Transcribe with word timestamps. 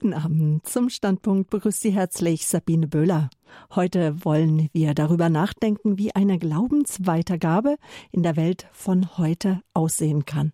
Guten 0.00 0.14
Abend. 0.14 0.64
Zum 0.64 0.90
Standpunkt 0.90 1.50
begrüßt 1.50 1.80
Sie 1.80 1.90
herzlich 1.90 2.46
Sabine 2.46 2.86
Böhler. 2.86 3.30
Heute 3.74 4.24
wollen 4.24 4.68
wir 4.72 4.94
darüber 4.94 5.28
nachdenken, 5.28 5.98
wie 5.98 6.14
eine 6.14 6.38
Glaubensweitergabe 6.38 7.78
in 8.12 8.22
der 8.22 8.36
Welt 8.36 8.68
von 8.70 9.18
heute 9.18 9.60
aussehen 9.74 10.24
kann. 10.24 10.52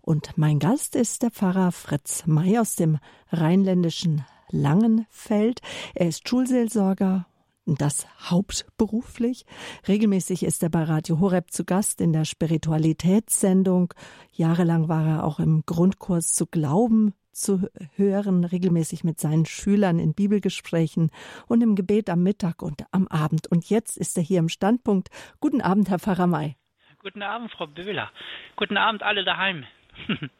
Und 0.00 0.38
mein 0.38 0.60
Gast 0.60 0.94
ist 0.94 1.24
der 1.24 1.32
Pfarrer 1.32 1.72
Fritz 1.72 2.24
May 2.26 2.56
aus 2.56 2.76
dem 2.76 2.98
rheinländischen 3.32 4.24
Langenfeld. 4.50 5.60
Er 5.96 6.06
ist 6.06 6.28
Schulseelsorger 6.28 7.26
das 7.66 8.06
hauptberuflich. 8.30 9.44
Regelmäßig 9.88 10.44
ist 10.44 10.62
er 10.62 10.68
bei 10.68 10.84
Radio 10.84 11.18
Horeb 11.18 11.50
zu 11.50 11.64
Gast 11.64 12.00
in 12.00 12.12
der 12.12 12.24
Spiritualitätssendung. 12.24 13.92
Jahrelang 14.30 14.86
war 14.86 15.04
er 15.04 15.24
auch 15.24 15.40
im 15.40 15.64
Grundkurs 15.66 16.32
zu 16.32 16.46
Glauben 16.46 17.12
zu 17.34 17.68
hören, 17.96 18.44
regelmäßig 18.44 19.04
mit 19.04 19.20
seinen 19.20 19.46
Schülern 19.46 19.98
in 19.98 20.14
Bibelgesprächen 20.14 21.10
und 21.46 21.62
im 21.62 21.74
Gebet 21.74 22.08
am 22.10 22.22
Mittag 22.22 22.62
und 22.62 22.84
am 22.90 23.06
Abend. 23.08 23.46
Und 23.48 23.68
jetzt 23.68 23.96
ist 23.96 24.16
er 24.16 24.22
hier 24.22 24.38
im 24.38 24.48
Standpunkt. 24.48 25.08
Guten 25.40 25.60
Abend, 25.60 25.90
Herr 25.90 25.98
Pfarrer 25.98 26.26
May. 26.26 26.56
Guten 26.98 27.22
Abend, 27.22 27.50
Frau 27.50 27.66
Böhler. 27.66 28.10
Guten 28.56 28.76
Abend 28.76 29.02
alle 29.02 29.24
daheim. 29.24 29.64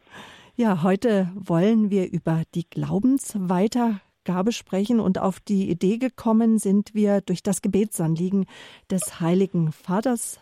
ja, 0.57 0.83
heute 0.83 1.31
wollen 1.35 1.91
wir 1.91 2.11
über 2.11 2.43
die 2.55 2.69
Glaubensweiter 2.69 4.01
Gabe 4.25 4.53
sprechen 4.53 5.01
und 5.01 5.19
auf 5.19 5.39
die 5.39 5.71
Idee 5.71 5.99
gekommen 5.99 6.59
sind 6.59 6.95
wir 6.95 7.21
durch 7.21 7.43
das 7.43 7.63
Gebetsanliegen 7.63 8.47
des 8.91 9.21
Heiligen 9.21 9.71
Vaters 9.73 10.41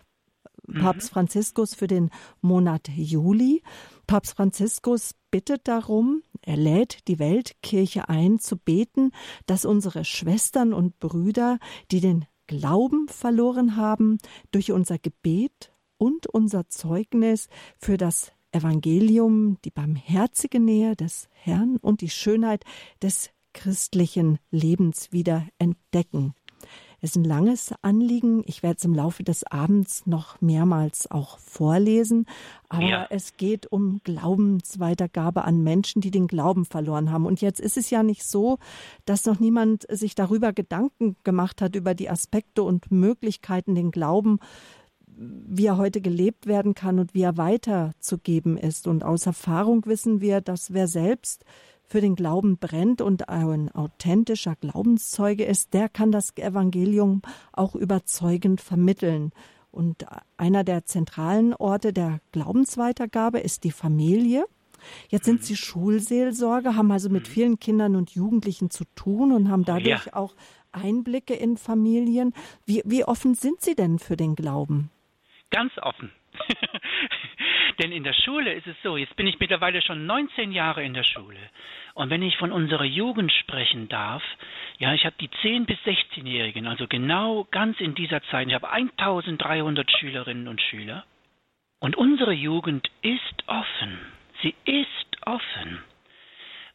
mhm. 0.67 0.81
Papst 0.81 1.11
Franziskus 1.11 1.75
für 1.75 1.89
den 1.89 2.11
Monat 2.41 2.89
Juli. 2.89 3.63
Papst 4.07 4.37
Franziskus 4.37 5.15
bittet 5.31 5.69
darum, 5.69 6.23
er 6.45 6.57
lädt 6.57 7.09
die 7.09 7.19
Weltkirche 7.19 8.09
ein, 8.09 8.39
zu 8.39 8.57
beten, 8.57 9.13
dass 9.47 9.65
unsere 9.65 10.05
Schwestern 10.05 10.73
und 10.73 10.99
Brüder, 10.99 11.59
die 11.91 12.01
den 12.01 12.27
Glauben 12.47 13.09
verloren 13.09 13.77
haben, 13.77 14.19
durch 14.51 14.73
unser 14.73 14.99
Gebet 14.99 15.73
und 15.99 16.27
unser 16.27 16.69
Zeugnis 16.69 17.49
für 17.79 17.97
das 17.97 18.33
Evangelium, 18.51 19.59
die 19.65 19.71
barmherzige 19.71 20.61
Nähe 20.61 20.97
des 20.97 21.29
Herrn 21.33 21.77
und 21.77 22.01
die 22.01 22.11
Schönheit 22.11 22.65
des 23.01 23.31
christlichen 23.55 24.39
Lebens 24.51 25.13
wieder 25.13 25.47
entdecken. 25.59 26.35
Es 27.05 27.11
ist 27.11 27.17
ein 27.17 27.25
langes 27.25 27.75
Anliegen. 27.83 28.45
Ich 28.47 28.63
werde 28.63 28.77
es 28.79 28.85
im 28.85 28.95
Laufe 28.95 29.25
des 29.25 29.43
Abends 29.43 30.07
noch 30.07 30.41
mehrmals 30.41 31.11
auch 31.11 31.37
vorlesen. 31.41 32.27
Aber 32.69 32.85
ja. 32.85 33.07
es 33.11 33.37
geht 33.37 33.67
um 33.67 34.01
Glaubensweitergabe 34.05 35.43
an 35.43 35.65
Menschen, 35.65 36.01
die 36.01 36.13
den 36.13 36.29
Glauben 36.29 36.65
verloren 36.65 37.11
haben. 37.11 37.27
Und 37.27 37.41
jetzt 37.41 37.59
ist 37.59 37.77
es 37.77 37.91
ja 37.91 38.05
nicht 38.05 38.23
so, 38.23 38.59
dass 39.05 39.27
noch 39.27 39.41
niemand 39.41 39.85
sich 39.91 40.15
darüber 40.15 40.53
Gedanken 40.53 41.17
gemacht 41.25 41.61
hat, 41.61 41.75
über 41.75 41.95
die 41.95 42.09
Aspekte 42.09 42.63
und 42.63 42.93
Möglichkeiten, 42.93 43.75
den 43.75 43.91
Glauben 43.91 44.39
wie 45.15 45.67
er 45.67 45.77
heute 45.77 46.01
gelebt 46.01 46.47
werden 46.47 46.75
kann 46.75 46.99
und 46.99 47.13
wie 47.13 47.23
er 47.23 47.37
weiterzugeben 47.37 48.57
ist. 48.57 48.87
Und 48.87 49.05
aus 49.05 49.27
Erfahrung 49.27 49.85
wissen 49.85 50.23
wir, 50.23 50.41
dass 50.41 50.73
wer 50.73 50.89
selbst 50.89 51.45
für 51.93 52.01
den 52.01 52.17
Glauben 52.17 52.57
brennt 52.57 53.03
und 53.03 53.29
ein 53.29 53.71
authentischer 53.71 54.57
Glaubenszeuge 54.57 55.45
ist, 55.45 55.75
der 55.75 55.91
kann 55.91 56.11
das 56.11 56.35
Evangelium 56.39 57.21
auch 57.53 57.75
überzeugend 57.75 58.63
vermitteln. 58.63 59.31
Und 59.71 60.07
einer 60.39 60.65
der 60.65 60.87
zentralen 60.87 61.53
Orte 61.53 61.93
der 61.93 62.21
Glaubensweitergabe 62.33 63.41
ist 63.41 63.65
die 63.65 63.73
Familie. 63.73 64.47
Jetzt 65.11 65.27
sind 65.27 65.45
Sie 65.45 65.55
Schulseelsorger, 65.55 66.77
haben 66.77 66.91
also 66.91 67.11
mit 67.11 67.29
vielen 67.29 67.61
Kindern 67.61 67.95
und 67.95 68.13
Jugendlichen 68.13 68.71
zu 68.71 68.85
tun 68.95 69.31
und 69.31 69.51
haben 69.51 69.67
dadurch 69.67 70.07
ja. 70.07 70.15
auch 70.15 70.35
Einblicke 70.73 71.35
in 71.35 71.59
Familien. 71.59 72.33
Wie, 72.65 72.81
wie 72.87 73.05
offen 73.05 73.35
sind 73.35 73.61
Sie 73.61 73.75
denn 73.75 73.99
für 73.99 74.17
den 74.17 74.35
Glauben? 74.35 74.91
Ganz 75.51 75.73
offen. 75.77 76.11
Denn 77.79 77.93
in 77.93 78.05
der 78.05 78.13
Schule 78.13 78.53
ist 78.53 78.67
es 78.67 78.77
so, 78.83 78.97
jetzt 78.97 79.17
bin 79.17 79.27
ich 79.27 79.39
mittlerweile 79.39 79.83
schon 79.83 80.07
19 80.07 80.53
Jahre 80.53 80.85
in 80.85 80.95
der 80.95 81.05
Schule. 81.05 81.39
Und 81.95 82.11
wenn 82.11 82.23
ich 82.23 82.37
von 82.37 82.53
unserer 82.53 82.85
Jugend 82.85 83.33
sprechen 83.33 83.89
darf, 83.89 84.23
ja, 84.79 84.95
ich 84.95 85.05
habe 85.05 85.17
die 85.21 85.29
10- 85.29 85.67
bis 85.67 85.79
16-Jährigen, 85.81 86.67
also 86.67 86.87
genau 86.87 87.47
ganz 87.51 87.81
in 87.81 87.95
dieser 87.95 88.23
Zeit, 88.25 88.49
ich 88.49 88.55
habe 88.55 88.71
1300 88.71 89.91
Schülerinnen 89.91 90.49
und 90.49 90.61
Schüler. 90.61 91.05
Und 91.81 91.97
unsere 91.97 92.33
Jugend 92.33 92.91
ist 93.03 93.45
offen. 93.47 93.99
Sie 94.43 94.55
ist 94.65 95.27
offen. 95.27 95.83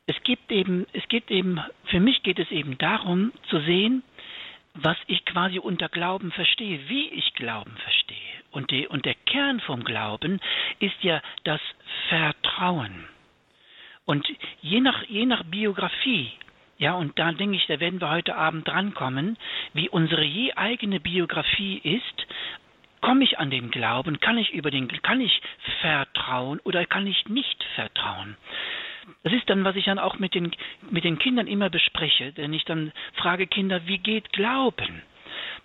Es 0.05 0.15
gibt 0.23 0.51
eben, 0.51 0.85
es 0.93 1.07
geht 1.09 1.29
eben, 1.31 1.59
für 1.85 1.99
mich 1.99 2.23
geht 2.23 2.39
es 2.39 2.49
eben 2.51 2.77
darum 2.77 3.33
zu 3.49 3.59
sehen, 3.59 4.03
was 4.73 4.97
ich 5.07 5.25
quasi 5.25 5.59
unter 5.59 5.89
Glauben 5.89 6.31
verstehe, 6.31 6.87
wie 6.87 7.09
ich 7.09 7.33
Glauben 7.33 7.75
verstehe. 7.77 8.36
Und, 8.51 8.71
die, 8.71 8.87
und 8.87 9.05
der 9.05 9.15
Kern 9.15 9.59
vom 9.59 9.83
Glauben 9.83 10.39
ist 10.79 11.03
ja 11.03 11.21
das 11.43 11.61
Vertrauen. 12.09 13.07
Und 14.05 14.25
je 14.61 14.79
nach, 14.79 15.03
je 15.03 15.25
nach 15.25 15.43
Biografie, 15.43 16.31
ja, 16.77 16.93
und 16.93 17.17
da 17.19 17.31
denke 17.31 17.57
ich, 17.57 17.65
da 17.67 17.79
werden 17.79 17.99
wir 17.99 18.09
heute 18.09 18.35
Abend 18.35 18.67
drankommen, 18.67 19.37
wie 19.73 19.89
unsere 19.89 20.23
je 20.23 20.53
eigene 20.53 20.99
Biografie 20.99 21.77
ist, 21.79 22.27
komme 23.01 23.23
ich 23.23 23.39
an 23.39 23.49
den 23.49 23.71
Glauben, 23.71 24.19
kann 24.19 24.37
ich 24.37 24.53
über 24.53 24.71
den, 24.71 24.87
kann 25.01 25.21
ich 25.21 25.41
vertrauen 25.81 26.59
oder 26.63 26.85
kann 26.85 27.07
ich 27.07 27.27
nicht 27.27 27.63
vertrauen? 27.75 28.37
Das 29.23 29.33
ist 29.33 29.49
dann, 29.49 29.63
was 29.63 29.75
ich 29.75 29.85
dann 29.85 29.99
auch 29.99 30.19
mit 30.19 30.33
den, 30.33 30.51
mit 30.89 31.03
den 31.03 31.17
Kindern 31.17 31.47
immer 31.47 31.69
bespreche, 31.69 32.33
wenn 32.35 32.53
ich 32.53 32.65
dann 32.65 32.91
frage 33.13 33.47
Kinder, 33.47 33.87
wie 33.87 33.97
geht 33.97 34.31
Glauben? 34.33 35.01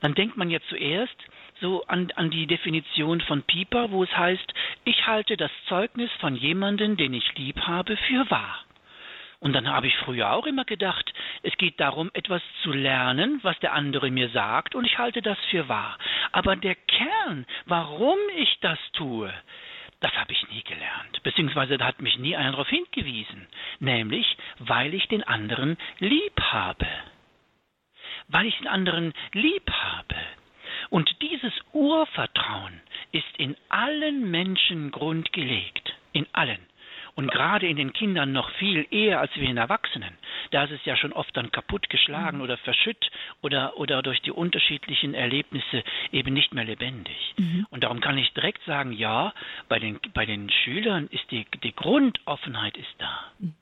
Dann 0.01 0.15
denkt 0.15 0.37
man 0.37 0.51
ja 0.51 0.61
zuerst 0.69 1.17
so 1.63 1.85
an, 1.87 2.11
an 2.17 2.31
die 2.31 2.47
Definition 2.47 3.23
von 3.23 3.43
Pieper, 3.45 3.91
wo 3.91 4.05
es 4.05 4.15
heißt, 4.15 4.53
ich 4.85 5.07
halte 5.07 5.39
das 5.39 5.51
Zeugnis 5.69 6.11
von 6.21 6.37
jemandem, 6.37 6.97
den 6.99 7.15
ich 7.15 7.35
lieb 7.37 7.61
habe, 7.61 7.97
für 7.97 8.31
wahr. 8.31 8.65
Und 9.41 9.55
dann 9.55 9.69
habe 9.69 9.89
ich 9.89 9.97
früher 9.99 10.33
auch 10.33 10.47
immer 10.47 10.65
gedacht, 10.65 11.13
es 11.43 11.57
geht 11.57 11.81
darum, 11.81 12.11
etwas 12.15 12.43
zu 12.63 12.73
lernen, 12.73 13.41
was 13.43 13.59
der 13.59 13.73
andere 13.73 14.11
mir 14.11 14.29
sagt, 14.29 14.75
und 14.75 14.85
ich 14.85 14.99
halte 14.99 15.23
das 15.23 15.39
für 15.51 15.69
wahr. 15.69 15.99
Aber 16.31 16.55
der 16.55 16.77
Kern, 16.77 17.47
warum 17.67 18.19
ich 18.37 18.59
das 18.61 18.79
tue, 18.93 19.33
das 19.99 20.13
habe 20.17 20.33
ich 20.33 20.49
nie 20.49 20.63
gelernt, 20.63 21.23
beziehungsweise 21.23 21.79
da 21.79 21.87
hat 21.87 22.03
mich 22.03 22.19
nie 22.19 22.37
einer 22.37 22.53
darauf 22.53 22.69
hingewiesen, 22.69 23.47
nämlich 23.81 24.37
weil 24.59 24.95
ich 24.95 25.09
den 25.09 25.25
anderen 25.25 25.77
lieb 25.99 26.41
habe. 26.41 26.87
Weil 28.29 28.47
ich 28.47 28.57
den 28.59 28.69
anderen 28.69 29.13
lieb 29.33 29.71
habe. 29.71 30.17
Und 30.93 31.09
dieses 31.23 31.55
Urvertrauen 31.73 32.83
ist 33.13 33.25
in 33.39 33.57
allen 33.71 34.31
Menschen 34.31 34.91
grundgelegt, 34.91 35.95
in 36.13 36.27
allen. 36.33 36.59
Und 37.15 37.31
gerade 37.31 37.67
in 37.67 37.79
den 37.79 37.95
Kindern 37.95 38.33
noch 38.33 38.51
viel 38.59 38.87
eher 38.91 39.21
als 39.21 39.35
wir 39.35 39.49
in 39.49 39.57
Erwachsenen. 39.57 40.19
Da 40.51 40.65
ist 40.65 40.73
es 40.73 40.85
ja 40.85 40.95
schon 40.99 41.15
oft 41.15 41.35
dann 41.35 41.51
kaputtgeschlagen 41.51 42.41
mhm. 42.41 42.45
oder 42.45 42.59
verschütt 42.59 43.11
oder, 43.41 43.79
oder 43.79 44.03
durch 44.03 44.21
die 44.21 44.33
unterschiedlichen 44.33 45.15
Erlebnisse 45.15 45.83
eben 46.11 46.35
nicht 46.35 46.53
mehr 46.53 46.65
lebendig. 46.65 47.17
Mhm. 47.39 47.67
Und 47.71 47.85
darum 47.85 48.01
kann 48.01 48.19
ich 48.19 48.31
direkt 48.35 48.63
sagen, 48.67 48.93
ja, 48.93 49.33
bei 49.71 49.79
den, 49.79 49.99
bei 50.13 50.27
den 50.27 50.51
Schülern 50.51 51.07
ist 51.07 51.25
die, 51.31 51.47
die 51.65 51.75
Grundoffenheit 51.75 52.77
ist 52.77 52.95
da. 52.99 53.33
Mhm. 53.39 53.55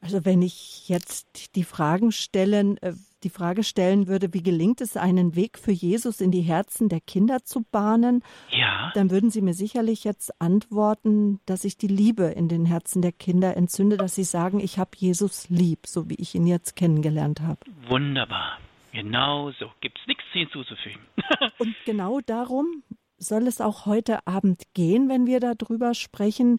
Also 0.00 0.24
wenn 0.24 0.42
ich 0.42 0.88
jetzt 0.88 1.54
die 1.54 1.62
Fragen 1.62 2.10
stellen, 2.10 2.76
äh, 2.78 2.94
die 3.24 3.30
Frage 3.30 3.64
stellen 3.64 4.06
würde, 4.06 4.32
wie 4.32 4.42
gelingt 4.42 4.80
es, 4.80 4.96
einen 4.96 5.34
Weg 5.34 5.58
für 5.58 5.72
Jesus 5.72 6.20
in 6.20 6.30
die 6.30 6.42
Herzen 6.42 6.88
der 6.88 7.00
Kinder 7.00 7.44
zu 7.44 7.64
bahnen, 7.70 8.22
ja. 8.50 8.90
dann 8.94 9.10
würden 9.10 9.30
Sie 9.30 9.40
mir 9.40 9.54
sicherlich 9.54 10.04
jetzt 10.04 10.40
antworten, 10.40 11.40
dass 11.46 11.64
ich 11.64 11.76
die 11.76 11.88
Liebe 11.88 12.24
in 12.24 12.48
den 12.48 12.66
Herzen 12.66 13.02
der 13.02 13.12
Kinder 13.12 13.56
entzünde, 13.56 13.96
dass 13.96 14.14
sie 14.14 14.24
sagen, 14.24 14.60
ich 14.60 14.78
habe 14.78 14.90
Jesus 14.96 15.48
lieb, 15.48 15.86
so 15.86 16.08
wie 16.08 16.16
ich 16.16 16.34
ihn 16.34 16.46
jetzt 16.46 16.76
kennengelernt 16.76 17.40
habe. 17.40 17.60
Wunderbar. 17.88 18.58
Genau 18.92 19.50
so. 19.52 19.70
Gibt 19.80 19.98
es 19.98 20.06
nichts 20.06 20.24
hinzuzufügen. 20.32 21.00
Und 21.58 21.74
genau 21.84 22.20
darum 22.20 22.82
soll 23.22 23.46
es 23.46 23.60
auch 23.60 23.86
heute 23.86 24.26
Abend 24.26 24.62
gehen, 24.74 25.08
wenn 25.08 25.26
wir 25.26 25.40
darüber 25.40 25.94
sprechen, 25.94 26.58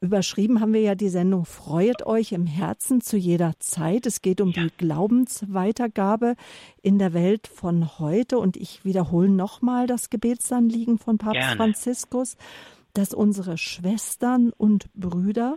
Überschrieben 0.00 0.60
haben 0.60 0.74
wir 0.74 0.80
ja 0.80 0.94
die 0.94 1.08
Sendung 1.08 1.44
Freuet 1.44 2.06
euch 2.06 2.30
im 2.30 2.46
Herzen 2.46 3.00
zu 3.00 3.16
jeder 3.16 3.54
Zeit. 3.58 4.06
Es 4.06 4.22
geht 4.22 4.40
um 4.40 4.52
die 4.52 4.68
Glaubensweitergabe 4.76 6.36
in 6.82 7.00
der 7.00 7.14
Welt 7.14 7.48
von 7.48 7.98
heute. 7.98 8.38
Und 8.38 8.56
ich 8.56 8.84
wiederhole 8.84 9.28
nochmal 9.28 9.88
das 9.88 10.08
Gebetsanliegen 10.08 10.98
von 10.98 11.18
Papst 11.18 11.40
Gerne. 11.40 11.56
Franziskus, 11.56 12.36
dass 12.92 13.12
unsere 13.12 13.58
Schwestern 13.58 14.52
und 14.56 14.88
Brüder 14.94 15.56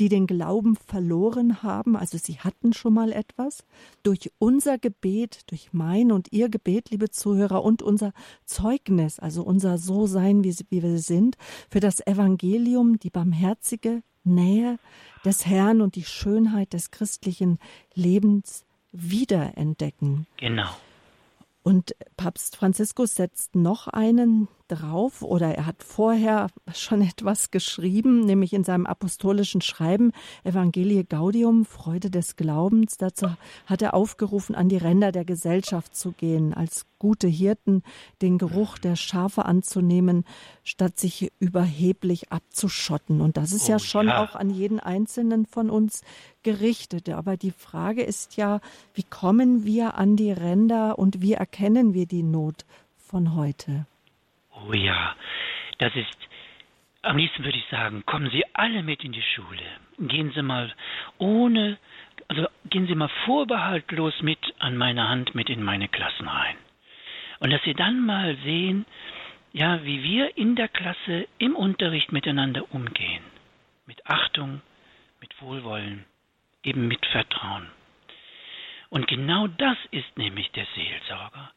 die 0.00 0.08
den 0.08 0.26
Glauben 0.26 0.76
verloren 0.76 1.62
haben, 1.62 1.96
also 1.96 2.18
sie 2.18 2.38
hatten 2.38 2.72
schon 2.72 2.94
mal 2.94 3.12
etwas, 3.12 3.64
durch 4.02 4.30
unser 4.38 4.78
Gebet, 4.78 5.42
durch 5.50 5.72
mein 5.72 6.12
und 6.12 6.32
ihr 6.32 6.48
Gebet, 6.48 6.90
liebe 6.90 7.10
Zuhörer, 7.10 7.62
und 7.62 7.82
unser 7.82 8.12
Zeugnis, 8.44 9.18
also 9.18 9.42
unser 9.42 9.78
So-Sein, 9.78 10.44
wie, 10.44 10.54
wie 10.70 10.82
wir 10.82 10.98
sind, 10.98 11.36
für 11.70 11.80
das 11.80 12.04
Evangelium, 12.06 12.98
die 12.98 13.10
barmherzige 13.10 14.02
Nähe 14.24 14.78
des 15.24 15.46
Herrn 15.46 15.80
und 15.80 15.94
die 15.94 16.04
Schönheit 16.04 16.72
des 16.72 16.90
christlichen 16.90 17.58
Lebens 17.94 18.64
wiederentdecken. 18.92 20.26
Genau. 20.38 20.68
Und 21.62 21.96
Papst 22.16 22.56
Franziskus 22.56 23.14
setzt 23.14 23.54
noch 23.54 23.88
einen 23.88 24.48
drauf 24.68 25.22
oder 25.22 25.54
er 25.54 25.66
hat 25.66 25.82
vorher 25.82 26.48
schon 26.72 27.02
etwas 27.02 27.50
geschrieben, 27.50 28.24
nämlich 28.24 28.52
in 28.52 28.64
seinem 28.64 28.86
apostolischen 28.86 29.60
Schreiben 29.60 30.12
Evangelie 30.42 31.04
Gaudium, 31.04 31.64
Freude 31.64 32.10
des 32.10 32.36
Glaubens. 32.36 32.96
Dazu 32.96 33.28
hat 33.66 33.82
er 33.82 33.94
aufgerufen, 33.94 34.54
an 34.54 34.68
die 34.68 34.76
Ränder 34.76 35.12
der 35.12 35.24
Gesellschaft 35.24 35.94
zu 35.94 36.12
gehen, 36.12 36.54
als 36.54 36.86
gute 36.98 37.28
Hirten 37.28 37.82
den 38.22 38.38
Geruch 38.38 38.78
der 38.78 38.96
Schafe 38.96 39.44
anzunehmen, 39.44 40.24
statt 40.62 40.98
sich 40.98 41.30
überheblich 41.38 42.32
abzuschotten. 42.32 43.20
Und 43.20 43.36
das 43.36 43.52
ist 43.52 43.68
oh, 43.68 43.72
ja 43.72 43.78
schon 43.78 44.08
ja. 44.08 44.24
auch 44.24 44.34
an 44.34 44.48
jeden 44.48 44.80
Einzelnen 44.80 45.44
von 45.44 45.68
uns 45.68 46.00
gerichtet. 46.42 47.10
Aber 47.10 47.36
die 47.36 47.50
Frage 47.50 48.02
ist 48.02 48.36
ja, 48.36 48.60
wie 48.94 49.02
kommen 49.02 49.64
wir 49.66 49.96
an 49.96 50.16
die 50.16 50.32
Ränder 50.32 50.98
und 50.98 51.20
wie 51.20 51.34
erkennen 51.34 51.92
wir 51.92 52.06
die 52.06 52.22
Not 52.22 52.64
von 52.96 53.34
heute? 53.34 53.86
Oh 54.66 54.72
ja, 54.72 55.14
das 55.78 55.94
ist, 55.94 56.16
am 57.02 57.16
liebsten 57.16 57.44
würde 57.44 57.58
ich 57.58 57.66
sagen, 57.70 58.04
kommen 58.06 58.30
Sie 58.30 58.44
alle 58.54 58.82
mit 58.82 59.04
in 59.04 59.12
die 59.12 59.22
Schule. 59.22 59.62
Gehen 59.98 60.32
Sie 60.34 60.42
mal 60.42 60.72
ohne, 61.18 61.78
also 62.28 62.46
gehen 62.70 62.86
Sie 62.86 62.94
mal 62.94 63.10
vorbehaltlos 63.24 64.22
mit 64.22 64.38
an 64.58 64.76
meine 64.76 65.08
Hand 65.08 65.34
mit 65.34 65.50
in 65.50 65.62
meine 65.62 65.88
Klassen 65.88 66.28
rein. 66.28 66.56
Und 67.40 67.50
dass 67.50 67.62
Sie 67.64 67.74
dann 67.74 68.04
mal 68.06 68.36
sehen, 68.44 68.86
ja, 69.52 69.84
wie 69.84 70.02
wir 70.02 70.36
in 70.36 70.56
der 70.56 70.68
Klasse 70.68 71.28
im 71.38 71.54
Unterricht 71.54 72.10
miteinander 72.10 72.72
umgehen. 72.72 73.22
Mit 73.86 74.06
Achtung, 74.06 74.62
mit 75.20 75.30
Wohlwollen, 75.42 76.06
eben 76.62 76.88
mit 76.88 77.04
Vertrauen. 77.06 77.68
Und 78.88 79.06
genau 79.08 79.46
das 79.46 79.76
ist 79.90 80.16
nämlich 80.16 80.50
der 80.52 80.66
Seelsorger, 80.74 81.52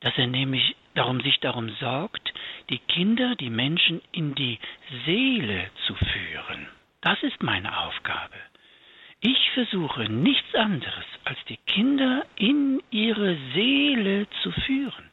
dass 0.00 0.16
er 0.16 0.28
nämlich 0.28 0.76
darum 0.94 1.20
sich 1.20 1.38
darum 1.40 1.70
sorgt, 1.80 2.32
die 2.70 2.78
Kinder, 2.78 3.34
die 3.36 3.50
Menschen 3.50 4.00
in 4.12 4.34
die 4.34 4.58
Seele 5.06 5.70
zu 5.86 5.94
führen. 5.94 6.68
Das 7.00 7.22
ist 7.22 7.42
meine 7.42 7.78
Aufgabe. 7.80 8.36
Ich 9.20 9.50
versuche 9.50 10.04
nichts 10.10 10.54
anderes, 10.54 11.04
als 11.24 11.38
die 11.48 11.58
Kinder 11.58 12.26
in 12.36 12.82
ihre 12.90 13.36
Seele 13.54 14.26
zu 14.42 14.50
führen. 14.50 15.10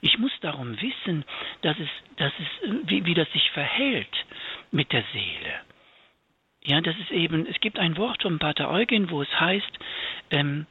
Ich 0.00 0.18
muss 0.18 0.32
darum 0.40 0.80
wissen, 0.80 1.24
dass 1.60 1.78
es, 1.78 1.88
dass 2.16 2.32
es, 2.38 2.70
wie, 2.84 3.04
wie 3.04 3.14
das 3.14 3.30
sich 3.32 3.50
verhält 3.50 4.26
mit 4.70 4.92
der 4.92 5.04
Seele. 5.12 5.60
Ja, 6.64 6.80
das 6.80 6.96
ist 6.98 7.10
eben, 7.10 7.46
es 7.46 7.60
gibt 7.60 7.78
ein 7.78 7.96
Wort 7.96 8.22
von 8.22 8.38
Pater 8.38 8.70
Eugen, 8.70 9.10
wo 9.10 9.22
es 9.22 9.40
heißt, 9.40 9.78
ähm, 10.30 10.66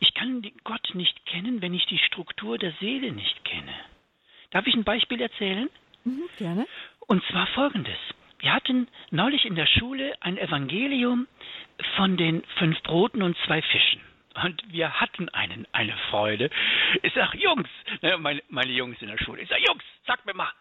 ich 0.00 0.14
kann 0.14 0.42
Gott 0.64 0.94
nicht 0.94 1.26
kennen, 1.26 1.62
wenn 1.62 1.74
ich 1.74 1.86
die 1.86 1.98
Struktur 1.98 2.58
der 2.58 2.72
Seele 2.80 3.12
nicht 3.12 3.44
kenne. 3.44 3.74
Darf 4.50 4.66
ich 4.66 4.74
ein 4.74 4.84
Beispiel 4.84 5.20
erzählen? 5.20 5.68
Mhm, 6.04 6.28
gerne. 6.38 6.66
Und 7.06 7.24
zwar 7.26 7.46
folgendes. 7.48 7.98
Wir 8.38 8.52
hatten 8.52 8.88
neulich 9.10 9.46
in 9.46 9.54
der 9.54 9.66
Schule 9.66 10.14
ein 10.20 10.36
Evangelium 10.36 11.26
von 11.96 12.16
den 12.16 12.42
fünf 12.58 12.80
Broten 12.82 13.22
und 13.22 13.36
zwei 13.46 13.62
Fischen. 13.62 14.00
Und 14.42 14.62
wir 14.72 15.00
hatten 15.00 15.28
einen, 15.30 15.66
eine 15.72 15.96
Freude. 16.10 16.50
Ich 17.02 17.14
sag, 17.14 17.34
Jungs, 17.34 17.68
ne, 18.02 18.18
meine, 18.18 18.42
meine 18.48 18.72
Jungs 18.72 19.00
in 19.00 19.08
der 19.08 19.18
Schule, 19.18 19.42
ich 19.42 19.48
sag, 19.48 19.60
Jungs, 19.66 19.84
sag 20.06 20.26
mir 20.26 20.34
mal, 20.34 20.52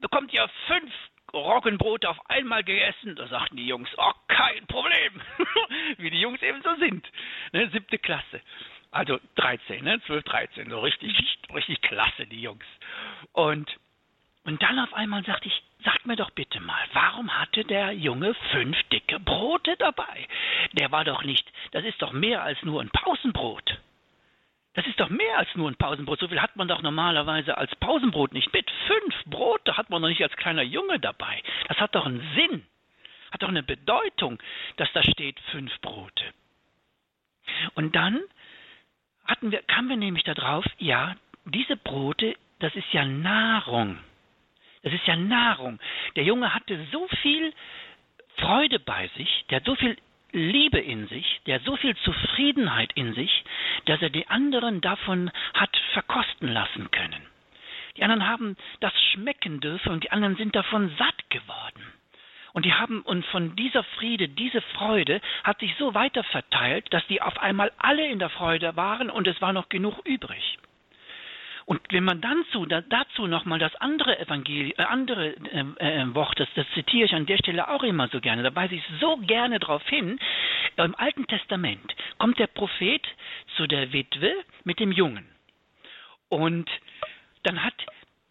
bekommt 0.00 0.32
ihr 0.32 0.48
fünf 0.66 0.92
Roggenbrote 1.38 2.08
auf 2.08 2.18
einmal 2.30 2.64
gegessen? 2.64 3.16
Da 3.16 3.26
sagten 3.28 3.56
die 3.56 3.66
Jungs, 3.66 3.88
oh, 3.96 4.12
kein 4.28 4.66
Problem. 4.66 5.20
Wie 5.98 6.10
die 6.10 6.20
Jungs 6.20 6.42
eben 6.42 6.62
so 6.62 6.74
sind. 6.76 7.06
Ne, 7.52 7.68
siebte 7.70 7.98
Klasse. 7.98 8.40
Also 8.90 9.18
13, 9.36 9.84
ne? 9.84 10.00
12, 10.06 10.24
13, 10.24 10.70
so 10.70 10.80
richtig, 10.80 11.38
richtig 11.54 11.80
klasse, 11.82 12.26
die 12.26 12.40
Jungs. 12.40 12.64
Und, 13.32 13.76
und 14.44 14.62
dann 14.62 14.78
auf 14.78 14.94
einmal 14.94 15.24
sagte 15.24 15.48
ich, 15.48 15.62
sag 15.84 16.06
mir 16.06 16.16
doch 16.16 16.30
bitte 16.30 16.60
mal, 16.60 16.82
warum 16.92 17.38
hatte 17.38 17.64
der 17.64 17.92
Junge 17.92 18.34
fünf 18.52 18.76
dicke 18.84 19.20
Brote 19.20 19.76
dabei? 19.76 20.26
Der 20.72 20.90
war 20.92 21.04
doch 21.04 21.24
nicht, 21.24 21.46
das 21.72 21.84
ist 21.84 22.00
doch 22.00 22.12
mehr 22.12 22.42
als 22.42 22.62
nur 22.62 22.80
ein 22.80 22.90
Pausenbrot. 22.90 23.78
Das 24.76 24.86
ist 24.86 25.00
doch 25.00 25.08
mehr 25.08 25.38
als 25.38 25.48
nur 25.54 25.70
ein 25.70 25.76
Pausenbrot. 25.76 26.20
So 26.20 26.28
viel 26.28 26.40
hat 26.40 26.54
man 26.56 26.68
doch 26.68 26.82
normalerweise 26.82 27.56
als 27.56 27.74
Pausenbrot 27.76 28.34
nicht 28.34 28.52
mit. 28.52 28.70
Fünf 28.86 29.24
Brote 29.24 29.76
hat 29.76 29.88
man 29.88 30.02
doch 30.02 30.08
nicht 30.08 30.22
als 30.22 30.36
kleiner 30.36 30.62
Junge 30.62 31.00
dabei. 31.00 31.42
Das 31.66 31.78
hat 31.78 31.94
doch 31.94 32.04
einen 32.04 32.22
Sinn. 32.36 32.62
Hat 33.32 33.42
doch 33.42 33.48
eine 33.48 33.62
Bedeutung, 33.62 34.38
dass 34.76 34.92
da 34.92 35.02
steht 35.02 35.40
fünf 35.50 35.72
Brote. 35.80 36.24
Und 37.74 37.96
dann 37.96 38.20
hatten 39.24 39.50
wir, 39.50 39.62
kamen 39.62 39.88
wir 39.88 39.96
nämlich 39.96 40.24
darauf, 40.24 40.64
ja, 40.78 41.16
diese 41.46 41.76
Brote, 41.76 42.36
das 42.58 42.74
ist 42.76 42.92
ja 42.92 43.06
Nahrung. 43.06 43.98
Das 44.82 44.92
ist 44.92 45.06
ja 45.06 45.16
Nahrung. 45.16 45.80
Der 46.16 46.24
Junge 46.24 46.52
hatte 46.54 46.86
so 46.92 47.08
viel 47.22 47.54
Freude 48.36 48.78
bei 48.78 49.08
sich, 49.16 49.46
der 49.48 49.56
hat 49.56 49.64
so 49.64 49.74
viel 49.74 49.96
Liebe 50.36 50.78
in 50.78 51.08
sich, 51.08 51.40
der 51.46 51.60
so 51.60 51.76
viel 51.76 51.96
Zufriedenheit 51.96 52.92
in 52.94 53.14
sich, 53.14 53.44
dass 53.86 54.02
er 54.02 54.10
die 54.10 54.28
anderen 54.28 54.82
davon 54.82 55.30
hat 55.54 55.74
verkosten 55.94 56.48
lassen 56.48 56.90
können. 56.90 57.26
Die 57.96 58.02
anderen 58.02 58.28
haben 58.28 58.56
das 58.80 58.92
schmecken 59.12 59.60
dürfen 59.60 59.92
und 59.92 60.04
die 60.04 60.10
anderen 60.10 60.36
sind 60.36 60.54
davon 60.54 60.94
satt 60.98 61.30
geworden. 61.30 61.82
Und 62.52 62.66
die 62.66 62.74
haben, 62.74 63.02
und 63.02 63.24
von 63.26 63.56
dieser 63.56 63.82
Friede, 63.82 64.28
diese 64.28 64.60
Freude 64.60 65.20
hat 65.42 65.60
sich 65.60 65.74
so 65.78 65.94
weiter 65.94 66.22
verteilt, 66.24 66.86
dass 66.90 67.06
die 67.06 67.22
auf 67.22 67.38
einmal 67.38 67.72
alle 67.78 68.06
in 68.06 68.18
der 68.18 68.30
Freude 68.30 68.76
waren 68.76 69.10
und 69.10 69.26
es 69.26 69.40
war 69.40 69.52
noch 69.52 69.68
genug 69.68 70.00
übrig. 70.04 70.58
Und 71.66 71.80
wenn 71.90 72.04
man 72.04 72.20
dann 72.20 72.44
zu, 72.52 72.64
da, 72.64 72.80
dazu 72.80 73.26
nochmal 73.26 73.58
das 73.58 73.74
andere 73.76 74.18
Evangelium, 74.20 74.72
äh, 74.78 74.82
andere 74.84 75.34
äh, 75.34 75.64
äh, 75.78 76.14
Wort, 76.14 76.38
das, 76.38 76.48
das 76.54 76.66
zitiere 76.74 77.06
ich 77.06 77.12
an 77.12 77.26
der 77.26 77.38
Stelle 77.38 77.68
auch 77.68 77.82
immer 77.82 78.06
so 78.08 78.20
gerne, 78.20 78.44
da 78.44 78.54
weise 78.54 78.76
ich 78.76 78.84
so 79.00 79.16
gerne 79.16 79.58
darauf 79.58 79.86
hin, 79.88 80.18
im 80.76 80.94
Alten 80.94 81.26
Testament 81.26 81.96
kommt 82.18 82.38
der 82.38 82.46
Prophet 82.46 83.02
zu 83.56 83.66
der 83.66 83.92
Witwe 83.92 84.32
mit 84.62 84.78
dem 84.78 84.92
Jungen. 84.92 85.26
Und 86.28 86.70
dann 87.42 87.62
hat 87.64 87.74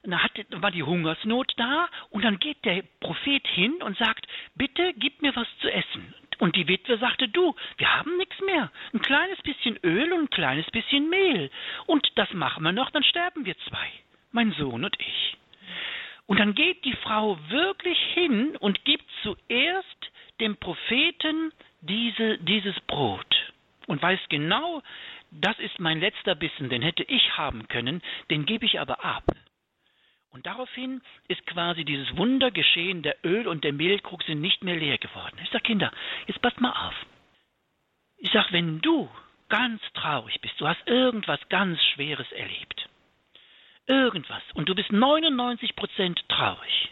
da 0.03 0.23
hatte, 0.23 0.45
war 0.49 0.71
die 0.71 0.83
Hungersnot 0.83 1.53
da 1.57 1.89
und 2.11 2.23
dann 2.23 2.37
geht 2.37 2.63
der 2.63 2.83
Prophet 2.99 3.45
hin 3.47 3.81
und 3.81 3.97
sagt, 3.97 4.27
bitte 4.55 4.93
gib 4.97 5.21
mir 5.23 5.35
was 5.35 5.47
zu 5.61 5.71
essen. 5.71 6.13
Und 6.45 6.55
die 6.55 6.67
Witwe 6.67 6.99
sagte, 6.99 7.27
du, 7.27 7.55
wir 7.77 7.95
haben 7.95 8.17
nichts 8.17 8.39
mehr. 8.41 8.71
Ein 8.93 9.01
kleines 9.01 9.41
bisschen 9.41 9.79
Öl 9.83 10.13
und 10.13 10.25
ein 10.25 10.29
kleines 10.29 10.69
bisschen 10.69 11.09
Mehl. 11.09 11.49
Und 11.87 12.07
das 12.17 12.31
machen 12.33 12.61
wir 12.61 12.71
noch, 12.71 12.91
dann 12.91 13.03
sterben 13.03 13.45
wir 13.45 13.57
zwei, 13.67 13.87
mein 14.31 14.51
Sohn 14.51 14.85
und 14.85 14.95
ich. 14.99 15.37
Und 16.27 16.39
dann 16.39 16.53
geht 16.53 16.85
die 16.85 16.95
Frau 16.97 17.39
wirklich 17.49 17.97
hin 18.13 18.55
und 18.57 18.85
gibt 18.85 19.05
zuerst 19.23 20.11
dem 20.39 20.55
Propheten 20.57 21.51
diese, 21.81 22.37
dieses 22.37 22.79
Brot 22.81 23.53
und 23.87 23.99
weiß 23.99 24.19
genau, 24.29 24.83
das 25.31 25.57
ist 25.57 25.79
mein 25.79 25.99
letzter 25.99 26.35
Bissen, 26.35 26.69
den 26.69 26.83
hätte 26.83 27.01
ich 27.05 27.39
haben 27.39 27.67
können, 27.69 28.03
den 28.29 28.45
gebe 28.45 28.67
ich 28.67 28.79
aber 28.79 29.03
ab. 29.03 29.23
Und 30.35 30.45
daraufhin 30.45 31.01
ist 31.29 31.47
quasi 31.47 31.85
dieses 31.85 32.17
Wunder 32.17 32.51
geschehen, 32.51 33.01
der 33.03 33.15
Öl 33.23 33.47
und 33.47 33.63
der 33.63 33.71
Mehlkrug 33.71 34.21
sind 34.23 34.41
nicht 34.41 34.65
mehr 34.65 34.75
leer 34.75 34.97
geworden. 34.97 35.39
Ich 35.41 35.49
sage, 35.49 35.63
Kinder, 35.63 35.93
jetzt 36.27 36.41
passt 36.41 36.59
mal 36.59 36.73
auf. 36.73 36.93
Ich 38.17 38.29
sage, 38.33 38.51
wenn 38.51 38.81
du 38.81 39.09
ganz 39.47 39.81
traurig 39.93 40.41
bist, 40.41 40.59
du 40.59 40.67
hast 40.67 40.85
irgendwas 40.87 41.39
ganz 41.47 41.81
Schweres 41.93 42.29
erlebt, 42.33 42.89
irgendwas, 43.87 44.43
und 44.55 44.67
du 44.67 44.75
bist 44.75 44.89
99% 44.89 46.17
traurig, 46.27 46.89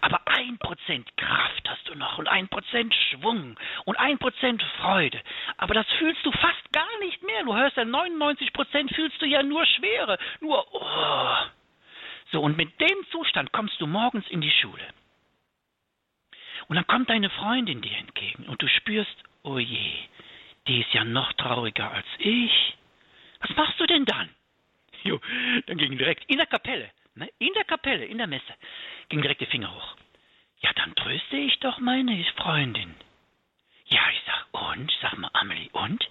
aber 0.00 0.22
ein 0.24 0.56
Prozent 0.56 1.14
Kraft 1.18 1.68
hast 1.68 1.86
du 1.88 1.96
noch 1.96 2.16
und 2.16 2.28
ein 2.28 2.48
Prozent 2.48 2.94
Schwung 3.10 3.58
und 3.84 3.96
ein 3.96 4.16
Prozent 4.18 4.62
Freude. 4.80 5.20
Aber 5.58 5.74
das 5.74 5.86
fühlst 5.98 6.24
du 6.24 6.32
fast 6.32 6.72
gar 6.72 6.98
nicht 7.00 7.22
mehr. 7.22 7.44
Du 7.44 7.54
hörst 7.54 7.76
ja 7.76 7.82
99% 7.82 8.94
fühlst 8.94 9.20
du 9.20 9.26
ja 9.26 9.42
nur 9.42 9.66
Schwere, 9.66 10.16
nur 10.40 10.66
oh, 10.72 11.46
so, 12.32 12.40
und 12.40 12.56
mit 12.56 12.80
dem 12.80 13.06
Zustand 13.10 13.52
kommst 13.52 13.80
du 13.80 13.86
morgens 13.86 14.26
in 14.28 14.40
die 14.40 14.50
Schule. 14.50 14.86
Und 16.68 16.76
dann 16.76 16.86
kommt 16.86 17.08
deine 17.08 17.30
Freundin 17.30 17.82
dir 17.82 17.96
entgegen 17.96 18.46
und 18.46 18.60
du 18.60 18.68
spürst, 18.68 19.16
oh 19.42 19.58
je, 19.58 19.92
die 20.66 20.80
ist 20.80 20.92
ja 20.92 21.04
noch 21.04 21.32
trauriger 21.34 21.90
als 21.90 22.06
ich. 22.18 22.76
Was 23.40 23.56
machst 23.56 23.78
du 23.78 23.86
denn 23.86 24.04
dann? 24.04 24.30
Jo, 25.04 25.20
dann 25.66 25.78
ging 25.78 25.96
direkt 25.96 26.24
in 26.24 26.38
der 26.38 26.46
Kapelle, 26.46 26.90
ne, 27.14 27.30
in 27.38 27.52
der 27.52 27.64
Kapelle, 27.64 28.04
in 28.06 28.18
der 28.18 28.26
Messe, 28.26 28.54
ging 29.08 29.22
direkt 29.22 29.40
die 29.40 29.46
Finger 29.46 29.72
hoch. 29.72 29.96
Ja, 30.60 30.72
dann 30.72 30.94
tröste 30.96 31.36
ich 31.36 31.58
doch 31.60 31.78
meine 31.78 32.24
Freundin. 32.36 32.94
Ja, 33.84 34.00
ich 34.10 34.20
sag, 34.26 34.46
und? 34.50 34.90
Sag 35.00 35.16
mal, 35.18 35.30
Amelie, 35.34 35.70
und? 35.72 36.10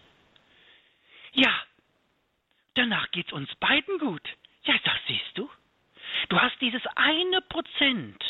Ja, 1.34 1.52
danach 2.76 3.12
geht's 3.12 3.34
uns 3.34 3.54
beiden 3.56 4.00
gut. 4.00 4.24
Ja, 4.64 4.76
ich 4.76 4.82
sag, 4.84 4.98
siehst 5.08 5.38
du? 5.38 5.50
Du 6.30 6.40
hast 6.40 6.60
dieses 6.62 6.86
eine 6.96 7.42
Prozent 7.42 8.24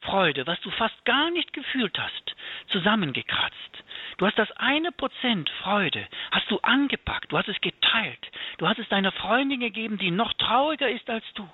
Freude, 0.00 0.46
was 0.46 0.60
du 0.60 0.70
fast 0.70 1.04
gar 1.04 1.30
nicht 1.30 1.52
gefühlt 1.52 1.98
hast. 1.98 2.36
zusammengekratzt. 2.68 3.84
Du 4.18 4.26
hast 4.26 4.38
das 4.38 4.50
eine 4.52 4.92
Prozent 4.92 5.48
Freude, 5.62 6.06
hast 6.30 6.50
du 6.50 6.58
angepackt, 6.60 7.30
du 7.30 7.38
hast 7.38 7.48
es 7.48 7.60
geteilt, 7.60 8.30
du 8.58 8.66
hast 8.66 8.78
es 8.78 8.88
deiner 8.88 9.12
Freundin 9.12 9.60
gegeben, 9.60 9.98
die 9.98 10.10
noch 10.10 10.32
trauriger 10.34 10.88
ist 10.88 11.08
als 11.08 11.24
du. 11.34 11.48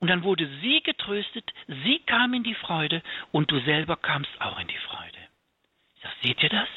Und 0.00 0.08
dann 0.08 0.22
wurde 0.22 0.48
sie 0.60 0.80
getröstet, 0.82 1.52
sie 1.66 1.98
kam 2.00 2.34
in 2.34 2.44
die 2.44 2.54
Freude 2.54 3.02
und 3.32 3.50
du 3.50 3.58
selber 3.60 3.96
kamst 3.96 4.30
auch 4.40 4.58
in 4.60 4.68
die 4.68 4.78
Freude. 4.78 5.18
Ich 5.96 6.02
sag, 6.02 6.12
seht 6.22 6.42
ihr 6.42 6.50
das? 6.50 6.68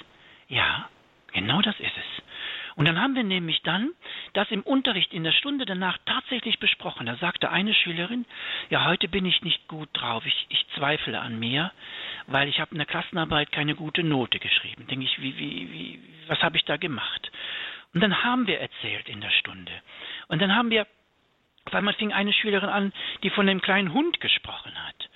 Ja, 0.48 0.90
genau 1.34 1.62
das 1.62 1.80
ist 1.80 1.98
es. 1.98 2.24
Und 2.76 2.88
dann 2.88 3.00
haben 3.00 3.16
wir 3.16 3.24
nämlich 3.24 3.62
dann 3.64 3.92
das 4.34 4.50
im 4.52 4.62
Unterricht 4.62 5.14
in 5.14 5.24
der 5.24 5.32
Stunde 5.32 5.66
danach 5.66 5.98
tatsächlich 6.06 6.60
besprochen. 6.60 7.06
Da 7.06 7.16
sagte 7.18 7.50
eine 7.50 7.74
Schülerin, 7.74 8.26
ja, 8.70 8.86
heute 8.86 9.08
bin 9.08 9.26
ich 9.26 9.42
nicht 9.42 9.68
gut 9.68 9.90
drauf, 9.94 10.26
ich, 10.26 10.46
ich 10.50 10.66
zweifle 10.76 11.20
an 11.20 11.40
mir, 11.40 11.72
weil 12.28 12.48
ich 12.48 12.60
habe 12.60 12.72
in 12.72 12.78
der 12.78 12.88
Klassenarbeit 12.88 13.52
keine 13.52 13.76
gute 13.76 14.04
Note 14.04 14.40
geschrieben. 14.40 14.88
Denke 14.88 15.06
ich, 15.06 15.22
wie, 15.22 15.38
wie, 15.38 15.72
wie, 15.72 16.00
was 16.28 16.42
habe 16.42 16.58
ich 16.58 16.66
da 16.66 16.78
gemacht? 16.78 17.32
Und 17.94 18.02
dann 18.02 18.24
haben 18.24 18.48
wir 18.48 18.60
erzählt 18.60 19.10
in 19.10 19.22
der 19.22 19.32
Stunde. 19.32 19.72
Und 20.28 20.42
dann 20.42 20.56
haben 20.56 20.70
wir, 20.70 20.88
auf 21.66 21.74
einmal 21.74 21.94
fing 21.96 22.14
eine 22.14 22.34
Schülerin 22.34 22.70
an, 22.70 22.94
die 23.24 23.30
von 23.30 23.48
dem 23.48 23.62
kleinen 23.62 23.94
Hund 23.94 24.22
gesprochen 24.22 24.72
hat. 24.88 25.10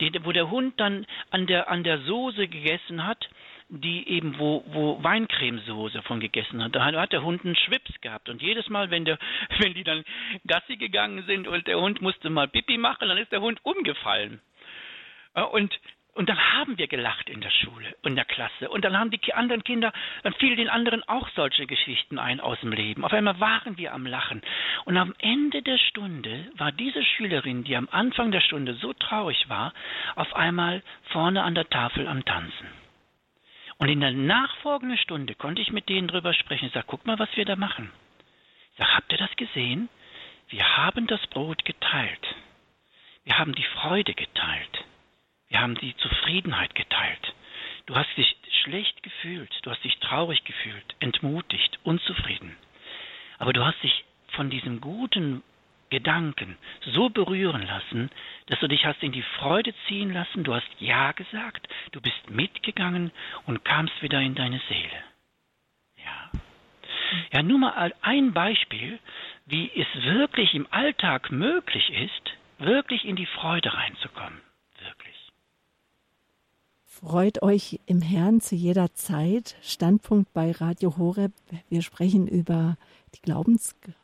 Die, 0.00 0.10
wo 0.24 0.32
der 0.32 0.50
Hund 0.50 0.80
dann 0.80 1.06
an 1.30 1.46
der, 1.46 1.68
an 1.68 1.84
der 1.84 1.98
Soße 1.98 2.48
gegessen 2.48 3.06
hat 3.06 3.28
die 3.80 4.06
eben, 4.06 4.38
wo, 4.38 4.62
wo 4.66 5.02
Weincremesoße 5.02 6.02
von 6.02 6.20
gegessen 6.20 6.62
hat. 6.62 6.74
Da 6.76 6.84
hat 6.84 7.12
der 7.12 7.22
Hund 7.22 7.44
einen 7.44 7.56
Schwips 7.56 8.00
gehabt. 8.02 8.28
Und 8.28 8.42
jedes 8.42 8.68
Mal, 8.68 8.90
wenn, 8.90 9.06
der, 9.06 9.18
wenn 9.58 9.72
die 9.72 9.84
dann 9.84 10.04
Gassi 10.46 10.76
gegangen 10.76 11.24
sind 11.26 11.48
und 11.48 11.66
der 11.66 11.80
Hund 11.80 12.02
musste 12.02 12.28
mal 12.28 12.48
Pipi 12.48 12.76
machen, 12.76 13.08
dann 13.08 13.16
ist 13.16 13.32
der 13.32 13.40
Hund 13.40 13.60
umgefallen. 13.64 14.40
Und, 15.52 15.80
und 16.12 16.28
dann 16.28 16.38
haben 16.52 16.76
wir 16.76 16.86
gelacht 16.86 17.30
in 17.30 17.40
der 17.40 17.50
Schule, 17.50 17.96
in 18.04 18.14
der 18.14 18.26
Klasse. 18.26 18.68
Und 18.68 18.84
dann 18.84 18.98
haben 18.98 19.10
die 19.10 19.32
anderen 19.32 19.64
Kinder, 19.64 19.90
dann 20.22 20.34
fielen 20.34 20.58
den 20.58 20.68
anderen 20.68 21.02
auch 21.08 21.30
solche 21.30 21.66
Geschichten 21.66 22.18
ein 22.18 22.40
aus 22.40 22.60
dem 22.60 22.72
Leben. 22.72 23.06
Auf 23.06 23.14
einmal 23.14 23.40
waren 23.40 23.78
wir 23.78 23.94
am 23.94 24.04
Lachen. 24.04 24.42
Und 24.84 24.98
am 24.98 25.14
Ende 25.18 25.62
der 25.62 25.78
Stunde 25.78 26.50
war 26.58 26.72
diese 26.72 27.02
Schülerin, 27.02 27.64
die 27.64 27.74
am 27.74 27.88
Anfang 27.90 28.32
der 28.32 28.42
Stunde 28.42 28.74
so 28.74 28.92
traurig 28.92 29.48
war, 29.48 29.72
auf 30.14 30.36
einmal 30.36 30.82
vorne 31.04 31.42
an 31.42 31.54
der 31.54 31.70
Tafel 31.70 32.06
am 32.06 32.22
Tanzen. 32.26 32.81
Und 33.82 33.88
in 33.88 33.98
der 33.98 34.12
nachfolgenden 34.12 34.96
Stunde 34.96 35.34
konnte 35.34 35.60
ich 35.60 35.72
mit 35.72 35.88
denen 35.88 36.06
drüber 36.06 36.32
sprechen. 36.34 36.66
Ich 36.66 36.72
sage, 36.72 36.86
guck 36.86 37.04
mal, 37.04 37.18
was 37.18 37.36
wir 37.36 37.44
da 37.44 37.56
machen. 37.56 37.90
Ich 38.70 38.78
sage, 38.78 38.94
habt 38.94 39.10
ihr 39.10 39.18
das 39.18 39.34
gesehen? 39.34 39.88
Wir 40.50 40.76
haben 40.76 41.08
das 41.08 41.26
Brot 41.26 41.64
geteilt. 41.64 42.36
Wir 43.24 43.40
haben 43.40 43.52
die 43.56 43.64
Freude 43.64 44.14
geteilt. 44.14 44.84
Wir 45.48 45.60
haben 45.60 45.74
die 45.74 45.96
Zufriedenheit 45.96 46.76
geteilt. 46.76 47.34
Du 47.86 47.96
hast 47.96 48.06
dich 48.16 48.36
schlecht 48.62 49.02
gefühlt, 49.02 49.52
du 49.62 49.72
hast 49.72 49.82
dich 49.82 49.98
traurig 49.98 50.44
gefühlt, 50.44 50.94
entmutigt, 51.00 51.80
unzufrieden. 51.82 52.56
Aber 53.38 53.52
du 53.52 53.64
hast 53.64 53.82
dich 53.82 54.04
von 54.28 54.48
diesem 54.48 54.80
guten 54.80 55.42
Gedanken 55.92 56.56
so 56.94 57.10
berühren 57.10 57.66
lassen, 57.66 58.10
dass 58.46 58.58
du 58.60 58.66
dich 58.66 58.86
hast 58.86 59.02
in 59.02 59.12
die 59.12 59.24
Freude 59.38 59.74
ziehen 59.86 60.10
lassen, 60.10 60.42
du 60.42 60.54
hast 60.54 60.66
Ja 60.78 61.12
gesagt, 61.12 61.68
du 61.92 62.00
bist 62.00 62.30
mitgegangen 62.30 63.12
und 63.46 63.62
kamst 63.62 64.00
wieder 64.00 64.18
in 64.20 64.34
deine 64.34 64.58
Seele. 64.68 65.04
Ja. 65.98 66.30
Ja, 67.30 67.42
nur 67.42 67.58
mal 67.58 67.92
ein 68.00 68.32
Beispiel, 68.32 68.98
wie 69.44 69.70
es 69.76 69.86
wirklich 70.02 70.54
im 70.54 70.66
Alltag 70.70 71.30
möglich 71.30 71.90
ist, 71.90 72.38
wirklich 72.56 73.04
in 73.04 73.16
die 73.16 73.26
Freude 73.26 73.74
reinzukommen. 73.74 74.40
Wirklich. 74.78 75.30
Freut 76.86 77.42
euch 77.42 77.80
im 77.84 78.00
Herrn 78.00 78.40
zu 78.40 78.54
jeder 78.54 78.94
Zeit. 78.94 79.56
Standpunkt 79.60 80.32
bei 80.32 80.52
Radio 80.52 80.96
Horeb. 80.96 81.32
Wir 81.68 81.82
sprechen 81.82 82.28
über 82.28 82.78
die 83.14 83.20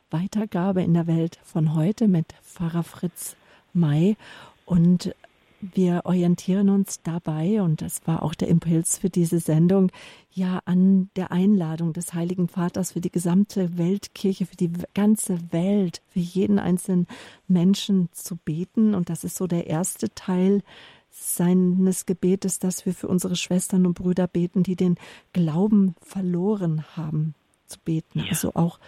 Glaubensweitergabe 0.09 0.81
in 0.81 0.93
der 0.93 1.07
Welt 1.07 1.39
von 1.43 1.75
heute 1.75 2.07
mit 2.07 2.33
Pfarrer 2.43 2.83
Fritz 2.83 3.35
May 3.73 4.17
und 4.65 5.13
wir 5.61 6.01
orientieren 6.05 6.69
uns 6.69 7.01
dabei, 7.03 7.61
und 7.61 7.81
das 7.81 8.07
war 8.07 8.23
auch 8.23 8.33
der 8.33 8.47
Impuls 8.47 8.97
für 8.97 9.09
diese 9.09 9.39
Sendung, 9.39 9.91
ja 10.31 10.61
an 10.65 11.09
der 11.17 11.31
Einladung 11.31 11.91
des 11.91 12.13
Heiligen 12.13 12.47
Vaters 12.47 12.93
für 12.93 13.01
die 13.01 13.11
gesamte 13.11 13.77
Weltkirche, 13.77 14.45
für 14.45 14.55
die 14.55 14.71
ganze 14.93 15.37
Welt, 15.51 16.01
für 16.07 16.19
jeden 16.19 16.59
einzelnen 16.59 17.07
Menschen 17.47 18.07
zu 18.13 18.37
beten. 18.37 18.95
Und 18.95 19.09
das 19.09 19.25
ist 19.25 19.35
so 19.35 19.47
der 19.47 19.67
erste 19.67 20.09
Teil 20.15 20.61
seines 21.09 22.05
Gebetes, 22.05 22.59
dass 22.59 22.85
wir 22.85 22.93
für 22.93 23.09
unsere 23.09 23.35
Schwestern 23.35 23.85
und 23.85 23.95
Brüder 23.95 24.27
beten, 24.27 24.63
die 24.63 24.77
den 24.77 24.95
Glauben 25.33 25.95
verloren 26.01 26.85
haben 26.95 27.35
zu 27.67 27.79
beten. 27.79 28.19
Ja. 28.19 28.25
Also 28.29 28.55
auch 28.55 28.79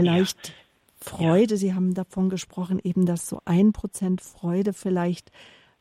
vielleicht 0.00 0.48
ja. 0.48 0.54
Freude, 1.00 1.54
ja. 1.54 1.58
Sie 1.58 1.74
haben 1.74 1.94
davon 1.94 2.30
gesprochen, 2.30 2.80
eben, 2.82 3.06
dass 3.06 3.28
so 3.28 3.40
ein 3.44 3.72
Prozent 3.72 4.20
Freude 4.20 4.72
vielleicht 4.72 5.30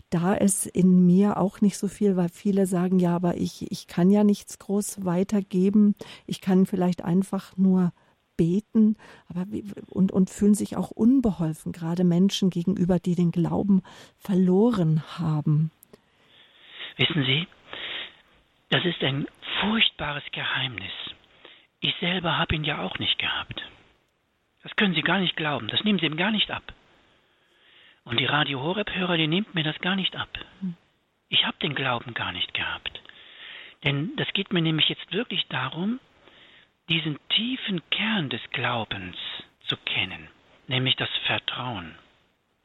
da 0.10 0.34
ist 0.34 0.65
in 0.65 1.05
mir 1.05 1.38
auch 1.38 1.62
nicht 1.62 1.77
so 1.77 1.88
viel, 1.88 2.15
weil 2.15 2.29
viele 2.29 2.67
sagen, 2.67 3.00
ja, 3.00 3.15
aber 3.15 3.38
ich, 3.38 3.69
ich 3.72 3.88
kann 3.88 4.10
ja 4.10 4.24
nichts 4.24 4.60
groß 4.60 5.03
weitergeben. 5.03 5.95
Ich 6.25 6.41
kann 6.41 6.65
vielleicht 6.65 7.03
einfach 7.03 7.57
nur 7.57 7.91
beten, 8.38 8.98
aber 9.27 9.45
und, 9.89 10.12
und 10.12 10.29
fühlen 10.29 10.53
sich 10.53 10.77
auch 10.77 10.91
unbeholfen, 10.91 11.72
gerade 11.72 12.03
Menschen 12.03 12.50
gegenüber, 12.50 13.00
die 13.00 13.15
den 13.15 13.31
Glauben 13.31 13.81
verloren 14.17 15.03
haben. 15.17 15.72
Wissen 16.98 17.24
Sie, 17.24 17.48
das 18.69 18.86
ist 18.86 19.01
ein 19.03 19.27
furchtbares 19.62 20.24
Geheimnis. 20.31 20.91
Ich 21.79 21.93
selber 22.00 22.38
habe 22.38 22.55
ihn 22.55 22.63
ja 22.63 22.81
auch 22.81 23.00
nicht 23.00 23.17
gehabt. 23.19 23.62
Das 24.65 24.75
können 24.77 24.95
Sie 24.95 25.03
gar 25.03 25.19
nicht 25.19 25.38
glauben. 25.38 25.67
Das 25.67 25.84
nehmen 25.84 26.00
Sie 26.00 26.07
ihm 26.07 26.17
gar 26.17 26.31
nicht 26.31 26.50
ab. 26.50 26.63
Und 28.03 28.19
die 28.19 28.25
Radio 28.25 28.63
Horeb-Hörer, 28.63 29.15
die 29.15 29.27
nimmt 29.27 29.53
mir 29.53 29.63
das 29.63 29.77
gar 29.77 29.95
nicht 29.95 30.15
ab. 30.15 30.29
Ich 31.29 31.45
habe 31.45 31.55
den 31.62 31.75
Glauben 31.75 32.15
gar 32.15 32.31
nicht 32.31 32.51
gehabt. 32.55 33.00
Denn 33.84 34.15
das 34.15 34.27
geht 34.34 34.51
mir 34.51 34.63
nämlich 34.63 34.89
jetzt 34.89 35.13
wirklich 35.13 35.45
darum, 35.50 36.00
diesen 36.89 37.19
tiefen 37.29 37.88
Kern 37.91 38.29
des 38.29 38.41
Glaubens 38.50 39.15
zu 39.67 39.77
kennen, 39.77 40.29
nämlich 40.65 40.95
das 40.95 41.10
Vertrauen. 41.27 41.93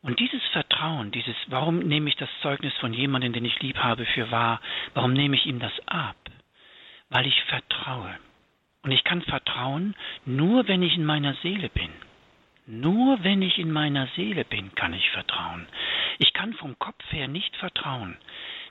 Und 0.01 0.21
dieses 0.21 0.43
Vertrauen, 0.53 1.11
dieses, 1.11 1.37
warum 1.49 1.81
nehme 1.81 2.09
ich 2.09 2.17
das 2.17 2.31
Zeugnis 2.41 2.73
von 2.79 2.95
jemandem, 2.95 3.35
den 3.35 3.45
ich 3.45 3.61
lieb 3.61 3.77
habe, 3.77 4.07
für 4.07 4.31
wahr? 4.31 4.63
Warum 4.95 5.13
nehme 5.13 5.37
ich 5.37 5.45
ihm 5.45 5.59
das 5.59 5.79
ab? 5.87 6.17
Weil 7.11 7.27
ich 7.27 7.43
vertraue. 7.43 8.19
Und 8.83 8.93
ich 8.93 9.05
kann 9.05 9.23
vertrauen, 9.23 9.95
nur 10.25 10.69
wenn 10.69 10.83
ich 10.83 10.97
in 10.97 11.05
meiner 11.05 11.35
Seele 11.43 11.69
bin. 11.69 11.91
Nur 12.67 13.23
wenn 13.25 13.43
ich 13.43 13.59
in 13.59 13.71
meiner 13.71 14.07
Seele 14.15 14.45
bin, 14.45 14.75
kann 14.75 14.95
ich 14.95 15.11
vertrauen. 15.11 15.67
Ich 16.19 16.33
kann 16.33 16.55
vom 16.55 16.79
Kopf 16.79 17.03
her 17.11 17.29
nicht 17.29 17.57
vertrauen. 17.57 18.17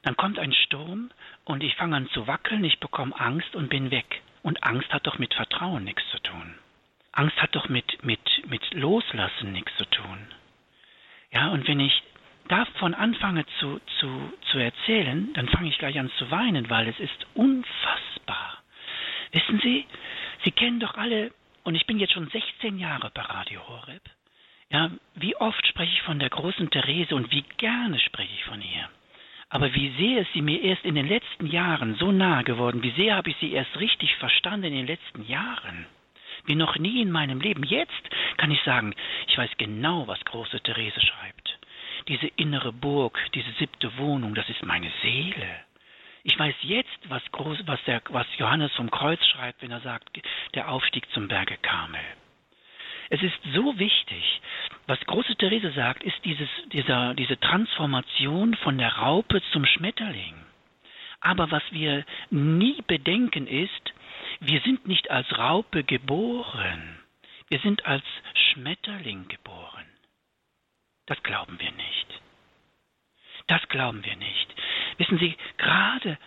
Dann 0.04 0.16
kommt 0.16 0.40
ein 0.40 0.54
Sturm 0.54 1.12
und 1.44 1.64
ich 1.64 1.76
fange 1.76 1.98
an 1.98 2.10
zu 2.10 2.26
wackeln, 2.26 2.64
ich 2.64 2.80
bekomme 2.80 3.20
Angst 3.20 3.56
und 3.56 3.70
bin 3.70 3.92
weg. 3.92 4.22
Und 4.42 4.64
Angst 4.64 4.92
hat 4.94 5.06
doch 5.06 5.20
mit 5.20 5.34
Vertrauen 5.34 5.84
nichts 5.84 6.04
zu 6.12 6.20
tun. 6.20 6.56
Angst 7.12 7.42
hat 7.42 7.56
doch 7.56 7.68
mit, 7.68 8.04
mit, 8.04 8.22
mit 8.48 8.74
Loslassen 8.74 9.52
nichts 9.52 9.76
zu 9.78 9.86
tun. 9.86 10.28
Ja, 11.32 11.50
und 11.50 11.68
wenn 11.68 11.80
ich 11.80 12.02
davon 12.48 12.94
anfange 12.94 13.46
zu, 13.60 13.80
zu, 14.00 14.34
zu 14.52 14.60
erzählen, 14.60 15.34
dann 15.34 15.50
fange 15.50 15.70
ich 15.70 15.78
gleich 15.78 16.00
an 16.00 16.10
zu 16.18 16.32
weinen, 16.32 16.70
weil 16.70 16.88
es 16.88 17.00
ist 17.00 17.28
unfassbar. 17.34 18.59
Wissen 19.32 19.60
Sie, 19.62 19.86
Sie 20.44 20.52
kennen 20.52 20.80
doch 20.80 20.96
alle, 20.96 21.32
und 21.64 21.76
ich 21.76 21.86
bin 21.86 22.00
jetzt 22.00 22.14
schon 22.14 22.30
16 22.30 22.80
Jahre 22.80 23.12
bei 23.14 23.22
Radio 23.22 23.68
Horeb, 23.68 24.02
ja, 24.72 24.92
wie 25.16 25.36
oft 25.36 25.66
spreche 25.68 25.92
ich 25.94 26.02
von 26.04 26.20
der 26.20 26.30
großen 26.30 26.70
Therese 26.70 27.16
und 27.16 27.32
wie 27.32 27.44
gerne 27.58 28.00
spreche 28.00 28.34
ich 28.34 28.44
von 28.44 28.62
ihr. 28.62 28.90
Aber 29.50 29.74
wie 29.74 29.90
sehr 29.98 30.22
ist 30.22 30.32
sie 30.34 30.44
mir 30.44 30.62
erst 30.62 30.86
in 30.86 30.94
den 30.94 31.08
letzten 31.08 31.48
Jahren 31.48 31.96
so 31.96 32.12
nahe 32.12 32.44
geworden, 32.44 32.84
wie 32.84 32.92
sehr 32.92 33.16
habe 33.16 33.32
ich 33.32 33.38
sie 33.38 33.52
erst 33.52 33.80
richtig 33.80 34.16
verstanden 34.18 34.68
in 34.68 34.76
den 34.76 34.88
letzten 34.88 35.26
Jahren. 35.26 35.88
Wie 36.46 36.56
noch 36.56 36.78
nie 36.78 37.02
in 37.02 37.12
meinem 37.12 37.42
Leben. 37.42 37.64
Jetzt 37.64 38.10
kann 38.38 38.52
ich 38.52 38.62
sagen, 38.62 38.94
ich 39.28 39.38
weiß 39.38 39.50
genau, 39.58 40.08
was 40.08 40.24
große 40.24 40.62
Therese 40.62 41.02
schreibt. 41.02 41.60
Diese 42.08 42.28
innere 42.28 42.72
Burg, 42.72 43.20
diese 43.34 43.52
siebte 43.54 43.98
Wohnung, 43.98 44.36
das 44.36 44.48
ist 44.50 44.64
meine 44.64 44.92
Seele. 45.02 45.48
Ich 46.24 46.38
weiß 46.38 46.56
jetzt, 46.62 47.10
was, 47.10 47.24
groß, 47.32 47.60
was, 47.66 47.84
der, 47.86 48.02
was 48.10 48.28
Johannes 48.38 48.72
vom 48.74 48.92
Kreuz 48.92 49.24
schreibt, 49.28 49.62
wenn 49.62 49.72
er 49.72 49.80
sagt, 49.82 50.10
der 50.54 50.70
Aufstieg 50.70 51.10
zum 51.12 51.28
Berge 51.28 51.58
Karmel. 51.62 52.02
Es 53.10 53.22
ist 53.24 53.40
so 53.54 53.78
wichtig. 53.80 54.42
Was 54.86 55.00
große 55.02 55.36
Therese 55.36 55.72
sagt, 55.72 56.04
ist 56.04 56.24
dieses, 56.26 56.50
dieser, 56.72 57.14
diese 57.16 57.40
Transformation 57.40 58.56
von 58.56 58.78
der 58.78 58.94
Raupe 58.98 59.42
zum 59.52 59.66
Schmetterling. 59.66 60.36
Aber 61.22 61.52
was 61.52 61.64
wir 61.72 62.06
nie 62.30 62.82
bedenken 62.88 63.48
ist, 63.48 63.94
wir 64.40 64.62
sind 64.62 64.88
nicht 64.88 65.10
als 65.12 65.38
Raupe 65.38 65.84
geboren. 65.84 67.00
Wir 67.50 67.60
sind 67.60 67.86
als 67.86 68.06
Schmetterling 68.34 69.28
geboren. 69.28 69.86
Das 71.08 71.22
glauben 71.24 71.60
wir 71.60 71.72
nicht. 71.72 72.22
Das 73.50 73.68
glauben 73.68 74.06
wir 74.06 74.16
nicht. 74.16 74.48
Wissen 74.98 75.18
Sie, 75.18 75.36
gerade 75.58 76.20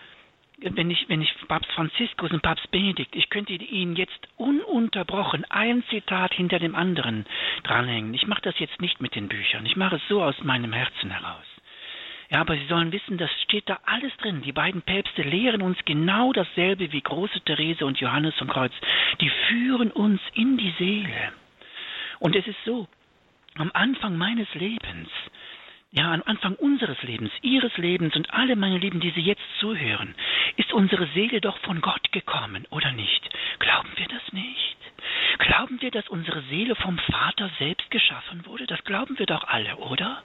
wenn 0.59 0.91
ich, 0.91 1.09
wenn 1.09 1.23
ich 1.23 1.33
Papst 1.47 1.71
Franziskus 1.73 2.33
und 2.33 2.43
Papst 2.43 2.69
Benedikt, 2.73 3.15
ich 3.15 3.31
könnte 3.31 3.53
Ihnen 3.53 3.95
jetzt 3.95 4.29
ununterbrochen 4.37 5.45
ein 5.49 5.85
Zitat 5.89 6.35
hinter 6.35 6.59
dem 6.59 6.75
anderen 6.75 7.25
dranhängen. 7.63 8.13
Ich 8.13 8.27
mache 8.27 8.43
das 8.43 8.59
jetzt 8.59 8.81
nicht 8.81 9.01
mit 9.01 9.15
den 9.15 9.29
Büchern. 9.29 9.65
Ich 9.67 9.77
mache 9.77 9.97
es 9.97 10.03
so 10.09 10.23
aus 10.23 10.35
meinem 10.43 10.73
Herzen 10.73 11.11
heraus. 11.11 11.47
Ja, 12.29 12.41
aber 12.41 12.57
Sie 12.57 12.67
sollen 12.67 12.91
wissen, 12.91 13.19
das 13.19 13.31
steht 13.43 13.69
da 13.69 13.79
alles 13.85 14.17
drin. 14.17 14.43
Die 14.43 14.53
beiden 14.53 14.83
Päpste 14.83 15.23
lehren 15.23 15.63
uns 15.63 15.79
genau 15.85 16.33
dasselbe 16.33 16.91
wie 16.91 17.03
große 17.03 17.41
Therese 17.43 17.87
und 17.87 18.01
Johannes 18.01 18.35
vom 18.35 18.49
Kreuz. 18.49 18.73
Die 19.21 19.31
führen 19.49 19.93
uns 19.93 20.21
in 20.35 20.57
die 20.57 20.75
Seele. 20.77 21.33
Und 22.19 22.35
es 22.35 22.47
ist 22.49 22.65
so, 22.65 22.89
am 23.57 23.71
Anfang 23.75 24.17
meines 24.17 24.53
Lebens, 24.55 25.09
ja, 25.93 26.11
am 26.13 26.23
Anfang 26.25 26.55
unseres 26.57 27.03
Lebens, 27.03 27.31
Ihres 27.43 27.77
Lebens 27.77 28.17
und 28.17 28.33
alle 28.33 28.57
meine 28.57 28.79
Lieben, 28.79 29.01
die 29.01 29.11
Sie 29.11 29.21
jetzt 29.21 29.43
zuhören, 29.61 30.15
ist 30.57 30.73
unsere 30.73 31.07
Seele 31.09 31.41
doch 31.41 31.59
von 31.59 31.83
Gott 31.83 32.11
gekommen, 32.13 32.67
oder 32.71 32.93
nicht? 32.93 33.29
Glauben 33.59 33.91
wir 33.97 34.09
das 34.09 34.33
nicht? 34.33 34.79
Glauben 35.39 35.81
wir, 35.83 35.91
dass 35.91 36.09
unsere 36.09 36.43
Seele 36.45 36.75
vom 36.77 36.99
Vater 36.99 37.51
selbst 37.59 37.91
geschaffen 37.91 38.47
wurde? 38.47 38.67
Das 38.67 38.83
glauben 38.85 39.19
wir 39.19 39.27
doch 39.27 39.45
alle, 39.45 39.77
oder? 39.77 40.23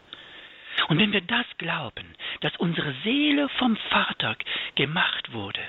Und 0.87 0.99
wenn 0.99 1.11
wir 1.11 1.21
das 1.21 1.45
glauben, 1.57 2.15
dass 2.41 2.55
unsere 2.57 2.93
Seele 3.03 3.49
vom 3.49 3.75
Vater 3.89 4.37
gemacht 4.75 5.33
wurde, 5.33 5.61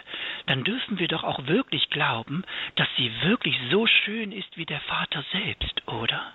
dann 0.46 0.62
dürfen 0.62 0.98
wir 0.98 1.08
doch 1.08 1.24
auch 1.24 1.46
wirklich 1.46 1.90
glauben, 1.90 2.44
dass 2.76 2.88
sie 2.96 3.10
wirklich 3.22 3.58
so 3.70 3.86
schön 3.86 4.30
ist 4.30 4.56
wie 4.56 4.66
der 4.66 4.80
Vater 4.80 5.24
selbst, 5.32 5.88
oder? 5.88 6.34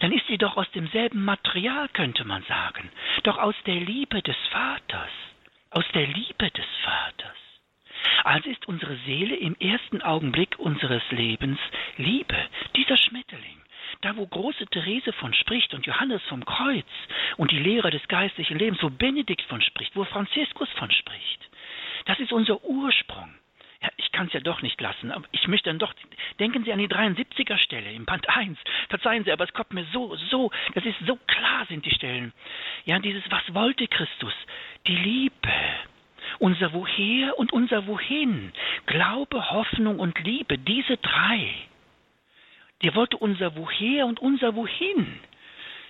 Dann 0.00 0.12
ist 0.12 0.26
sie 0.26 0.38
doch 0.38 0.56
aus 0.56 0.70
demselben 0.72 1.24
Material, 1.24 1.88
könnte 1.88 2.24
man 2.24 2.42
sagen, 2.44 2.90
doch 3.24 3.38
aus 3.38 3.54
der 3.66 3.76
Liebe 3.76 4.22
des 4.22 4.36
Vaters, 4.50 5.10
aus 5.70 5.84
der 5.94 6.06
Liebe 6.06 6.50
des 6.50 6.66
Vaters. 6.84 7.36
Also 8.24 8.50
ist 8.50 8.66
unsere 8.68 8.96
Seele 9.06 9.36
im 9.36 9.56
ersten 9.58 10.02
Augenblick 10.02 10.58
unseres 10.58 11.02
Lebens 11.10 11.58
Liebe, 11.96 12.36
dieser 12.76 12.96
Schmetterling 12.96 13.58
da 14.02 14.16
wo 14.16 14.26
große 14.26 14.66
Therese 14.66 15.12
von 15.14 15.34
spricht 15.34 15.74
und 15.74 15.86
Johannes 15.86 16.22
vom 16.28 16.44
Kreuz 16.44 16.86
und 17.36 17.50
die 17.50 17.58
Lehre 17.58 17.90
des 17.90 18.06
geistlichen 18.08 18.58
Lebens, 18.58 18.82
wo 18.82 18.90
Benedikt 18.90 19.42
von 19.42 19.60
spricht, 19.60 19.96
wo 19.96 20.04
Franziskus 20.04 20.68
von 20.78 20.90
spricht, 20.90 21.48
das 22.06 22.18
ist 22.20 22.32
unser 22.32 22.62
Ursprung. 22.64 23.34
Ja, 23.80 23.88
ich 23.96 24.10
kann 24.10 24.26
es 24.26 24.32
ja 24.32 24.40
doch 24.40 24.62
nicht 24.62 24.80
lassen, 24.80 25.12
aber 25.12 25.24
ich 25.30 25.46
möchte 25.46 25.70
dann 25.70 25.78
doch, 25.78 25.94
denken 26.40 26.64
Sie 26.64 26.72
an 26.72 26.80
die 26.80 26.88
73er 26.88 27.58
Stelle 27.58 27.92
im 27.92 28.06
Band 28.06 28.28
1. 28.28 28.58
Verzeihen 28.88 29.24
Sie, 29.24 29.30
aber 29.30 29.44
es 29.44 29.52
kommt 29.52 29.72
mir 29.72 29.84
so, 29.92 30.16
so, 30.16 30.50
das 30.74 30.84
ist 30.84 30.98
so 31.06 31.16
klar 31.26 31.66
sind 31.66 31.84
die 31.86 31.94
Stellen. 31.94 32.32
Ja, 32.84 32.98
dieses, 32.98 33.22
was 33.30 33.54
wollte 33.54 33.86
Christus? 33.86 34.34
Die 34.86 34.96
Liebe. 34.96 35.52
Unser 36.40 36.72
Woher 36.72 37.38
und 37.38 37.52
unser 37.52 37.86
Wohin. 37.86 38.52
Glaube, 38.86 39.50
Hoffnung 39.50 39.98
und 40.00 40.18
Liebe, 40.24 40.58
diese 40.58 40.96
drei. 40.96 41.54
Der 42.82 42.94
wollte 42.94 43.16
unser 43.16 43.56
Woher 43.56 44.06
und 44.06 44.20
unser 44.20 44.54
Wohin. 44.56 45.20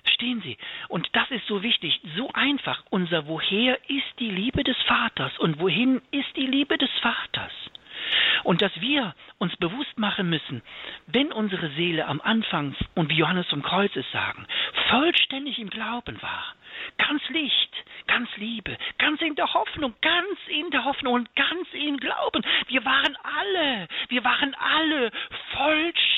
Verstehen 0.03 0.41
Sie? 0.41 0.57
Und 0.87 1.09
das 1.13 1.29
ist 1.31 1.45
so 1.47 1.61
wichtig, 1.61 1.99
so 2.15 2.31
einfach. 2.33 2.83
Unser 2.89 3.27
Woher 3.27 3.79
ist 3.89 4.19
die 4.19 4.31
Liebe 4.31 4.63
des 4.63 4.77
Vaters 4.83 5.37
und 5.39 5.59
wohin 5.59 6.01
ist 6.11 6.35
die 6.35 6.47
Liebe 6.47 6.77
des 6.77 6.89
Vaters. 7.01 7.51
Und 8.43 8.61
dass 8.61 8.71
wir 8.79 9.13
uns 9.37 9.55
bewusst 9.57 9.97
machen 9.97 10.29
müssen, 10.29 10.61
wenn 11.07 11.31
unsere 11.31 11.69
Seele 11.71 12.07
am 12.07 12.21
Anfang, 12.21 12.75
und 12.95 13.09
wie 13.09 13.17
Johannes 13.17 13.47
vom 13.47 13.63
Kreuz 13.63 13.95
es 13.95 14.09
sagen, 14.11 14.45
vollständig 14.89 15.59
im 15.59 15.69
Glauben 15.69 16.21
war, 16.21 16.55
ganz 16.97 17.21
Licht, 17.29 17.73
ganz 18.07 18.29
Liebe, 18.37 18.77
ganz 18.97 19.21
in 19.21 19.35
der 19.35 19.53
Hoffnung, 19.53 19.93
ganz 20.01 20.39
in 20.47 20.69
der 20.71 20.85
Hoffnung 20.85 21.13
und 21.13 21.35
ganz 21.35 21.67
in 21.73 21.97
Glauben. 21.97 22.43
Wir 22.67 22.83
waren 22.85 23.17
alle, 23.23 23.87
wir 24.09 24.23
waren 24.23 24.55
alle 24.55 25.11
vollständig 25.53 26.08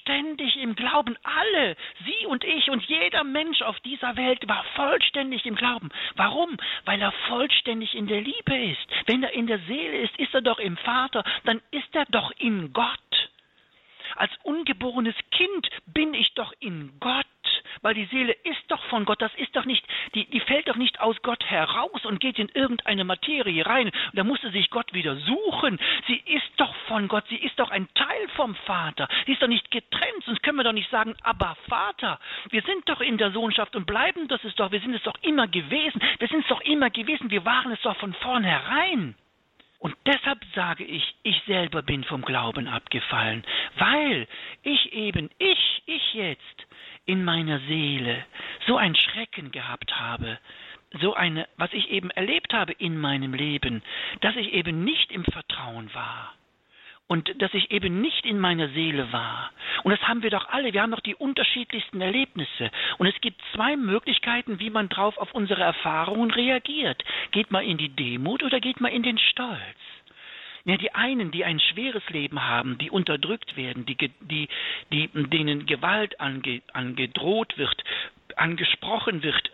im 0.61 0.75
Glauben, 0.75 1.17
alle, 1.23 1.75
Sie 2.05 2.25
und 2.27 2.43
ich 2.43 2.69
und 2.69 2.83
jeder 2.83 3.23
Mensch 3.23 3.61
auf 3.61 3.79
dieser 3.81 4.15
Welt 4.15 4.47
war 4.47 4.63
vollständig 4.75 5.45
im 5.45 5.55
Glauben. 5.55 5.89
Warum? 6.15 6.57
Weil 6.85 7.01
er 7.01 7.11
vollständig 7.27 7.95
in 7.95 8.07
der 8.07 8.21
Liebe 8.21 8.55
ist. 8.55 8.87
Wenn 9.07 9.23
er 9.23 9.33
in 9.33 9.47
der 9.47 9.59
Seele 9.59 9.97
ist, 9.97 10.17
ist 10.17 10.33
er 10.33 10.41
doch 10.41 10.59
im 10.59 10.77
Vater, 10.77 11.23
dann 11.45 11.61
ist 11.71 11.93
er 11.93 12.05
doch 12.05 12.31
in 12.37 12.73
Gott. 12.73 13.29
Als 14.15 14.31
ungeborenes 14.43 15.15
Kind 15.31 15.69
bin 15.87 16.13
ich 16.13 16.33
doch 16.33 16.53
in 16.59 16.91
Gott 16.99 17.25
weil 17.81 17.93
die 17.93 18.05
Seele 18.05 18.33
ist 18.43 18.63
doch 18.67 18.83
von 18.85 19.05
Gott, 19.05 19.21
das 19.21 19.33
ist 19.35 19.55
doch 19.55 19.65
nicht, 19.65 19.85
die, 20.15 20.25
die 20.25 20.39
fällt 20.39 20.67
doch 20.67 20.75
nicht 20.75 20.99
aus 20.99 21.21
Gott 21.21 21.43
heraus 21.45 22.05
und 22.05 22.19
geht 22.19 22.39
in 22.39 22.49
irgendeine 22.49 23.03
Materie 23.03 23.65
rein. 23.65 23.91
da 24.13 24.23
musste 24.23 24.51
sich 24.51 24.69
Gott 24.69 24.93
wieder 24.93 25.15
suchen. 25.17 25.79
Sie 26.07 26.21
ist 26.25 26.51
doch 26.57 26.73
von 26.87 27.07
Gott, 27.07 27.25
sie 27.29 27.37
ist 27.37 27.59
doch 27.59 27.71
ein 27.71 27.87
Teil 27.93 28.27
vom 28.35 28.55
Vater. 28.55 29.07
Sie 29.25 29.33
ist 29.33 29.41
doch 29.41 29.47
nicht 29.47 29.69
getrennt, 29.71 30.23
sonst 30.25 30.43
können 30.43 30.57
wir 30.57 30.63
doch 30.63 30.71
nicht 30.71 30.89
sagen, 30.89 31.15
aber 31.23 31.55
Vater, 31.67 32.19
wir 32.49 32.61
sind 32.63 32.87
doch 32.87 33.01
in 33.01 33.17
der 33.17 33.31
Sohnschaft 33.31 33.75
und 33.75 33.85
bleiben 33.85 34.27
das 34.27 34.43
ist 34.43 34.59
doch, 34.59 34.71
wir 34.71 34.79
sind 34.79 34.93
es 34.93 35.03
doch 35.03 35.15
immer 35.21 35.47
gewesen, 35.47 36.01
wir 36.19 36.27
sind 36.27 36.41
es 36.41 36.47
doch 36.47 36.61
immer 36.61 36.89
gewesen, 36.89 37.29
wir 37.29 37.45
waren 37.45 37.71
es 37.71 37.81
doch 37.81 37.97
von 37.97 38.13
vornherein. 38.13 39.15
Und 39.79 39.95
deshalb 40.05 40.39
sage 40.53 40.83
ich, 40.83 41.15
ich 41.23 41.41
selber 41.47 41.81
bin 41.81 42.03
vom 42.03 42.21
Glauben 42.21 42.67
abgefallen, 42.67 43.43
weil 43.77 44.27
ich 44.61 44.93
eben, 44.93 45.31
ich, 45.39 45.81
ich 45.87 46.13
jetzt, 46.13 46.67
in 47.05 47.23
meiner 47.23 47.59
Seele 47.61 48.25
so 48.67 48.77
ein 48.77 48.95
Schrecken 48.95 49.51
gehabt 49.51 49.99
habe, 49.99 50.39
so 50.99 51.13
eine, 51.13 51.47
was 51.57 51.71
ich 51.73 51.89
eben 51.89 52.09
erlebt 52.11 52.53
habe 52.53 52.73
in 52.73 52.97
meinem 52.97 53.33
Leben, 53.33 53.81
dass 54.21 54.35
ich 54.35 54.53
eben 54.53 54.83
nicht 54.83 55.11
im 55.11 55.23
Vertrauen 55.23 55.93
war 55.93 56.33
und 57.11 57.41
dass 57.41 57.53
ich 57.53 57.71
eben 57.71 57.99
nicht 57.99 58.25
in 58.25 58.39
meiner 58.39 58.69
Seele 58.69 59.11
war. 59.11 59.51
Und 59.83 59.91
das 59.91 60.07
haben 60.07 60.23
wir 60.23 60.29
doch 60.29 60.47
alle, 60.47 60.71
wir 60.71 60.81
haben 60.81 60.91
doch 60.91 61.01
die 61.01 61.15
unterschiedlichsten 61.15 61.99
Erlebnisse. 61.99 62.71
Und 62.99 63.07
es 63.07 63.19
gibt 63.19 63.41
zwei 63.53 63.75
Möglichkeiten, 63.75 64.59
wie 64.59 64.69
man 64.69 64.87
drauf 64.87 65.17
auf 65.17 65.33
unsere 65.33 65.61
Erfahrungen 65.61 66.31
reagiert. 66.31 67.03
Geht 67.31 67.51
man 67.51 67.65
in 67.65 67.77
die 67.77 67.89
Demut 67.89 68.43
oder 68.43 68.61
geht 68.61 68.79
man 68.79 68.93
in 68.93 69.03
den 69.03 69.17
Stolz? 69.17 69.59
Ja, 70.65 70.77
die 70.77 70.93
einen, 70.93 71.31
die 71.31 71.43
ein 71.43 71.59
schweres 71.59 72.07
Leben 72.09 72.43
haben, 72.43 72.77
die 72.77 72.91
unterdrückt 72.91 73.55
werden, 73.55 73.85
die, 73.85 73.95
die, 73.95 74.47
die, 74.91 75.09
denen 75.13 75.65
Gewalt 75.65 76.19
ange, 76.19 76.61
angedroht 76.73 77.57
wird, 77.57 77.83
angesprochen 78.35 79.23
wird, 79.23 79.51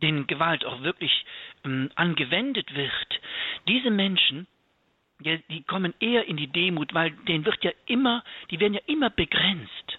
denen 0.00 0.26
Gewalt 0.26 0.64
auch 0.64 0.82
wirklich 0.82 1.24
ähm, 1.64 1.90
angewendet 1.94 2.74
wird, 2.74 3.20
diese 3.68 3.90
Menschen, 3.90 4.46
ja, 5.20 5.36
die 5.48 5.62
kommen 5.62 5.94
eher 6.00 6.26
in 6.26 6.36
die 6.36 6.48
Demut, 6.48 6.94
weil 6.94 7.10
denen 7.28 7.44
wird 7.44 7.62
ja 7.62 7.70
immer, 7.86 8.24
die 8.50 8.60
werden 8.60 8.74
ja 8.74 8.80
immer 8.86 9.10
begrenzt. 9.10 9.98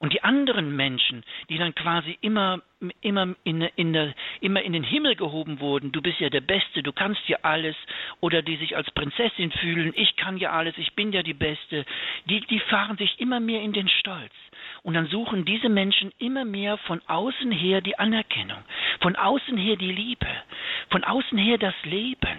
Und 0.00 0.14
die 0.14 0.24
anderen 0.24 0.74
Menschen, 0.74 1.24
die 1.50 1.58
dann 1.58 1.74
quasi 1.74 2.16
immer, 2.22 2.62
immer 3.02 3.34
in, 3.44 3.60
in 3.76 3.92
der, 3.92 4.14
immer 4.40 4.62
in 4.62 4.72
den 4.72 4.82
Himmel 4.82 5.14
gehoben 5.14 5.60
wurden, 5.60 5.92
du 5.92 6.00
bist 6.00 6.18
ja 6.20 6.30
der 6.30 6.40
Beste, 6.40 6.82
du 6.82 6.90
kannst 6.90 7.20
ja 7.28 7.36
alles, 7.42 7.76
oder 8.20 8.40
die 8.40 8.56
sich 8.56 8.74
als 8.78 8.90
Prinzessin 8.92 9.52
fühlen, 9.52 9.92
ich 9.94 10.16
kann 10.16 10.38
ja 10.38 10.52
alles, 10.52 10.74
ich 10.78 10.94
bin 10.94 11.12
ja 11.12 11.22
die 11.22 11.34
Beste, 11.34 11.84
die, 12.24 12.40
die 12.40 12.60
fahren 12.60 12.96
sich 12.96 13.20
immer 13.20 13.40
mehr 13.40 13.60
in 13.60 13.74
den 13.74 13.90
Stolz. 13.90 14.32
Und 14.82 14.94
dann 14.94 15.06
suchen 15.06 15.44
diese 15.44 15.68
Menschen 15.68 16.12
immer 16.18 16.46
mehr 16.46 16.78
von 16.78 17.02
außen 17.06 17.52
her 17.52 17.82
die 17.82 17.98
Anerkennung, 17.98 18.64
von 19.02 19.16
außen 19.16 19.58
her 19.58 19.76
die 19.76 19.92
Liebe, 19.92 20.28
von 20.88 21.04
außen 21.04 21.36
her 21.36 21.58
das 21.58 21.74
Leben. 21.84 22.38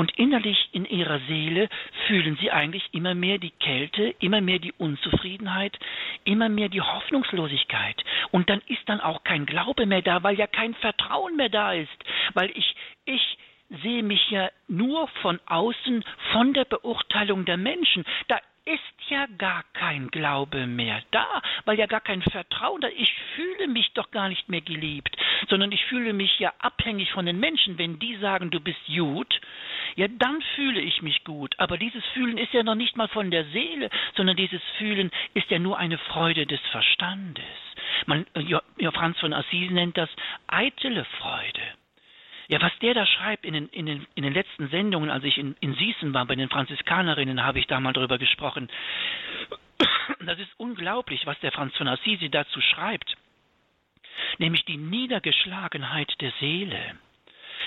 Und 0.00 0.16
innerlich 0.16 0.70
in 0.72 0.86
ihrer 0.86 1.20
Seele 1.28 1.68
fühlen 2.06 2.38
sie 2.40 2.50
eigentlich 2.50 2.88
immer 2.92 3.14
mehr 3.14 3.36
die 3.36 3.50
Kälte, 3.50 4.14
immer 4.20 4.40
mehr 4.40 4.58
die 4.58 4.72
Unzufriedenheit, 4.72 5.78
immer 6.24 6.48
mehr 6.48 6.70
die 6.70 6.80
Hoffnungslosigkeit. 6.80 8.02
Und 8.30 8.48
dann 8.48 8.62
ist 8.66 8.80
dann 8.86 9.02
auch 9.02 9.24
kein 9.24 9.44
Glaube 9.44 9.84
mehr 9.84 10.00
da, 10.00 10.22
weil 10.22 10.38
ja 10.38 10.46
kein 10.46 10.72
Vertrauen 10.72 11.36
mehr 11.36 11.50
da 11.50 11.74
ist. 11.74 11.90
Weil 12.32 12.50
ich, 12.56 12.74
ich 13.04 13.36
sehe 13.82 14.02
mich 14.02 14.30
ja 14.30 14.48
nur 14.68 15.06
von 15.20 15.38
außen 15.44 16.02
von 16.32 16.54
der 16.54 16.64
Beurteilung 16.64 17.44
der 17.44 17.58
Menschen. 17.58 18.06
Da 18.28 18.40
ist 18.64 19.10
ja 19.10 19.26
gar 19.38 19.64
kein 19.72 20.08
Glaube 20.08 20.66
mehr 20.66 21.02
da, 21.10 21.42
weil 21.64 21.78
ja 21.78 21.86
gar 21.86 22.00
kein 22.00 22.22
Vertrauen 22.22 22.80
da. 22.80 22.88
Ich 22.88 23.12
fühle 23.34 23.68
mich 23.68 23.92
doch 23.94 24.10
gar 24.10 24.28
nicht 24.28 24.48
mehr 24.48 24.60
geliebt, 24.60 25.16
sondern 25.48 25.72
ich 25.72 25.84
fühle 25.86 26.12
mich 26.12 26.38
ja 26.38 26.52
abhängig 26.58 27.10
von 27.12 27.26
den 27.26 27.40
Menschen. 27.40 27.78
Wenn 27.78 27.98
die 27.98 28.16
sagen, 28.16 28.50
du 28.50 28.60
bist 28.60 28.80
gut, 28.86 29.40
ja, 29.96 30.06
dann 30.08 30.40
fühle 30.54 30.80
ich 30.80 31.02
mich 31.02 31.24
gut. 31.24 31.54
Aber 31.58 31.78
dieses 31.78 32.04
Fühlen 32.14 32.38
ist 32.38 32.52
ja 32.52 32.62
noch 32.62 32.74
nicht 32.74 32.96
mal 32.96 33.08
von 33.08 33.30
der 33.30 33.44
Seele, 33.46 33.90
sondern 34.16 34.36
dieses 34.36 34.62
Fühlen 34.78 35.10
ist 35.34 35.50
ja 35.50 35.58
nur 35.58 35.78
eine 35.78 35.98
Freude 35.98 36.46
des 36.46 36.60
Verstandes. 36.70 37.44
Man, 38.06 38.26
Franz 38.94 39.18
von 39.18 39.32
Assisi 39.32 39.72
nennt 39.72 39.96
das 39.96 40.10
eitele 40.46 41.04
Freude. 41.04 41.62
Ja, 42.50 42.60
was 42.60 42.76
der 42.80 42.94
da 42.94 43.06
schreibt 43.06 43.44
in 43.44 43.54
den, 43.54 43.68
in 43.68 43.86
den, 43.86 44.06
in 44.16 44.24
den 44.24 44.34
letzten 44.34 44.68
Sendungen, 44.70 45.08
als 45.08 45.22
ich 45.22 45.38
in, 45.38 45.54
in 45.60 45.76
Sießen 45.76 46.12
war, 46.12 46.26
bei 46.26 46.34
den 46.34 46.48
Franziskanerinnen, 46.48 47.44
habe 47.44 47.60
ich 47.60 47.68
da 47.68 47.78
mal 47.78 47.92
drüber 47.92 48.18
gesprochen. 48.18 48.68
Das 50.22 50.38
ist 50.38 50.50
unglaublich, 50.58 51.24
was 51.26 51.38
der 51.40 51.52
Franz 51.52 51.76
von 51.76 51.86
Assisi 51.86 52.28
dazu 52.28 52.60
schreibt. 52.60 53.16
Nämlich 54.38 54.64
die 54.64 54.76
Niedergeschlagenheit 54.76 56.12
der 56.20 56.32
Seele. 56.40 56.98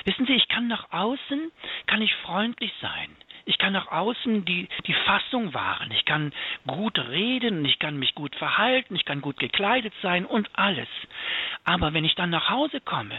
Wissen 0.03 0.25
Sie, 0.25 0.33
ich 0.33 0.49
kann 0.49 0.67
nach 0.67 0.91
außen, 0.91 1.51
kann 1.87 2.01
ich 2.01 2.13
freundlich 2.15 2.73
sein. 2.81 3.15
Ich 3.45 3.57
kann 3.57 3.73
nach 3.73 3.87
außen 3.87 4.43
die, 4.43 4.67
die 4.85 4.93
Fassung 4.93 5.53
wahren. 5.53 5.91
Ich 5.91 6.03
kann 6.03 6.33
gut 6.67 6.99
reden, 6.99 7.63
ich 7.63 7.79
kann 7.79 7.97
mich 7.97 8.13
gut 8.15 8.35
verhalten, 8.35 8.95
ich 8.97 9.05
kann 9.05 9.21
gut 9.21 9.39
gekleidet 9.39 9.93
sein 10.01 10.25
und 10.25 10.49
alles. 10.53 10.89
Aber 11.63 11.93
wenn 11.93 12.05
ich 12.05 12.15
dann 12.15 12.29
nach 12.29 12.49
Hause 12.49 12.81
komme 12.81 13.17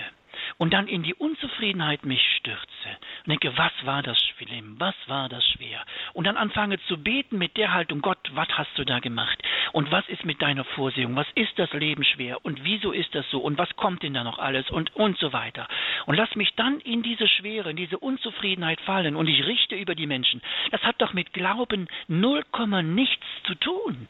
und 0.59 0.72
dann 0.72 0.88
in 0.88 1.02
die 1.02 1.14
Unzufriedenheit 1.14 2.04
mich 2.04 2.22
stürze. 2.38 2.88
Und 3.24 3.30
denke, 3.30 3.57
was 3.57 3.72
war 3.85 4.02
das 4.02 4.18
schlimm, 4.18 4.76
was 4.78 4.94
war 5.07 5.28
das 5.28 5.46
schwer? 5.50 5.85
Und 6.12 6.24
dann 6.24 6.37
anfange 6.37 6.80
zu 6.87 6.98
beten 6.98 7.38
mit 7.38 7.57
der 7.57 7.72
Haltung, 7.74 8.00
Gott, 8.00 8.18
was 8.33 8.48
hast 8.50 8.76
du 8.76 8.85
da 8.85 8.98
gemacht? 9.00 9.42
Und 9.72 9.90
was 9.90 10.09
ist 10.09 10.24
mit 10.24 10.40
deiner 10.42 10.64
Vorsehung, 10.64 11.16
was 11.16 11.26
ist 11.35 11.59
das 11.59 11.72
Leben 11.72 12.04
schwer? 12.04 12.44
Und 12.44 12.64
wieso 12.64 12.92
ist 12.92 13.14
das 13.14 13.28
so? 13.30 13.40
Und 13.40 13.59
was 13.59 13.74
kommt 13.76 14.02
denn 14.02 14.14
da 14.14 14.24
noch 14.24 14.38
alles? 14.38 14.70
Und 14.70 14.94
und 14.94 15.18
so 15.18 15.33
weiter. 15.33 15.68
Und 16.07 16.16
lass 16.16 16.35
mich 16.35 16.54
dann 16.54 16.80
in 16.80 17.02
diese 17.02 17.28
Schwere, 17.28 17.70
in 17.70 17.76
diese 17.76 17.98
Unzufriedenheit 17.98 18.80
fallen 18.80 19.16
und 19.16 19.28
ich 19.28 19.44
richte 19.46 19.74
über 19.74 19.94
die 19.94 20.07
Menschen. 20.07 20.40
Das 20.70 20.83
hat 20.83 21.00
doch 21.00 21.12
mit 21.12 21.33
Glauben 21.33 21.88
null 22.09 22.44
Komma 22.50 22.83
nichts 22.83 23.26
zu 23.44 23.54
tun. 23.54 24.09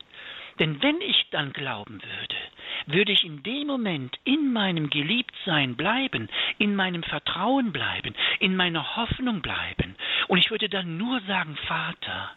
Denn 0.59 0.83
wenn 0.83 1.01
ich 1.01 1.29
dann 1.31 1.53
glauben 1.53 2.01
würde, 2.03 2.37
würde 2.87 3.12
ich 3.12 3.25
in 3.25 3.43
dem 3.43 3.67
Moment 3.67 4.19
in 4.25 4.53
meinem 4.53 4.90
Geliebtsein 4.90 5.77
bleiben, 5.77 6.29
in 6.59 6.77
meinem 6.77 7.03
Vertrauen 7.03 7.73
bleiben, 7.73 8.14
in 8.40 8.57
meiner 8.57 8.97
Hoffnung 8.97 9.43
bleiben. 9.43 9.97
Und 10.29 10.38
ich 10.38 10.51
würde 10.51 10.69
dann 10.69 10.97
nur 10.97 11.21
sagen, 11.23 11.57
Vater, 11.67 12.31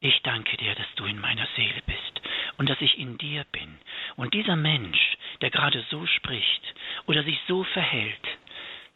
ich 0.00 0.20
danke 0.22 0.56
dir, 0.58 0.74
dass 0.74 0.86
du 0.96 1.06
in 1.06 1.18
meiner 1.18 1.46
Seele 1.56 1.82
bist 1.86 2.20
und 2.58 2.68
dass 2.68 2.80
ich 2.80 2.98
in 2.98 3.16
dir 3.18 3.44
bin. 3.52 3.78
Und 4.16 4.34
dieser 4.34 4.56
Mensch, 4.56 5.16
der 5.40 5.50
gerade 5.50 5.84
so 5.90 6.06
spricht 6.06 6.74
oder 7.06 7.24
sich 7.24 7.38
so 7.48 7.64
verhält, 7.64 8.28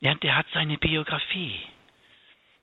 ja, 0.00 0.14
der 0.14 0.36
hat 0.36 0.46
seine 0.52 0.78
Biografie. 0.78 1.60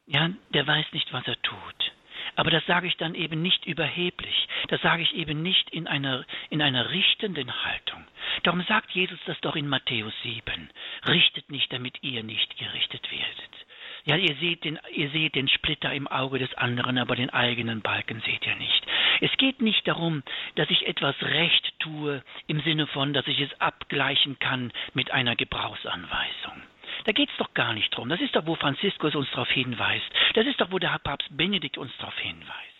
Ja, 0.07 0.29
der 0.53 0.67
weiß 0.67 0.85
nicht, 0.93 1.11
was 1.11 1.27
er 1.27 1.41
tut. 1.41 1.91
Aber 2.35 2.51
das 2.51 2.65
sage 2.65 2.87
ich 2.87 2.97
dann 2.97 3.15
eben 3.15 3.41
nicht 3.41 3.65
überheblich. 3.65 4.47
Das 4.67 4.81
sage 4.81 5.03
ich 5.03 5.15
eben 5.15 5.41
nicht 5.41 5.69
in 5.69 5.87
einer, 5.87 6.25
in 6.49 6.61
einer 6.61 6.89
richtenden 6.89 7.63
Haltung. 7.63 8.05
Darum 8.43 8.63
sagt 8.63 8.91
Jesus 8.91 9.19
das 9.25 9.39
doch 9.41 9.55
in 9.55 9.67
Matthäus 9.67 10.13
7. 10.23 10.69
Richtet 11.07 11.49
nicht, 11.49 11.71
damit 11.71 11.97
ihr 12.01 12.23
nicht 12.23 12.57
gerichtet 12.57 13.09
werdet. 13.11 13.65
Ja, 14.05 14.17
ihr 14.17 14.35
seht, 14.35 14.63
den, 14.63 14.77
ihr 14.93 15.09
seht 15.09 15.33
den 15.33 15.47
Splitter 15.47 15.91
im 15.91 16.07
Auge 16.07 16.37
des 16.37 16.53
anderen, 16.55 16.99
aber 16.99 17.15
den 17.15 17.31
eigenen 17.31 17.81
Balken 17.81 18.21
seht 18.21 18.45
ihr 18.45 18.55
nicht. 18.55 18.85
Es 19.21 19.31
geht 19.37 19.61
nicht 19.61 19.87
darum, 19.87 20.21
dass 20.55 20.69
ich 20.69 20.85
etwas 20.85 21.15
recht 21.21 21.73
tue, 21.79 22.23
im 22.45 22.59
Sinne 22.61 22.85
von, 22.85 23.13
dass 23.13 23.25
ich 23.25 23.39
es 23.39 23.59
abgleichen 23.59 24.37
kann 24.37 24.71
mit 24.93 25.09
einer 25.09 25.35
Gebrauchsanweisung. 25.35 26.61
Da 27.03 27.12
geht 27.12 27.29
es 27.29 27.38
doch 27.38 27.53
gar 27.53 27.73
nicht 27.73 27.95
drum. 27.95 28.10
Das 28.10 28.21
ist 28.21 28.36
doch, 28.36 28.45
wo 28.45 28.55
Franziskus 28.55 29.15
uns 29.15 29.29
darauf 29.31 29.49
hinweist. 29.49 30.05
Das 30.34 30.45
ist 30.47 30.60
doch, 30.62 30.71
wo 30.71 30.79
der 30.79 30.97
Papst 31.03 31.27
Benedikt 31.36 31.77
uns 31.77 31.91
darauf 31.97 32.17
hinweist 32.17 32.74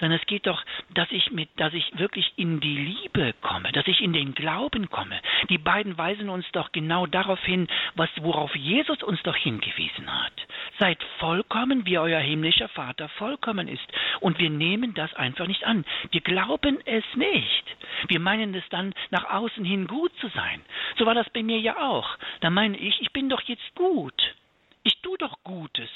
sondern 0.00 0.18
es 0.18 0.26
geht 0.26 0.46
doch, 0.46 0.64
dass 0.94 1.10
ich 1.12 1.30
mit, 1.30 1.48
dass 1.56 1.72
ich 1.74 1.96
wirklich 1.98 2.32
in 2.36 2.60
die 2.60 2.76
Liebe 2.76 3.34
komme, 3.42 3.70
dass 3.72 3.86
ich 3.86 4.00
in 4.00 4.12
den 4.12 4.34
Glauben 4.34 4.90
komme. 4.90 5.20
Die 5.48 5.58
beiden 5.58 5.96
weisen 5.96 6.28
uns 6.28 6.46
doch 6.52 6.72
genau 6.72 7.06
darauf 7.06 7.40
hin, 7.44 7.68
was, 7.94 8.10
worauf 8.20 8.54
Jesus 8.56 9.02
uns 9.02 9.22
doch 9.22 9.36
hingewiesen 9.36 10.10
hat. 10.12 10.32
Seid 10.78 11.02
vollkommen, 11.18 11.86
wie 11.86 11.98
euer 11.98 12.20
himmlischer 12.20 12.68
Vater 12.68 13.08
vollkommen 13.10 13.68
ist. 13.68 13.86
Und 14.20 14.38
wir 14.38 14.50
nehmen 14.50 14.94
das 14.94 15.12
einfach 15.14 15.46
nicht 15.46 15.64
an. 15.64 15.84
Wir 16.10 16.22
glauben 16.22 16.78
es 16.86 17.04
nicht. 17.14 17.64
Wir 18.08 18.20
meinen 18.20 18.54
es 18.54 18.68
dann 18.70 18.94
nach 19.10 19.24
außen 19.24 19.64
hin 19.64 19.86
gut 19.86 20.12
zu 20.20 20.28
sein. 20.28 20.62
So 20.98 21.06
war 21.06 21.14
das 21.14 21.28
bei 21.30 21.42
mir 21.42 21.58
ja 21.58 21.76
auch. 21.78 22.16
Da 22.40 22.50
meine 22.50 22.78
ich, 22.78 23.00
ich 23.00 23.12
bin 23.12 23.28
doch 23.28 23.42
jetzt 23.42 23.74
gut. 23.74 24.34
Ich 24.82 24.98
tue 25.02 25.18
doch 25.18 25.36
Gutes. 25.44 25.90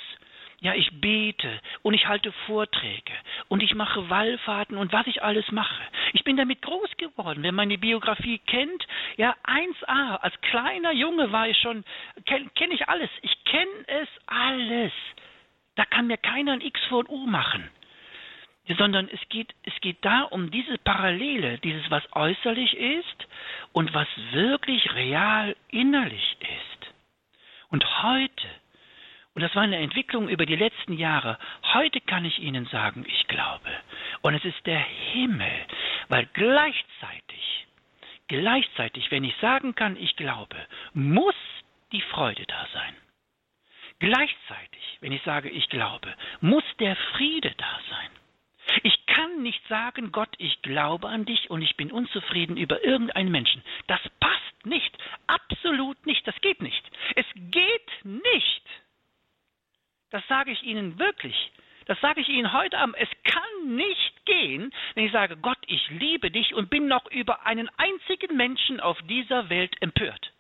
Ja, 0.65 0.75
ich 0.75 0.99
bete 0.99 1.61
und 1.83 1.93
ich 1.93 2.09
halte 2.09 2.33
Vorträge 2.47 3.13
und 3.49 3.63
ich 3.63 3.75
mache 3.75 4.09
Wallfahrten 4.09 4.79
und 4.79 4.95
was 4.95 5.07
ich 5.07 5.23
alles 5.23 5.53
mache. 5.53 5.83
Ich 6.15 6.25
bin 6.25 6.39
damit 6.39 6.63
groß 6.63 6.97
geworden. 6.97 7.43
Wer 7.43 7.53
meine 7.53 7.77
Biografie 7.77 8.39
kennt, 8.39 8.87
ja, 9.19 9.37
1a, 9.45 10.17
als 10.17 10.41
kleiner 10.41 10.93
Junge 10.93 11.31
war 11.33 11.47
ich 11.49 11.59
schon, 11.59 11.85
kenne 12.25 12.49
kenn 12.55 12.71
ich 12.71 12.89
alles. 12.89 13.11
Ich 13.21 13.45
kenne 13.45 13.71
es 13.89 14.09
alles. 14.25 14.93
Da 15.75 15.85
kann 15.85 16.07
mir 16.07 16.17
keiner 16.17 16.55
ein 16.55 16.63
X 16.63 16.81
vor 16.89 17.05
ein 17.05 17.11
U 17.11 17.27
machen. 17.27 17.71
Sondern 18.79 19.11
es 19.11 19.21
geht, 19.29 19.55
es 19.65 19.79
geht 19.83 19.99
da 20.01 20.23
um 20.23 20.51
diese 20.51 20.79
Parallele, 20.79 21.59
dieses, 21.59 21.91
was 21.91 22.11
äußerlich 22.13 22.75
ist 22.75 23.29
und 23.75 23.93
was 23.93 24.09
wirklich 24.31 24.95
real 24.95 25.55
innerlich 25.69 26.39
ist. 26.41 26.95
Und 27.69 27.85
heute 28.03 28.49
und 29.35 29.43
das 29.43 29.55
war 29.57 29.63
eine 29.63 29.79
Entwicklung 29.79 30.29
über 30.29 30.47
die 30.47 30.55
letzten 30.55 30.93
Jahre. 30.93 31.39
Heute 31.75 32.01
kann 32.01 32.25
ich 32.25 32.39
Ihnen 32.39 32.67
sagen, 32.67 33.05
ich 33.09 33.27
glaube. 33.27 33.69
Und 34.23 34.35
es 34.35 34.45
ist 34.45 34.65
der 34.65 34.79
Himmel, 34.79 35.53
weil 36.09 36.27
gleichzeitig, 36.35 37.67
gleichzeitig, 38.29 39.11
wenn 39.11 39.25
ich 39.25 39.35
sagen 39.41 39.75
kann, 39.75 39.97
ich 39.97 40.15
glaube, 40.17 40.57
muss 40.93 41.35
die 41.91 42.01
Freude 42.01 42.45
da 42.47 42.67
sein. 42.73 42.97
Gleichzeitig, 43.99 44.99
wenn 45.01 45.13
ich 45.13 45.23
sage, 45.23 45.51
ich 45.51 45.69
glaube, 45.69 46.15
muss 46.41 46.65
der 46.79 46.95
Friede 46.95 47.53
da 47.57 47.81
sein. 47.91 48.11
Ich 48.83 49.07
kann 49.07 49.43
nicht 49.43 49.67
sagen, 49.69 50.13
Gott, 50.13 50.31
ich 50.39 50.63
glaube 50.63 51.09
an 51.09 51.25
dich 51.25 51.51
und 51.51 51.61
ich 51.61 51.77
bin 51.77 51.91
unzufrieden 51.91 52.57
über 52.57 52.85
irgendeinen 52.85 53.31
Menschen. 53.31 53.63
Das 53.89 54.01
passt 54.21 54.67
nicht. 54.67 54.97
Absolut 55.27 56.07
nicht. 56.07 56.27
Das 56.27 56.41
geht 56.41 56.63
nicht. 56.63 56.83
Es 57.15 57.27
geht 57.35 58.05
nicht. 58.05 58.63
Das 60.15 60.23
sage 60.29 60.53
ich 60.53 60.63
Ihnen 60.63 60.97
wirklich. 61.01 61.51
Das 61.87 62.01
sage 62.01 62.21
ich 62.21 62.29
Ihnen 62.29 62.53
heute 62.53 62.79
Abend. 62.79 62.95
Es 63.01 63.09
kann 63.25 63.75
nicht 63.75 64.25
gehen, 64.25 64.73
wenn 64.95 65.07
ich 65.07 65.11
sage, 65.11 65.37
Gott, 65.37 65.59
ich 65.67 65.91
liebe 65.91 66.31
dich 66.31 66.55
und 66.55 66.71
bin 66.71 66.87
noch 66.87 67.11
über 67.11 67.45
einen 67.47 67.69
einzigen 67.79 68.37
Menschen 68.37 68.79
auf 68.79 68.97
dieser 69.09 69.49
Welt 69.51 69.75
empört. 69.83 70.31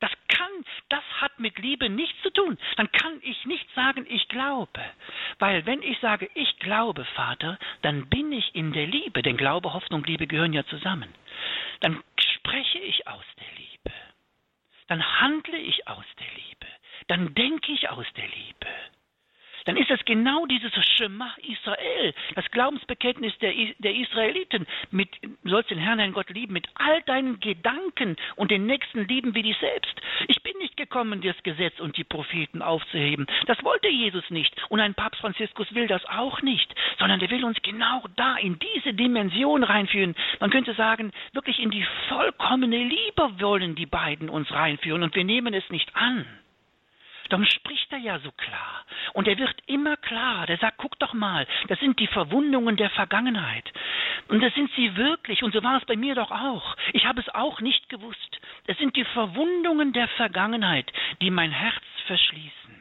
Das 0.00 0.10
kann, 0.28 0.50
das 0.88 1.02
hat 1.20 1.38
mit 1.38 1.58
Liebe 1.58 1.90
nichts 1.90 2.16
zu 2.22 2.30
tun. 2.30 2.56
Dann 2.78 2.90
kann 2.92 3.20
ich 3.20 3.44
nicht 3.44 3.68
sagen, 3.74 4.06
ich 4.08 4.26
glaube. 4.28 4.80
Weil 5.38 5.66
wenn 5.66 5.82
ich 5.82 5.98
sage, 5.98 6.30
ich 6.32 6.58
glaube, 6.60 7.04
Vater, 7.14 7.58
dann 7.82 8.08
bin 8.08 8.32
ich 8.32 8.54
in 8.54 8.72
der 8.72 8.86
Liebe. 8.86 9.20
Denn 9.20 9.36
Glaube, 9.36 9.74
Hoffnung, 9.74 10.02
Liebe 10.04 10.26
gehören 10.26 10.54
ja 10.54 10.64
zusammen. 10.64 11.14
Dann 11.80 12.02
spreche 12.18 12.78
ich 12.78 13.06
aus 13.06 13.26
der 13.38 13.54
Liebe. 13.58 13.92
Dann 14.88 15.20
handle 15.20 15.58
ich 15.58 15.86
aus 15.88 16.06
der 16.18 16.28
Liebe. 16.36 16.54
Dann 17.08 17.34
denke 17.34 17.72
ich 17.72 17.88
aus 17.90 18.06
der 18.16 18.26
Liebe 18.26 18.68
dann 19.64 19.76
ist 19.76 19.90
es 19.90 20.04
genau 20.04 20.46
dieses 20.46 20.72
Shema 20.96 21.34
Israel, 21.42 22.14
das 22.34 22.50
Glaubensbekenntnis 22.50 23.36
der, 23.38 23.52
der 23.78 23.94
Israeliten. 23.94 24.66
Mit, 24.90 25.08
du 25.22 25.50
sollst 25.50 25.70
den 25.70 25.78
Herrn, 25.78 25.98
deinen 25.98 26.12
Gott 26.12 26.30
lieben, 26.30 26.52
mit 26.52 26.68
all 26.74 27.02
deinen 27.02 27.40
Gedanken 27.40 28.16
und 28.36 28.50
den 28.50 28.66
Nächsten 28.66 29.06
lieben 29.08 29.34
wie 29.34 29.42
dich 29.42 29.56
selbst. 29.58 30.00
Ich 30.28 30.42
bin 30.42 30.56
nicht 30.58 30.76
gekommen, 30.76 31.22
das 31.22 31.42
Gesetz 31.42 31.80
und 31.80 31.96
die 31.96 32.04
Propheten 32.04 32.62
aufzuheben. 32.62 33.26
Das 33.46 33.62
wollte 33.64 33.88
Jesus 33.88 34.28
nicht. 34.30 34.54
Und 34.68 34.80
ein 34.80 34.94
Papst 34.94 35.20
Franziskus 35.20 35.74
will 35.74 35.86
das 35.86 36.04
auch 36.06 36.42
nicht, 36.42 36.74
sondern 36.98 37.20
der 37.20 37.30
will 37.30 37.44
uns 37.44 37.60
genau 37.62 38.04
da, 38.16 38.36
in 38.36 38.58
diese 38.58 38.92
Dimension 38.92 39.64
reinführen. 39.64 40.14
Man 40.40 40.50
könnte 40.50 40.74
sagen, 40.74 41.12
wirklich 41.32 41.58
in 41.58 41.70
die 41.70 41.86
vollkommene 42.08 42.76
Liebe 42.76 43.40
wollen 43.40 43.74
die 43.74 43.86
beiden 43.86 44.28
uns 44.28 44.50
reinführen 44.52 45.02
und 45.02 45.14
wir 45.14 45.24
nehmen 45.24 45.54
es 45.54 45.68
nicht 45.70 45.94
an. 45.96 46.26
Darum 47.28 47.46
spricht 47.46 47.90
er 47.92 47.98
ja 47.98 48.18
so 48.18 48.30
klar. 48.32 48.84
Und 49.12 49.28
er 49.28 49.38
wird 49.38 49.56
immer 49.66 49.96
klar. 49.96 50.46
Der 50.46 50.58
sagt, 50.58 50.78
guck 50.78 50.98
doch 50.98 51.14
mal, 51.14 51.46
das 51.68 51.78
sind 51.80 51.98
die 51.98 52.06
Verwundungen 52.06 52.76
der 52.76 52.90
Vergangenheit. 52.90 53.72
Und 54.28 54.42
das 54.42 54.54
sind 54.54 54.70
sie 54.76 54.96
wirklich. 54.96 55.42
Und 55.42 55.54
so 55.54 55.62
war 55.62 55.78
es 55.78 55.84
bei 55.84 55.96
mir 55.96 56.14
doch 56.14 56.30
auch. 56.30 56.76
Ich 56.92 57.06
habe 57.06 57.20
es 57.20 57.28
auch 57.34 57.60
nicht 57.60 57.88
gewusst. 57.88 58.40
Das 58.66 58.76
sind 58.78 58.96
die 58.96 59.04
Verwundungen 59.04 59.92
der 59.92 60.08
Vergangenheit, 60.08 60.92
die 61.20 61.30
mein 61.30 61.50
Herz 61.50 61.82
verschließen. 62.06 62.74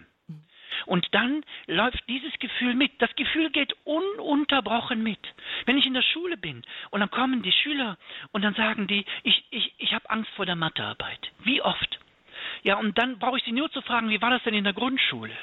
Und 0.86 1.08
dann 1.12 1.44
läuft 1.68 2.04
dieses 2.10 2.34
Gefühl 2.40 2.74
mit. 2.74 3.02
Das 3.02 3.16
Gefühl 3.16 3.50
geht 3.52 3.74
ununterbrochen 3.86 5.02
mit. 5.02 5.20
Wenn 5.66 5.78
ich 5.78 5.86
in 5.86 5.94
der 5.94 6.02
Schule 6.02 6.38
bin 6.38 6.64
und 6.90 7.00
dann 7.00 7.12
kommen 7.12 7.42
die 7.42 7.52
Schüler 7.52 7.98
und 8.32 8.42
dann 8.42 8.56
sagen 8.56 8.88
die, 8.88 9.06
ich, 9.24 9.46
ich, 9.52 9.74
ich 9.78 9.94
habe 9.94 10.10
Angst 10.10 10.32
vor 10.36 10.46
der 10.46 10.56
Mathearbeit. 10.56 11.32
Wie 11.40 11.62
oft? 11.62 12.00
Ja, 12.64 12.78
und 12.78 12.98
dann 12.98 13.20
brauche 13.20 13.38
ich 13.38 13.44
Sie 13.44 13.52
nur 13.52 13.72
zu 13.72 13.82
fragen, 13.82 14.10
wie 14.10 14.22
war 14.22 14.30
das 14.30 14.44
denn 14.44 14.54
in 14.54 14.64
der 14.64 14.74
Grundschule? 14.74 15.36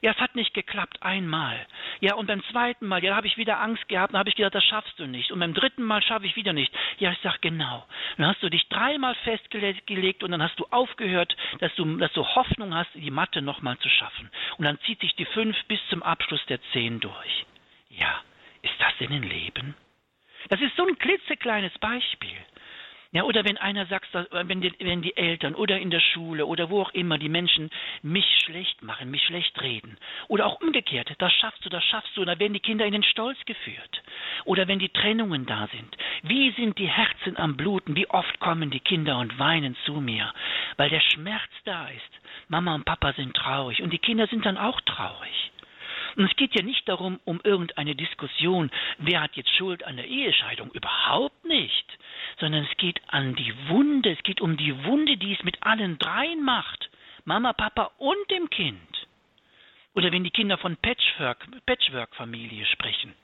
Ja, 0.00 0.12
es 0.12 0.18
hat 0.18 0.36
nicht 0.36 0.54
geklappt, 0.54 1.02
einmal. 1.02 1.66
Ja, 2.00 2.14
und 2.14 2.26
beim 2.26 2.42
zweiten 2.44 2.86
Mal, 2.86 3.02
ja, 3.02 3.10
da 3.10 3.16
habe 3.16 3.26
ich 3.26 3.36
wieder 3.36 3.60
Angst 3.60 3.88
gehabt, 3.88 4.12
dann 4.12 4.20
habe 4.20 4.28
ich 4.28 4.36
gedacht, 4.36 4.54
das 4.54 4.64
schaffst 4.64 4.98
du 4.98 5.06
nicht. 5.06 5.32
Und 5.32 5.40
beim 5.40 5.54
dritten 5.54 5.82
Mal 5.82 6.02
schaffe 6.02 6.26
ich 6.26 6.36
wieder 6.36 6.52
nicht. 6.52 6.72
Ja, 6.98 7.10
ich 7.10 7.18
sage 7.18 7.38
genau. 7.40 7.84
Dann 8.16 8.26
hast 8.26 8.42
du 8.42 8.48
dich 8.48 8.68
dreimal 8.68 9.16
festgelegt 9.24 10.22
und 10.22 10.30
dann 10.30 10.42
hast 10.42 10.58
du 10.60 10.66
aufgehört, 10.70 11.36
dass 11.58 11.74
du, 11.74 11.96
dass 11.96 12.12
du 12.12 12.24
Hoffnung 12.24 12.74
hast, 12.74 12.90
die 12.94 13.10
Mathe 13.10 13.42
nochmal 13.42 13.78
zu 13.78 13.88
schaffen. 13.88 14.30
Und 14.56 14.64
dann 14.64 14.78
zieht 14.80 15.00
sich 15.00 15.14
die 15.16 15.24
fünf 15.26 15.56
bis 15.64 15.80
zum 15.88 16.02
Abschluss 16.02 16.44
der 16.46 16.60
zehn 16.72 17.00
durch. 17.00 17.46
Ja, 17.90 18.22
ist 18.62 18.78
das 18.78 18.96
denn 19.00 19.12
ein 19.12 19.22
Leben? 19.24 19.74
Das 20.48 20.60
ist 20.60 20.76
so 20.76 20.86
ein 20.86 20.98
klitzekleines 20.98 21.76
Beispiel. 21.78 22.36
Ja, 23.10 23.22
oder 23.22 23.42
wenn 23.44 23.56
einer 23.56 23.86
sagt, 23.86 24.08
wenn 24.12 24.60
die, 24.60 24.74
wenn 24.80 25.00
die 25.00 25.16
Eltern 25.16 25.54
oder 25.54 25.78
in 25.78 25.90
der 25.90 26.00
Schule 26.00 26.44
oder 26.44 26.68
wo 26.68 26.82
auch 26.82 26.90
immer 26.90 27.16
die 27.16 27.30
Menschen 27.30 27.70
mich 28.02 28.26
schlecht 28.44 28.82
machen, 28.82 29.10
mich 29.10 29.22
schlecht 29.22 29.58
reden. 29.62 29.96
Oder 30.28 30.44
auch 30.44 30.60
umgekehrt, 30.60 31.10
das 31.16 31.32
schaffst 31.32 31.64
du, 31.64 31.70
das 31.70 31.82
schaffst 31.84 32.14
du, 32.18 32.24
da 32.26 32.38
werden 32.38 32.52
die 32.52 32.60
Kinder 32.60 32.84
in 32.84 32.92
den 32.92 33.02
Stolz 33.02 33.38
geführt. 33.46 34.02
Oder 34.44 34.68
wenn 34.68 34.78
die 34.78 34.90
Trennungen 34.90 35.46
da 35.46 35.68
sind. 35.68 35.96
Wie 36.22 36.50
sind 36.52 36.78
die 36.78 36.88
Herzen 36.88 37.38
am 37.38 37.56
Bluten? 37.56 37.96
Wie 37.96 38.10
oft 38.10 38.38
kommen 38.40 38.70
die 38.70 38.80
Kinder 38.80 39.16
und 39.18 39.38
weinen 39.38 39.74
zu 39.86 40.02
mir, 40.02 40.30
weil 40.76 40.90
der 40.90 41.00
Schmerz 41.00 41.50
da 41.64 41.88
ist. 41.88 42.20
Mama 42.48 42.74
und 42.74 42.84
Papa 42.84 43.14
sind 43.14 43.34
traurig 43.34 43.80
und 43.80 43.90
die 43.90 43.98
Kinder 43.98 44.26
sind 44.26 44.44
dann 44.44 44.58
auch 44.58 44.82
traurig. 44.82 45.50
Und 46.16 46.24
es 46.24 46.36
geht 46.36 46.54
ja 46.54 46.62
nicht 46.62 46.88
darum, 46.88 47.20
um 47.24 47.40
irgendeine 47.44 47.94
Diskussion, 47.94 48.70
wer 48.98 49.20
hat 49.20 49.36
jetzt 49.36 49.54
Schuld 49.56 49.84
an 49.84 49.96
der 49.96 50.06
Ehescheidung, 50.06 50.70
überhaupt 50.72 51.44
nicht, 51.44 51.98
sondern 52.40 52.64
es 52.64 52.76
geht 52.76 53.00
an 53.08 53.34
die 53.34 53.54
Wunde, 53.68 54.10
es 54.12 54.22
geht 54.22 54.40
um 54.40 54.56
die 54.56 54.84
Wunde, 54.84 55.16
die 55.16 55.34
es 55.34 55.42
mit 55.44 55.62
allen 55.62 55.98
dreien 55.98 56.42
macht, 56.42 56.90
Mama, 57.24 57.52
Papa 57.52 57.92
und 57.98 58.30
dem 58.30 58.48
Kind. 58.50 59.06
Oder 59.94 60.12
wenn 60.12 60.24
die 60.24 60.30
Kinder 60.30 60.58
von 60.58 60.76
Patchwork, 60.76 61.46
Patchwork-Familie 61.66 62.66
sprechen, 62.66 63.14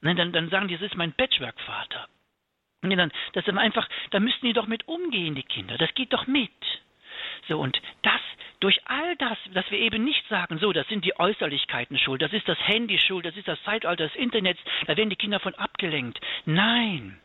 ne, 0.00 0.14
dann, 0.14 0.32
dann 0.32 0.50
sagen 0.50 0.68
die, 0.68 0.74
das 0.74 0.82
ist 0.82 0.96
mein 0.96 1.12
Patchwork-Vater. 1.12 2.08
Ne, 2.82 2.96
dann, 2.96 3.12
das 3.32 3.46
ist 3.46 3.56
einfach, 3.56 3.88
da 4.10 4.20
müssten 4.20 4.46
die 4.46 4.52
doch 4.52 4.66
mit 4.66 4.86
umgehen, 4.88 5.34
die 5.34 5.42
Kinder. 5.42 5.78
Das 5.78 5.94
geht 5.94 6.12
doch 6.12 6.26
mit. 6.26 6.50
So, 7.48 7.58
und 7.58 7.80
das, 8.02 8.20
durch 8.62 8.80
all 8.84 9.16
das, 9.16 9.36
dass 9.54 9.68
wir 9.72 9.78
eben 9.78 10.04
nicht 10.04 10.26
sagen, 10.28 10.58
so, 10.58 10.72
das 10.72 10.86
sind 10.86 11.04
die 11.04 11.18
Äußerlichkeiten 11.18 11.98
schuld, 11.98 12.22
das 12.22 12.32
ist 12.32 12.48
das 12.48 12.58
Handy 12.68 12.96
schuld, 12.98 13.26
das 13.26 13.36
ist 13.36 13.48
das 13.48 13.62
Zeitalter 13.64 14.04
des 14.06 14.14
Internets, 14.14 14.60
da 14.86 14.96
werden 14.96 15.10
die 15.10 15.16
Kinder 15.16 15.40
von 15.40 15.54
abgelenkt. 15.56 16.20
Nein. 16.44 17.18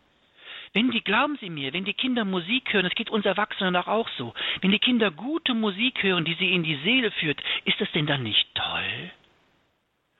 Wenn 0.73 0.89
die, 0.91 1.01
glauben 1.01 1.37
Sie 1.39 1.49
mir, 1.49 1.73
wenn 1.73 1.85
die 1.85 1.93
Kinder 1.93 2.25
Musik 2.25 2.73
hören, 2.73 2.85
das 2.85 2.95
geht 2.95 3.11
uns 3.11 3.25
Erwachsenen 3.25 3.75
auch, 3.75 4.09
so, 4.17 4.33
wenn 4.61 4.71
die 4.71 4.79
Kinder 4.79 5.11
gute 5.11 5.53
Musik 5.53 6.01
hören, 6.01 6.25
die 6.25 6.33
sie 6.33 6.51
in 6.51 6.63
die 6.63 6.75
Seele 6.83 7.11
führt, 7.11 7.39
ist 7.65 7.79
das 7.79 7.91
denn 7.91 8.07
dann 8.07 8.23
nicht 8.23 8.47
toll? 8.55 9.11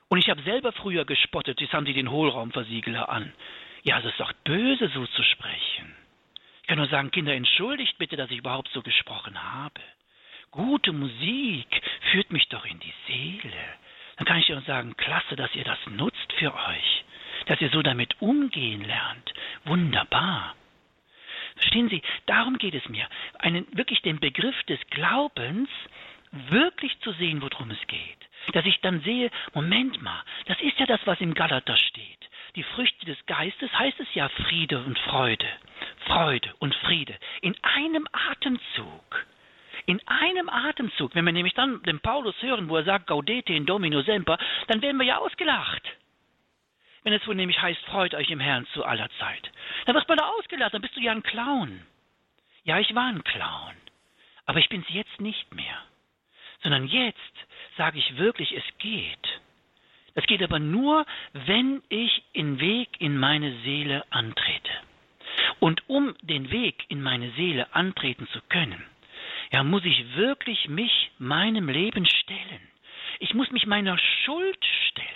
Und 0.08 0.18
ich 0.18 0.30
habe 0.30 0.42
selber 0.42 0.72
früher 0.72 1.04
gespottet, 1.04 1.60
jetzt 1.60 1.72
haben 1.72 1.84
sie 1.84 1.92
den 1.92 2.10
Hohlraumversiegler 2.10 3.08
an. 3.08 3.32
Ja, 3.82 3.98
es 3.98 4.06
ist 4.06 4.20
doch 4.20 4.32
böse, 4.44 4.88
so 4.88 5.04
zu 5.06 5.22
sprechen. 5.22 5.94
Ich 6.62 6.68
kann 6.68 6.78
nur 6.78 6.88
sagen, 6.88 7.10
Kinder, 7.10 7.34
entschuldigt 7.34 7.98
bitte, 7.98 8.16
dass 8.16 8.30
ich 8.30 8.38
überhaupt 8.38 8.70
so 8.72 8.82
gesprochen 8.82 9.42
habe. 9.42 9.80
Gute 10.50 10.92
Musik 10.92 11.82
führt 12.10 12.32
mich 12.32 12.48
doch 12.48 12.64
in 12.64 12.80
die 12.80 12.94
Seele. 13.06 13.78
Dann 14.16 14.26
kann 14.26 14.38
ich 14.38 14.46
dir 14.46 14.60
sagen, 14.62 14.96
klasse, 14.96 15.36
dass 15.36 15.54
ihr 15.54 15.64
das 15.64 15.78
nutzt 15.86 16.32
für 16.38 16.54
euch, 16.54 17.04
dass 17.46 17.60
ihr 17.60 17.70
so 17.70 17.82
damit 17.82 18.20
umgehen 18.20 18.82
lernt. 18.84 19.32
Wunderbar. 19.64 20.54
Verstehen 21.56 21.88
Sie, 21.88 22.02
darum 22.26 22.58
geht 22.58 22.74
es 22.74 22.88
mir, 22.88 23.08
einen, 23.38 23.66
wirklich 23.76 24.00
den 24.02 24.20
Begriff 24.20 24.60
des 24.64 24.78
Glaubens 24.90 25.68
wirklich 26.30 26.98
zu 27.00 27.12
sehen, 27.12 27.42
worum 27.42 27.70
es 27.70 27.86
geht. 27.86 28.18
Dass 28.52 28.64
ich 28.64 28.80
dann 28.80 29.00
sehe, 29.02 29.30
Moment 29.54 30.00
mal, 30.02 30.22
das 30.46 30.60
ist 30.60 30.78
ja 30.78 30.86
das, 30.86 31.00
was 31.04 31.20
im 31.20 31.34
Galater 31.34 31.76
steht. 31.76 32.28
Die 32.56 32.62
Früchte 32.62 33.06
des 33.06 33.24
Geistes 33.26 33.72
heißt 33.78 34.00
es 34.00 34.14
ja 34.14 34.28
Friede 34.28 34.78
und 34.82 34.98
Freude. 34.98 35.46
Freude 36.06 36.52
und 36.58 36.74
Friede 36.74 37.14
in 37.42 37.56
einem 37.62 38.06
Atemzug. 38.12 39.26
In 39.88 40.06
einem 40.06 40.50
Atemzug. 40.50 41.14
Wenn 41.14 41.24
wir 41.24 41.32
nämlich 41.32 41.54
dann 41.54 41.82
den 41.84 41.98
Paulus 42.00 42.34
hören, 42.42 42.68
wo 42.68 42.76
er 42.76 42.84
sagt, 42.84 43.06
Gaudete 43.06 43.54
in 43.54 43.64
Domino 43.64 44.02
Semper, 44.02 44.36
dann 44.66 44.82
werden 44.82 44.98
wir 44.98 45.06
ja 45.06 45.16
ausgelacht. 45.16 45.82
Wenn 47.04 47.14
es 47.14 47.26
wohl 47.26 47.34
nämlich 47.34 47.62
heißt, 47.62 47.80
freut 47.86 48.14
euch 48.14 48.28
im 48.30 48.38
Herrn 48.38 48.66
zu 48.74 48.84
aller 48.84 49.08
Zeit. 49.18 49.50
Dann 49.86 49.96
wirst 49.96 50.06
man 50.06 50.18
da 50.18 50.26
ausgelacht, 50.26 50.74
dann 50.74 50.82
bist 50.82 50.94
du 50.94 51.00
ja 51.00 51.12
ein 51.12 51.22
Clown. 51.22 51.80
Ja, 52.64 52.78
ich 52.78 52.94
war 52.94 53.06
ein 53.06 53.24
Clown. 53.24 53.74
Aber 54.44 54.58
ich 54.58 54.68
bin 54.68 54.82
es 54.82 54.94
jetzt 54.94 55.22
nicht 55.22 55.54
mehr. 55.54 55.78
Sondern 56.62 56.86
jetzt 56.86 57.46
sage 57.78 57.98
ich 57.98 58.18
wirklich, 58.18 58.52
es 58.52 58.64
geht. 58.76 59.40
Es 60.12 60.26
geht 60.26 60.42
aber 60.42 60.58
nur, 60.58 61.06
wenn 61.32 61.82
ich 61.88 62.24
den 62.36 62.60
Weg 62.60 62.90
in 63.00 63.16
meine 63.16 63.56
Seele 63.60 64.04
antrete. 64.10 64.72
Und 65.60 65.88
um 65.88 66.14
den 66.20 66.50
Weg 66.50 66.84
in 66.88 67.00
meine 67.00 67.30
Seele 67.30 67.74
antreten 67.74 68.28
zu 68.34 68.42
können, 68.50 68.84
ja, 69.50 69.62
muss 69.62 69.84
ich 69.84 70.16
wirklich 70.16 70.68
mich 70.68 71.10
meinem 71.18 71.68
Leben 71.68 72.06
stellen. 72.06 72.60
Ich 73.18 73.34
muss 73.34 73.50
mich 73.50 73.66
meiner 73.66 73.98
Schuld 73.98 74.64
stellen. 74.90 75.08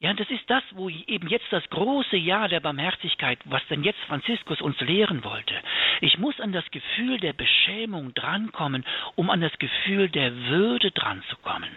Ja, 0.00 0.14
das 0.14 0.30
ist 0.30 0.48
das, 0.48 0.62
wo 0.72 0.88
eben 0.88 1.28
jetzt 1.28 1.46
das 1.50 1.68
große 1.70 2.16
Jahr 2.16 2.48
der 2.48 2.60
Barmherzigkeit, 2.60 3.40
was 3.44 3.66
denn 3.66 3.82
jetzt 3.82 3.98
Franziskus 4.06 4.60
uns 4.60 4.80
lehren 4.80 5.24
wollte. 5.24 5.54
Ich 6.00 6.18
muss 6.18 6.38
an 6.40 6.52
das 6.52 6.70
Gefühl 6.70 7.18
der 7.18 7.32
Beschämung 7.32 8.14
drankommen, 8.14 8.84
um 9.16 9.28
an 9.28 9.40
das 9.40 9.58
Gefühl 9.58 10.08
der 10.08 10.32
Würde 10.34 10.92
dranzukommen. 10.92 11.70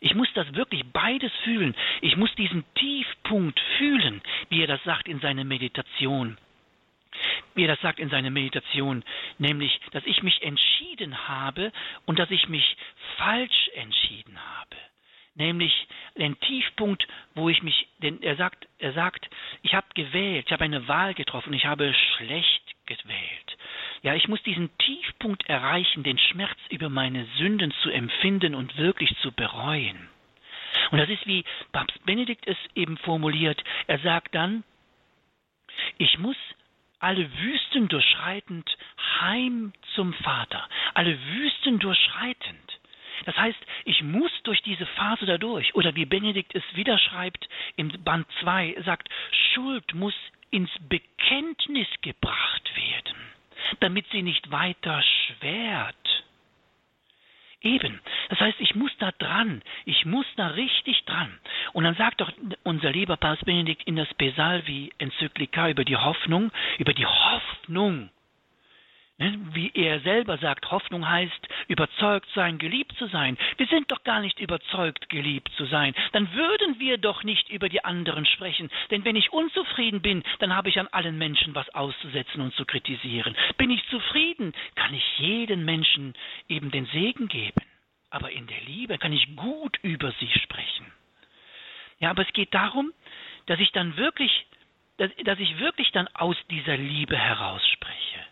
Ich 0.00 0.14
muss 0.14 0.32
das 0.34 0.54
wirklich 0.54 0.84
beides 0.92 1.32
fühlen. 1.42 1.74
Ich 2.00 2.16
muss 2.16 2.32
diesen 2.36 2.64
Tiefpunkt 2.74 3.58
fühlen, 3.76 4.22
wie 4.50 4.60
er 4.60 4.68
das 4.68 4.82
sagt 4.84 5.08
in 5.08 5.18
seiner 5.18 5.44
Meditation 5.44 6.38
wie 7.54 7.64
er 7.64 7.68
das 7.68 7.80
sagt 7.80 7.98
in 7.98 8.10
seiner 8.10 8.30
Meditation, 8.30 9.04
nämlich, 9.38 9.80
dass 9.92 10.04
ich 10.06 10.22
mich 10.22 10.42
entschieden 10.42 11.28
habe 11.28 11.72
und 12.06 12.18
dass 12.18 12.30
ich 12.30 12.48
mich 12.48 12.76
falsch 13.16 13.70
entschieden 13.74 14.38
habe. 14.38 14.76
Nämlich 15.34 15.86
den 16.16 16.38
Tiefpunkt, 16.40 17.06
wo 17.34 17.48
ich 17.48 17.62
mich, 17.62 17.86
denn 17.98 18.20
er 18.22 18.34
sagt, 18.34 18.66
er 18.78 18.92
sagt, 18.92 19.30
ich 19.62 19.72
habe 19.72 19.86
gewählt, 19.94 20.46
ich 20.46 20.52
habe 20.52 20.64
eine 20.64 20.88
Wahl 20.88 21.14
getroffen, 21.14 21.52
ich 21.52 21.64
habe 21.64 21.94
schlecht 21.94 22.74
gewählt. 22.86 23.56
Ja, 24.02 24.14
ich 24.14 24.26
muss 24.26 24.42
diesen 24.42 24.76
Tiefpunkt 24.78 25.48
erreichen, 25.48 26.02
den 26.02 26.18
Schmerz 26.18 26.58
über 26.70 26.88
meine 26.88 27.24
Sünden 27.36 27.72
zu 27.82 27.90
empfinden 27.90 28.54
und 28.56 28.76
wirklich 28.78 29.16
zu 29.18 29.30
bereuen. 29.30 30.08
Und 30.90 30.98
das 30.98 31.08
ist 31.08 31.26
wie 31.26 31.44
Papst 31.72 32.04
Benedikt 32.04 32.46
es 32.46 32.56
eben 32.74 32.96
formuliert. 32.98 33.62
Er 33.86 33.98
sagt 34.00 34.34
dann, 34.34 34.64
ich 35.98 36.18
muss 36.18 36.36
alle 37.00 37.30
Wüsten 37.38 37.88
durchschreitend 37.88 38.76
heim 39.20 39.72
zum 39.94 40.12
Vater, 40.14 40.68
alle 40.94 41.18
Wüsten 41.18 41.78
durchschreitend. 41.78 42.78
Das 43.24 43.36
heißt, 43.36 43.58
ich 43.84 44.02
muss 44.02 44.30
durch 44.44 44.62
diese 44.62 44.86
Phase 44.86 45.26
dadurch. 45.26 45.74
Oder 45.74 45.94
wie 45.96 46.06
Benedikt 46.06 46.54
es 46.54 46.62
wieder 46.74 46.98
schreibt 46.98 47.48
im 47.76 47.90
Band 48.04 48.26
2, 48.40 48.76
sagt, 48.84 49.08
Schuld 49.52 49.94
muss 49.94 50.14
ins 50.50 50.70
Bekenntnis 50.88 51.88
gebracht 52.00 52.70
werden, 52.76 53.16
damit 53.80 54.06
sie 54.10 54.22
nicht 54.22 54.50
weiter 54.50 55.02
schwert. 55.02 55.96
Eben. 57.60 58.00
Das 58.28 58.38
heißt, 58.40 58.60
ich 58.60 58.74
muss 58.74 58.92
da 58.98 59.10
dran. 59.18 59.62
Ich 59.84 60.04
muss 60.04 60.26
da 60.36 60.48
richtig 60.48 61.04
dran. 61.04 61.38
Und 61.72 61.84
dann 61.84 61.96
sagt 61.96 62.20
doch 62.20 62.32
unser 62.62 62.92
lieber 62.92 63.16
Papst 63.16 63.44
Benedikt 63.44 63.82
in 63.84 63.96
das 63.96 64.12
Pesalvi-Enzyklika 64.14 65.68
über 65.68 65.84
die 65.84 65.96
Hoffnung, 65.96 66.52
über 66.78 66.94
die 66.94 67.06
Hoffnung? 67.06 68.10
Wie 69.18 69.72
er 69.74 69.98
selber 70.00 70.38
sagt, 70.38 70.70
Hoffnung 70.70 71.08
heißt, 71.08 71.48
überzeugt 71.66 72.28
sein, 72.36 72.58
geliebt 72.58 72.96
zu 72.98 73.08
sein. 73.08 73.36
Wir 73.56 73.66
sind 73.66 73.90
doch 73.90 74.04
gar 74.04 74.20
nicht 74.20 74.38
überzeugt, 74.38 75.08
geliebt 75.08 75.50
zu 75.56 75.64
sein. 75.66 75.92
Dann 76.12 76.32
würden 76.34 76.78
wir 76.78 76.98
doch 76.98 77.24
nicht 77.24 77.48
über 77.48 77.68
die 77.68 77.84
anderen 77.84 78.26
sprechen. 78.26 78.70
Denn 78.92 79.04
wenn 79.04 79.16
ich 79.16 79.32
unzufrieden 79.32 80.02
bin, 80.02 80.22
dann 80.38 80.54
habe 80.54 80.68
ich 80.68 80.78
an 80.78 80.86
allen 80.92 81.18
Menschen 81.18 81.52
was 81.56 81.68
auszusetzen 81.74 82.40
und 82.40 82.54
zu 82.54 82.64
kritisieren. 82.64 83.36
Bin 83.56 83.70
ich 83.70 83.84
zufrieden, 83.88 84.52
kann 84.76 84.94
ich 84.94 85.18
jedem 85.18 85.64
Menschen 85.64 86.14
eben 86.48 86.70
den 86.70 86.86
Segen 86.86 87.26
geben. 87.26 87.60
Aber 88.10 88.30
in 88.30 88.46
der 88.46 88.60
Liebe 88.60 88.98
kann 88.98 89.12
ich 89.12 89.34
gut 89.34 89.78
über 89.82 90.12
sie 90.20 90.30
sprechen. 90.38 90.86
Ja, 91.98 92.10
aber 92.10 92.22
es 92.22 92.32
geht 92.32 92.54
darum, 92.54 92.92
dass 93.46 93.58
ich 93.58 93.72
dann 93.72 93.96
wirklich, 93.96 94.46
dass, 94.98 95.10
dass 95.24 95.40
ich 95.40 95.58
wirklich 95.58 95.90
dann 95.90 96.06
aus 96.14 96.36
dieser 96.50 96.76
Liebe 96.76 97.16
heraus 97.16 97.66
spreche. 97.72 98.27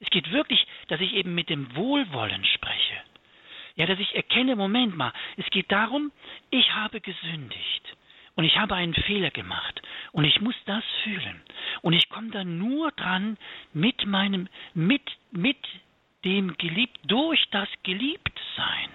Es 0.00 0.10
geht 0.10 0.30
wirklich, 0.30 0.66
dass 0.88 1.00
ich 1.00 1.14
eben 1.14 1.34
mit 1.34 1.48
dem 1.48 1.74
Wohlwollen 1.74 2.44
spreche. 2.44 3.02
Ja, 3.76 3.86
dass 3.86 3.98
ich 3.98 4.14
erkenne, 4.14 4.56
Moment 4.56 4.96
mal, 4.96 5.12
es 5.36 5.46
geht 5.50 5.70
darum, 5.70 6.10
ich 6.50 6.72
habe 6.74 7.00
gesündigt 7.00 7.96
und 8.34 8.44
ich 8.44 8.56
habe 8.58 8.74
einen 8.74 8.94
Fehler 8.94 9.30
gemacht 9.30 9.82
und 10.12 10.24
ich 10.24 10.40
muss 10.40 10.54
das 10.64 10.84
fühlen. 11.02 11.42
Und 11.82 11.92
ich 11.92 12.08
komme 12.08 12.30
da 12.30 12.44
nur 12.44 12.90
dran 12.92 13.36
mit 13.72 14.06
meinem, 14.06 14.48
mit, 14.74 15.02
mit 15.30 15.58
dem 16.24 16.56
Geliebt, 16.56 16.98
durch 17.04 17.44
das 17.50 17.68
Geliebtsein. 17.82 18.90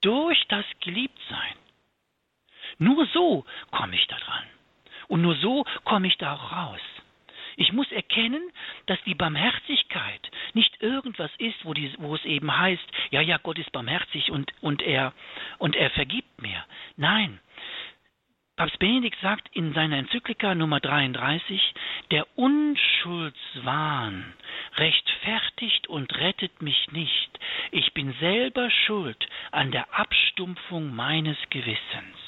Durch 0.00 0.42
das 0.48 0.64
Geliebtsein. 0.80 1.54
Nur 2.78 3.06
so 3.06 3.44
komme 3.70 3.94
ich 3.94 4.06
da 4.06 4.16
dran. 4.16 4.44
Und 5.08 5.22
nur 5.22 5.36
so 5.36 5.64
komme 5.84 6.06
ich 6.06 6.16
da 6.18 6.34
auch 6.34 6.52
raus. 6.52 6.80
Ich 7.58 7.72
muss 7.72 7.90
erkennen, 7.90 8.52
dass 8.86 9.02
die 9.04 9.16
Barmherzigkeit 9.16 10.30
nicht 10.54 10.80
irgendwas 10.80 11.30
ist, 11.38 11.64
wo, 11.64 11.74
die, 11.74 11.92
wo 11.98 12.14
es 12.14 12.24
eben 12.24 12.56
heißt, 12.56 12.86
ja, 13.10 13.20
ja, 13.20 13.38
Gott 13.38 13.58
ist 13.58 13.72
barmherzig 13.72 14.30
und, 14.30 14.52
und, 14.60 14.80
er, 14.80 15.12
und 15.58 15.74
er 15.74 15.90
vergibt 15.90 16.40
mir. 16.40 16.64
Nein. 16.96 17.40
Papst 18.56 18.78
Benedikt 18.78 19.18
sagt 19.20 19.48
in 19.54 19.72
seiner 19.74 19.98
Enzyklika 19.98 20.54
Nummer 20.54 20.80
33, 20.80 21.60
der 22.10 22.26
Unschuld 22.36 22.88
Unschuldswahn 23.04 24.34
rechtfertigt 24.76 25.86
und 25.86 26.14
rettet 26.16 26.62
mich 26.62 26.90
nicht. 26.92 27.38
Ich 27.70 27.92
bin 27.94 28.12
selber 28.20 28.70
schuld 28.70 29.28
an 29.50 29.70
der 29.70 29.92
Abstumpfung 29.94 30.94
meines 30.94 31.36
Gewissens. 31.50 32.27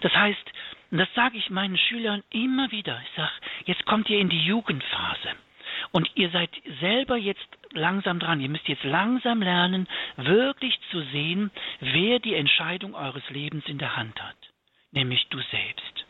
Das 0.00 0.14
heißt, 0.14 0.52
das 0.90 1.08
sage 1.14 1.38
ich 1.38 1.50
meinen 1.50 1.78
Schülern 1.78 2.22
immer 2.30 2.70
wieder, 2.70 3.00
ich 3.04 3.16
sage, 3.16 3.32
jetzt 3.66 3.86
kommt 3.86 4.08
ihr 4.10 4.18
in 4.18 4.28
die 4.28 4.44
Jugendphase. 4.44 5.36
Und 5.92 6.10
ihr 6.14 6.30
seid 6.30 6.50
selber 6.80 7.16
jetzt 7.16 7.46
langsam 7.72 8.18
dran. 8.18 8.40
Ihr 8.40 8.48
müsst 8.48 8.68
jetzt 8.68 8.84
langsam 8.84 9.42
lernen, 9.42 9.88
wirklich 10.16 10.78
zu 10.90 11.00
sehen, 11.12 11.50
wer 11.80 12.18
die 12.18 12.34
Entscheidung 12.34 12.94
eures 12.94 13.28
Lebens 13.30 13.64
in 13.66 13.78
der 13.78 13.96
Hand 13.96 14.20
hat. 14.22 14.36
Nämlich 14.92 15.26
du 15.28 15.40
selbst. 15.40 16.06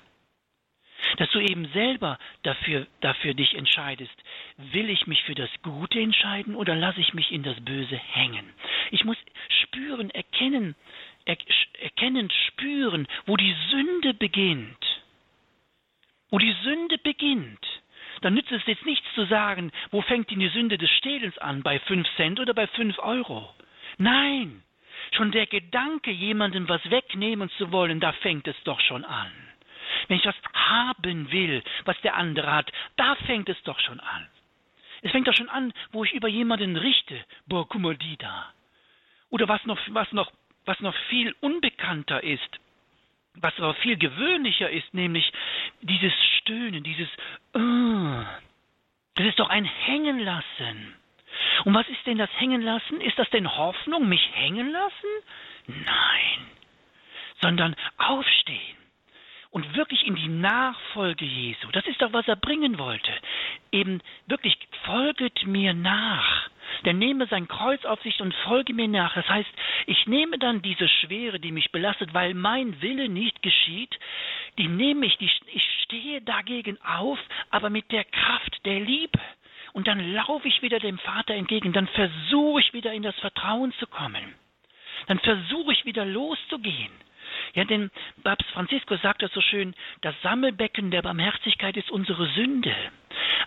Dass 1.16 1.30
du 1.30 1.40
eben 1.40 1.66
selber 1.72 2.18
dafür, 2.42 2.86
dafür 3.00 3.34
dich 3.34 3.54
entscheidest, 3.54 4.14
will 4.56 4.90
ich 4.90 5.06
mich 5.06 5.22
für 5.22 5.34
das 5.34 5.50
Gute 5.62 5.98
entscheiden 5.98 6.54
oder 6.54 6.76
lasse 6.76 7.00
ich 7.00 7.14
mich 7.14 7.32
in 7.32 7.42
das 7.42 7.58
Böse 7.60 7.96
hängen? 7.96 8.52
Ich 8.90 9.04
muss 9.04 9.16
spüren, 9.62 10.10
erkennen, 10.10 10.74
er, 10.74 10.74
erkennen, 11.24 12.30
spüren, 12.48 13.06
wo 13.26 13.36
die 13.36 13.54
Sünde 13.70 14.14
beginnt. 14.14 15.02
Wo 16.30 16.38
die 16.38 16.54
Sünde 16.62 16.98
beginnt 16.98 17.66
dann 18.20 18.34
nützt 18.34 18.52
es 18.52 18.66
jetzt 18.66 18.84
nichts 18.84 19.06
zu 19.14 19.24
sagen, 19.26 19.72
wo 19.90 20.02
fängt 20.02 20.30
die 20.30 20.48
Sünde 20.48 20.78
des 20.78 20.90
Stehlens 20.90 21.38
an, 21.38 21.62
bei 21.62 21.78
fünf 21.80 22.06
Cent 22.16 22.40
oder 22.40 22.54
bei 22.54 22.66
fünf 22.66 22.98
Euro. 22.98 23.48
Nein, 23.98 24.62
schon 25.12 25.30
der 25.32 25.46
Gedanke, 25.46 26.10
jemandem 26.10 26.68
was 26.68 26.88
wegnehmen 26.90 27.50
zu 27.56 27.72
wollen, 27.72 28.00
da 28.00 28.12
fängt 28.12 28.46
es 28.46 28.56
doch 28.64 28.80
schon 28.80 29.04
an. 29.04 29.30
Wenn 30.08 30.18
ich 30.18 30.26
was 30.26 30.36
haben 30.54 31.32
will, 31.32 31.62
was 31.84 32.00
der 32.02 32.16
andere 32.16 32.52
hat, 32.52 32.70
da 32.96 33.14
fängt 33.26 33.48
es 33.48 33.60
doch 33.64 33.78
schon 33.80 34.00
an. 34.00 34.28
Es 35.02 35.10
fängt 35.12 35.26
doch 35.26 35.34
schon 35.34 35.48
an, 35.48 35.72
wo 35.92 36.04
ich 36.04 36.12
über 36.12 36.28
jemanden 36.28 36.76
richte, 36.76 37.18
boah, 37.46 37.66
guck 37.66 37.80
mal 37.80 37.96
die 37.96 38.16
da. 38.18 38.52
Oder 39.30 39.48
was 39.48 39.64
noch, 39.64 39.78
was 39.88 40.12
noch, 40.12 40.30
was 40.70 40.78
noch 40.78 40.94
viel 41.08 41.34
unbekannter 41.40 42.22
ist, 42.22 42.60
was 43.34 43.52
aber 43.58 43.74
viel 43.74 43.96
gewöhnlicher 43.96 44.70
ist, 44.70 44.94
nämlich 44.94 45.32
dieses 45.80 46.12
Stöhnen, 46.38 46.84
dieses 46.84 47.08
uh, 47.56 48.24
Das 49.16 49.26
ist 49.26 49.40
doch 49.40 49.50
ein 49.50 49.64
Hängenlassen. 49.64 50.94
Und 51.64 51.74
was 51.74 51.88
ist 51.88 52.06
denn 52.06 52.18
das 52.18 52.30
Hängenlassen? 52.38 53.00
Ist 53.00 53.18
das 53.18 53.28
denn 53.30 53.50
Hoffnung, 53.56 54.08
mich 54.08 54.24
hängen 54.32 54.70
lassen? 54.70 55.10
Nein, 55.66 56.46
sondern 57.40 57.74
aufstehen 57.96 58.76
und 59.50 59.74
wirklich 59.74 60.06
in 60.06 60.14
die 60.14 60.28
Nachfolge 60.28 61.24
Jesu. 61.24 61.68
Das 61.72 61.84
ist 61.88 62.00
doch, 62.00 62.12
was 62.12 62.28
er 62.28 62.36
bringen 62.36 62.78
wollte. 62.78 63.10
Eben 63.72 64.00
wirklich, 64.26 64.56
folget 64.84 65.44
mir 65.48 65.74
nach. 65.74 66.48
Denn 66.84 66.98
nehme 66.98 67.26
sein 67.26 67.48
Kreuz 67.48 67.84
auf 67.84 68.00
sich 68.02 68.20
und 68.20 68.34
folge 68.46 68.72
mir 68.74 68.88
nach. 68.88 69.14
Das 69.14 69.28
heißt, 69.28 69.50
ich 69.86 70.06
nehme 70.06 70.38
dann 70.38 70.62
diese 70.62 70.88
Schwere, 70.88 71.40
die 71.40 71.52
mich 71.52 71.70
belastet, 71.72 72.14
weil 72.14 72.34
mein 72.34 72.80
Wille 72.80 73.08
nicht 73.08 73.42
geschieht, 73.42 73.98
die 74.58 74.68
nehme 74.68 75.06
ich, 75.06 75.16
die, 75.18 75.30
ich 75.52 75.66
stehe 75.84 76.20
dagegen 76.22 76.78
auf, 76.82 77.18
aber 77.50 77.70
mit 77.70 77.90
der 77.92 78.04
Kraft 78.04 78.64
der 78.64 78.80
Liebe. 78.80 79.18
Und 79.72 79.86
dann 79.86 80.12
laufe 80.12 80.48
ich 80.48 80.62
wieder 80.62 80.80
dem 80.80 80.98
Vater 80.98 81.34
entgegen, 81.34 81.72
dann 81.72 81.86
versuche 81.88 82.60
ich 82.60 82.72
wieder 82.72 82.92
in 82.92 83.02
das 83.02 83.16
Vertrauen 83.20 83.72
zu 83.74 83.86
kommen. 83.86 84.34
Dann 85.06 85.18
versuche 85.20 85.72
ich 85.72 85.84
wieder 85.84 86.04
loszugehen. 86.04 86.92
Ja, 87.54 87.64
denn 87.64 87.90
Papst 88.22 88.48
Franziskus 88.50 89.00
sagt 89.02 89.22
das 89.22 89.32
so 89.32 89.40
schön, 89.40 89.74
das 90.02 90.14
Sammelbecken 90.22 90.90
der 90.90 91.02
Barmherzigkeit 91.02 91.76
ist 91.76 91.90
unsere 91.90 92.26
Sünde. 92.34 92.74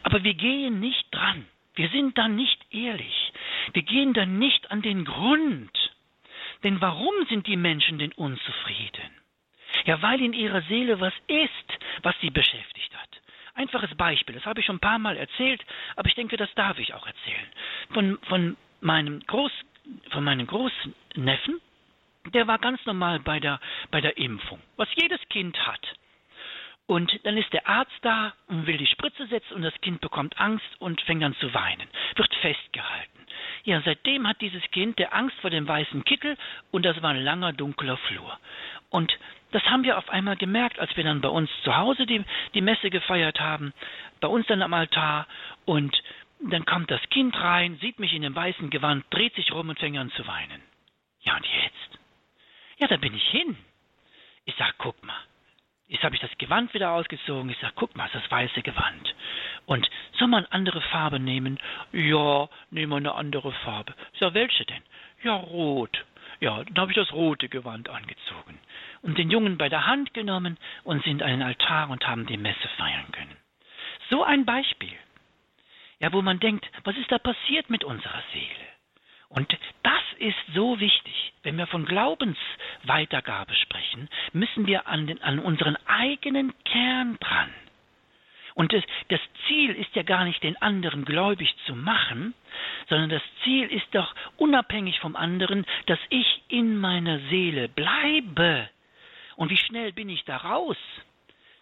Aber 0.04 0.24
wir 0.24 0.34
gehen 0.34 0.80
nicht 0.80 1.06
dran. 1.12 1.46
Wir 1.76 1.90
sind 1.90 2.18
dann 2.18 2.36
nicht 2.36 2.60
ehrlich. 2.72 3.34
Wir 3.74 3.84
gehen 3.84 4.14
dann 4.14 4.38
nicht 4.38 4.72
an 4.72 4.82
den 4.82 5.06
Grund. 5.06 5.72
Denn 6.64 6.80
warum 6.82 7.14
sind 7.30 7.48
die 7.48 7.58
Menschen 7.58 8.00
denn 8.00 8.12
unzufrieden? 8.14 9.12
Ja, 9.86 10.02
weil 10.02 10.22
in 10.22 10.34
ihrer 10.34 10.62
Seele 10.64 11.00
was 11.00 11.14
ist, 11.28 11.80
was 12.04 12.16
sie 12.22 12.30
beschäftigt 12.30 12.96
hat. 12.96 13.10
Einfaches 13.56 13.96
Beispiel, 13.96 14.36
das 14.36 14.46
habe 14.46 14.60
ich 14.60 14.66
schon 14.66 14.78
ein 14.78 14.82
paar 14.82 15.00
Mal 15.00 15.18
erzählt, 15.18 15.64
aber 15.96 16.08
ich 16.08 16.16
denke, 16.16 16.38
das 16.38 16.54
darf 16.56 16.80
ich 16.80 16.94
auch 16.94 17.06
erzählen. 17.06 17.48
Von, 17.92 18.18
von 18.28 18.58
meinem 18.82 19.20
Groß, 19.22 19.52
von 20.10 20.24
meinem 20.24 20.48
Großneffen, 20.48 21.62
der 22.34 22.48
war 22.48 22.58
ganz 22.58 22.84
normal 22.86 23.20
bei 23.20 23.40
der, 23.40 23.60
bei 23.92 24.02
der 24.02 24.18
Impfung, 24.18 24.60
was 24.78 24.88
jedes 24.96 25.20
Kind 25.30 25.58
hat. 25.68 25.82
Und 26.86 27.18
dann 27.24 27.38
ist 27.38 27.52
der 27.54 27.68
Arzt 27.68 27.98
da 28.02 28.34
und 28.48 28.68
will 28.68 28.78
die 28.78 28.88
Spritze 28.88 29.26
setzen 29.28 29.54
und 29.54 29.62
das 29.62 29.80
Kind 29.82 30.02
bekommt 30.02 30.38
Angst 30.38 30.66
und 30.80 31.02
fängt 31.02 31.24
an 31.24 31.36
zu 31.36 31.54
weinen, 31.54 31.88
wird 32.16 32.34
festgehalten. 32.36 33.26
Ja, 33.64 33.82
seitdem 33.86 34.28
hat 34.28 34.42
dieses 34.42 34.64
Kind 34.72 35.00
der 35.00 35.14
Angst 35.14 35.38
vor 35.40 35.50
dem 35.50 35.68
weißen 35.68 36.04
Kittel 36.04 36.38
und 36.72 36.84
das 36.84 37.02
war 37.02 37.12
ein 37.12 37.24
langer, 37.24 37.54
dunkler 37.54 37.98
Flur. 37.98 38.38
Und 38.90 39.18
das 39.52 39.64
haben 39.64 39.84
wir 39.84 39.98
auf 39.98 40.10
einmal 40.10 40.36
gemerkt, 40.36 40.80
als 40.80 40.96
wir 40.98 41.04
dann 41.04 41.22
bei 41.22 41.30
uns 41.30 41.50
zu 41.64 41.76
Hause 41.76 42.06
die, 42.06 42.24
die 42.54 42.62
Messe 42.62 42.90
gefeiert 42.90 43.40
haben, 43.40 43.74
bei 44.20 44.28
uns 44.28 44.46
dann 44.48 44.62
am 44.62 44.74
Altar 44.74 45.28
und 45.66 45.96
dann 46.42 46.66
kommt 46.66 46.92
das 46.92 47.02
Kind 47.10 47.40
rein, 47.40 47.78
sieht 47.80 48.00
mich 48.00 48.14
in 48.14 48.24
dem 48.24 48.36
weißen 48.36 48.70
Gewand, 48.70 49.06
dreht 49.10 49.34
sich 49.36 49.54
rum 49.54 49.70
und 49.70 49.80
fängt 49.80 49.98
an 49.98 50.12
zu 50.12 50.28
weinen. 50.28 50.62
Ja, 51.22 51.38
und 51.38 51.46
jetzt? 51.46 52.00
Ja, 52.80 52.88
da 52.88 52.98
bin 52.98 53.16
ich 53.16 53.26
hin. 53.30 53.56
Ich 54.46 54.56
sag, 54.58 54.78
guck 54.78 55.02
mal. 55.06 55.22
Jetzt 55.94 56.04
habe 56.04 56.16
ich 56.16 56.22
das 56.22 56.36
Gewand 56.40 56.74
wieder 56.74 56.92
ausgezogen. 56.92 57.52
Ich 57.52 57.58
sag, 57.62 57.76
guck 57.76 57.96
mal, 57.96 58.10
das 58.12 58.30
weiße 58.32 58.64
Gewand. 58.64 59.16
Und 59.68 59.88
soll 60.18 60.28
man 60.28 60.44
andere 60.48 60.82
Farbe 60.82 61.20
nehmen? 61.20 61.60
Ja, 61.92 62.50
nehmen 62.72 62.92
wir 62.94 62.98
eine 62.98 63.14
andere 63.14 63.52
Farbe. 63.52 63.94
Ich 64.12 64.20
sag, 64.20 64.34
welche 64.34 64.66
denn? 64.66 64.82
Ja, 65.22 65.36
rot. 65.36 66.04
Ja, 66.40 66.64
dann 66.64 66.78
habe 66.80 66.92
ich 66.92 66.96
das 66.96 67.14
rote 67.14 67.48
Gewand 67.48 67.90
angezogen 67.90 68.58
und 69.04 69.20
den 69.20 69.30
Jungen 69.30 69.60
bei 69.60 69.70
der 69.70 69.86
Hand 69.86 70.16
genommen 70.16 70.58
und 70.84 71.04
sind 71.04 71.22
an 71.22 71.30
den 71.30 71.44
Altar 71.44 71.92
und 71.92 72.08
haben 72.08 72.26
die 72.26 72.38
Messe 72.38 72.68
feiern 72.76 73.12
können. 73.12 73.38
So 74.10 74.24
ein 74.24 74.46
Beispiel. 74.46 74.98
Ja, 76.00 76.12
wo 76.12 76.24
man 76.24 76.40
denkt, 76.40 76.68
was 76.86 76.98
ist 76.98 77.12
da 77.12 77.20
passiert 77.20 77.70
mit 77.70 77.84
unserer 77.84 78.24
Seele? 78.34 78.73
Und 79.34 79.52
das 79.82 80.02
ist 80.20 80.38
so 80.54 80.80
wichtig. 80.80 81.34
Wenn 81.42 81.58
wir 81.58 81.68
von 81.68 81.86
Glaubensweitergabe 81.86 83.54
sprechen, 83.56 84.08
müssen 84.32 84.68
wir 84.68 84.88
an, 84.88 85.08
den, 85.08 85.22
an 85.22 85.40
unseren 85.40 85.76
eigenen 85.88 86.54
Kern 86.64 87.18
dran. 87.20 87.50
Und 88.54 88.72
das, 88.72 88.84
das, 89.10 89.20
Ziel 89.48 89.72
ist 89.72 89.96
ja 89.96 90.04
gar 90.04 90.26
nicht, 90.26 90.44
den 90.44 90.62
anderen 90.62 91.06
gläubig 91.06 91.56
zu 91.66 91.76
machen, 91.76 92.36
sondern 92.88 93.10
das 93.10 93.24
Ziel 93.44 93.68
ist 93.68 93.88
doch 93.92 94.14
unabhängig 94.38 95.00
vom 95.00 95.16
anderen, 95.16 95.66
dass 95.88 96.00
ich 96.10 96.44
in 96.50 96.78
meiner 96.78 97.20
Seele 97.30 97.68
bleibe. 97.68 98.70
Und 99.36 99.50
wie 99.50 99.58
schnell 99.58 99.92
bin 99.92 100.10
ich 100.10 100.24
da 100.26 100.38
raus? 100.38 100.78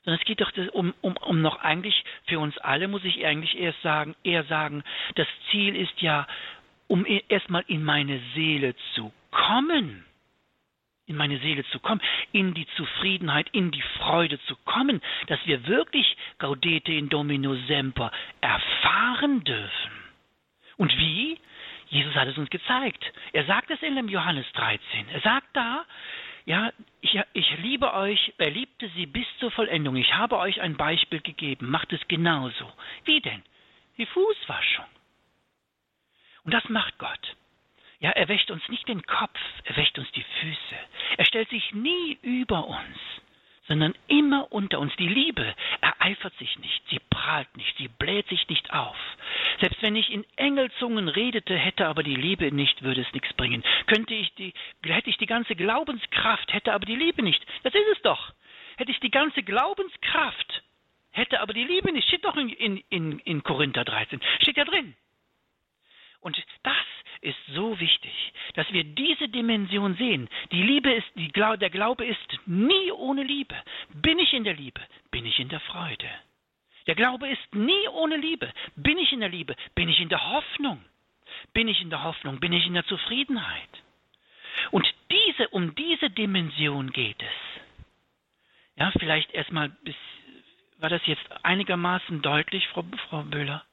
Sondern 0.03 0.19
es 0.19 0.25
geht 0.25 0.41
doch 0.41 0.51
um, 0.73 0.93
um, 0.99 1.15
um 1.15 1.41
noch 1.41 1.61
eigentlich, 1.61 2.03
für 2.27 2.39
uns 2.39 2.57
alle 2.57 2.89
muss 2.89 3.05
ich 3.05 3.25
eigentlich 3.25 3.57
erst 3.57 3.81
sagen, 3.81 4.15
eher 4.23 4.43
sagen, 4.43 4.83
das 5.15 5.27
Ziel 5.49 5.75
ist 5.77 6.01
ja, 6.01 6.27
um 6.91 7.05
erstmal 7.29 7.63
in 7.67 7.85
meine 7.85 8.19
Seele 8.35 8.75
zu 8.95 9.13
kommen, 9.31 10.05
in 11.05 11.15
meine 11.15 11.39
Seele 11.39 11.63
zu 11.67 11.79
kommen, 11.79 12.01
in 12.33 12.53
die 12.53 12.67
Zufriedenheit, 12.75 13.47
in 13.53 13.71
die 13.71 13.81
Freude 13.97 14.41
zu 14.41 14.57
kommen, 14.65 15.01
dass 15.27 15.39
wir 15.45 15.67
wirklich 15.67 16.17
Gaudete 16.37 16.91
in 16.91 17.07
Domino 17.07 17.55
Semper 17.67 18.11
erfahren 18.41 19.41
dürfen. 19.45 19.91
Und 20.75 20.91
wie? 20.97 21.39
Jesus 21.87 22.13
hat 22.13 22.27
es 22.27 22.37
uns 22.37 22.49
gezeigt. 22.49 23.13
Er 23.31 23.45
sagt 23.45 23.71
es 23.71 23.81
in 23.81 23.95
dem 23.95 24.09
Johannes 24.09 24.45
13. 24.51 25.07
Er 25.13 25.21
sagt 25.21 25.47
da, 25.53 25.85
ja, 26.43 26.73
ich, 26.99 27.17
ich 27.31 27.57
liebe 27.59 27.93
euch, 27.93 28.33
er 28.37 28.49
liebte 28.49 28.89
sie 28.97 29.05
bis 29.05 29.27
zur 29.39 29.51
Vollendung. 29.51 29.95
Ich 29.95 30.13
habe 30.13 30.37
euch 30.37 30.59
ein 30.59 30.75
Beispiel 30.75 31.21
gegeben. 31.21 31.69
Macht 31.69 31.93
es 31.93 32.05
genauso. 32.09 32.69
Wie 33.05 33.21
denn? 33.21 33.43
Die 33.97 34.05
Fußwaschung. 34.07 34.85
Und 36.43 36.53
das 36.53 36.67
macht 36.69 36.97
Gott. 36.97 37.35
Ja, 37.99 38.09
er 38.09 38.27
wäscht 38.27 38.49
uns 38.49 38.67
nicht 38.67 38.87
den 38.87 39.03
Kopf, 39.03 39.39
er 39.63 39.77
wäscht 39.77 39.97
uns 39.99 40.11
die 40.13 40.23
Füße. 40.23 40.75
Er 41.17 41.25
stellt 41.25 41.49
sich 41.49 41.71
nie 41.71 42.17
über 42.23 42.65
uns, 42.65 42.97
sondern 43.67 43.93
immer 44.07 44.51
unter 44.51 44.79
uns. 44.79 44.95
Die 44.95 45.07
Liebe 45.07 45.53
ereifert 45.81 46.35
sich 46.39 46.57
nicht, 46.57 46.81
sie 46.89 46.99
prahlt 47.11 47.55
nicht, 47.55 47.77
sie 47.77 47.89
bläht 47.89 48.27
sich 48.27 48.47
nicht 48.49 48.73
auf. 48.73 48.97
Selbst 49.59 49.83
wenn 49.83 49.95
ich 49.95 50.11
in 50.11 50.25
Engelzungen 50.35 51.09
redete, 51.09 51.55
hätte 51.55 51.87
aber 51.87 52.01
die 52.01 52.15
Liebe 52.15 52.51
nicht, 52.51 52.81
würde 52.81 53.01
es 53.01 53.13
nichts 53.13 53.31
bringen. 53.33 53.63
Könnte 53.85 54.15
ich 54.15 54.33
die, 54.33 54.53
hätte 54.83 55.11
ich 55.11 55.17
die 55.17 55.27
ganze 55.27 55.53
Glaubenskraft, 55.53 56.51
hätte 56.51 56.73
aber 56.73 56.87
die 56.87 56.95
Liebe 56.95 57.21
nicht. 57.21 57.45
Das 57.61 57.75
ist 57.75 57.87
es 57.95 58.01
doch. 58.01 58.33
Hätte 58.77 58.91
ich 58.91 58.99
die 58.99 59.11
ganze 59.11 59.43
Glaubenskraft, 59.43 60.63
hätte 61.11 61.39
aber 61.39 61.53
die 61.53 61.65
Liebe 61.65 61.91
nicht. 61.91 62.07
Steht 62.07 62.25
doch 62.25 62.35
in, 62.35 62.49
in, 62.49 62.77
in, 62.89 63.19
in 63.19 63.43
Korinther 63.43 63.85
13. 63.85 64.19
Steht 64.39 64.57
ja 64.57 64.65
drin. 64.65 64.95
Und 66.21 66.41
das 66.63 66.75
ist 67.21 67.37
so 67.53 67.79
wichtig, 67.79 68.13
dass 68.53 68.71
wir 68.71 68.83
diese 68.83 69.27
Dimension 69.27 69.95
sehen. 69.95 70.29
Die 70.51 70.61
Liebe 70.61 70.91
ist, 70.91 71.07
die, 71.15 71.31
der 71.31 71.69
Glaube 71.69 72.05
ist 72.05 72.39
nie 72.45 72.91
ohne 72.91 73.23
Liebe. 73.23 73.55
Bin 73.93 74.19
ich 74.19 74.33
in 74.33 74.43
der 74.43 74.53
Liebe, 74.53 74.81
bin 75.09 75.25
ich 75.25 75.39
in 75.39 75.49
der 75.49 75.59
Freude. 75.59 76.09
Der 76.87 76.95
Glaube 76.95 77.27
ist 77.27 77.55
nie 77.55 77.87
ohne 77.89 78.17
Liebe. 78.17 78.51
Bin 78.75 78.97
ich 78.97 79.11
in 79.11 79.19
der 79.19 79.29
Liebe? 79.29 79.55
Bin 79.75 79.89
ich 79.89 79.99
in 79.99 80.09
der 80.09 80.31
Hoffnung? 80.31 80.83
Bin 81.53 81.67
ich 81.67 81.81
in 81.81 81.89
der 81.89 82.03
Hoffnung? 82.03 82.39
Bin 82.39 82.53
ich 82.53 82.65
in 82.65 82.73
der 82.73 82.85
Zufriedenheit? 82.85 83.69
Und 84.71 84.87
diese, 85.11 85.47
um 85.49 85.73
diese 85.75 86.09
Dimension 86.09 86.91
geht 86.91 87.21
es. 87.21 87.61
Ja, 88.75 88.91
vielleicht 88.99 89.31
erstmal 89.31 89.71
war 90.79 90.89
das 90.89 91.05
jetzt 91.05 91.25
einigermaßen 91.43 92.21
deutlich, 92.21 92.67
Frau, 92.69 92.83
Frau 93.09 93.23
Böhler? 93.23 93.63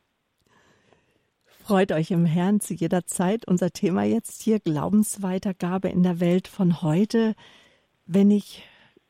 Freut 1.69 1.93
euch 1.93 2.11
im 2.13 2.25
Herrn 2.25 2.61
zu 2.61 2.73
jeder 2.73 3.07
Zeit. 3.07 3.47
Unser 3.47 3.71
Thema 3.75 4.03
jetzt 4.03 4.41
hier 4.41 4.59
Glaubensweitergabe 4.59 5.91
in 5.91 6.03
der 6.03 6.19
Welt 6.19 6.49
von 6.49 6.81
heute. 6.81 7.35
Wenn 8.07 8.31
ich 8.31 8.63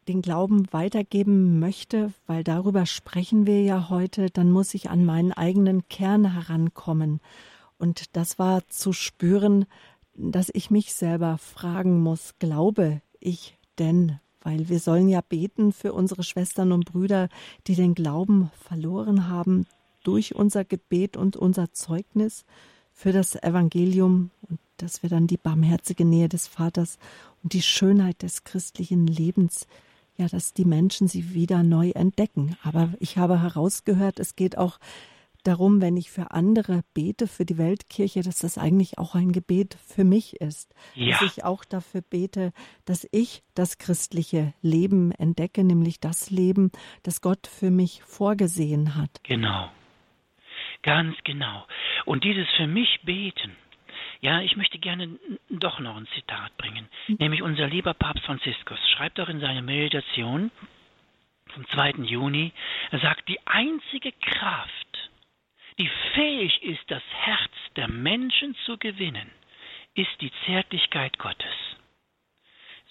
den 0.08 0.22
Glauben 0.22 0.66
weitergeben 0.72 1.60
möchte, 1.60 2.12
weil 2.26 2.42
darüber 2.42 2.84
sprechen 2.84 3.46
wir 3.46 3.62
ja 3.62 3.90
heute, 3.90 4.28
dann 4.30 4.50
muss 4.50 4.74
ich 4.74 4.90
an 4.90 5.04
meinen 5.04 5.32
eigenen 5.32 5.86
Kern 5.88 6.32
herankommen. 6.32 7.20
Und 7.78 8.16
das 8.16 8.40
war 8.40 8.66
zu 8.66 8.92
spüren, 8.92 9.66
dass 10.14 10.50
ich 10.52 10.68
mich 10.68 10.94
selber 10.94 11.38
fragen 11.38 12.00
muss, 12.00 12.40
glaube 12.40 13.02
ich 13.20 13.56
denn? 13.78 14.18
Weil 14.40 14.68
wir 14.68 14.80
sollen 14.80 15.08
ja 15.08 15.20
beten 15.20 15.70
für 15.70 15.92
unsere 15.92 16.24
Schwestern 16.24 16.72
und 16.72 16.86
Brüder, 16.86 17.28
die 17.68 17.76
den 17.76 17.94
Glauben 17.94 18.50
verloren 18.56 19.28
haben, 19.28 19.64
durch 20.08 20.34
unser 20.34 20.64
Gebet 20.64 21.18
und 21.18 21.36
unser 21.36 21.74
Zeugnis 21.74 22.46
für 22.94 23.12
das 23.12 23.34
Evangelium 23.36 24.30
und 24.48 24.58
dass 24.78 25.02
wir 25.02 25.10
dann 25.10 25.26
die 25.26 25.36
barmherzige 25.36 26.06
Nähe 26.06 26.30
des 26.30 26.46
Vaters 26.46 26.98
und 27.42 27.52
die 27.52 27.60
Schönheit 27.60 28.22
des 28.22 28.44
christlichen 28.44 29.06
Lebens 29.06 29.66
ja, 30.16 30.26
dass 30.26 30.52
die 30.52 30.64
Menschen 30.64 31.08
sie 31.08 31.32
wieder 31.34 31.62
neu 31.62 31.90
entdecken. 31.90 32.56
Aber 32.64 32.92
ich 32.98 33.18
habe 33.18 33.40
herausgehört, 33.40 34.18
es 34.18 34.34
geht 34.34 34.58
auch 34.58 34.78
darum, 35.44 35.80
wenn 35.80 35.96
ich 35.96 36.10
für 36.10 36.32
andere 36.32 36.82
bete, 36.92 37.26
für 37.26 37.44
die 37.44 37.58
Weltkirche, 37.58 38.22
dass 38.22 38.38
das 38.38 38.58
eigentlich 38.58 38.98
auch 38.98 39.14
ein 39.14 39.32
Gebet 39.32 39.76
für 39.86 40.04
mich 40.04 40.40
ist. 40.40 40.74
Ja. 40.94 41.18
Dass 41.18 41.32
ich 41.32 41.44
auch 41.44 41.64
dafür 41.64 42.02
bete, 42.02 42.52
dass 42.84 43.06
ich 43.12 43.42
das 43.54 43.78
christliche 43.78 44.52
Leben 44.60 45.12
entdecke, 45.12 45.64
nämlich 45.64 46.00
das 46.00 46.30
Leben, 46.30 46.72
das 47.02 47.20
Gott 47.20 47.46
für 47.46 47.70
mich 47.70 48.02
vorgesehen 48.02 48.96
hat. 48.96 49.20
Genau. 49.22 49.68
Ganz 50.88 51.16
genau. 51.22 51.66
Und 52.06 52.24
dieses 52.24 52.48
für 52.56 52.66
mich 52.66 53.00
beten, 53.02 53.54
ja, 54.20 54.40
ich 54.40 54.56
möchte 54.56 54.78
gerne 54.78 55.18
doch 55.50 55.80
noch 55.80 55.96
ein 55.96 56.08
Zitat 56.14 56.56
bringen, 56.56 56.88
mhm. 57.08 57.16
nämlich 57.20 57.42
unser 57.42 57.66
lieber 57.66 57.92
Papst 57.92 58.24
Franziskus 58.24 58.78
schreibt 58.90 59.18
doch 59.18 59.28
in 59.28 59.40
seiner 59.40 59.60
Meditation 59.60 60.50
vom 61.52 61.68
2. 61.68 61.90
Juni, 62.04 62.52
er 62.90 63.00
sagt, 63.00 63.28
die 63.28 63.38
einzige 63.46 64.12
Kraft, 64.12 65.10
die 65.78 65.90
fähig 66.14 66.62
ist, 66.62 66.82
das 66.88 67.02
Herz 67.20 67.52
der 67.76 67.88
Menschen 67.88 68.56
zu 68.64 68.78
gewinnen, 68.78 69.30
ist 69.94 70.20
die 70.22 70.32
Zärtlichkeit 70.46 71.18
Gottes. 71.18 71.54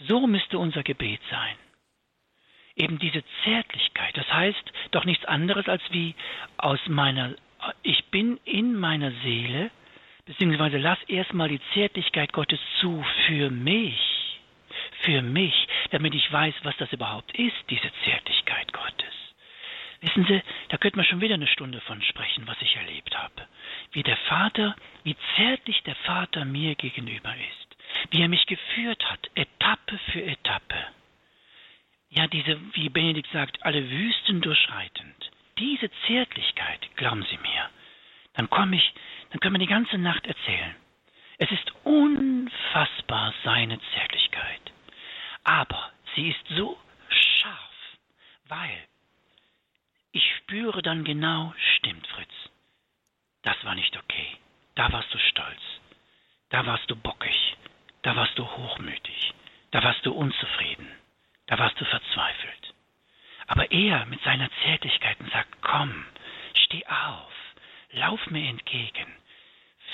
So 0.07 0.27
müsste 0.27 0.59
unser 0.59 0.83
Gebet 0.83 1.21
sein. 1.31 1.55
Eben 2.75 2.99
diese 2.99 3.23
Zärtlichkeit, 3.43 4.15
das 4.15 4.31
heißt 4.31 4.71
doch 4.91 5.05
nichts 5.05 5.25
anderes 5.25 5.67
als 5.67 5.81
wie 5.89 6.13
aus 6.57 6.79
meiner, 6.87 7.33
ich 7.83 8.05
bin 8.05 8.39
in 8.45 8.75
meiner 8.75 9.11
Seele 9.23 9.71
beziehungsweise 10.27 10.77
lass 10.77 11.01
erstmal 11.03 11.49
die 11.49 11.61
Zärtlichkeit 11.73 12.33
Gottes 12.33 12.59
zu 12.79 13.03
für 13.25 13.49
mich, 13.49 13.99
für 15.01 15.21
mich, 15.21 15.67
damit 15.91 16.13
ich 16.13 16.31
weiß, 16.31 16.53
was 16.63 16.75
das 16.77 16.91
überhaupt 16.91 17.31
ist, 17.37 17.55
diese 17.69 17.89
Zärtlichkeit 18.03 18.71
Gottes. 18.73 19.13
Wissen 20.01 20.25
Sie, 20.25 20.41
da 20.69 20.77
könnte 20.77 20.97
man 20.97 21.05
schon 21.05 21.21
wieder 21.21 21.35
eine 21.35 21.47
Stunde 21.47 21.81
von 21.81 22.01
sprechen, 22.03 22.45
was 22.45 22.61
ich 22.61 22.75
erlebt 22.75 23.17
habe. 23.17 23.47
Wie 23.93 24.03
der 24.03 24.17
Vater, 24.17 24.75
wie 25.03 25.15
zärtlich 25.35 25.81
der 25.83 25.95
Vater 25.95 26.45
mir 26.45 26.75
gegenüber 26.75 27.33
ist. 27.33 27.77
Wie 28.11 28.21
er 28.21 28.29
mich 28.29 28.45
geführt 28.45 29.03
hat, 29.09 29.31
Etappe 29.33 29.97
für 30.11 30.23
Etappe. 30.23 30.75
Ja, 32.09 32.27
diese, 32.27 32.59
wie 32.73 32.89
Benedikt 32.89 33.29
sagt, 33.31 33.65
alle 33.65 33.89
Wüsten 33.89 34.41
durchschreitend. 34.41 35.31
Diese 35.59 35.89
Zärtlichkeit, 36.05 36.87
glauben 36.95 37.25
Sie 37.29 37.37
mir, 37.37 37.69
dann 38.33 38.49
komme 38.49 38.75
ich 38.75 38.93
dann 39.29 39.39
können 39.39 39.55
wir 39.55 39.59
die 39.59 39.67
ganze 39.67 39.97
Nacht 39.97 40.25
erzählen. 40.25 40.75
Es 41.37 41.51
ist 41.51 41.71
unfassbar 41.83 43.33
seine 43.43 43.79
Zärtlichkeit. 43.93 44.61
Aber 45.43 45.91
sie 46.15 46.29
ist 46.29 46.47
so 46.49 46.77
scharf, 47.09 47.97
weil 48.47 48.87
ich 50.11 50.35
spüre 50.37 50.81
dann 50.81 51.03
genau, 51.03 51.53
stimmt 51.75 52.07
Fritz, 52.07 52.33
das 53.43 53.55
war 53.63 53.75
nicht 53.75 53.95
okay. 53.97 54.37
Da 54.75 54.91
warst 54.91 55.13
du 55.13 55.17
stolz, 55.17 55.61
da 56.49 56.65
warst 56.65 56.89
du 56.89 56.95
bockig, 56.95 57.55
da 58.01 58.15
warst 58.15 58.37
du 58.37 58.45
hochmütig, 58.45 59.33
da 59.71 59.83
warst 59.83 60.05
du 60.05 60.13
unzufrieden, 60.13 60.87
da 61.47 61.57
warst 61.59 61.79
du 61.79 61.85
verzweifelt. 61.85 62.73
Aber 63.47 63.71
er 63.71 64.05
mit 64.05 64.21
seiner 64.23 64.49
Zärtlichkeit 64.63 65.17
sagt, 65.31 65.61
komm, 65.61 66.05
steh 66.65 66.85
auf, 66.85 67.33
lauf 67.91 68.29
mir 68.29 68.49
entgegen, 68.49 69.07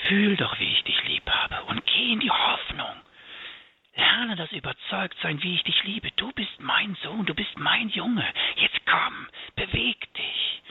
fühl 0.08 0.36
doch, 0.36 0.58
wie 0.58 0.72
ich 0.72 0.82
dich 0.82 1.02
lieb 1.04 1.28
habe 1.30 1.62
und 1.64 1.84
geh 1.86 2.12
in 2.12 2.20
die 2.20 2.30
Hoffnung. 2.30 3.00
Lerne 3.94 4.34
das 4.34 4.50
Überzeugtsein, 4.50 5.40
wie 5.44 5.54
ich 5.54 5.62
dich 5.62 5.84
liebe. 5.84 6.10
Du 6.16 6.32
bist 6.32 6.58
mein 6.58 6.96
Sohn, 6.96 7.26
du 7.26 7.34
bist 7.34 7.56
mein 7.56 7.88
Junge. 7.90 8.26
Jetzt 8.56 8.84
komm, 8.86 9.28
beweg 9.54 10.12
dich. 10.14 10.62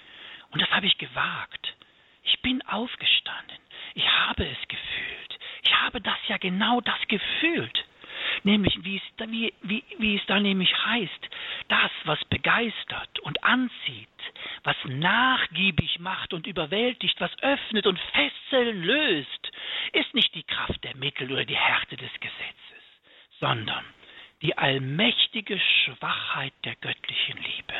Und 0.51 0.61
das 0.61 0.69
habe 0.71 0.85
ich 0.85 0.97
gewagt. 0.97 1.75
Ich 2.23 2.41
bin 2.41 2.61
aufgestanden. 2.67 3.57
Ich 3.93 4.05
habe 4.09 4.45
es 4.45 4.67
gefühlt. 4.67 5.39
Ich 5.61 5.73
habe 5.73 6.01
das 6.01 6.17
ja 6.27 6.35
genau 6.35 6.81
das 6.81 6.99
gefühlt 7.07 7.85
nämlich 8.43 8.77
wie 8.83 8.97
es, 8.97 9.03
da, 9.17 9.29
wie, 9.29 9.53
wie, 9.61 9.83
wie 9.97 10.15
es 10.15 10.25
da 10.27 10.39
nämlich 10.39 10.73
heißt, 10.85 11.29
das, 11.67 11.91
was 12.05 12.23
begeistert 12.25 13.19
und 13.19 13.43
anzieht, 13.43 14.07
was 14.63 14.75
nachgiebig 14.85 15.99
macht 15.99 16.33
und 16.33 16.47
überwältigt, 16.47 17.19
was 17.19 17.31
öffnet 17.41 17.87
und 17.87 17.99
Fesseln 17.99 18.83
löst, 18.83 19.51
ist 19.93 20.13
nicht 20.13 20.33
die 20.35 20.43
Kraft 20.43 20.83
der 20.83 20.95
Mittel 20.95 21.31
oder 21.31 21.45
die 21.45 21.57
Härte 21.57 21.95
des 21.97 22.11
Gesetzes, 22.19 22.83
sondern 23.39 23.85
die 24.41 24.57
allmächtige 24.57 25.59
Schwachheit 25.59 26.53
der 26.65 26.75
göttlichen 26.75 27.37
Liebe. 27.37 27.73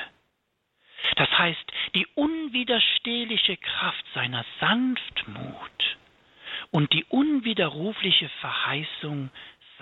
Das 1.16 1.30
heißt, 1.38 1.72
die 1.96 2.08
unwiderstehliche 2.16 3.58
Kraft 3.58 4.06
seiner 4.14 4.46
Sanftmut 4.60 5.98
und 6.72 6.92
die 6.94 7.04
unwiderrufliche 7.06 8.30
Verheißung 8.42 9.30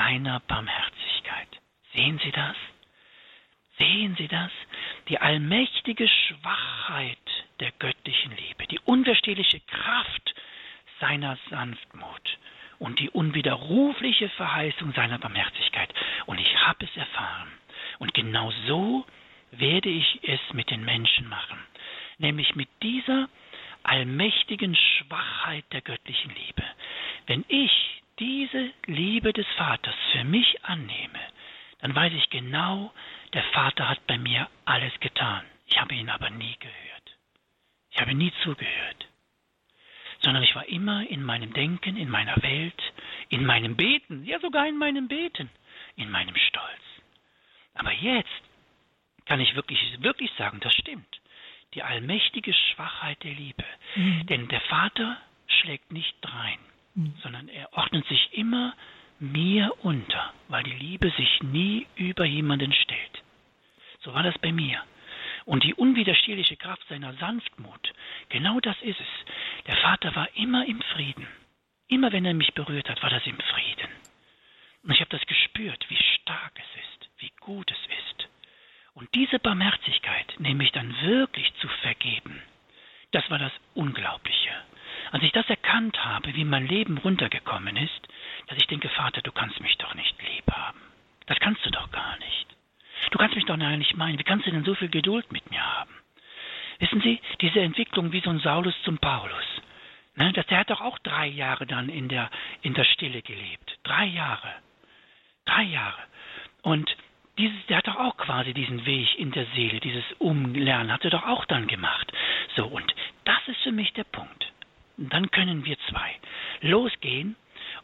seiner 0.01 0.39
Barmherzigkeit. 0.41 1.47
Sehen 1.93 2.19
Sie 2.23 2.31
das? 2.31 2.55
Sehen 3.77 4.15
Sie 4.17 4.27
das? 4.27 4.51
Die 5.09 5.19
allmächtige 5.19 6.07
Schwachheit 6.07 7.17
der 7.59 7.71
göttlichen 7.77 8.35
Liebe, 8.35 8.65
die 8.67 8.79
unwiderstehliche 8.79 9.59
Kraft 9.59 10.33
seiner 10.99 11.37
Sanftmut 11.49 12.37
und 12.79 12.99
die 12.99 13.09
unwiderrufliche 13.11 14.29
Verheißung 14.29 14.91
seiner 14.93 15.19
Barmherzigkeit. 15.19 15.93
Und 16.25 16.39
ich 16.39 16.57
habe 16.65 16.85
es 16.85 16.97
erfahren. 16.97 17.51
Und 17.99 18.13
genau 18.15 18.51
so 18.67 19.05
werde 19.51 19.89
ich 19.89 20.19
es 20.23 20.39
mit 20.53 20.71
den 20.71 20.83
Menschen 20.83 21.27
machen. 21.29 21.59
Nämlich 22.17 22.55
mit 22.55 22.69
dieser 22.81 23.29
allmächtigen 23.83 24.75
Schwachheit 24.75 25.65
der 25.71 25.81
göttlichen 25.81 26.33
Liebe. 26.33 26.63
Wenn 27.27 27.45
ich 27.47 28.00
diese 28.21 28.71
Liebe 28.85 29.33
des 29.33 29.47
Vaters 29.57 29.95
für 30.11 30.23
mich 30.23 30.63
annehme, 30.63 31.19
dann 31.79 31.95
weiß 31.95 32.13
ich 32.13 32.29
genau, 32.29 32.93
der 33.33 33.43
Vater 33.45 33.89
hat 33.89 34.05
bei 34.05 34.17
mir 34.19 34.47
alles 34.63 34.97
getan. 34.99 35.43
Ich 35.65 35.81
habe 35.81 35.95
ihn 35.95 36.09
aber 36.09 36.29
nie 36.29 36.55
gehört. 36.59 37.17
Ich 37.89 37.99
habe 37.99 38.13
nie 38.13 38.31
zugehört. 38.43 39.07
Sondern 40.19 40.43
ich 40.43 40.55
war 40.55 40.67
immer 40.67 41.09
in 41.09 41.23
meinem 41.23 41.51
Denken, 41.53 41.97
in 41.97 42.09
meiner 42.09 42.35
Welt, 42.43 42.79
in 43.29 43.43
meinem 43.43 43.75
Beten, 43.75 44.23
ja 44.23 44.39
sogar 44.39 44.67
in 44.67 44.77
meinem 44.77 45.07
Beten, 45.07 45.49
in 45.95 46.11
meinem 46.11 46.35
Stolz. 46.35 46.83
Aber 47.73 47.91
jetzt 47.91 48.29
kann 49.25 49.39
ich 49.39 49.55
wirklich, 49.55 49.79
wirklich 50.01 50.31
sagen, 50.37 50.59
das 50.59 50.75
stimmt. 50.75 51.21
Die 51.73 51.81
allmächtige 51.81 52.53
Schwachheit 52.53 53.23
der 53.23 53.33
Liebe. 53.33 53.65
Mhm. 53.95 54.27
Denn 54.27 54.47
der 54.49 54.61
Vater 54.61 55.17
schlägt 55.47 55.91
nicht 55.91 56.15
drein. 56.21 56.59
Mhm. 56.95 57.13
sondern 57.23 57.47
er 57.47 57.71
ordnet 57.73 58.05
sich 58.07 58.33
immer 58.33 58.73
mir 59.19 59.73
unter, 59.83 60.33
weil 60.47 60.63
die 60.63 60.71
Liebe 60.71 61.09
sich 61.11 61.41
nie 61.41 61.87
über 61.95 62.25
jemanden 62.25 62.73
stellt. 62.73 63.23
So 64.01 64.13
war 64.13 64.23
das 64.23 64.37
bei 64.39 64.51
mir. 64.51 64.83
Und 65.45 65.63
die 65.63 65.73
unwiderstehliche 65.73 66.57
Kraft 66.57 66.87
seiner 66.89 67.13
Sanftmut, 67.13 67.93
genau 68.29 68.59
das 68.59 68.75
ist 68.81 68.99
es. 68.99 69.65
Der 69.67 69.77
Vater 69.77 70.15
war 70.15 70.27
immer 70.35 70.65
im 70.67 70.81
Frieden. 70.81 71.27
Immer 71.87 72.11
wenn 72.11 72.25
er 72.25 72.33
mich 72.33 72.53
berührt 72.53 72.89
hat, 72.89 73.01
war 73.03 73.09
das 73.09 73.25
im 73.25 73.37
Frieden. 73.37 73.89
Und 74.83 74.91
ich 74.91 74.99
habe 74.99 75.09
das 75.09 75.25
gespürt, 75.27 75.85
wie 75.89 76.01
stark 76.21 76.53
es 76.55 76.81
ist, 76.81 77.09
wie 77.19 77.31
gut 77.39 77.71
es 77.71 77.77
ist. 77.77 78.29
Und 78.93 79.13
diese 79.13 79.39
Barmherzigkeit, 79.39 80.39
nämlich 80.39 80.71
dann 80.71 80.95
wirklich 81.01 81.53
zu 81.55 81.67
vergeben, 81.81 82.41
das 83.11 83.29
war 83.29 83.39
das 83.39 83.51
Unglaubliche. 83.73 84.51
Als 85.11 85.23
ich 85.23 85.31
das 85.33 85.49
erkannt 85.49 86.03
habe, 86.03 86.33
wie 86.35 86.45
mein 86.45 86.67
Leben 86.67 86.97
runtergekommen 86.97 87.75
ist, 87.75 88.07
dass 88.47 88.57
ich 88.57 88.67
denke, 88.67 88.89
Vater, 88.89 89.21
du 89.21 89.31
kannst 89.31 89.59
mich 89.59 89.77
doch 89.77 89.93
nicht 89.93 90.15
lieb 90.21 90.49
haben. 90.51 90.79
Das 91.27 91.39
kannst 91.39 91.65
du 91.65 91.69
doch 91.69 91.91
gar 91.91 92.17
nicht. 92.19 92.47
Du 93.11 93.17
kannst 93.17 93.35
mich 93.35 93.45
doch 93.45 93.57
nicht 93.57 93.97
meinen. 93.97 94.17
Wie 94.17 94.23
kannst 94.23 94.47
du 94.47 94.51
denn 94.51 94.63
so 94.63 94.73
viel 94.75 94.89
Geduld 94.89 95.31
mit 95.31 95.49
mir 95.51 95.61
haben? 95.61 95.91
Wissen 96.79 97.01
Sie, 97.01 97.19
diese 97.41 97.59
Entwicklung 97.59 98.11
wie 98.11 98.21
so 98.21 98.29
ein 98.29 98.39
Saulus 98.39 98.73
zum 98.83 98.97
Paulus. 98.97 99.45
Ne, 100.15 100.31
das, 100.33 100.45
der 100.47 100.59
hat 100.59 100.69
doch 100.69 100.81
auch 100.81 100.97
drei 100.99 101.27
Jahre 101.27 101.65
dann 101.65 101.89
in 101.89 102.07
der, 102.07 102.29
in 102.61 102.73
der 102.73 102.83
Stille 102.85 103.21
gelebt. 103.21 103.79
Drei 103.83 104.05
Jahre. 104.05 104.53
Drei 105.45 105.63
Jahre. 105.63 106.01
Und 106.63 106.95
dieses, 107.37 107.65
der 107.67 107.77
hat 107.77 107.87
doch 107.87 107.97
auch 107.97 108.17
quasi 108.17 108.53
diesen 108.53 108.85
Weg 108.85 109.17
in 109.17 109.31
der 109.31 109.45
Seele, 109.55 109.79
dieses 109.79 110.03
Umlernen 110.19 110.91
hat 110.91 111.03
er 111.03 111.11
doch 111.11 111.25
auch 111.25 111.45
dann 111.45 111.67
gemacht. 111.67 112.11
So, 112.55 112.65
und 112.65 112.93
das 113.25 113.47
ist 113.47 113.61
für 113.61 113.71
mich 113.71 113.93
der 113.93 114.03
Punkt. 114.03 114.51
Dann 114.97 115.31
können 115.31 115.65
wir 115.65 115.77
zwei 115.89 116.15
losgehen 116.61 117.35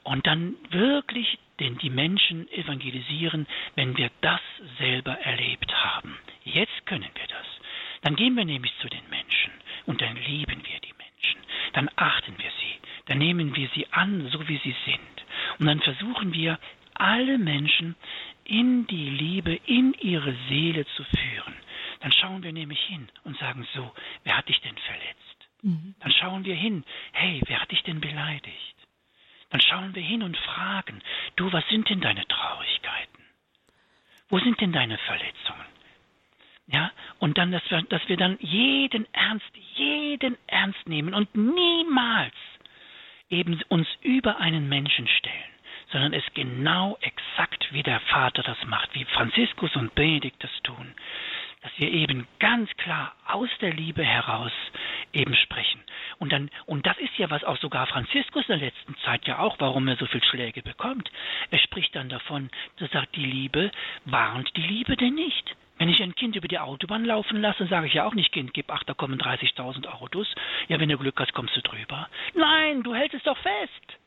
und 0.03 0.26
dann 0.28 0.55
wirklich 0.70 1.39
den, 1.60 1.78
die 1.78 1.89
Menschen 1.89 2.49
evangelisieren, 2.51 3.47
wenn 3.76 3.97
wir 3.97 4.12
das 4.22 4.41
selber 4.78 5.18
erlebt 5.20 5.74
haben. 5.74 6.18
Jetzt 6.43 6.86
können 6.86 7.10
wir 7.16 7.28
das. 7.28 7.45
Dann 8.01 8.16
gehen 8.16 8.36
wir 8.36 8.45
nämlich 8.45 8.74
zu 8.80 8.88
den 8.89 9.08
Menschen 9.10 9.51
und 9.86 10.01
dann 10.01 10.16
lieben 10.16 10.64
wir 10.64 10.80
die 10.80 10.93
Menschen. 10.93 11.41
Dann 11.74 11.89
achten 11.95 12.38
wir 12.38 12.51
sie. 12.62 12.80
Dann 13.05 13.18
nehmen 13.18 13.55
wir 13.55 13.70
sie 13.74 13.88
an, 13.91 14.30
so 14.32 14.47
wie 14.47 14.58
sie 14.58 14.76
sind. 14.86 14.99
Und 15.60 15.66
dann 15.66 15.82
versuchen 15.82 16.34
wir, 16.34 16.60
alle 16.93 17.38
Menschen 17.38 17.95
in 18.43 18.88
die 18.88 19.10
Liebe, 19.10 19.60
in 19.66 19.93
ihre 19.93 20.36
Seele 20.49 20.86
zu 20.95 21.03
führen. 21.03 21.53
Dann 21.99 22.12
schauen 22.12 22.43
wir 22.43 22.53
nämlich 22.53 22.80
hin 22.86 23.08
und 23.24 23.38
sagen 23.38 23.68
so, 23.74 23.91
wer 24.24 24.38
hat 24.38 24.49
dich 24.49 24.60
denn 24.62 24.78
verletzt? 24.78 25.26
Mhm. 25.68 25.95
Dann 25.99 26.11
schauen 26.13 26.45
wir 26.45 26.55
hin, 26.55 26.86
hey, 27.11 27.41
wer 27.45 27.61
hat 27.61 27.72
dich 27.72 27.84
denn 27.84 27.99
beleidigt? 27.99 28.76
Dann 29.49 29.59
schauen 29.59 29.93
wir 29.93 30.01
hin 30.01 30.24
und 30.24 30.38
fragen, 30.38 31.01
du, 31.36 31.51
was 31.51 31.68
sind 31.68 31.89
denn 31.89 31.99
deine 31.99 32.26
Traurigkeiten? 32.26 33.24
Wo 34.30 34.39
sind 34.39 34.59
denn 34.61 34.72
deine 34.72 34.97
Verletzungen? 34.97 35.65
Ja, 36.68 36.91
und 37.20 37.38
dann, 37.38 37.51
dass 37.51 37.70
wir, 37.70 37.82
dass 37.84 38.07
wir 38.07 38.18
dann 38.18 38.38
jeden 38.39 39.13
ernst, 39.13 39.51
jeden 39.76 40.38
ernst 40.47 40.88
nehmen 40.88 41.13
und 41.13 41.36
niemals 41.36 42.36
eben 43.30 43.61
uns 43.68 43.88
über 44.03 44.38
einen 44.38 44.70
Menschen 44.70 45.07
stellen 45.07 45.57
sondern 45.91 46.13
es 46.13 46.24
genau 46.34 46.97
exakt 46.99 47.72
wie 47.72 47.84
der 47.84 47.99
Vater 48.01 48.43
das 48.43 48.57
macht, 48.65 48.93
wie 48.93 49.05
Franziskus 49.05 49.74
und 49.76 49.95
Benedikt 49.95 50.43
das 50.43 50.51
tun, 50.63 50.93
dass 51.62 51.72
wir 51.78 51.91
eben 51.91 52.28
ganz 52.39 52.70
klar 52.78 53.16
aus 53.26 53.49
der 53.62 53.74
Liebe 53.74 54.03
heraus 54.03 54.51
eben 55.14 55.36
sprechen. 55.36 55.82
Und 56.20 56.32
dann, 56.32 56.49
und 56.66 56.86
das 56.86 56.97
ist 56.97 57.18
ja, 57.18 57.30
was 57.30 57.43
auch 57.43 57.58
sogar 57.58 57.88
Franziskus 57.88 58.47
in 58.47 58.60
der 58.60 58.70
letzten 58.70 58.95
Zeit 58.97 59.26
ja 59.28 59.39
auch, 59.39 59.58
warum 59.60 59.88
er 59.88 59.95
so 59.95 60.05
viel 60.05 60.24
Schläge 60.24 60.62
bekommt. 60.62 61.10
Er 61.51 61.60
spricht 61.60 61.95
dann 61.95 62.10
davon, 62.10 62.49
er 62.78 62.88
sagt, 62.89 63.16
die 63.16 63.26
Liebe 63.26 63.72
warnt 64.05 64.49
die 64.55 64.62
Liebe 64.62 64.95
denn 64.95 65.16
nicht. 65.16 65.55
Wenn 65.78 65.89
ich 65.89 66.01
ein 66.01 66.16
Kind 66.16 66.36
über 66.36 66.47
die 66.47 66.58
Autobahn 66.58 67.05
laufen 67.05 67.39
lasse, 67.39 67.68
sage 67.68 67.88
ich 67.88 67.93
ja 67.93 68.05
auch 68.05 68.16
nicht, 68.16 68.32
Kind, 68.32 68.53
gib 68.53 68.72
acht, 68.72 68.89
da 68.89 68.93
kommen 68.93 69.20
30.000 69.20 69.88
Autos. 69.88 70.28
Ja, 70.68 70.80
wenn 70.80 70.89
du 70.89 70.97
Glück 70.97 71.20
hast, 71.20 71.34
kommst 71.34 71.55
du 71.55 71.62
drüber. 71.62 72.10
Nein, 72.34 72.82
du 72.82 72.95
hältst 72.95 73.16
es 73.16 73.24
doch 73.24 73.38
fest. 73.38 73.99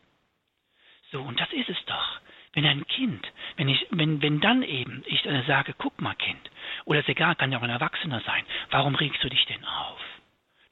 So, 1.13 1.21
und 1.23 1.39
das 1.39 1.53
ist 1.53 1.69
es 1.69 1.85
doch. 1.87 2.21
Wenn 2.53 2.67
ein 2.67 2.87
Kind, 2.87 3.31
wenn 3.57 3.69
ich, 3.69 3.87
wenn, 3.91 4.23
wenn 4.23 4.41
dann 4.41 4.63
eben 4.63 5.03
ich 5.07 5.25
äh, 5.25 5.43
sage, 5.47 5.75
guck 5.79 6.01
mal, 6.01 6.15
Kind, 6.15 6.51
oder 6.85 7.01
ist 7.01 7.09
egal, 7.09 7.37
kann 7.37 7.53
ja 7.53 7.59
auch 7.59 7.63
ein 7.63 7.71
Erwachsener 7.71 8.21
sein, 8.21 8.45
warum 8.71 8.95
regst 8.97 9.23
du 9.23 9.29
dich 9.29 9.45
denn 9.47 9.65
auf? 9.65 10.01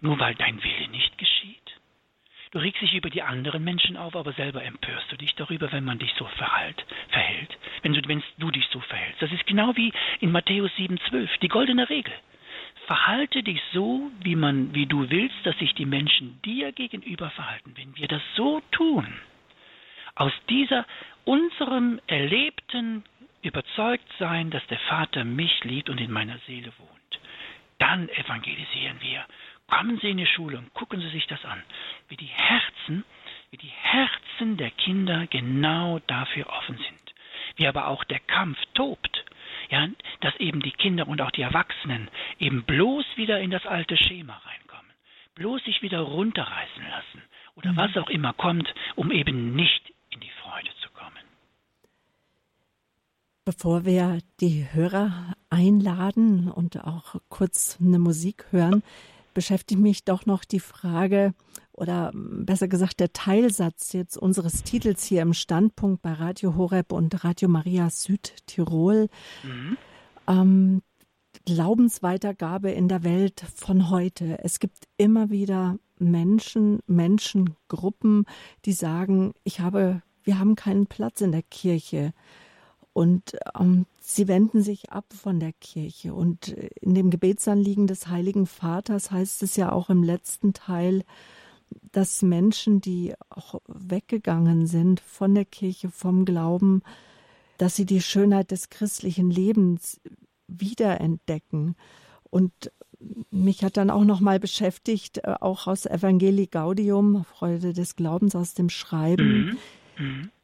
Nur 0.00 0.18
weil 0.18 0.34
dein 0.34 0.62
Wille 0.62 0.88
nicht 0.88 1.16
geschieht? 1.18 1.78
Du 2.50 2.58
regst 2.58 2.80
dich 2.80 2.94
über 2.94 3.10
die 3.10 3.22
anderen 3.22 3.62
Menschen 3.62 3.96
auf, 3.96 4.16
aber 4.16 4.32
selber 4.32 4.64
empörst 4.64 5.12
du 5.12 5.16
dich 5.16 5.34
darüber, 5.34 5.70
wenn 5.70 5.84
man 5.84 5.98
dich 5.98 6.12
so 6.14 6.24
verhalt, 6.24 6.84
verhält, 7.10 7.58
wenn 7.82 7.92
du, 7.92 8.00
wenn 8.08 8.22
du 8.38 8.50
dich 8.50 8.66
so 8.68 8.80
verhältst. 8.80 9.20
Das 9.20 9.32
ist 9.32 9.46
genau 9.46 9.76
wie 9.76 9.92
in 10.20 10.32
Matthäus 10.32 10.70
7,12, 10.78 11.28
die 11.40 11.48
goldene 11.48 11.90
Regel. 11.90 12.12
Verhalte 12.86 13.42
dich 13.42 13.60
so, 13.72 14.10
wie 14.22 14.34
man, 14.34 14.74
wie 14.74 14.86
du 14.86 15.10
willst, 15.10 15.36
dass 15.44 15.58
sich 15.58 15.74
die 15.74 15.84
Menschen 15.84 16.40
dir 16.42 16.72
gegenüber 16.72 17.28
verhalten. 17.30 17.74
Wenn 17.76 17.94
wir 17.96 18.08
das 18.08 18.22
so 18.34 18.62
tun, 18.70 19.06
aus 20.18 20.32
dieser 20.48 20.84
unserem 21.24 22.00
erlebten 22.06 23.04
Überzeugtsein, 23.42 24.50
dass 24.50 24.66
der 24.66 24.78
Vater 24.80 25.24
mich 25.24 25.62
liebt 25.62 25.90
und 25.90 26.00
in 26.00 26.10
meiner 26.10 26.38
Seele 26.46 26.72
wohnt. 26.78 27.20
Dann 27.78 28.08
evangelisieren 28.08 29.00
wir. 29.00 29.24
Kommen 29.68 29.98
Sie 30.00 30.10
in 30.10 30.16
die 30.16 30.26
Schule 30.26 30.58
und 30.58 30.74
gucken 30.74 31.00
Sie 31.00 31.10
sich 31.10 31.26
das 31.28 31.44
an, 31.44 31.62
wie 32.08 32.16
die 32.16 32.26
Herzen, 32.26 33.04
wie 33.50 33.58
die 33.58 33.70
Herzen 33.70 34.56
der 34.56 34.70
Kinder 34.70 35.26
genau 35.28 36.00
dafür 36.06 36.48
offen 36.48 36.78
sind. 36.78 37.14
Wie 37.56 37.68
aber 37.68 37.86
auch 37.86 38.02
der 38.04 38.20
Kampf 38.20 38.58
tobt. 38.74 39.24
Ja, 39.70 39.86
dass 40.20 40.34
eben 40.36 40.60
die 40.60 40.72
Kinder 40.72 41.06
und 41.06 41.20
auch 41.20 41.30
die 41.30 41.42
Erwachsenen 41.42 42.10
eben 42.38 42.64
bloß 42.64 43.04
wieder 43.16 43.38
in 43.40 43.50
das 43.50 43.66
alte 43.66 43.98
Schema 43.98 44.40
reinkommen. 44.44 44.90
Bloß 45.34 45.62
sich 45.64 45.82
wieder 45.82 46.00
runterreißen 46.00 46.88
lassen 46.88 47.22
oder 47.54 47.72
mhm. 47.72 47.76
was 47.76 47.96
auch 47.98 48.08
immer 48.08 48.32
kommt, 48.32 48.72
um 48.96 49.10
eben 49.10 49.54
nicht 49.54 49.92
Bevor 53.44 53.84
wir 53.84 54.18
die 54.40 54.66
Hörer 54.72 55.34
einladen 55.48 56.50
und 56.50 56.84
auch 56.84 57.16
kurz 57.30 57.78
eine 57.80 57.98
Musik 57.98 58.46
hören, 58.50 58.82
beschäftigt 59.32 59.80
mich 59.80 60.04
doch 60.04 60.26
noch 60.26 60.44
die 60.44 60.60
Frage 60.60 61.32
oder 61.72 62.10
besser 62.14 62.68
gesagt 62.68 63.00
der 63.00 63.12
Teilsatz 63.12 63.92
jetzt 63.92 64.18
unseres 64.18 64.64
Titels 64.64 65.04
hier 65.04 65.22
im 65.22 65.32
Standpunkt 65.32 66.02
bei 66.02 66.12
Radio 66.12 66.56
Horeb 66.56 66.92
und 66.92 67.24
Radio 67.24 67.48
Maria 67.48 67.88
Südtirol. 67.88 69.08
Mhm. 69.44 69.78
Ähm, 70.26 70.82
Glaubensweitergabe 71.46 72.70
in 72.70 72.88
der 72.88 73.04
Welt 73.04 73.42
von 73.54 73.90
heute. 73.90 74.42
Es 74.42 74.58
gibt 74.60 74.88
immer 74.96 75.30
wieder 75.30 75.78
Menschen, 75.98 76.80
Menschengruppen, 76.86 78.24
die 78.64 78.72
sagen, 78.72 79.32
ich 79.44 79.60
habe, 79.60 80.02
wir 80.24 80.38
haben 80.38 80.56
keinen 80.56 80.86
Platz 80.86 81.20
in 81.20 81.32
der 81.32 81.42
Kirche. 81.42 82.12
Und 82.92 83.36
ähm, 83.58 83.86
sie 84.00 84.26
wenden 84.26 84.62
sich 84.62 84.90
ab 84.90 85.06
von 85.12 85.38
der 85.38 85.52
Kirche. 85.52 86.14
Und 86.14 86.48
in 86.48 86.94
dem 86.94 87.10
Gebetsanliegen 87.10 87.86
des 87.86 88.08
Heiligen 88.08 88.46
Vaters 88.46 89.10
heißt 89.10 89.42
es 89.42 89.56
ja 89.56 89.70
auch 89.70 89.88
im 89.88 90.02
letzten 90.02 90.52
Teil, 90.52 91.04
dass 91.92 92.22
Menschen, 92.22 92.80
die 92.80 93.14
auch 93.30 93.60
weggegangen 93.68 94.66
sind 94.66 95.00
von 95.00 95.34
der 95.34 95.44
Kirche, 95.44 95.90
vom 95.90 96.24
Glauben, 96.24 96.82
dass 97.58 97.76
sie 97.76 97.86
die 97.86 98.00
Schönheit 98.00 98.50
des 98.50 98.70
christlichen 98.70 99.30
Lebens 99.30 100.00
wiederentdecken. 100.46 101.76
Und 102.30 102.72
mich 103.30 103.62
hat 103.62 103.76
dann 103.76 103.90
auch 103.90 104.04
noch 104.04 104.20
mal 104.20 104.40
beschäftigt, 104.40 105.18
äh, 105.18 105.34
auch 105.40 105.66
aus 105.66 105.86
Evangelii 105.86 106.46
Gaudium, 106.46 107.24
Freude 107.24 107.72
des 107.72 107.96
Glaubens 107.96 108.34
aus 108.34 108.54
dem 108.54 108.68
Schreiben, 108.68 109.50
mhm. 109.50 109.58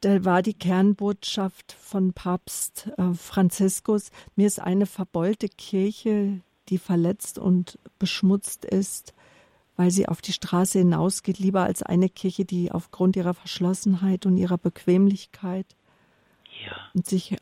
Da 0.01 0.25
war 0.25 0.41
die 0.41 0.53
Kernbotschaft 0.53 1.71
von 1.79 2.11
Papst 2.13 2.89
äh, 2.97 3.13
Franziskus, 3.13 4.11
mir 4.35 4.47
ist 4.47 4.59
eine 4.59 4.85
verbeulte 4.85 5.47
Kirche, 5.47 6.41
die 6.69 6.77
verletzt 6.77 7.39
und 7.39 7.79
beschmutzt 7.97 8.65
ist, 8.65 9.13
weil 9.77 9.91
sie 9.91 10.07
auf 10.07 10.21
die 10.21 10.33
Straße 10.33 10.79
hinausgeht, 10.79 11.39
lieber 11.39 11.63
als 11.63 11.83
eine 11.83 12.09
Kirche, 12.09 12.45
die 12.45 12.71
aufgrund 12.71 13.15
ihrer 13.15 13.33
Verschlossenheit 13.33 14.25
und 14.25 14.37
ihrer 14.37 14.57
Bequemlichkeit 14.57 15.67
ja. 16.65 16.75
und 16.93 17.07
sich 17.07 17.33
äh, 17.33 17.37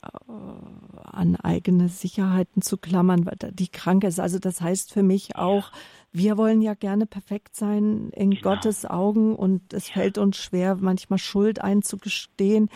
an 1.04 1.36
eigene 1.36 1.90
Sicherheiten 1.90 2.62
zu 2.62 2.78
klammern, 2.78 3.30
die 3.54 3.68
krank 3.68 4.04
ist. 4.04 4.20
Also 4.20 4.40
das 4.40 4.62
heißt 4.62 4.92
für 4.92 5.04
mich 5.04 5.30
ja. 5.30 5.40
auch, 5.40 5.72
wir 6.12 6.38
wollen 6.38 6.62
ja 6.62 6.74
gerne 6.74 7.06
perfekt 7.06 7.56
sein 7.56 8.10
in 8.12 8.32
genau. 8.32 8.42
Gottes 8.42 8.86
Augen 8.86 9.36
und 9.36 9.74
es 9.74 9.90
ja. 9.90 9.96
fällt 9.96 10.18
uns 10.18 10.38
schwer, 10.38 10.76
manchmal 10.76 11.20
Schuld 11.20 11.62
einzugestehen. 11.62 12.70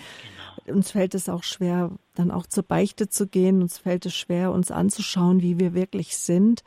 Genau. 0.65 0.77
Uns 0.77 0.91
fällt 0.91 1.15
es 1.15 1.29
auch 1.29 1.43
schwer, 1.43 1.91
dann 2.15 2.31
auch 2.31 2.45
zur 2.45 2.63
Beichte 2.63 3.09
zu 3.09 3.27
gehen. 3.27 3.61
Uns 3.61 3.77
fällt 3.77 4.05
es 4.05 4.15
schwer, 4.15 4.51
uns 4.51 4.71
anzuschauen, 4.71 5.41
wie 5.41 5.59
wir 5.59 5.73
wirklich 5.73 6.17
sind 6.17 6.63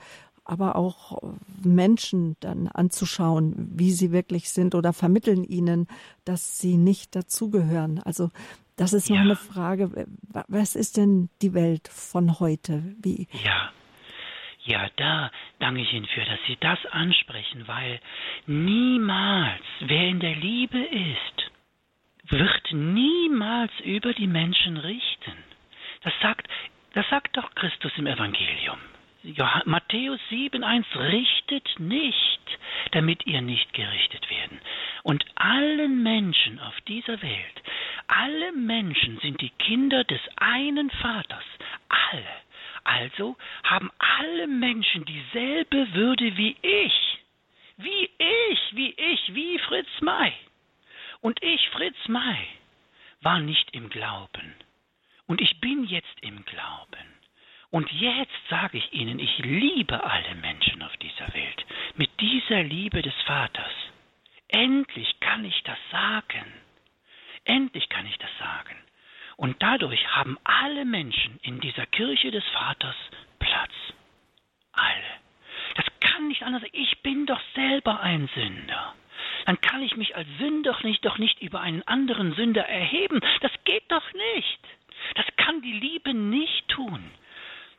aber 0.51 0.75
auch 0.75 1.23
Menschen 1.63 2.37
dann 2.41 2.67
anzuschauen, 2.67 3.71
wie 3.77 3.93
sie 3.93 4.11
wirklich 4.11 4.51
sind 4.51 4.75
oder 4.75 4.93
vermitteln 4.93 5.45
ihnen, 5.45 5.87
dass 6.25 6.59
sie 6.59 6.77
nicht 6.77 7.15
dazugehören. 7.15 8.01
Also 8.01 8.31
das 8.81 8.95
ist 8.95 9.11
noch 9.11 9.17
ja. 9.17 9.23
eine 9.23 9.37
Frage. 9.37 10.07
Was 10.49 10.75
ist 10.75 10.97
denn 10.97 11.29
die 11.43 11.53
Welt 11.53 11.87
von 11.89 12.41
heute? 12.41 12.97
Wie? 13.03 13.29
Ja. 13.45 13.71
Ja, 14.65 14.89
da 14.97 15.31
danke 15.59 15.83
ich 15.83 15.93
Ihnen 15.93 16.07
für, 16.07 16.25
dass 16.25 16.39
Sie 16.47 16.57
das 16.61 16.79
ansprechen, 16.91 17.69
weil 17.69 18.01
niemals, 18.47 19.63
wer 19.81 20.09
in 20.09 20.21
der 20.21 20.35
Liebe 20.35 20.79
ist, 20.79 21.51
wird 22.31 22.73
niemals 22.73 23.73
über 23.85 24.15
die 24.15 24.27
Menschen 24.27 24.79
richten. 24.79 25.37
Das 26.03 26.15
sagt, 26.23 26.49
das 26.95 27.07
sagt 27.11 27.37
doch 27.37 27.55
Christus 27.55 27.93
im 27.97 28.07
Evangelium. 28.07 28.79
Matthäus 29.67 30.21
7,1 30.31 30.85
richtet 30.99 31.79
nicht, 31.79 32.41
damit 32.93 33.27
ihr 33.27 33.43
nicht 33.43 33.73
gerichtet 33.75 34.31
werden. 34.31 34.61
Und 35.03 35.25
allen 35.35 36.03
Menschen 36.03 36.59
auf 36.61 36.81
dieser 36.89 37.21
Welt, 37.21 37.63
alle 38.11 38.53
Menschen 38.53 39.21
sind 39.21 39.41
die 39.41 39.51
Kinder 39.51 40.03
des 40.03 40.21
einen 40.37 40.91
Vaters. 40.91 41.45
Alle. 41.89 42.27
Also 42.83 43.37
haben 43.63 43.91
alle 43.99 44.49
Menschen 44.49 45.05
dieselbe 45.05 45.95
Würde 45.95 46.37
wie 46.37 46.57
ich. 46.61 47.19
Wie 47.77 48.11
ich, 48.19 48.77
wie 48.77 48.91
ich, 48.91 49.35
wie 49.35 49.59
Fritz 49.61 49.89
May. 50.01 50.33
Und 51.21 51.41
ich, 51.43 51.69
Fritz 51.71 51.97
May, 52.09 52.49
war 53.21 53.39
nicht 53.39 53.71
im 53.75 53.89
Glauben. 53.91 54.55
Und 55.27 55.41
ich 55.41 55.61
bin 55.61 55.85
jetzt 55.85 56.21
im 56.23 56.45
Glauben. 56.45 57.07
Und 57.71 57.91
jetzt 57.93 58.49
sage 58.49 58.79
ich 58.79 58.93
Ihnen, 58.93 59.21
ich 59.21 59.39
liebe 59.39 60.03
alle 60.03 60.35
Menschen 60.35 60.83
auf 60.83 60.97
dieser 60.97 61.33
Welt 61.33 61.65
mit 61.95 62.11
dieser 62.21 62.65
Liebe 62.65 63.03
des 63.03 63.15
Vaters. 63.25 63.73
Endlich 64.49 65.21
kann 65.21 65.45
ich 65.45 65.63
das 65.63 65.79
sagen. 65.93 66.53
Endlich 67.45 67.89
kann 67.89 68.07
ich 68.07 68.19
das 68.19 68.31
sagen. 68.39 68.77
Und 69.37 69.63
dadurch 69.63 70.07
haben 70.09 70.39
alle 70.45 70.85
Menschen 70.85 71.39
in 71.43 71.61
dieser 71.61 71.87
Kirche 71.87 72.31
des 72.31 72.45
Vaters 72.53 72.97
Platz. 73.39 73.73
Alle. 74.73 75.21
Das 75.77 75.87
kann 76.01 76.29
nicht 76.29 76.43
anders 76.43 76.63
sein. 76.63 76.71
Ich 76.75 77.03
bin 77.03 77.27
doch 77.27 77.41
selber 77.55 78.01
ein 78.01 78.29
Sünder. 78.35 78.95
Dann 79.47 79.61
kann 79.61 79.83
ich 79.83 79.97
mich 79.97 80.15
als 80.17 80.29
Sünder 80.39 80.77
nicht, 80.83 81.05
doch 81.05 81.19
nicht 81.19 81.41
über 81.41 81.61
einen 81.61 81.83
anderen 81.87 82.35
Sünder 82.35 82.67
erheben. 82.67 83.21
Das 83.41 83.53
geht 83.65 83.91
doch 83.91 84.13
nicht. 84.13 84.61
Das 85.15 85.27
kann 85.37 85.63
die 85.63 85.73
Liebe 85.73 86.15
nicht 86.15 86.69
tun. 86.69 87.11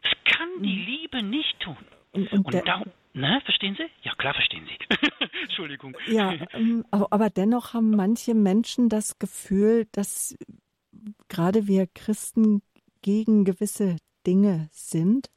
Das 0.01 0.11
kann 0.25 0.49
die 0.63 0.77
mhm. 0.77 0.85
Liebe 0.85 1.23
nicht 1.23 1.59
tun. 1.59 1.77
Und, 2.11 2.31
und, 2.33 2.53
und 2.53 2.67
darum, 2.67 2.91
ne, 3.13 3.41
verstehen 3.45 3.75
Sie? 3.75 3.85
Ja, 4.03 4.13
klar 4.15 4.33
verstehen 4.33 4.67
Sie. 4.67 5.27
Entschuldigung. 5.43 5.95
Ja, 6.07 6.33
ähm, 6.53 6.85
aber 6.91 7.29
dennoch 7.29 7.73
haben 7.73 7.91
manche 7.91 8.33
Menschen 8.33 8.89
das 8.89 9.19
Gefühl, 9.19 9.87
dass 9.91 10.37
gerade 11.29 11.67
wir 11.67 11.87
Christen 11.87 12.61
gegen 13.01 13.45
gewisse 13.45 13.97
Dinge 14.25 14.69
sind, 14.71 15.29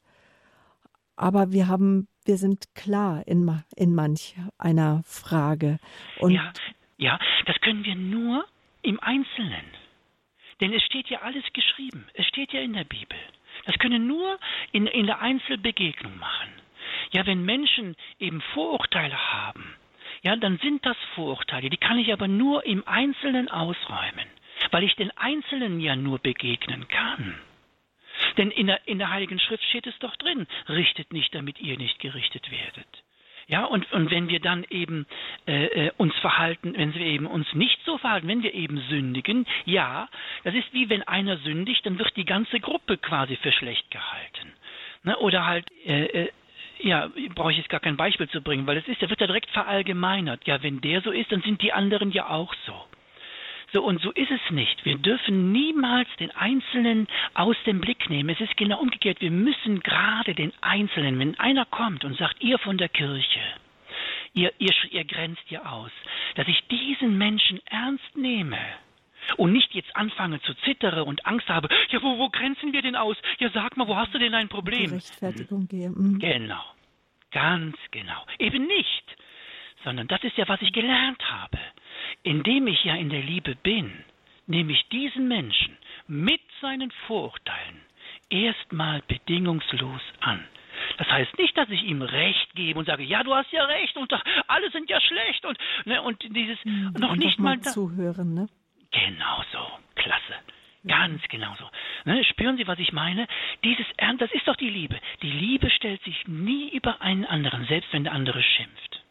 aber 1.15 1.51
wir 1.51 1.67
haben, 1.67 2.07
wir 2.25 2.37
sind 2.37 2.75
klar 2.75 3.23
in, 3.25 3.61
in 3.75 3.95
manch 3.95 4.35
einer 4.57 5.01
Frage. 5.05 5.79
Und 6.19 6.31
ja, 6.31 6.53
ja, 6.97 7.19
das 7.45 7.59
können 7.61 7.83
wir 7.83 7.95
nur 7.95 8.45
im 8.81 8.99
Einzelnen. 8.99 9.65
Denn 10.61 10.73
es 10.73 10.83
steht 10.83 11.07
ja 11.09 11.21
alles 11.21 11.43
geschrieben. 11.53 12.05
Es 12.13 12.25
steht 12.27 12.53
ja 12.53 12.61
in 12.61 12.73
der 12.73 12.85
Bibel. 12.85 13.17
Das 13.65 13.77
können 13.79 14.07
nur 14.07 14.39
in, 14.71 14.87
in 14.87 15.05
der 15.05 15.19
Einzelbegegnung 15.19 16.17
machen. 16.17 16.49
Ja, 17.11 17.25
wenn 17.25 17.43
Menschen 17.43 17.95
eben 18.19 18.41
Vorurteile 18.53 19.33
haben, 19.33 19.75
ja, 20.21 20.35
dann 20.35 20.57
sind 20.59 20.85
das 20.85 20.97
Vorurteile. 21.13 21.69
Die 21.69 21.77
kann 21.77 21.99
ich 21.99 22.11
aber 22.11 22.27
nur 22.27 22.65
im 22.65 22.87
Einzelnen 22.87 23.49
ausräumen, 23.49 24.27
weil 24.71 24.83
ich 24.83 24.95
den 24.95 25.11
Einzelnen 25.17 25.79
ja 25.79 25.95
nur 25.95 26.19
begegnen 26.19 26.87
kann. 26.87 27.39
Denn 28.37 28.51
in 28.51 28.67
der, 28.67 28.87
in 28.87 28.97
der 28.97 29.11
Heiligen 29.11 29.39
Schrift 29.39 29.63
steht 29.65 29.87
es 29.87 29.97
doch 29.99 30.15
drin, 30.15 30.47
richtet 30.69 31.13
nicht, 31.13 31.33
damit 31.35 31.59
ihr 31.59 31.77
nicht 31.77 31.99
gerichtet 31.99 32.49
werdet. 32.49 32.87
Ja, 33.47 33.65
und, 33.65 33.91
und 33.91 34.09
wenn 34.09 34.27
wir 34.27 34.39
dann 34.39 34.65
eben 34.71 35.05
äh, 35.47 35.65
äh, 35.65 35.91
uns 35.97 36.15
verhalten, 36.15 36.73
wenn 36.75 36.95
wir 36.95 37.05
eben 37.05 37.27
uns 37.27 37.53
nicht 37.53 37.79
so 37.85 37.99
verhalten, 37.99 38.27
wenn 38.27 38.41
wir 38.41 38.55
eben 38.55 38.79
sündigen, 38.89 39.45
ja, 39.65 40.09
das 40.43 40.55
ist 40.55 40.73
wie 40.73 40.89
wenn 40.89 41.03
einer 41.03 41.37
sündigt, 41.37 41.85
dann 41.85 41.99
wird 41.99 42.15
die 42.15 42.25
ganze 42.25 42.59
Gruppe 42.59 42.97
quasi 42.97 43.35
für 43.35 43.51
schlecht 43.51 43.91
gehalten. 43.91 44.53
Ne? 45.03 45.15
Oder 45.19 45.45
halt, 45.45 45.67
äh, 45.85 46.05
äh, 46.05 46.31
ja, 46.79 47.09
brauche 47.33 47.51
ich 47.51 47.57
jetzt 47.57 47.69
gar 47.69 47.79
kein 47.79 47.97
Beispiel 47.97 48.29
zu 48.29 48.41
bringen, 48.41 48.67
weil 48.67 48.77
es 48.77 48.87
ist, 48.87 49.01
der 49.01 49.09
wird 49.09 49.21
ja 49.21 49.27
direkt 49.27 49.49
verallgemeinert. 49.51 50.45
Ja, 50.45 50.61
wenn 50.63 50.81
der 50.81 51.01
so 51.01 51.11
ist, 51.11 51.31
dann 51.31 51.41
sind 51.41 51.61
die 51.61 51.73
anderen 51.73 52.11
ja 52.11 52.29
auch 52.29 52.53
so. 52.65 52.73
So, 53.73 53.83
und 53.83 54.01
so 54.01 54.11
ist 54.11 54.31
es 54.31 54.51
nicht. 54.51 54.85
Wir 54.85 54.97
dürfen 54.97 55.51
niemals 55.51 56.07
den 56.19 56.31
Einzelnen 56.31 57.07
aus 57.33 57.57
dem 57.65 57.81
Blick 57.81 58.09
nehmen. 58.09 58.29
Es 58.29 58.39
ist 58.39 58.55
genau 58.57 58.79
umgekehrt. 58.79 59.21
Wir 59.21 59.31
müssen 59.31 59.81
gerade 59.81 60.33
den 60.33 60.53
Einzelnen, 60.61 61.19
wenn 61.19 61.39
einer 61.39 61.65
kommt 61.65 62.05
und 62.05 62.17
sagt, 62.17 62.41
ihr 62.41 62.57
von 62.59 62.77
der 62.77 62.89
Kirche, 62.89 63.41
ihr, 64.33 64.53
ihr, 64.59 64.73
ihr 64.91 65.03
grenzt 65.03 65.43
ihr 65.49 65.69
aus, 65.69 65.91
dass 66.35 66.47
ich 66.47 66.65
diesen 66.67 67.17
Menschen 67.17 67.59
ernst 67.65 68.15
nehme 68.15 68.59
und 69.37 69.53
nicht 69.53 69.73
jetzt 69.73 69.95
anfange 69.95 70.41
zu 70.41 70.53
zittere 70.65 71.03
und 71.03 71.25
Angst 71.25 71.47
habe, 71.49 71.69
ja, 71.89 72.01
wo, 72.01 72.17
wo 72.17 72.29
grenzen 72.29 72.73
wir 72.73 72.81
denn 72.81 72.95
aus? 72.95 73.17
Ja, 73.39 73.49
sag 73.53 73.77
mal, 73.77 73.87
wo 73.87 73.95
hast 73.95 74.13
du 74.13 74.19
denn 74.19 74.33
ein 74.33 74.49
Problem? 74.49 74.89
Die 74.89 74.95
Rechtfertigung 74.95 75.67
geben. 75.67 76.13
Mhm. 76.13 76.19
Genau, 76.19 76.63
ganz 77.31 77.77
genau. 77.91 78.25
Eben 78.39 78.67
nicht, 78.67 79.17
sondern 79.83 80.07
das 80.07 80.23
ist 80.23 80.37
ja, 80.37 80.47
was 80.47 80.61
ich 80.61 80.71
gelernt 80.71 81.23
habe. 81.31 81.59
Indem 82.23 82.67
ich 82.67 82.83
ja 82.83 82.95
in 82.95 83.09
der 83.09 83.21
Liebe 83.21 83.55
bin, 83.55 84.03
nehme 84.47 84.73
ich 84.73 84.87
diesen 84.89 85.27
Menschen 85.27 85.77
mit 86.07 86.41
seinen 86.61 86.91
Vorurteilen 87.07 87.81
erstmal 88.29 89.01
bedingungslos 89.07 90.01
an. 90.21 90.43
Das 90.97 91.07
heißt 91.09 91.37
nicht, 91.37 91.57
dass 91.57 91.69
ich 91.69 91.83
ihm 91.83 92.01
Recht 92.01 92.53
gebe 92.53 92.79
und 92.79 92.85
sage, 92.85 93.03
ja, 93.03 93.23
du 93.23 93.33
hast 93.33 93.51
ja 93.51 93.63
Recht 93.65 93.95
und 93.97 94.11
alle 94.47 94.71
sind 94.71 94.89
ja 94.89 94.99
schlecht 95.01 95.45
und 95.45 95.57
ne, 95.85 96.01
und 96.01 96.21
dieses 96.23 96.57
ja, 96.63 96.91
noch 96.99 97.15
nicht 97.15 97.39
mal, 97.39 97.57
mal 97.57 97.61
zuhören, 97.61 98.33
ne? 98.33 98.47
Genau 98.91 99.43
so, 99.51 99.79
klasse. 99.95 100.35
Ganz 100.87 101.21
genau 101.29 101.55
so. 101.57 101.69
Ne, 102.05 102.23
spüren 102.25 102.57
Sie, 102.57 102.67
was 102.67 102.77
ich 102.77 102.93
meine? 102.93 103.27
Dieses 103.63 103.87
Ernst, 103.97 104.21
das 104.21 104.31
ist 104.31 104.47
doch 104.47 104.55
die 104.55 104.69
Liebe. 104.69 104.99
Die 105.23 105.31
Liebe 105.31 105.69
stellt 105.71 106.03
sich 106.03 106.27
nie 106.27 106.69
über 106.69 107.01
einen 107.01 107.25
anderen, 107.25 107.65
selbst 107.65 107.91
wenn 107.91 108.03
der 108.03 108.13
andere 108.13 108.43
schimpft. 108.43 109.01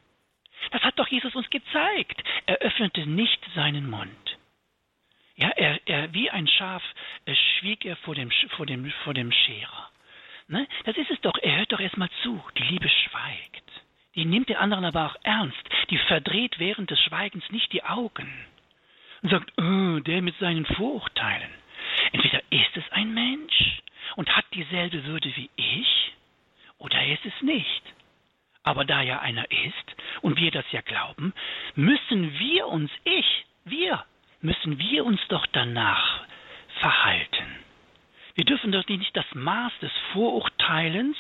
Das 0.71 0.83
hat 0.83 0.99
doch 0.99 1.09
Jesus 1.09 1.35
uns 1.35 1.51
gezeigt. 1.51 2.23
Er 2.47 2.59
öffnete 2.59 3.07
nicht 3.07 3.41
seinen 3.55 3.91
Mund. 3.91 4.39
Ja, 5.37 5.49
er, 5.49 5.81
er 5.87 6.15
wie 6.15 6.31
ein 6.31 6.47
Schaf 6.47 6.83
äh, 7.25 7.35
schwieg 7.35 7.85
er 7.85 7.97
vor 7.97 8.15
dem, 8.15 8.31
vor 8.57 8.67
dem, 8.67 8.89
vor 9.03 9.15
dem 9.15 9.33
Scherer. 9.33 9.91
Ne? 10.47 10.69
Das 10.85 10.97
ist 10.97 11.11
es 11.11 11.21
doch. 11.23 11.37
Er 11.43 11.57
hört 11.57 11.73
doch 11.73 11.81
erstmal 11.81 12.11
zu. 12.23 12.41
Die 12.57 12.63
Liebe 12.63 12.89
schweigt. 12.89 13.65
Die 14.15 14.25
nimmt 14.25 14.49
den 14.49 14.57
anderen 14.57 14.85
aber 14.85 15.07
auch 15.07 15.17
ernst. 15.25 15.59
Die 15.91 15.99
verdreht 15.99 16.61
während 16.61 16.91
des 16.91 17.01
Schweigens 17.01 17.51
nicht 17.51 17.73
die 17.73 17.83
Augen 17.83 18.33
und 19.25 19.31
sagt, 19.31 19.53
oh, 19.59 20.01
der 20.01 20.21
mit 20.21 20.39
seinen 20.39 20.67
Vorurteilen. 20.67 21.51
Entweder 22.13 22.41
ist 22.51 22.77
es 22.77 22.85
ein 22.93 23.15
Mensch 23.15 23.81
und 24.17 24.29
hat 24.37 24.45
dieselbe 24.53 25.05
Würde 25.05 25.35
wie 25.35 25.49
ich, 25.57 26.13
oder 26.79 26.99
er 26.99 27.15
ist 27.15 27.25
es 27.25 27.43
nicht. 27.43 27.83
Aber 28.63 28.85
da 28.85 29.01
ja 29.01 29.21
einer 29.21 29.51
ist 29.51 29.97
und 30.21 30.39
wir 30.39 30.51
das 30.51 30.67
ja 30.73 30.83
glauben, 30.83 31.33
müssen 31.75 32.39
wir 32.39 32.69
uns, 32.69 32.91
ich, 33.05 33.47
wir, 33.65 34.05
müssen 34.43 34.79
wir 34.79 35.07
uns 35.07 35.21
doch 35.29 35.47
danach 35.53 36.25
verhalten. 36.81 37.64
Wir 38.35 38.45
dürfen 38.45 38.73
doch 38.73 38.87
nicht 38.89 39.17
das 39.17 39.27
Maß 39.35 39.73
des 39.81 39.93
Vorurteilens 40.13 41.17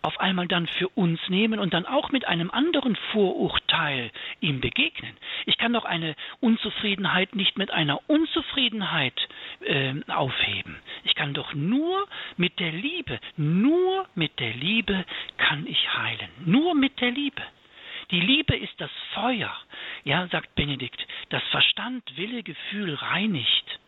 auf 0.00 0.18
einmal 0.18 0.48
dann 0.48 0.66
für 0.66 0.88
uns 0.88 1.20
nehmen 1.28 1.58
und 1.58 1.74
dann 1.74 1.84
auch 1.84 2.10
mit 2.10 2.26
einem 2.26 2.50
anderen 2.50 2.96
Vorurteil 3.12 4.10
ihm 4.40 4.60
begegnen. 4.60 5.14
Ich 5.44 5.58
kann 5.58 5.74
doch 5.74 5.84
eine 5.84 6.14
Unzufriedenheit 6.40 7.34
nicht 7.34 7.58
mit 7.58 7.70
einer 7.70 8.00
Unzufriedenheit 8.08 9.28
äh, 9.60 9.94
aufheben. 10.08 10.76
Ich 11.04 11.14
kann 11.14 11.34
doch 11.34 11.52
nur 11.52 12.06
mit 12.38 12.58
der 12.60 12.72
Liebe, 12.72 13.20
nur 13.36 14.06
mit 14.14 14.38
der 14.40 14.54
Liebe 14.54 15.04
kann 15.36 15.66
ich 15.66 15.94
heilen. 15.98 16.30
Nur 16.46 16.74
mit 16.74 16.98
der 17.00 17.10
Liebe. 17.10 17.42
Die 18.10 18.20
Liebe 18.20 18.56
ist 18.56 18.80
das 18.80 18.90
Feuer, 19.12 19.54
ja, 20.04 20.26
sagt 20.28 20.54
Benedikt, 20.54 21.06
das 21.28 21.42
Verstand, 21.50 22.02
Wille, 22.16 22.42
Gefühl 22.42 22.94
reinigt, 22.94 23.78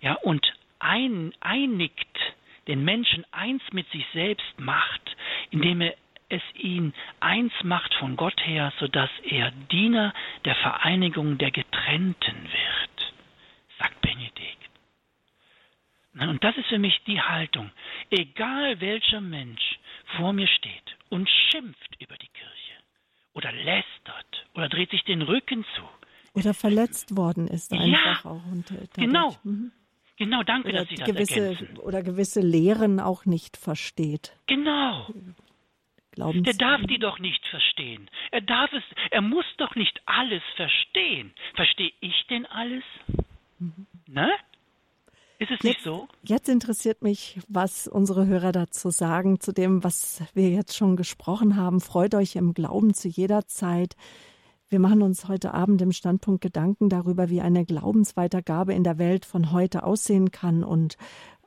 ja, 0.00 0.14
und 0.14 0.52
ein, 0.78 1.32
einigt, 1.40 2.18
den 2.66 2.84
Menschen 2.84 3.24
eins 3.32 3.62
mit 3.72 3.90
sich 3.90 4.04
selbst 4.12 4.58
macht, 4.58 5.16
indem 5.50 5.80
er 5.80 5.94
es 6.28 6.42
ihn 6.54 6.92
eins 7.20 7.52
macht 7.62 7.94
von 7.94 8.16
Gott 8.16 8.38
her, 8.44 8.72
sodass 8.78 9.10
er 9.22 9.50
Diener 9.72 10.12
der 10.44 10.54
Vereinigung 10.56 11.38
der 11.38 11.50
Getrennten 11.50 12.44
wird, 12.44 13.14
sagt 13.78 14.00
Benedikt. 14.02 14.68
Und 16.20 16.42
das 16.42 16.56
ist 16.56 16.66
für 16.66 16.78
mich 16.78 17.00
die 17.06 17.20
Haltung. 17.20 17.70
Egal 18.10 18.80
welcher 18.80 19.20
Mensch 19.20 19.78
vor 20.16 20.32
mir 20.32 20.48
steht 20.48 20.96
und 21.08 21.28
schimpft 21.28 21.96
über 22.00 22.16
die 22.16 22.28
Kirche 22.28 22.74
oder 23.34 23.52
lästert 23.52 24.46
oder 24.54 24.68
dreht 24.68 24.90
sich 24.90 25.04
den 25.04 25.22
Rücken 25.22 25.64
zu. 25.76 25.82
Oder 26.34 26.54
verletzt 26.54 27.16
worden 27.16 27.46
ist 27.46 27.72
einfach 27.72 28.24
ja, 28.24 28.30
auch. 28.30 28.44
Und, 28.46 28.70
äh, 28.70 28.86
genau. 28.94 29.36
Mhm. 29.44 29.72
Genau, 30.18 30.42
danke, 30.42 30.68
oder 30.68 30.80
dass 30.80 30.88
Sie 30.88 30.96
das 30.96 31.06
gewisse, 31.06 31.40
ergänzen. 31.40 31.78
Oder 31.78 32.02
gewisse 32.02 32.40
Lehren 32.40 32.98
auch 33.00 33.24
nicht 33.24 33.56
versteht. 33.56 34.36
Genau. 34.46 35.06
Glaubens 36.10 36.44
Der 36.44 36.54
darf 36.54 36.82
die 36.82 36.98
doch 36.98 37.20
nicht 37.20 37.46
verstehen. 37.46 38.10
Er 38.32 38.40
darf 38.40 38.72
es, 38.72 38.82
er 39.12 39.22
muss 39.22 39.44
doch 39.58 39.76
nicht 39.76 40.00
alles 40.06 40.42
verstehen. 40.56 41.32
Verstehe 41.54 41.92
ich 42.00 42.26
denn 42.28 42.44
alles? 42.46 42.82
Mhm. 43.60 43.86
Ne? 44.08 44.28
Ist 45.38 45.52
es 45.52 45.62
jetzt, 45.62 45.64
nicht 45.64 45.82
so? 45.82 46.08
Jetzt 46.24 46.48
interessiert 46.48 47.02
mich, 47.02 47.38
was 47.46 47.86
unsere 47.86 48.26
Hörer 48.26 48.50
dazu 48.50 48.90
sagen, 48.90 49.38
zu 49.38 49.52
dem, 49.52 49.84
was 49.84 50.24
wir 50.34 50.50
jetzt 50.50 50.76
schon 50.76 50.96
gesprochen 50.96 51.54
haben. 51.54 51.80
Freut 51.80 52.16
euch 52.16 52.34
im 52.34 52.54
Glauben 52.54 52.92
zu 52.92 53.06
jeder 53.06 53.46
Zeit. 53.46 53.94
Wir 54.70 54.80
machen 54.80 55.00
uns 55.00 55.28
heute 55.28 55.54
Abend 55.54 55.80
im 55.80 55.92
Standpunkt 55.92 56.42
Gedanken 56.42 56.90
darüber, 56.90 57.30
wie 57.30 57.40
eine 57.40 57.64
Glaubensweitergabe 57.64 58.74
in 58.74 58.84
der 58.84 58.98
Welt 58.98 59.24
von 59.24 59.50
heute 59.50 59.82
aussehen 59.82 60.30
kann 60.30 60.62
und 60.62 60.98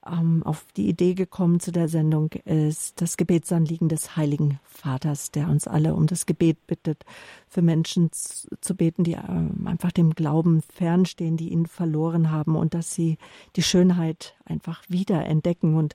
ähm, 0.08 0.42
auf 0.42 0.66
die 0.76 0.90
Idee 0.90 1.14
gekommen 1.14 1.60
zu 1.60 1.72
der 1.72 1.88
Sendung 1.88 2.32
ist 2.46 3.00
das 3.00 3.18
Gebetsanliegen 3.18 3.90
des 3.90 4.18
Heiligen 4.18 4.60
Vaters, 4.64 5.30
der 5.30 5.50
uns 5.50 5.68
alle 5.68 5.94
um 5.94 6.08
das 6.08 6.26
Gebet 6.26 6.66
bittet, 6.66 7.06
für 7.48 7.62
Menschen 7.62 8.10
zu, 8.12 8.76
beten, 8.76 9.04
die 9.04 9.14
ähm, 9.14 9.68
einfach 9.68 9.92
dem 9.92 10.16
Glauben 10.16 10.64
fernstehen, 10.64 11.38
die 11.38 11.50
ihn 11.50 11.68
verloren 11.68 12.32
haben 12.32 12.56
und 12.56 12.74
dass 12.74 12.96
sie 12.96 13.20
die 13.56 13.62
Schönheit 13.62 14.34
einfach 14.46 14.82
wieder 14.90 15.28
entdecken 15.28 15.76
und 15.76 15.94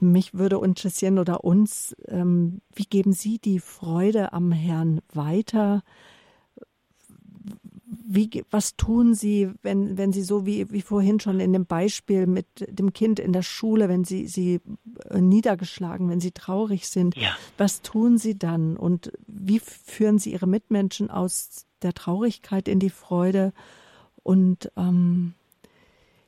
mich 0.00 0.34
würde 0.34 0.60
interessieren 0.64 1.20
oder 1.20 1.44
uns, 1.44 1.94
ähm, 2.08 2.60
wie 2.74 2.86
geben 2.86 3.12
Sie 3.12 3.38
die 3.38 3.60
Freude 3.60 4.32
am 4.32 4.50
Herrn 4.50 5.00
weiter? 5.12 5.84
Wie, 8.06 8.44
was 8.50 8.76
tun 8.76 9.14
Sie, 9.14 9.50
wenn, 9.62 9.98
wenn 9.98 10.12
Sie 10.12 10.22
so 10.22 10.46
wie, 10.46 10.70
wie 10.70 10.82
vorhin 10.82 11.20
schon 11.20 11.40
in 11.40 11.52
dem 11.52 11.66
Beispiel 11.66 12.26
mit 12.26 12.46
dem 12.68 12.92
Kind 12.92 13.18
in 13.18 13.32
der 13.32 13.42
Schule, 13.42 13.88
wenn 13.88 14.04
Sie, 14.04 14.26
Sie 14.26 14.60
äh, 15.10 15.20
niedergeschlagen, 15.20 16.08
wenn 16.08 16.20
Sie 16.20 16.32
traurig 16.32 16.88
sind, 16.88 17.16
ja. 17.16 17.36
was 17.58 17.82
tun 17.82 18.18
Sie 18.18 18.38
dann 18.38 18.76
und 18.76 19.12
wie 19.26 19.58
führen 19.58 20.18
Sie 20.18 20.32
Ihre 20.32 20.46
Mitmenschen 20.46 21.10
aus 21.10 21.66
der 21.82 21.94
Traurigkeit 21.94 22.68
in 22.68 22.78
die 22.78 22.90
Freude 22.90 23.52
und, 24.22 24.70
ähm, 24.76 25.34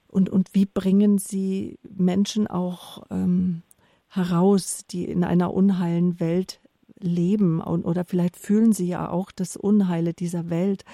und, 0.09 0.29
und 0.29 0.55
wie 0.55 0.67
bringen 0.67 1.19
Sie 1.19 1.79
Menschen 1.83 2.47
auch 2.47 3.03
ähm, 3.11 3.63
heraus, 4.09 4.85
die 4.91 5.05
in 5.05 5.25
einer 5.25 5.53
unheilen 5.53 6.21
Welt 6.21 6.61
leben 6.99 7.61
und, 7.61 7.85
oder 7.85 8.05
vielleicht 8.05 8.37
fühlen 8.37 8.73
sie 8.73 8.87
ja 8.87 9.11
auch 9.11 9.31
das 9.31 9.57
Unheile 9.57 10.15
dieser 10.15 10.51
Welt. 10.51 10.85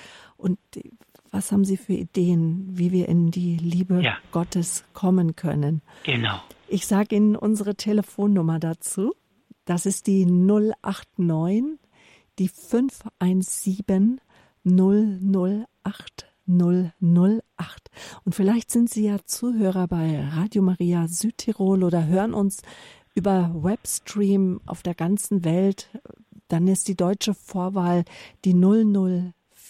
Und 0.42 0.58
was 1.30 1.52
haben 1.52 1.64
Sie 1.64 1.76
für 1.76 1.94
Ideen, 1.94 2.66
wie 2.70 2.92
wir 2.92 3.08
in 3.08 3.30
die 3.30 3.56
Liebe 3.56 4.02
ja. 4.02 4.16
Gottes 4.32 4.84
kommen 4.92 5.36
können? 5.36 5.80
Genau. 6.04 6.40
Ich 6.68 6.86
sage 6.86 7.16
Ihnen 7.16 7.36
unsere 7.36 7.74
Telefonnummer 7.74 8.58
dazu. 8.58 9.14
Das 9.64 9.86
ist 9.86 10.06
die 10.08 10.26
089, 10.26 11.78
die 12.38 12.48
517 12.48 14.20
008 14.64 16.26
008. 16.46 17.90
Und 18.24 18.34
vielleicht 18.34 18.70
sind 18.70 18.90
Sie 18.90 19.06
ja 19.06 19.18
Zuhörer 19.24 19.86
bei 19.86 20.26
Radio 20.26 20.62
Maria 20.62 21.06
Südtirol 21.06 21.84
oder 21.84 22.06
hören 22.06 22.34
uns 22.34 22.62
über 23.14 23.52
Webstream 23.54 24.60
auf 24.66 24.82
der 24.82 24.94
ganzen 24.94 25.44
Welt, 25.44 25.90
dann 26.48 26.66
ist 26.68 26.88
die 26.88 26.96
deutsche 26.96 27.34
Vorwahl 27.34 28.04
die 28.44 28.54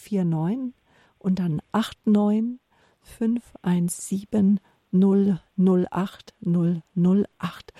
0049 0.09 0.73
und 1.19 1.39
dann 1.39 1.61
89 1.73 2.59
517 3.01 4.59
008 4.91 6.33
008. 6.41 7.73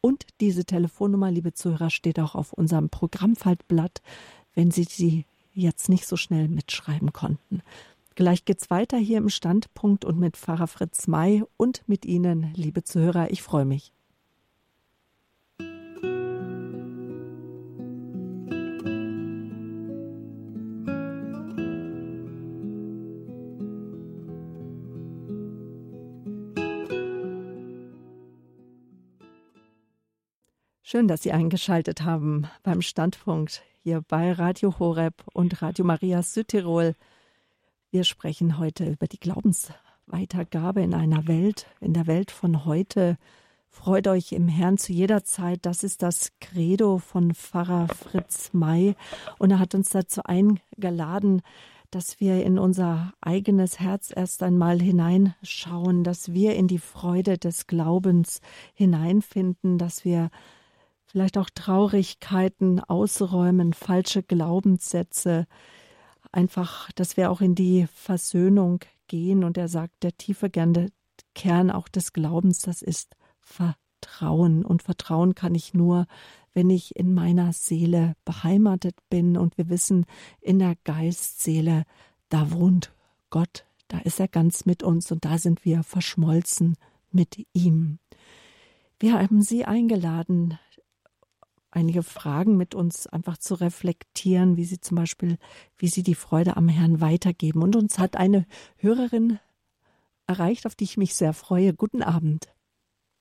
Und 0.00 0.26
diese 0.40 0.64
Telefonnummer, 0.64 1.30
liebe 1.30 1.52
Zuhörer, 1.52 1.90
steht 1.90 2.18
auch 2.20 2.34
auf 2.34 2.52
unserem 2.52 2.90
Programmfaltblatt, 2.90 4.02
wenn 4.54 4.70
Sie 4.70 4.84
sie 4.84 5.24
jetzt 5.52 5.88
nicht 5.88 6.06
so 6.06 6.16
schnell 6.16 6.48
mitschreiben 6.48 7.12
konnten. 7.12 7.62
Gleich 8.14 8.44
geht's 8.44 8.70
weiter 8.70 8.96
hier 8.96 9.18
im 9.18 9.28
Standpunkt 9.28 10.04
und 10.04 10.18
mit 10.18 10.36
Pfarrer 10.36 10.66
Fritz 10.66 11.06
May 11.06 11.42
und 11.56 11.82
mit 11.86 12.04
Ihnen, 12.04 12.52
liebe 12.54 12.84
Zuhörer. 12.84 13.30
Ich 13.30 13.42
freue 13.42 13.64
mich. 13.64 13.92
Schön, 30.94 31.08
dass 31.08 31.24
Sie 31.24 31.32
eingeschaltet 31.32 32.02
haben 32.02 32.46
beim 32.62 32.80
Standpunkt 32.80 33.64
hier 33.82 34.00
bei 34.06 34.30
Radio 34.30 34.78
Horeb 34.78 35.24
und 35.32 35.60
Radio 35.60 35.84
Maria 35.84 36.22
Südtirol. 36.22 36.94
Wir 37.90 38.04
sprechen 38.04 38.58
heute 38.58 38.88
über 38.88 39.08
die 39.08 39.18
Glaubensweitergabe 39.18 40.82
in 40.82 40.94
einer 40.94 41.26
Welt, 41.26 41.66
in 41.80 41.94
der 41.94 42.06
Welt 42.06 42.30
von 42.30 42.64
heute. 42.64 43.18
Freut 43.70 44.06
euch 44.06 44.30
im 44.30 44.46
Herrn 44.46 44.78
zu 44.78 44.92
jeder 44.92 45.24
Zeit. 45.24 45.66
Das 45.66 45.82
ist 45.82 46.00
das 46.00 46.30
Credo 46.40 46.98
von 46.98 47.34
Pfarrer 47.34 47.88
Fritz 47.88 48.50
May. 48.52 48.94
Und 49.40 49.50
er 49.50 49.58
hat 49.58 49.74
uns 49.74 49.88
dazu 49.88 50.22
eingeladen, 50.22 51.42
dass 51.90 52.20
wir 52.20 52.44
in 52.44 52.56
unser 52.56 53.12
eigenes 53.20 53.80
Herz 53.80 54.12
erst 54.14 54.44
einmal 54.44 54.80
hineinschauen, 54.80 56.04
dass 56.04 56.32
wir 56.32 56.54
in 56.54 56.68
die 56.68 56.78
Freude 56.78 57.36
des 57.36 57.66
Glaubens 57.66 58.40
hineinfinden, 58.74 59.76
dass 59.76 60.04
wir 60.04 60.30
vielleicht 61.14 61.38
auch 61.38 61.48
Traurigkeiten 61.48 62.80
ausräumen, 62.80 63.72
falsche 63.72 64.24
Glaubenssätze, 64.24 65.46
einfach, 66.32 66.90
dass 66.90 67.16
wir 67.16 67.30
auch 67.30 67.40
in 67.40 67.54
die 67.54 67.86
Versöhnung 67.94 68.80
gehen. 69.06 69.44
Und 69.44 69.56
er 69.56 69.68
sagt, 69.68 70.02
der 70.02 70.16
tiefe 70.16 70.50
Kern 70.50 71.70
auch 71.70 71.86
des 71.86 72.14
Glaubens, 72.14 72.62
das 72.62 72.82
ist 72.82 73.14
Vertrauen. 73.40 74.64
Und 74.64 74.82
Vertrauen 74.82 75.36
kann 75.36 75.54
ich 75.54 75.72
nur, 75.72 76.08
wenn 76.52 76.68
ich 76.68 76.96
in 76.96 77.14
meiner 77.14 77.52
Seele 77.52 78.16
beheimatet 78.24 78.96
bin. 79.08 79.36
Und 79.36 79.56
wir 79.56 79.68
wissen, 79.68 80.06
in 80.40 80.58
der 80.58 80.74
Geistseele, 80.82 81.84
da 82.28 82.50
wohnt 82.50 82.92
Gott, 83.30 83.66
da 83.86 83.98
ist 83.98 84.18
er 84.18 84.26
ganz 84.26 84.66
mit 84.66 84.82
uns 84.82 85.12
und 85.12 85.24
da 85.24 85.38
sind 85.38 85.64
wir 85.64 85.84
verschmolzen 85.84 86.74
mit 87.12 87.46
ihm. 87.52 88.00
Wir 88.98 89.12
haben 89.12 89.42
Sie 89.42 89.64
eingeladen, 89.64 90.58
einige 91.74 92.02
Fragen 92.02 92.56
mit 92.56 92.74
uns 92.74 93.06
einfach 93.06 93.36
zu 93.36 93.54
reflektieren, 93.54 94.56
wie 94.56 94.64
sie 94.64 94.80
zum 94.80 94.96
Beispiel, 94.96 95.38
wie 95.76 95.88
sie 95.88 96.02
die 96.02 96.14
Freude 96.14 96.56
am 96.56 96.68
Herrn 96.68 97.00
weitergeben. 97.00 97.62
Und 97.62 97.76
uns 97.76 97.98
hat 97.98 98.16
eine 98.16 98.46
Hörerin 98.78 99.38
erreicht, 100.26 100.66
auf 100.66 100.74
die 100.74 100.84
ich 100.84 100.96
mich 100.96 101.14
sehr 101.14 101.32
freue. 101.32 101.74
Guten 101.74 102.02
Abend. 102.02 102.46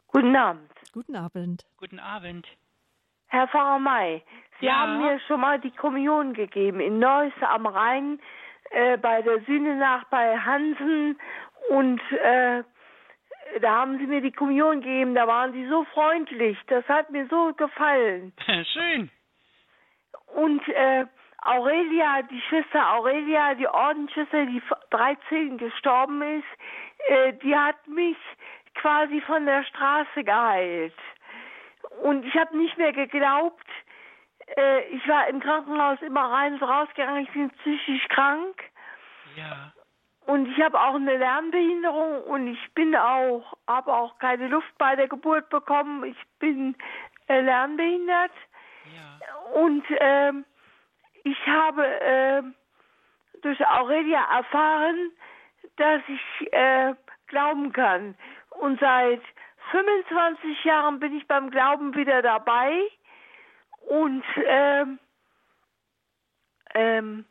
Guten 0.08 0.36
Abend. 0.36 0.72
Guten 0.94 1.16
Abend. 1.16 1.66
Guten 1.78 2.00
Abend. 2.00 2.48
Herr 3.28 3.48
Pfarrer 3.48 3.80
May, 3.80 4.22
Sie 4.60 4.68
ja. 4.68 4.76
haben 4.76 5.02
mir 5.02 5.20
schon 5.28 5.42
mal 5.42 5.60
die 5.60 5.72
Kommunion 5.72 6.34
gegeben 6.34 6.80
in 6.80 7.00
Neuss 7.00 7.34
am 7.42 7.66
Rhein 7.66 8.20
äh, 8.70 8.98
bei 8.98 9.22
der 9.22 9.42
Sühnenacht 9.42 10.10
bei 10.10 10.38
Hansen 10.38 11.18
und 11.70 12.00
äh, 12.12 12.64
da 13.62 13.72
haben 13.72 13.98
sie 13.98 14.08
mir 14.08 14.22
die 14.22 14.32
Kommunion 14.32 14.82
gegeben, 14.82 15.16
da 15.16 15.28
waren 15.28 15.54
sie 15.54 15.68
so 15.68 15.84
freundlich. 15.86 16.58
Das 16.68 16.88
hat 16.88 17.10
mir 17.10 17.28
so 17.28 17.54
gefallen. 17.54 18.34
Schön. 18.74 19.10
Und 20.36 20.68
äh, 20.68 21.06
Aurelia, 21.42 22.22
die 22.24 22.42
Schwester 22.50 22.94
Aurelia, 22.94 23.54
die 23.56 23.68
Ordensschwester, 23.68 24.46
die 24.46 24.62
13 24.92 25.58
gestorben 25.58 26.22
ist, 26.22 27.10
äh, 27.10 27.34
die 27.34 27.56
hat 27.56 27.88
mich 27.88 28.18
quasi 28.76 29.22
von 29.22 29.46
der 29.46 29.64
Straße 29.66 30.24
geheilt. 30.24 30.96
Und 32.02 32.26
ich 32.26 32.34
habe 32.36 32.58
nicht 32.58 32.78
mehr 32.78 32.94
geglaubt. 32.94 33.68
Äh, 34.58 34.88
ich 34.88 35.08
war 35.08 35.28
im 35.28 35.40
Krankenhaus 35.40 36.02
immer 36.02 36.32
rein 36.32 36.54
und 36.54 36.64
rausgegangen. 36.64 37.24
Ich 37.24 37.32
bin 37.32 37.50
psychisch 37.50 38.08
krank. 38.10 38.64
Ja. 39.36 39.74
Und 40.26 40.48
ich 40.48 40.62
habe 40.64 40.80
auch 40.80 40.96
eine 40.96 41.18
Lernbehinderung 41.18 42.24
und 42.24 42.48
ich 42.48 42.74
bin 42.74 42.96
auch, 42.96 43.58
habe 43.68 43.94
auch 43.94 44.18
keine 44.20 44.48
Luft 44.48 44.78
bei 44.78 44.96
der 44.96 45.08
Geburt 45.08 45.50
bekommen. 45.50 46.06
Ich 46.06 46.18
bin 46.40 46.76
äh, 47.28 47.42
lernbehindert. 47.42 48.32
Ja. 48.96 49.52
Und 49.54 49.90
äh, 49.92 50.32
ich 51.24 51.48
habe 51.48 51.86
äh, 51.86 52.44
durch 53.42 53.66
Aurelia 53.68 54.24
erfahren, 54.38 55.12
dass 55.76 56.02
ich 56.08 56.54
äh, 56.54 56.94
glauben 57.28 57.74
kann. 57.74 58.16
Und 58.52 58.80
seit 58.80 59.22
25 59.72 60.64
Jahren 60.64 61.00
bin 61.00 61.18
ich 61.18 61.28
beim 61.28 61.50
Glauben 61.50 61.96
wieder 61.96 62.22
dabei. 62.22 62.80
Und 63.88 64.24
ähm, 64.46 65.00
ähm, 66.74 67.26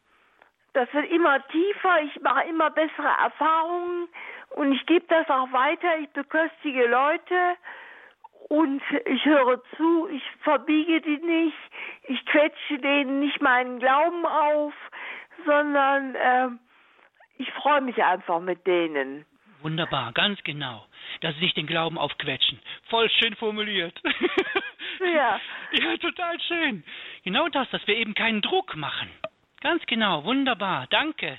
das 0.74 0.92
wird 0.92 1.10
immer 1.10 1.46
tiefer, 1.48 2.02
ich 2.02 2.20
mache 2.22 2.44
immer 2.48 2.70
bessere 2.70 3.14
Erfahrungen 3.22 4.08
und 4.50 4.72
ich 4.72 4.84
gebe 4.86 5.04
das 5.08 5.28
auch 5.28 5.52
weiter. 5.52 5.98
Ich 5.98 6.08
beköstige 6.10 6.86
Leute 6.86 7.56
und 8.48 8.82
ich 9.06 9.24
höre 9.24 9.62
zu, 9.76 10.08
ich 10.08 10.22
verbiege 10.42 11.00
die 11.00 11.18
nicht, 11.18 11.56
ich 12.04 12.24
quetsche 12.26 12.78
denen 12.78 13.20
nicht 13.20 13.40
meinen 13.40 13.78
Glauben 13.78 14.26
auf, 14.26 14.74
sondern 15.44 16.14
äh, 16.14 16.48
ich 17.38 17.50
freue 17.52 17.80
mich 17.80 18.02
einfach 18.02 18.40
mit 18.40 18.66
denen. 18.66 19.24
Wunderbar, 19.62 20.12
ganz 20.12 20.42
genau. 20.42 20.84
Dass 21.20 21.34
sie 21.34 21.40
sich 21.40 21.54
den 21.54 21.66
Glauben 21.66 21.98
aufquetschen. 21.98 22.60
Voll 22.88 23.08
schön 23.10 23.34
formuliert. 23.36 24.00
Ja. 25.00 25.40
ja, 25.72 25.96
total 25.98 26.40
schön. 26.40 26.84
Genau 27.24 27.48
das, 27.48 27.68
dass 27.70 27.86
wir 27.86 27.96
eben 27.96 28.14
keinen 28.14 28.42
Druck 28.42 28.76
machen. 28.76 29.08
Ganz 29.62 29.82
genau, 29.86 30.24
wunderbar, 30.24 30.86
danke. 30.90 31.38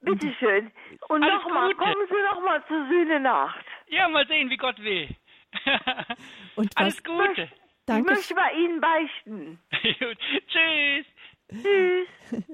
Bitteschön. 0.00 0.72
Und 1.08 1.22
Alles 1.22 1.42
nochmal, 1.44 1.74
kommen 1.74 2.06
Sie 2.08 2.34
nochmal 2.34 2.62
zur 2.66 2.88
Sühnenacht. 2.88 3.64
Ja, 3.88 4.08
mal 4.08 4.26
sehen, 4.26 4.50
wie 4.50 4.56
Gott 4.56 4.78
will. 4.80 5.08
Und 6.56 6.76
Alles 6.76 7.02
Gute. 7.04 7.48
danke, 7.86 8.10
Ich 8.12 8.16
möchte 8.16 8.34
bei 8.34 8.52
Ihnen 8.54 8.80
beichten. 8.80 9.58
Gut. 10.00 10.18
Tschüss. 10.48 11.06
Tschüss. 11.50 12.08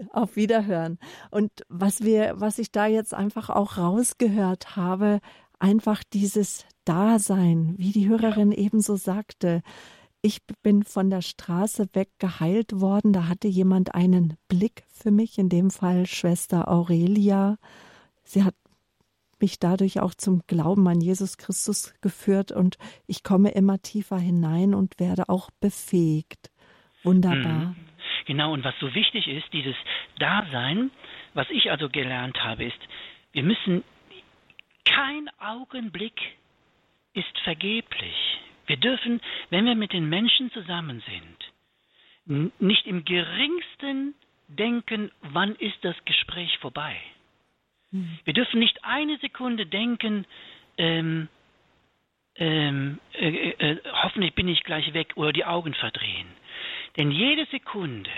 auf 0.13 0.37
Wiederhören. 0.37 0.99
Und 1.31 1.51
was 1.69 2.05
wir, 2.05 2.33
was 2.37 2.59
ich 2.59 2.73
da 2.73 2.87
jetzt 2.87 3.15
einfach 3.15 3.49
auch 3.49 3.79
rausgehört 3.79 4.77
habe, 4.77 5.21
einfach 5.59 6.03
dieses 6.13 6.67
Dasein, 6.85 7.75
wie 7.79 7.93
die 7.93 8.09
Hörerin 8.09 8.53
ebenso 8.53 8.97
sagte. 8.97 9.63
Ich 10.21 10.41
bin 10.63 10.83
von 10.83 11.11
der 11.11 11.23
Straße 11.23 11.89
weg 11.93 12.09
geheilt 12.19 12.81
worden. 12.81 13.13
Da 13.13 13.29
hatte 13.29 13.47
jemand 13.47 13.95
einen 13.95 14.37
Blick 14.49 14.83
für 14.89 15.13
mich, 15.13 15.39
in 15.39 15.49
dem 15.49 15.71
Fall 15.71 16.07
Schwester 16.07 16.69
Aurelia. 16.69 17.57
Sie 18.25 18.43
hat 18.43 18.55
mich 19.41 19.61
dadurch 19.61 20.01
auch 20.01 20.15
zum 20.15 20.43
Glauben 20.49 20.89
an 20.89 21.01
Jesus 21.01 21.39
Christus 21.39 21.95
geführt 22.01 22.51
und 22.51 22.77
ich 23.07 23.23
komme 23.23 23.51
immer 23.51 23.81
tiefer 23.81 24.19
hinein 24.19 24.75
und 24.75 24.99
werde 24.99 25.29
auch 25.29 25.51
befähigt. 25.61 26.51
Wunderbar. 27.05 27.77
Genau, 28.27 28.53
und 28.53 28.65
was 28.65 28.75
so 28.81 28.93
wichtig 28.95 29.29
ist, 29.29 29.47
dieses 29.53 29.77
Dasein, 30.19 30.91
was 31.35 31.49
ich 31.51 31.71
also 31.71 31.89
gelernt 31.89 32.37
habe, 32.43 32.65
ist, 32.65 32.79
wir 33.33 33.45
müssen, 33.45 33.85
kein 34.85 35.31
Augenblick 35.39 36.21
ist 37.15 37.39
vergeblich. 37.45 38.15
Wir 38.69 38.77
dürfen, 38.77 39.21
wenn 39.51 39.65
wir 39.65 39.75
mit 39.75 39.93
den 39.93 40.09
Menschen 40.09 40.53
zusammen 40.53 41.03
sind, 42.27 42.53
nicht 42.61 42.87
im 42.87 43.05
geringsten 43.05 44.15
denken, 44.49 45.11
wann 45.23 45.57
ist 45.57 45.79
das 45.83 45.97
Gespräch 46.05 46.57
vorbei. 46.59 46.97
Wir 48.25 48.35
dürfen 48.35 48.61
nicht 48.61 48.85
eine 48.85 49.17
Sekunde 49.19 49.65
denken, 49.65 50.27
ähm, 50.77 51.29
ähm, 52.37 53.01
äh, 53.15 53.51
äh, 53.51 53.79
hoffentlich 54.03 54.35
bin 54.35 54.47
ich 54.47 54.63
gleich 54.63 54.93
weg 54.93 55.13
oder 55.17 55.33
die 55.33 55.45
Augen 55.45 55.75
verdrehen. 55.75 56.29
Denn 56.97 57.11
jede 57.11 57.47
Sekunde, 57.47 58.11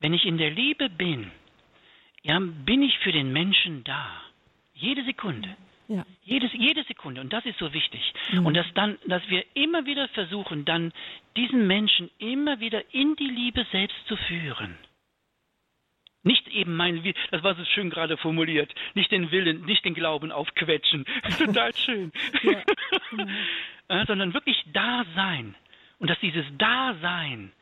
wenn 0.00 0.12
ich 0.12 0.26
in 0.26 0.36
der 0.36 0.50
Liebe 0.50 0.90
bin, 0.90 1.30
ja, 2.22 2.38
bin 2.40 2.82
ich 2.82 2.98
für 2.98 3.12
den 3.12 3.32
Menschen 3.32 3.84
da. 3.84 4.20
Jede 4.74 5.04
Sekunde. 5.04 5.48
Ja. 5.48 5.56
Jedes, 6.28 6.50
jede 6.52 6.84
Sekunde. 6.84 7.22
Und 7.22 7.32
das 7.32 7.46
ist 7.46 7.58
so 7.58 7.72
wichtig. 7.72 8.02
Mhm. 8.32 8.44
Und 8.44 8.54
dass 8.54 8.66
dann, 8.74 8.98
dass 9.06 9.26
wir 9.30 9.44
immer 9.54 9.86
wieder 9.86 10.08
versuchen, 10.08 10.66
dann 10.66 10.92
diesen 11.36 11.66
Menschen 11.66 12.10
immer 12.18 12.60
wieder 12.60 12.82
in 12.92 13.16
die 13.16 13.28
Liebe 13.28 13.66
selbst 13.72 13.96
zu 14.06 14.16
führen. 14.16 14.76
Nicht 16.24 16.46
eben 16.48 16.76
mein, 16.76 17.02
das 17.30 17.42
war 17.42 17.54
so 17.54 17.64
schön 17.64 17.88
gerade 17.88 18.18
formuliert, 18.18 18.74
nicht 18.92 19.10
den 19.10 19.30
Willen, 19.30 19.64
nicht 19.64 19.86
den 19.86 19.94
Glauben 19.94 20.30
aufquetschen. 20.30 21.06
Total 21.38 21.74
schön. 21.74 22.12
Ja, 23.90 24.04
sondern 24.04 24.34
wirklich 24.34 24.62
da 24.74 25.06
sein. 25.14 25.54
Und 25.98 26.10
dass 26.10 26.20
dieses 26.20 26.44
Dasein 26.58 27.52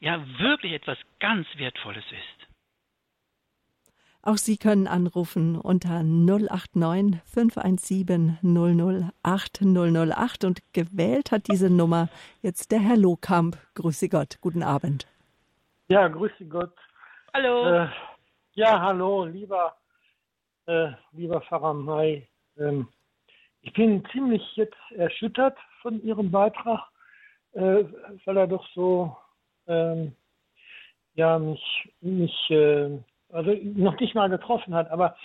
ja 0.00 0.20
wirklich 0.40 0.72
etwas 0.72 0.98
ganz 1.20 1.46
Wertvolles 1.58 2.04
ist. 2.10 2.35
Auch 4.26 4.38
Sie 4.38 4.56
können 4.56 4.88
anrufen 4.88 5.56
unter 5.56 6.02
089 6.02 7.20
517 7.26 8.38
008 8.42 9.60
008 9.62 10.44
und 10.44 10.62
gewählt 10.72 11.30
hat 11.30 11.46
diese 11.46 11.70
Nummer 11.70 12.08
jetzt 12.42 12.72
der 12.72 12.80
Herr 12.80 12.96
Lohkamp. 12.96 13.56
Grüße 13.74 14.08
Gott, 14.08 14.38
guten 14.40 14.64
Abend. 14.64 15.06
Ja, 15.86 16.08
grüße 16.08 16.44
Gott. 16.46 16.74
Hallo. 17.32 17.68
Äh, 17.68 17.88
ja, 18.54 18.80
hallo, 18.80 19.26
lieber, 19.26 19.76
äh, 20.66 20.88
lieber 21.12 21.40
Pfarrer 21.42 21.74
May. 21.74 22.26
Ähm, 22.58 22.88
ich 23.62 23.72
bin 23.74 24.04
ziemlich 24.10 24.42
jetzt 24.56 24.74
erschüttert 24.96 25.56
von 25.82 26.02
Ihrem 26.02 26.32
Beitrag, 26.32 26.80
äh, 27.52 27.84
weil 28.24 28.36
er 28.36 28.48
doch 28.48 28.66
so, 28.74 29.16
ähm, 29.68 30.16
ja, 31.14 31.38
mich, 31.38 31.94
mich, 32.00 32.50
äh, 32.50 32.98
also 33.36 33.52
noch 33.62 33.98
nicht 34.00 34.14
mal 34.14 34.28
getroffen 34.28 34.74
hat, 34.74 34.90
aber 34.90 35.16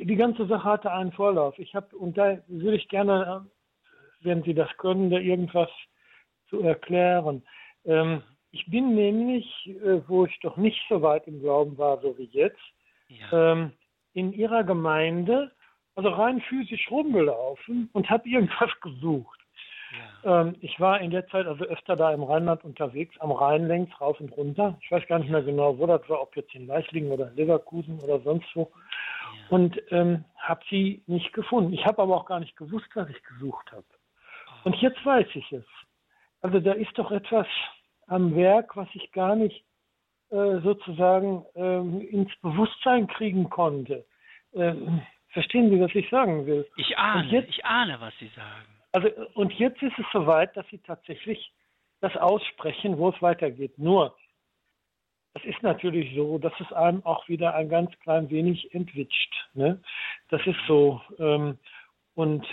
die 0.00 0.16
ganze 0.16 0.46
Sache 0.46 0.64
hatte 0.64 0.92
einen 0.92 1.12
Vorlauf. 1.12 1.58
Ich 1.58 1.74
habe, 1.74 1.94
und 1.96 2.16
da 2.16 2.38
würde 2.46 2.76
ich 2.76 2.88
gerne, 2.88 3.44
äh, 3.44 4.24
wenn 4.24 4.42
Sie 4.42 4.54
das 4.54 4.74
können, 4.78 5.10
da 5.10 5.18
irgendwas 5.18 5.70
zu 6.48 6.60
erklären. 6.60 7.42
Ähm, 7.84 8.22
ich 8.52 8.66
bin 8.66 8.94
nämlich, 8.94 9.46
äh, 9.66 10.00
wo 10.06 10.26
ich 10.26 10.38
doch 10.40 10.56
nicht 10.56 10.80
so 10.88 11.02
weit 11.02 11.26
im 11.26 11.40
Glauben 11.40 11.76
war, 11.78 12.00
so 12.00 12.16
wie 12.18 12.28
jetzt, 12.32 12.60
ja. 13.08 13.52
ähm, 13.52 13.72
in 14.12 14.32
ihrer 14.32 14.62
Gemeinde, 14.64 15.50
also 15.94 16.10
rein 16.10 16.40
physisch 16.42 16.90
rumgelaufen 16.90 17.90
und 17.92 18.08
habe 18.10 18.28
irgendwas 18.28 18.70
gesucht. 18.82 19.40
Ja. 19.92 20.40
Ähm, 20.40 20.56
ich 20.60 20.78
war 20.80 21.00
in 21.00 21.10
der 21.10 21.26
Zeit 21.28 21.46
also 21.46 21.64
öfter 21.64 21.96
da 21.96 22.12
im 22.12 22.22
Rheinland 22.22 22.64
unterwegs, 22.64 23.18
am 23.20 23.32
Rhein 23.32 23.66
längs, 23.66 23.88
rauf 24.00 24.20
und 24.20 24.30
runter. 24.36 24.78
Ich 24.82 24.90
weiß 24.90 25.06
gar 25.06 25.18
nicht 25.18 25.30
mehr 25.30 25.42
genau, 25.42 25.78
wo 25.78 25.86
das 25.86 26.08
war, 26.08 26.20
ob 26.22 26.36
jetzt 26.36 26.54
in 26.54 26.66
Leichlingen 26.66 27.10
oder 27.12 27.28
in 27.28 27.36
Leverkusen 27.36 27.98
oder 28.00 28.20
sonst 28.20 28.46
wo. 28.54 28.70
Und 29.48 29.80
ähm, 29.90 30.24
habe 30.38 30.62
sie 30.70 31.02
nicht 31.06 31.32
gefunden. 31.32 31.72
Ich 31.72 31.84
habe 31.84 32.00
aber 32.02 32.16
auch 32.16 32.26
gar 32.26 32.40
nicht 32.40 32.56
gewusst, 32.56 32.88
was 32.94 33.08
ich 33.10 33.22
gesucht 33.24 33.70
habe. 33.72 33.84
Und 34.64 34.76
jetzt 34.76 35.04
weiß 35.04 35.26
ich 35.34 35.52
es. 35.52 35.64
Also 36.40 36.60
da 36.60 36.72
ist 36.72 36.96
doch 36.96 37.10
etwas 37.10 37.46
am 38.06 38.34
Werk, 38.34 38.76
was 38.76 38.88
ich 38.94 39.12
gar 39.12 39.36
nicht 39.36 39.64
äh, 40.30 40.60
sozusagen 40.60 41.44
ähm, 41.54 42.00
ins 42.00 42.34
Bewusstsein 42.40 43.06
kriegen 43.06 43.50
konnte. 43.50 44.04
Ähm, 44.54 45.02
verstehen 45.28 45.70
Sie, 45.70 45.80
was 45.80 45.94
ich 45.94 46.08
sagen 46.10 46.46
will? 46.46 46.66
Ich 46.76 46.96
ahne, 46.96 47.28
jetzt- 47.30 47.48
ich 47.50 47.64
ahne, 47.64 48.00
was 48.00 48.16
Sie 48.18 48.28
sagen. 48.28 48.66
Also 48.92 49.08
und 49.34 49.52
jetzt 49.54 49.82
ist 49.82 49.98
es 49.98 50.06
soweit, 50.12 50.56
dass 50.56 50.66
Sie 50.68 50.78
tatsächlich 50.78 51.52
das 52.00 52.16
aussprechen, 52.16 52.98
wo 52.98 53.08
es 53.10 53.22
weitergeht. 53.22 53.78
Nur, 53.78 54.16
es 55.34 55.44
ist 55.44 55.62
natürlich 55.62 56.14
so, 56.14 56.38
dass 56.38 56.52
es 56.60 56.72
einem 56.72 57.04
auch 57.06 57.26
wieder 57.28 57.54
ein 57.54 57.68
ganz 57.68 57.90
klein 58.00 58.28
wenig 58.28 58.74
entwitscht. 58.74 59.32
Ne? 59.54 59.80
Das 60.28 60.46
ist 60.46 60.58
so. 60.66 61.00
Ähm, 61.18 61.58
und 62.14 62.46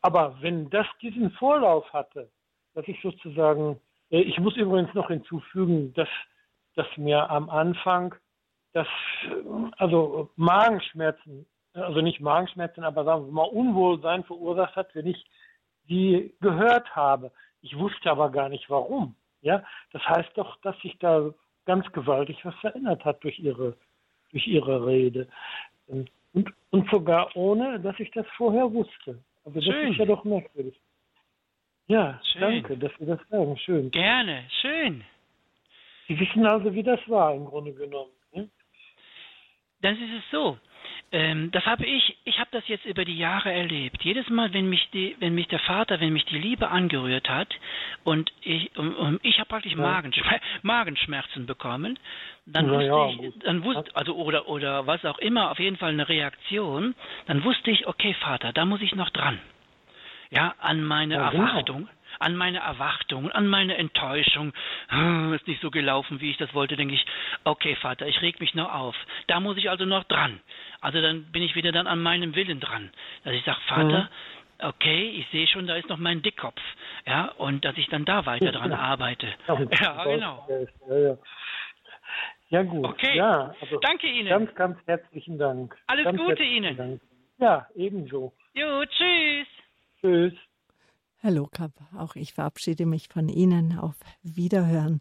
aber 0.00 0.36
wenn 0.40 0.70
das 0.70 0.86
diesen 1.02 1.30
Vorlauf 1.32 1.92
hatte, 1.92 2.30
dass 2.74 2.86
ich 2.88 3.00
sozusagen, 3.02 3.80
äh, 4.10 4.20
ich 4.20 4.38
muss 4.38 4.56
übrigens 4.56 4.94
noch 4.94 5.08
hinzufügen, 5.08 5.92
dass, 5.94 6.08
dass 6.76 6.86
mir 6.96 7.28
am 7.30 7.50
Anfang 7.50 8.14
das, 8.72 8.86
äh, 9.24 9.70
also 9.76 10.30
Magenschmerzen, 10.36 11.46
also 11.74 12.00
nicht 12.00 12.20
Magenschmerzen, 12.20 12.84
aber 12.84 13.04
sagen 13.04 13.26
wir 13.26 13.32
mal 13.32 13.42
Unwohlsein 13.42 14.24
verursacht 14.24 14.76
hat, 14.76 14.94
wenn 14.94 15.06
ich 15.06 15.26
die 15.88 16.34
gehört 16.40 16.94
habe. 16.94 17.30
Ich 17.62 17.76
wusste 17.76 18.10
aber 18.10 18.30
gar 18.30 18.48
nicht 18.48 18.68
warum. 18.70 19.14
Ja, 19.42 19.64
das 19.92 20.02
heißt 20.08 20.30
doch, 20.36 20.60
dass 20.62 20.78
sich 20.80 20.98
da 20.98 21.32
ganz 21.64 21.90
gewaltig 21.92 22.44
was 22.44 22.54
verändert 22.56 23.04
hat 23.04 23.22
durch 23.22 23.38
ihre, 23.38 23.76
durch 24.32 24.46
ihre 24.46 24.86
Rede. 24.86 25.28
Und, 25.86 26.10
und 26.70 26.90
sogar 26.90 27.34
ohne, 27.36 27.80
dass 27.80 27.98
ich 28.00 28.10
das 28.12 28.26
vorher 28.36 28.72
wusste. 28.72 29.18
Also 29.44 29.60
das 29.60 29.64
Schön. 29.64 29.92
ist 29.92 29.98
ja 29.98 30.04
doch 30.06 30.24
merkwürdig. 30.24 30.78
Ja, 31.86 32.20
Schön. 32.32 32.40
danke, 32.40 32.76
dass 32.76 32.92
Sie 32.98 33.06
das 33.06 33.20
sagen. 33.28 33.56
Schön. 33.58 33.90
Gerne, 33.90 34.44
schön. 34.60 35.04
Sie 36.06 36.18
wissen 36.18 36.46
also, 36.46 36.72
wie 36.74 36.82
das 36.82 37.00
war 37.08 37.34
im 37.34 37.46
Grunde 37.46 37.72
genommen. 37.72 38.10
Ne? 38.32 38.48
Dann 39.80 39.94
ist 39.94 40.24
es 40.24 40.30
so. 40.30 40.58
Ähm, 41.10 41.50
das 41.52 41.64
habe 41.64 41.86
ich, 41.86 42.18
ich 42.24 42.38
habe 42.38 42.50
das 42.52 42.68
jetzt 42.68 42.84
über 42.84 43.04
die 43.06 43.16
Jahre 43.16 43.50
erlebt. 43.50 44.02
Jedes 44.02 44.28
Mal, 44.28 44.52
wenn 44.52 44.68
mich 44.68 44.90
die, 44.90 45.16
wenn 45.20 45.34
mich 45.34 45.48
der 45.48 45.58
Vater, 45.60 46.00
wenn 46.00 46.12
mich 46.12 46.26
die 46.26 46.38
Liebe 46.38 46.68
angerührt 46.68 47.30
hat 47.30 47.48
und 48.04 48.30
ich, 48.42 48.76
und, 48.76 48.94
und 48.94 49.20
ich 49.24 49.38
habe 49.38 49.48
praktisch 49.48 49.72
Ja. 49.72 49.78
Magenschmer 49.78 50.38
Magenschmerzen 50.62 51.46
bekommen, 51.46 51.98
dann 52.44 52.66
Na 52.66 52.72
wusste 52.74 52.86
ja, 52.86 53.08
ich, 53.08 53.38
dann 53.42 53.64
wusste, 53.64 53.96
also 53.96 54.16
oder 54.16 54.48
oder 54.48 54.86
was 54.86 55.02
auch 55.06 55.18
immer, 55.18 55.50
auf 55.50 55.58
jeden 55.58 55.78
Fall 55.78 55.92
eine 55.92 56.08
Reaktion. 56.08 56.94
Dann 57.26 57.42
wusste 57.42 57.70
ich, 57.70 57.86
okay, 57.86 58.14
Vater, 58.20 58.52
da 58.52 58.66
muss 58.66 58.82
ich 58.82 58.94
noch 58.94 59.08
dran. 59.10 59.38
Ja, 60.30 60.54
an 60.58 60.82
meine 60.82 61.14
Ja, 61.14 61.30
genau. 61.30 61.44
Erwartung, 61.44 61.88
an 62.18 62.36
meine 62.36 62.58
Erwartung, 62.58 63.30
an 63.30 63.46
meine 63.46 63.76
Enttäuschung. 63.76 64.52
Hm, 64.88 65.32
Ist 65.34 65.46
nicht 65.46 65.60
so 65.60 65.70
gelaufen, 65.70 66.20
wie 66.20 66.30
ich 66.30 66.36
das 66.36 66.52
wollte, 66.54 66.76
denke 66.76 66.94
ich, 66.94 67.04
okay, 67.44 67.76
Vater, 67.76 68.06
ich 68.06 68.20
reg 68.22 68.40
mich 68.40 68.54
noch 68.54 68.72
auf. 68.72 68.96
Da 69.26 69.40
muss 69.40 69.56
ich 69.56 69.70
also 69.70 69.84
noch 69.84 70.04
dran. 70.04 70.40
Also 70.80 71.00
dann 71.00 71.24
bin 71.32 71.42
ich 71.42 71.54
wieder 71.54 71.72
dann 71.72 71.86
an 71.86 72.02
meinem 72.02 72.34
Willen 72.34 72.60
dran. 72.60 72.90
Dass 73.24 73.34
ich 73.34 73.44
sage, 73.44 73.60
Vater, 73.66 74.10
okay, 74.60 75.10
ich 75.10 75.26
sehe 75.30 75.46
schon, 75.46 75.66
da 75.66 75.76
ist 75.76 75.88
noch 75.88 75.98
mein 75.98 76.22
Dickkopf. 76.22 76.60
Ja, 77.06 77.26
und 77.38 77.64
dass 77.64 77.76
ich 77.76 77.86
dann 77.88 78.04
da 78.04 78.26
weiter 78.26 78.52
dran 78.52 78.72
arbeite. 78.72 79.28
und 79.48 79.72
Ja, 79.80 80.04
genau. 80.04 80.46
Ja, 80.88 80.98
ja. 80.98 81.18
ja 82.50 82.62
gut. 82.62 82.84
Okay. 82.84 83.16
Ja, 83.16 83.54
also 83.60 83.78
Danke 83.80 84.06
Ihnen. 84.06 84.28
ganz, 84.28 84.54
ganz 84.54 84.78
herzlichen 84.86 85.38
Dank. 85.38 85.76
Alles 85.86 86.04
ganz 86.04 86.18
Gute 86.18 86.42
Ihnen. 86.42 86.76
Dank. 86.76 87.00
Ja, 87.38 87.66
ebenso. 87.76 88.32
Jo, 88.54 88.84
tschüss. 88.84 89.46
Tschüss. 90.00 90.47
Herr 91.20 91.32
Lohkamp, 91.32 91.74
auch 91.96 92.14
ich 92.14 92.32
verabschiede 92.32 92.86
mich 92.86 93.08
von 93.08 93.28
Ihnen 93.28 93.76
auf 93.76 93.96
Wiederhören. 94.22 95.00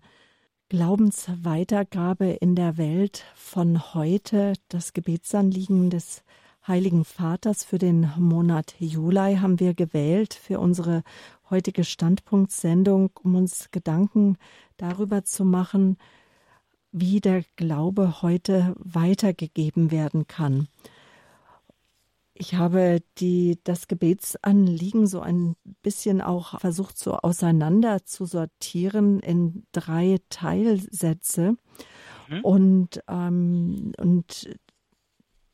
Glaubensweitergabe 0.67 2.29
in 2.31 2.55
der 2.55 2.77
Welt 2.77 3.23
von 3.35 3.93
heute, 3.93 4.53
das 4.67 4.93
Gebetsanliegen 4.93 5.91
des 5.91 6.23
Heiligen 6.67 7.05
Vaters 7.05 7.63
für 7.63 7.77
den 7.77 8.11
Monat 8.17 8.73
Juli 8.79 9.35
haben 9.35 9.59
wir 9.59 9.75
gewählt 9.75 10.33
für 10.33 10.59
unsere 10.59 11.03
heutige 11.51 11.83
Standpunktsendung, 11.83 13.11
um 13.21 13.35
uns 13.35 13.69
Gedanken 13.69 14.37
darüber 14.77 15.23
zu 15.23 15.45
machen, 15.45 15.97
wie 16.91 17.21
der 17.21 17.43
Glaube 17.57 18.23
heute 18.23 18.73
weitergegeben 18.79 19.91
werden 19.91 20.25
kann. 20.25 20.67
Ich 22.39 22.53
habe 22.53 22.99
die, 23.17 23.59
das 23.63 23.87
Gebetsanliegen 23.87 25.07
so 25.07 25.21
ein 25.21 25.55
bisschen 25.81 26.21
auch 26.21 26.59
versucht, 26.59 26.97
so 26.97 27.13
auseinander 27.15 28.05
zu 28.05 28.25
sortieren 28.25 29.19
in 29.19 29.65
drei 29.71 30.17
Teilsätze. 30.29 31.55
Mhm. 32.29 32.41
Und, 32.43 33.03
ähm, 33.07 33.91
und 33.97 34.49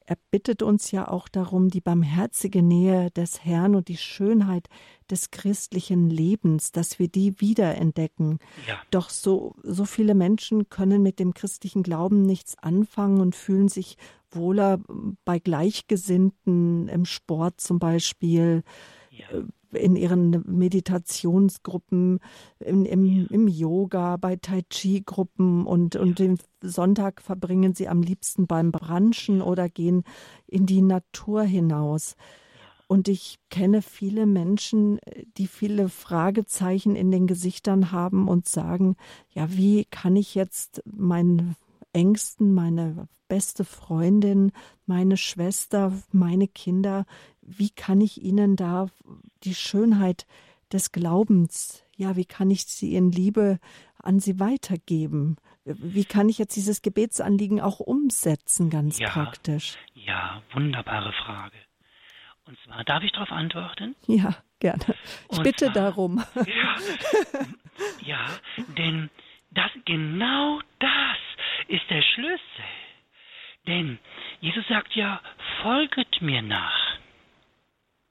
er 0.06 0.18
bittet 0.32 0.62
uns 0.62 0.91
ja 0.91 1.08
auch 1.08 1.28
darum, 1.28 1.70
die 1.70 1.82
barmherzige 1.82 2.62
Nähe 2.62 3.12
des 3.12 3.43
Herrn 3.43 3.76
und 3.76 3.88
die 3.88 3.97
Schönheit 3.97 4.68
des 5.10 5.32
christlichen 5.32 6.10
Lebens, 6.10 6.72
dass 6.72 6.99
wir 6.99 7.08
die 7.08 7.39
wiederentdecken. 7.39 8.39
Ja. 8.68 8.82
Doch 8.91 9.10
so, 9.10 9.56
so 9.64 9.86
viele 9.86 10.16
Menschen 10.16 10.70
können 10.70 11.01
mit 11.04 11.20
dem 11.20 11.34
christlichen 11.34 11.84
Glauben 11.84 12.24
nichts 12.24 12.58
anfangen 12.58 13.22
und 13.22 13.36
fühlen 13.36 13.68
sich 13.68 13.97
wohler 14.32 14.80
bei 15.26 15.39
Gleichgesinnten 15.39 16.88
im 16.88 17.06
Sport 17.06 17.62
zum 17.62 17.80
Beispiel. 17.80 18.64
Ja. 19.12 19.28
In 19.74 19.96
ihren 19.96 20.44
Meditationsgruppen, 20.46 22.20
im, 22.60 22.86
im, 22.86 23.28
im 23.28 23.48
Yoga, 23.48 24.18
bei 24.18 24.36
Tai 24.36 24.62
Chi-Gruppen 24.70 25.66
und, 25.66 25.96
und 25.96 26.20
den 26.20 26.38
Sonntag 26.62 27.22
verbringen 27.22 27.74
sie 27.74 27.88
am 27.88 28.02
liebsten 28.02 28.48
beim 28.48 28.72
Branchen 28.72 29.42
oder 29.42 29.70
gehen 29.70 30.04
in 30.48 30.66
die 30.66 30.82
Natur 30.82 31.44
hinaus. 31.44 32.16
Und 32.88 33.08
ich 33.08 33.40
kenne 33.50 33.82
viele 33.82 34.26
Menschen, 34.26 35.00
die 35.38 35.48
viele 35.48 35.90
Fragezeichen 35.90 36.96
in 36.96 37.12
den 37.12 37.28
Gesichtern 37.28 37.92
haben 37.92 38.28
und 38.28 38.48
sagen, 38.48 38.98
ja, 39.32 39.52
wie 39.52 39.86
kann 39.86 40.16
ich 40.16 40.36
jetzt 40.36 40.84
meinen 40.86 41.56
Ängsten, 41.94 42.54
meine 42.54 43.08
beste 43.28 43.64
Freundin, 43.64 44.52
meine 44.86 45.18
Schwester, 45.18 45.92
meine 46.12 46.48
Kinder, 46.48 47.06
wie 47.46 47.70
kann 47.70 48.02
ich 48.02 48.22
ihnen 48.22 48.56
da 48.56 48.88
die 49.44 49.56
Schönheit 49.56 50.26
des 50.72 50.91
Glaubens, 50.91 51.84
ja, 51.96 52.16
wie 52.16 52.26
kann 52.26 52.50
ich 52.50 52.66
sie 52.66 52.96
in 52.96 53.12
Liebe 53.12 53.60
an 53.98 54.20
sie 54.20 54.39
weitergeben? 54.39 55.38
Wie 55.66 56.06
kann 56.06 56.28
ich 56.28 56.38
jetzt 56.38 56.56
dieses 56.56 56.82
Gebetsanliegen 56.82 57.62
auch 57.62 57.80
umsetzen, 57.80 58.70
ganz 58.70 59.00
ja, 59.00 59.10
praktisch? 59.10 59.78
Ja, 59.94 60.41
wunderbare 60.52 61.14
Frage. 61.14 61.56
Und 62.46 62.58
zwar, 62.66 62.84
darf 62.84 63.04
ich 63.04 63.12
darauf 63.14 63.32
antworten? 63.32 63.96
Ja, 64.08 64.36
gerne. 64.60 64.84
Ich 65.32 65.38
Und 65.38 65.44
bitte 65.44 65.66
zwar, 65.66 65.74
darum. 65.74 66.24
Ja, 66.36 66.76
ja, 68.02 68.26
denn 68.78 69.10
das, 69.52 69.72
genau 69.86 70.60
das 70.80 71.18
ist 71.68 71.89
der 71.89 72.02
Schlüssel. 72.02 72.39
Denn 73.66 74.00
Jesus 74.41 74.68
sagt 74.68 74.94
ja, 74.96 75.22
folget 75.62 76.22
mir 76.22 76.41
nach. 76.41 76.98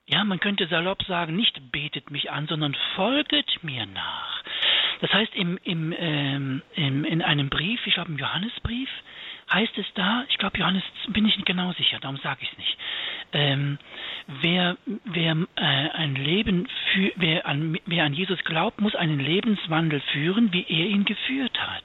Ja, 0.05 0.23
man 0.25 0.39
könnte 0.39 0.67
salopp 0.67 1.03
sagen, 1.03 1.35
nicht 1.35 1.71
betet 1.71 2.11
mich 2.11 2.29
an, 2.31 2.47
sondern 2.47 2.75
folget 2.95 3.63
mir 3.63 3.85
nach. 3.85 4.43
Das 4.99 5.13
heißt, 5.13 5.33
im, 5.35 5.57
im, 5.63 5.93
ähm, 5.97 6.61
im, 6.75 7.05
in 7.05 7.21
einem 7.21 7.49
Brief, 7.49 7.79
ich 7.87 7.93
glaube 7.93 8.11
im 8.11 8.17
Johannesbrief, 8.17 8.89
heißt 9.51 9.77
es 9.77 9.85
da, 9.95 10.25
ich 10.29 10.37
glaube 10.37 10.57
Johannes, 10.57 10.83
bin 11.07 11.25
ich 11.25 11.37
nicht 11.37 11.45
genau 11.45 11.71
sicher, 11.73 11.99
darum 11.99 12.17
sage 12.17 12.39
ich 12.41 12.51
es 12.51 12.57
nicht. 12.57 12.77
Ähm, 13.31 13.79
wer 14.41 14.77
wer 15.05 15.37
äh, 15.55 15.61
ein 15.61 16.15
Leben 16.15 16.67
für, 16.91 17.11
wer 17.15 17.45
an, 17.45 17.77
wer 17.85 18.03
an 18.03 18.13
Jesus 18.13 18.43
glaubt, 18.43 18.81
muss 18.81 18.95
einen 18.95 19.19
Lebenswandel 19.19 20.01
führen, 20.11 20.51
wie 20.53 20.65
er 20.67 20.85
ihn 20.85 21.05
geführt 21.05 21.57
hat. 21.59 21.83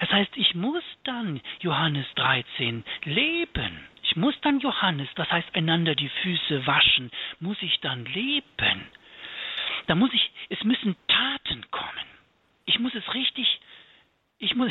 Das 0.00 0.10
heißt, 0.10 0.36
ich 0.36 0.54
muss 0.54 0.84
dann 1.04 1.40
Johannes 1.60 2.06
13 2.16 2.84
leben. 3.04 3.93
Muss 4.16 4.34
dann 4.42 4.60
Johannes, 4.60 5.08
das 5.16 5.30
heißt 5.30 5.54
einander 5.54 5.94
die 5.94 6.08
Füße 6.08 6.66
waschen, 6.66 7.10
muss 7.40 7.56
ich 7.60 7.80
dann 7.80 8.04
leben. 8.06 8.86
Da 9.86 9.94
muss 9.94 10.12
ich, 10.12 10.30
es 10.48 10.62
müssen 10.64 10.96
Taten 11.08 11.70
kommen. 11.70 12.06
Ich 12.66 12.78
muss 12.78 12.94
es 12.94 13.14
richtig, 13.14 13.60
ich 14.38 14.54
muss, 14.54 14.70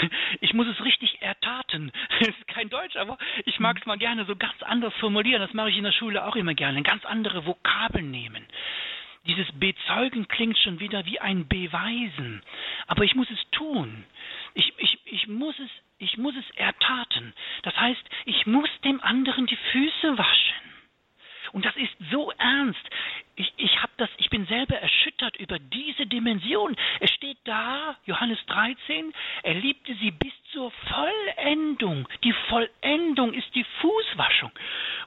ich 0.40 0.54
muss 0.54 0.66
es 0.66 0.84
richtig 0.84 1.20
ertaten. 1.20 1.92
Das 2.20 2.28
ist 2.28 2.46
kein 2.48 2.70
Deutsch, 2.70 2.96
aber 2.96 3.18
ich 3.44 3.58
mag 3.60 3.78
es 3.78 3.86
mal 3.86 3.98
gerne 3.98 4.24
so 4.24 4.36
ganz 4.36 4.62
anders 4.62 4.94
formulieren. 4.94 5.40
Das 5.40 5.52
mache 5.52 5.70
ich 5.70 5.76
in 5.76 5.84
der 5.84 5.92
Schule 5.92 6.24
auch 6.24 6.36
immer 6.36 6.54
gerne. 6.54 6.82
Ganz 6.82 7.04
andere 7.04 7.44
Vokabeln 7.46 8.10
nehmen. 8.10 8.46
Dieses 9.26 9.50
Bezeugen 9.52 10.28
klingt 10.28 10.58
schon 10.58 10.80
wieder 10.80 11.06
wie 11.06 11.18
ein 11.18 11.48
Beweisen. 11.48 12.42
Aber 12.86 13.04
ich 13.04 13.14
muss 13.14 13.30
es 13.30 13.50
tun. 13.50 14.04
Ich, 14.54 14.72
ich, 14.78 14.98
ich 15.06 15.26
muss 15.28 15.58
es 15.58 15.70
ich 15.98 16.16
muss 16.16 16.34
es 16.36 16.56
ertaten. 16.56 17.34
Das 17.62 17.76
heißt, 17.76 18.02
ich 18.24 18.46
muss 18.46 18.68
dem 18.84 19.00
anderen 19.00 19.46
die 19.46 19.56
Füße 19.56 20.18
waschen. 20.18 20.54
Und 21.52 21.64
das 21.64 21.76
ist 21.76 21.94
so 22.10 22.32
ernst. 22.32 22.90
Ich, 23.36 23.52
ich, 23.56 23.82
hab 23.82 23.96
das, 23.96 24.08
ich 24.18 24.30
bin 24.30 24.46
selber 24.46 24.76
erschüttert 24.76 25.36
über 25.38 25.58
diese 25.58 26.06
Dimension. 26.06 26.76
Es 27.00 27.10
steht 27.10 27.38
da, 27.44 27.96
Johannes 28.06 28.38
13, 28.46 29.12
er 29.42 29.54
liebte 29.54 29.94
sie 29.96 30.12
bis 30.12 30.32
zur 30.52 30.70
Vollendung. 30.70 32.08
Die 32.22 32.32
Vollendung 32.48 33.34
ist 33.34 33.52
die 33.54 33.64
Fußwaschung. 33.80 34.52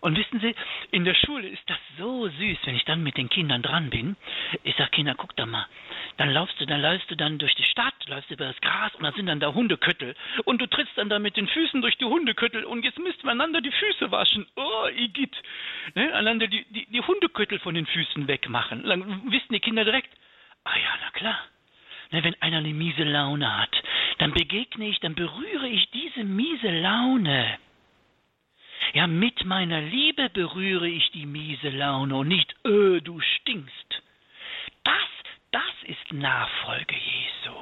Und 0.01 0.17
wissen 0.17 0.39
Sie, 0.41 0.53
in 0.91 1.05
der 1.05 1.15
Schule 1.15 1.47
ist 1.47 1.63
das 1.67 1.78
so 1.97 2.28
süß, 2.28 2.57
wenn 2.65 2.75
ich 2.75 2.84
dann 2.84 3.01
mit 3.01 3.17
den 3.17 3.30
Kindern 3.30 3.61
dran 3.61 3.89
bin. 3.89 4.15
Ich 4.63 4.75
sage, 4.75 4.91
Kinder, 4.91 5.15
guck 5.15 5.36
da 5.38 5.45
mal. 5.45 5.65
Dann 6.17 6.32
laufst 6.32 6.59
du, 6.59 6.65
dann 6.65 6.82
läufst 6.82 7.09
du 7.09 7.15
dann 7.15 7.38
durch 7.38 7.55
die 7.55 7.63
Stadt, 7.63 7.93
läufst 8.07 8.32
über 8.32 8.45
das 8.45 8.59
Gras 8.61 8.93
und 8.95 9.03
dann 9.03 9.13
sind 9.13 9.28
dann 9.28 9.39
da 9.39 9.53
Hundeköttel. 9.53 10.15
Und 10.45 10.59
du 10.61 10.67
trittst 10.67 10.97
dann 10.97 11.09
da 11.09 11.19
mit 11.19 11.38
den 11.38 11.47
Füßen 11.47 11.82
durch 11.82 11.95
die 11.97 12.05
Hundeköttel 12.05 12.65
und 12.65 12.84
jetzt 12.84 12.99
müsst 12.99 13.23
wir 13.23 13.32
einander 13.32 13.61
die 13.61 13.71
Füße 13.71 14.11
waschen. 14.11 14.47
Oh, 14.55 14.88
Igitt. 14.95 15.36
Ne? 15.95 16.13
Einander 16.13 16.47
die, 16.47 16.65
die, 16.69 16.86
die 16.88 17.01
Hundeköttel 17.01 17.59
von 17.59 17.75
den 17.75 17.86
Füßen 17.86 18.16
wegmachen. 18.26 18.84
Dann 18.84 19.32
wissen 19.32 19.53
die 19.53 19.59
Kinder 19.59 19.86
direkt, 19.86 20.09
ah 20.63 20.76
ja, 20.76 20.97
na 21.03 21.11
klar. 21.11 21.39
Ne, 22.11 22.24
wenn 22.24 22.41
einer 22.41 22.57
eine 22.57 22.74
miese 22.74 23.03
Laune 23.03 23.57
hat, 23.57 23.84
dann 24.18 24.32
begegne 24.32 24.88
ich, 24.88 24.99
dann 25.01 25.13
berühre 25.13 25.68
ich 25.68 25.89
diese 25.91 26.24
miese 26.24 26.72
Laune. 26.82 27.59
Ja, 28.93 29.07
mit 29.07 29.43
meiner 29.43 29.82
Liebe 29.82 30.30
berühre 30.30 30.88
ich 30.88 31.11
die 31.11 31.26
miese 31.26 31.70
Laune 31.70 32.15
und 32.15 32.30
nicht, 32.30 32.55
öh, 32.65 33.01
du 33.01 33.20
stinkst. 33.20 34.01
Das, 34.84 35.09
das 35.51 35.74
ist 35.84 36.13
Nachfolge 36.13 36.95
Jesu. 36.95 37.57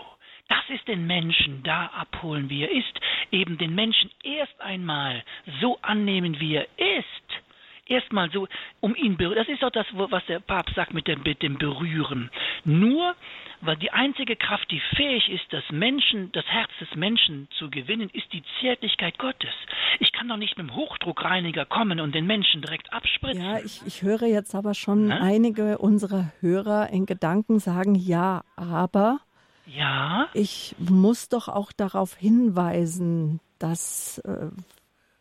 Das 0.47 0.69
ist 0.69 0.87
den 0.87 1.07
Menschen 1.07 1.63
da 1.63 1.87
abholen, 1.87 2.49
wie 2.49 2.63
er 2.63 2.71
ist, 2.71 2.99
eben 3.31 3.57
den 3.57 3.73
Menschen 3.73 4.11
erst 4.23 4.61
einmal 4.61 5.23
so 5.59 5.79
annehmen, 5.81 6.39
wie 6.39 6.55
er 6.55 6.67
ist 6.77 7.43
erstmal 7.85 8.29
so 8.31 8.47
um 8.79 8.95
ihn 8.95 9.17
berühren. 9.17 9.37
Das 9.37 9.47
ist 9.47 9.63
auch 9.63 9.71
das, 9.71 9.85
was 9.93 10.25
der 10.25 10.39
Papst 10.39 10.75
sagt 10.75 10.93
mit 10.93 11.07
dem, 11.07 11.21
mit 11.23 11.41
dem 11.41 11.57
Berühren. 11.57 12.29
Nur, 12.63 13.15
weil 13.61 13.77
die 13.77 13.91
einzige 13.91 14.35
Kraft, 14.35 14.69
die 14.71 14.81
fähig 14.95 15.29
ist, 15.29 15.45
das 15.51 15.63
Menschen, 15.71 16.31
das 16.31 16.45
Herz 16.45 16.69
des 16.79 16.95
Menschen 16.95 17.47
zu 17.57 17.69
gewinnen, 17.69 18.09
ist 18.13 18.31
die 18.33 18.43
Zärtlichkeit 18.59 19.17
Gottes. 19.17 19.53
Ich 19.99 20.11
kann 20.11 20.27
doch 20.27 20.37
nicht 20.37 20.57
mit 20.57 20.67
dem 20.67 20.75
Hochdruckreiniger 20.75 21.65
kommen 21.65 21.99
und 21.99 22.13
den 22.13 22.25
Menschen 22.25 22.61
direkt 22.61 22.91
abspritzen. 22.91 23.43
Ja, 23.43 23.59
ich, 23.59 23.81
ich 23.85 24.01
höre 24.01 24.23
jetzt 24.23 24.55
aber 24.55 24.73
schon 24.73 25.07
Na? 25.07 25.21
einige 25.21 25.77
unserer 25.77 26.31
Hörer 26.41 26.89
in 26.89 27.05
Gedanken 27.05 27.59
sagen, 27.59 27.95
ja, 27.95 28.43
aber 28.55 29.19
ja. 29.67 30.27
Ich 30.33 30.75
muss 30.77 31.29
doch 31.29 31.47
auch 31.47 31.71
darauf 31.71 32.15
hinweisen, 32.15 33.39
dass 33.57 34.19
äh, 34.19 34.49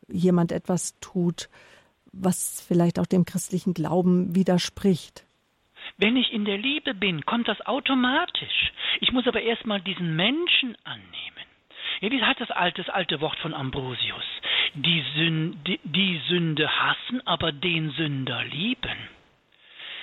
jemand 0.08 0.52
etwas 0.52 0.98
tut, 1.00 1.48
was 2.16 2.64
vielleicht 2.66 2.98
auch 2.98 3.06
dem 3.06 3.24
christlichen 3.24 3.74
Glauben 3.74 4.34
widerspricht. 4.34 5.24
Wenn 5.96 6.16
ich 6.16 6.32
in 6.32 6.44
der 6.44 6.58
Liebe 6.58 6.94
bin, 6.94 7.24
kommt 7.26 7.48
das 7.48 7.60
automatisch. 7.66 8.72
Ich 9.00 9.12
muss 9.12 9.26
aber 9.26 9.42
erstmal 9.42 9.80
diesen 9.80 10.16
Menschen 10.16 10.76
annehmen. 10.84 11.44
Ja, 12.00 12.08
die 12.08 12.22
hat 12.22 12.40
das 12.40 12.50
alte, 12.50 12.82
das 12.82 12.94
alte 12.94 13.20
Wort 13.20 13.38
von 13.38 13.54
Ambrosius. 13.54 14.24
Die 14.74 15.04
Sünde, 15.14 15.78
die 15.84 16.20
Sünde 16.28 16.68
hassen, 16.68 17.24
aber 17.26 17.52
den 17.52 17.90
Sünder 17.90 18.42
lieben. 18.44 19.08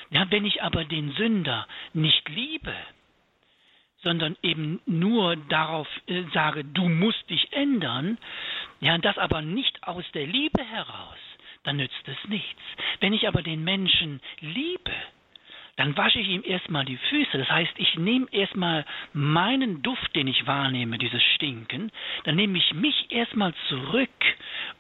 Ja, 0.09 0.30
wenn 0.30 0.45
ich 0.45 0.62
aber 0.62 0.86
den 0.86 1.12
Sünder 1.14 1.68
nicht 1.93 2.28
liebe, 2.30 2.74
sondern 4.03 4.36
eben 4.41 4.82
nur 4.86 5.36
darauf 5.36 5.88
äh, 6.07 6.24
sage, 6.34 6.64
du 6.66 6.88
musst 6.89 7.30
dich 7.30 7.51
ändern, 7.53 8.18
ja, 8.80 8.97
das 8.97 9.18
aber 9.18 9.41
nicht 9.41 9.84
aus 9.84 10.03
der 10.14 10.26
Liebe 10.26 10.64
heraus, 10.64 11.18
dann 11.64 11.78
nützt 11.78 12.07
es 12.07 12.30
nichts. 12.30 12.62
Wenn 12.99 13.14
ich 13.14 13.28
aber 13.28 13.41
den 13.41 13.64
Menschen 13.64 14.22
liebe, 14.39 14.91
dann 15.78 15.95
wasche 15.97 16.20
ich 16.20 16.28
ihm 16.28 16.43
erstmal 16.45 16.86
die 16.86 16.97
Füße. 16.97 17.38
Das 17.38 17.49
heißt, 17.49 17.72
ich 17.78 17.95
nehme 17.95 18.28
erstmal 18.32 18.86
meinen 19.14 19.82
Duft, 19.82 20.16
den 20.16 20.28
ich 20.28 20.45
wahrnehme, 20.45 20.97
dieses 20.97 21.24
Stinken, 21.36 21.91
dann 22.24 22.36
nehme 22.36 22.57
ich 22.57 22.74
mich 22.74 23.12
erstmal 23.12 23.53
zurück 23.70 24.09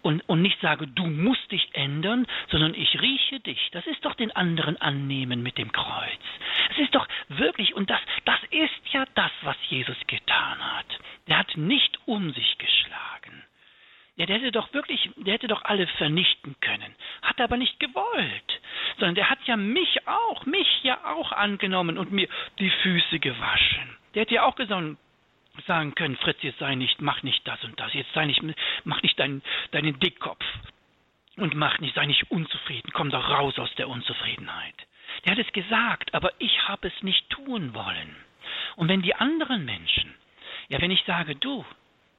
und, 0.01 0.21
und 0.27 0.41
nicht 0.41 0.59
sage, 0.61 0.87
du 0.87 1.07
musst 1.07 1.51
dich 1.51 1.69
ändern, 1.73 2.27
sondern 2.49 2.75
ich 2.75 3.01
rieche 3.01 3.39
dich. 3.39 3.69
Das 3.71 3.87
ist 3.87 4.03
doch 4.05 4.15
den 4.15 4.35
anderen 4.35 4.77
annehmen 4.77 5.41
mit 5.41 5.57
dem 5.57 5.71
Kreuz. 5.71 6.19
Es 6.71 6.79
ist 6.79 6.93
doch 6.93 7.07
wirklich, 7.29 7.73
und 7.73 7.89
das, 7.89 8.01
das 8.25 8.39
ist 8.51 8.93
ja 8.93 9.05
das, 9.15 9.31
was 9.41 9.57
Jesus 9.69 9.97
getan 10.07 10.59
hat. 10.59 10.99
Der 11.27 11.39
hat 11.39 11.55
nicht 11.55 11.97
um 12.05 12.31
sich 12.33 12.57
geschlagen. 12.57 13.43
Ja, 14.17 14.25
der 14.25 14.37
hätte 14.37 14.51
doch 14.51 14.73
wirklich, 14.73 15.09
der 15.15 15.35
hätte 15.35 15.47
doch 15.47 15.63
alle 15.63 15.87
vernichten 15.87 16.55
können. 16.59 16.95
Hat 17.21 17.39
aber 17.39 17.57
nicht 17.57 17.79
gewollt. 17.79 18.61
Sondern 18.97 19.15
der 19.15 19.29
hat 19.29 19.39
ja 19.45 19.55
mich 19.55 20.07
auch, 20.07 20.45
mich 20.45 20.83
ja 20.83 21.03
auch 21.05 21.31
angenommen 21.31 21.97
und 21.97 22.11
mir 22.11 22.27
die 22.59 22.69
Füße 22.69 23.19
gewaschen. 23.19 23.97
Der 24.13 24.23
hätte 24.23 24.35
ja 24.35 24.43
auch 24.43 24.55
gesagt, 24.55 24.97
sagen 25.67 25.95
können, 25.95 26.17
Fritz, 26.17 26.37
jetzt 26.41 26.59
sei 26.59 26.75
nicht, 26.75 27.01
mach 27.01 27.23
nicht 27.23 27.45
das 27.47 27.63
und 27.63 27.79
das, 27.79 27.93
jetzt 27.93 28.13
sei 28.13 28.25
nicht, 28.25 28.41
mach 28.83 29.01
nicht 29.01 29.19
deinen, 29.19 29.41
deinen 29.71 29.99
Dickkopf 29.99 30.45
und 31.37 31.55
mach 31.55 31.79
nicht, 31.79 31.95
sei 31.95 32.05
nicht 32.05 32.31
unzufrieden, 32.31 32.91
komm 32.93 33.09
doch 33.09 33.29
raus 33.29 33.57
aus 33.59 33.73
der 33.75 33.89
Unzufriedenheit. 33.89 34.75
Der 35.25 35.33
hat 35.33 35.39
es 35.39 35.51
gesagt, 35.53 36.13
aber 36.13 36.31
ich 36.39 36.67
habe 36.67 36.87
es 36.87 37.03
nicht 37.03 37.29
tun 37.29 37.73
wollen. 37.73 38.15
Und 38.75 38.87
wenn 38.87 39.01
die 39.01 39.15
anderen 39.15 39.65
Menschen, 39.65 40.13
ja, 40.69 40.81
wenn 40.81 40.91
ich 40.91 41.03
sage, 41.03 41.35
du, 41.35 41.65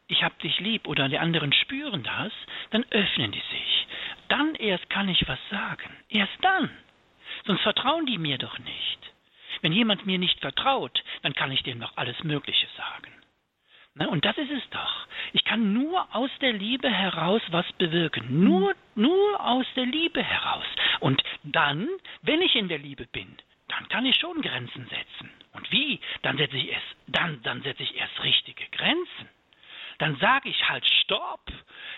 ich 0.09 0.23
hab 0.23 0.39
dich 0.41 0.59
lieb 0.61 0.87
oder 0.87 1.09
die 1.09 1.19
anderen 1.19 1.53
spüren 1.53 2.03
das, 2.03 2.33
dann 2.71 2.85
öffnen 2.91 3.33
die 3.33 3.43
sich. 3.51 3.87
Dann 4.29 4.55
erst 4.55 4.89
kann 4.91 5.09
ich 5.09 5.27
was 5.27 5.39
sagen. 5.51 5.97
Erst 6.09 6.37
dann. 6.43 6.71
Sonst 7.45 7.63
vertrauen 7.63 8.07
die 8.07 8.19
mir 8.19 8.39
doch 8.39 8.59
nicht. 8.59 8.99
Wenn 9.61 9.73
jemand 9.73 10.07
mir 10.07 10.19
nicht 10.19 10.41
vertraut, 10.41 11.03
dann 11.23 11.35
kann 11.35 11.53
ich 11.53 11.63
dem 11.63 11.79
noch 11.79 11.97
alles 11.97 12.23
Mögliche 12.25 12.67
sagen. 12.77 13.13
Ne? 13.95 14.09
Und 14.09 14.25
das 14.25 14.37
ist 14.39 14.51
es 14.51 14.71
doch. 14.71 15.07
Ich 15.33 15.45
kann 15.45 15.73
nur 15.73 16.15
aus 16.15 16.31
der 16.41 16.53
Liebe 16.53 16.91
heraus 16.91 17.43
was 17.51 17.71
bewirken. 17.75 18.43
Nur, 18.43 18.75
nur 18.95 19.41
aus 19.45 19.67
der 19.77 19.87
Liebe 19.87 20.23
heraus. 20.23 20.65
Und 21.01 21.23
dann, 21.43 21.89
wenn 22.23 22.41
ich 22.41 22.57
in 22.57 22.69
der 22.69 22.79
Liebe 22.79 23.07
bin, 23.07 23.37
dann 23.69 23.89
kann 23.89 24.07
ich 24.07 24.17
schon 24.17 24.41
Grenzen 24.41 24.87
setzen. 24.87 25.31
Und 25.53 25.71
wie? 25.71 26.01
Dann 26.23 26.37
setze 26.37 26.57
ich 26.57 26.71
es, 26.71 26.83
dann, 27.07 27.43
dann 27.43 27.63
setze 27.63 27.83
ich 27.83 27.97
erst 27.97 28.23
richtige 28.23 28.65
Grenzen. 28.71 29.29
Dann 30.03 30.17
sage 30.17 30.49
ich 30.49 30.69
halt, 30.69 30.85
stopp. 31.05 31.53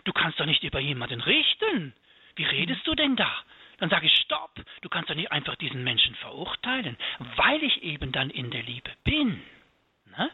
Du 0.05 0.13
kannst 0.13 0.39
doch 0.39 0.45
nicht 0.45 0.63
über 0.63 0.79
jemanden 0.79 1.23
richten. 1.23 1.95
Wie 2.37 2.45
redest 2.45 2.87
du 2.87 2.95
denn 2.95 3.17
da? 3.17 3.31
Dann 3.79 3.89
sage 3.89 4.05
ich, 4.05 4.13
stopp. 4.27 4.61
Du 4.83 4.91
kannst 4.91 5.09
doch 5.09 5.15
nicht 5.15 5.33
einfach 5.33 5.57
diesen 5.57 5.83
Menschen 5.85 6.15
verurteilen, 6.17 6.99
weil 7.37 7.63
ich 7.63 7.83
eben 7.83 8.13
dann 8.13 8.29
in 8.29 8.51
der 8.51 8.63
Liebe 8.63 8.91
bin. 9.05 9.41
Ne? 10.19 10.31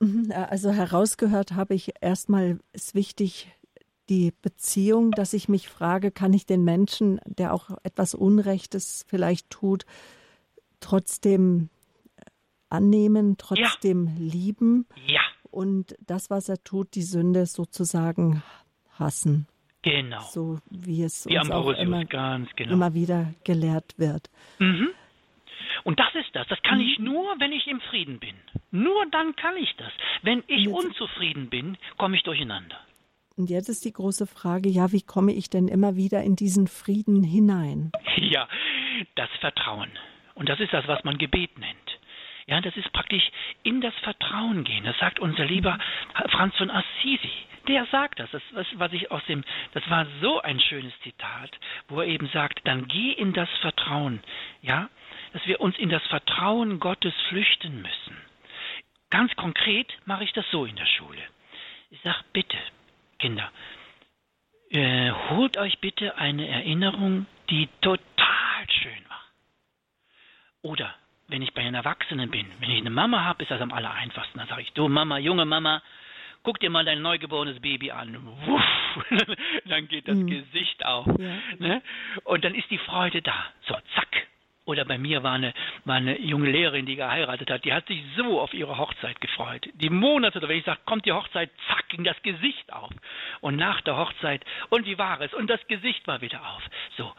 Mhm, 0.00 0.32
also 0.32 0.72
herausgehört 0.72 1.52
habe 1.52 1.74
ich 1.74 1.92
erstmal, 2.00 2.58
ist 2.72 2.96
wichtig, 2.96 3.52
die 4.08 4.32
Beziehung, 4.42 5.12
dass 5.12 5.32
ich 5.32 5.48
mich 5.48 5.68
frage, 5.68 6.10
kann 6.10 6.32
ich 6.32 6.44
den 6.44 6.64
Menschen, 6.64 7.20
der 7.24 7.54
auch 7.54 7.70
etwas 7.84 8.16
Unrechtes 8.16 9.06
vielleicht 9.08 9.48
tut, 9.50 9.86
trotzdem 10.80 11.70
annehmen, 12.68 13.36
trotzdem 13.38 14.08
ja. 14.08 14.12
lieben 14.18 14.88
ja. 15.06 15.20
Und 15.56 15.96
das, 16.06 16.28
was 16.28 16.50
er 16.50 16.62
tut, 16.62 16.94
die 16.94 17.02
Sünde 17.02 17.46
sozusagen 17.46 18.42
hassen. 18.98 19.46
Genau. 19.80 20.20
So 20.20 20.58
wie 20.70 21.02
es 21.02 21.26
wie 21.26 21.38
uns 21.38 21.50
auch 21.50 21.70
immer, 21.70 22.04
genau. 22.04 22.44
immer 22.58 22.92
wieder 22.92 23.32
gelehrt 23.44 23.94
wird. 23.96 24.28
Mhm. 24.58 24.90
Und 25.84 25.98
das 25.98 26.14
ist 26.14 26.34
das. 26.34 26.46
Das 26.48 26.60
kann 26.62 26.80
ich 26.80 26.98
mhm. 26.98 27.06
nur, 27.06 27.24
wenn 27.38 27.52
ich 27.52 27.66
im 27.68 27.80
Frieden 27.80 28.18
bin. 28.18 28.34
Nur 28.70 29.06
dann 29.10 29.34
kann 29.36 29.56
ich 29.56 29.74
das. 29.78 29.92
Wenn 30.22 30.42
ich 30.46 30.68
unzufrieden 30.68 31.48
bin, 31.48 31.78
komme 31.96 32.16
ich 32.16 32.22
durcheinander. 32.22 32.76
Und 33.38 33.48
jetzt 33.48 33.70
ist 33.70 33.84
die 33.84 33.92
große 33.92 34.26
Frage, 34.26 34.68
ja, 34.68 34.92
wie 34.92 35.02
komme 35.02 35.32
ich 35.32 35.48
denn 35.48 35.68
immer 35.68 35.96
wieder 35.96 36.22
in 36.22 36.36
diesen 36.36 36.66
Frieden 36.66 37.22
hinein? 37.22 37.92
Ja, 38.16 38.48
das 39.14 39.30
Vertrauen. 39.40 39.90
Und 40.34 40.48
das 40.48 40.60
ist 40.60 40.72
das, 40.72 40.86
was 40.86 41.02
man 41.04 41.16
Gebet 41.16 41.58
nennt. 41.58 41.98
Ja, 42.46 42.60
das 42.60 42.76
ist 42.76 42.92
praktisch 42.92 43.28
in 43.64 43.80
das 43.80 43.94
Vertrauen 43.96 44.62
gehen. 44.62 44.84
Das 44.84 44.96
sagt 44.98 45.18
unser 45.18 45.44
lieber 45.44 45.78
Franz 46.30 46.56
von 46.56 46.70
Assisi. 46.70 47.32
Der 47.66 47.86
sagt 47.86 48.20
das. 48.20 48.30
Das, 48.30 48.42
was 48.74 48.92
ich 48.92 49.10
aus 49.10 49.24
dem, 49.26 49.42
das 49.72 49.88
war 49.90 50.06
so 50.20 50.40
ein 50.40 50.60
schönes 50.60 50.92
Zitat, 51.00 51.50
wo 51.88 52.00
er 52.00 52.06
eben 52.06 52.28
sagt, 52.28 52.60
dann 52.64 52.86
geh 52.86 53.10
in 53.12 53.32
das 53.32 53.48
Vertrauen. 53.60 54.22
Ja, 54.62 54.88
dass 55.32 55.44
wir 55.46 55.60
uns 55.60 55.76
in 55.76 55.88
das 55.88 56.06
Vertrauen 56.06 56.78
Gottes 56.78 57.14
flüchten 57.28 57.82
müssen. 57.82 58.16
Ganz 59.10 59.34
konkret 59.34 59.92
mache 60.04 60.22
ich 60.22 60.32
das 60.32 60.48
so 60.52 60.64
in 60.64 60.76
der 60.76 60.86
Schule. 60.86 61.22
Ich 61.90 62.00
sage, 62.02 62.24
bitte, 62.32 62.58
Kinder, 63.18 63.50
äh, 64.70 65.10
holt 65.30 65.56
euch 65.56 65.78
bitte 65.80 66.16
eine 66.16 66.46
Erinnerung, 66.46 67.26
die 67.50 67.68
total 67.80 68.66
schön 68.68 69.04
war. 69.08 69.22
Oder 70.62 70.94
wenn 71.28 71.42
ich 71.42 71.52
bei 71.54 71.62
den 71.62 71.74
Erwachsenen 71.74 72.30
bin, 72.30 72.46
wenn 72.60 72.70
ich 72.70 72.80
eine 72.80 72.90
Mama 72.90 73.24
habe, 73.24 73.42
ist 73.42 73.50
das 73.50 73.60
am 73.60 73.72
aller 73.72 73.92
einfachsten. 73.92 74.38
Dann 74.38 74.48
sage 74.48 74.62
ich, 74.62 74.72
du 74.72 74.88
Mama, 74.88 75.18
junge 75.18 75.44
Mama, 75.44 75.82
guck 76.42 76.60
dir 76.60 76.70
mal 76.70 76.84
dein 76.84 77.02
neugeborenes 77.02 77.60
Baby 77.60 77.90
an. 77.90 78.16
Wuff, 78.44 78.62
dann 79.66 79.88
geht 79.88 80.08
das 80.08 80.16
mhm. 80.16 80.28
Gesicht 80.28 80.84
auf. 80.84 81.06
Ja. 81.06 81.36
Ne? 81.58 81.82
Und 82.24 82.44
dann 82.44 82.54
ist 82.54 82.70
die 82.70 82.78
Freude 82.78 83.22
da. 83.22 83.34
So, 83.66 83.74
zack, 83.94 84.26
oder 84.66 84.84
bei 84.84 84.98
mir 84.98 85.22
war 85.22 85.34
eine, 85.34 85.54
war 85.84 85.94
eine 85.94 86.20
junge 86.20 86.50
Lehrerin, 86.50 86.86
die 86.86 86.96
geheiratet 86.96 87.50
hat, 87.50 87.64
die 87.64 87.72
hat 87.72 87.86
sich 87.86 88.02
so 88.16 88.40
auf 88.40 88.52
ihre 88.52 88.76
Hochzeit 88.76 89.20
gefreut. 89.20 89.68
Die 89.74 89.90
Monate, 89.90 90.42
wenn 90.42 90.58
ich 90.58 90.64
sage, 90.64 90.80
kommt 90.84 91.06
die 91.06 91.12
Hochzeit, 91.12 91.50
zack, 91.68 91.88
ging 91.88 92.02
das 92.02 92.20
Gesicht 92.22 92.72
auf. 92.72 92.90
Und 93.40 93.56
nach 93.56 93.80
der 93.82 93.96
Hochzeit, 93.96 94.44
und 94.70 94.84
wie 94.84 94.98
war 94.98 95.20
es? 95.20 95.32
Und 95.34 95.48
das 95.48 95.64
Gesicht 95.68 96.06
war 96.08 96.20
wieder 96.20 96.40
auf. 96.40 96.62
So, 96.96 97.12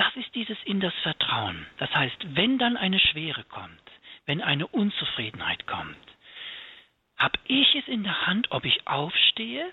das 0.00 0.16
ist 0.16 0.34
dieses 0.34 0.56
in 0.64 0.80
das 0.80 0.94
Vertrauen. 1.02 1.66
Das 1.76 1.94
heißt, 1.94 2.34
wenn 2.34 2.56
dann 2.56 2.78
eine 2.78 2.98
Schwere 2.98 3.44
kommt, 3.44 3.82
wenn 4.24 4.40
eine 4.40 4.66
Unzufriedenheit 4.66 5.66
kommt, 5.66 5.94
habe 7.18 7.38
ich 7.46 7.74
es 7.74 7.86
in 7.86 8.02
der 8.02 8.26
Hand, 8.26 8.50
ob 8.50 8.64
ich 8.64 8.86
aufstehe 8.86 9.70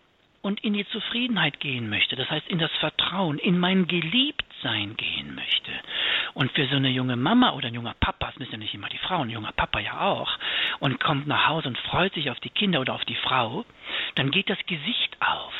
und 0.48 0.64
in 0.64 0.74
die 0.74 0.88
Zufriedenheit 0.88 1.60
gehen 1.60 1.90
möchte. 1.90 2.16
Das 2.16 2.30
heißt, 2.32 2.48
in 2.48 2.58
das 2.58 2.72
Vertrauen, 2.80 3.38
in 3.38 3.60
mein 3.60 3.86
Geliebtsein 3.86 4.96
gehen 4.96 5.36
möchte. 5.36 5.72
Und 6.36 6.54
für 6.54 6.66
so 6.68 6.78
eine 6.78 6.90
junge 6.90 7.18
Mama 7.18 7.52
oder 7.52 7.68
ein 7.68 7.74
junger 7.74 7.96
Papa, 8.00 8.30
es 8.30 8.40
müssen 8.40 8.54
ja 8.54 8.58
nicht 8.60 8.74
immer 8.74 8.88
die 8.88 8.98
Frauen, 8.98 9.28
ein 9.28 9.32
junger 9.32 9.52
Papa 9.52 9.80
ja 9.80 10.00
auch, 10.00 10.40
und 10.80 11.02
kommt 11.02 11.28
nach 11.28 11.48
Hause 11.48 11.68
und 11.68 11.78
freut 11.78 12.14
sich 12.14 12.32
auf 12.32 12.40
die 12.40 12.50
Kinder 12.50 12.80
oder 12.80 12.94
auf 12.94 13.04
die 13.04 13.16
Frau, 13.16 13.66
dann 14.16 14.32
geht 14.32 14.50
das 14.50 14.58
Gesicht 14.66 15.18
auf. 15.20 15.54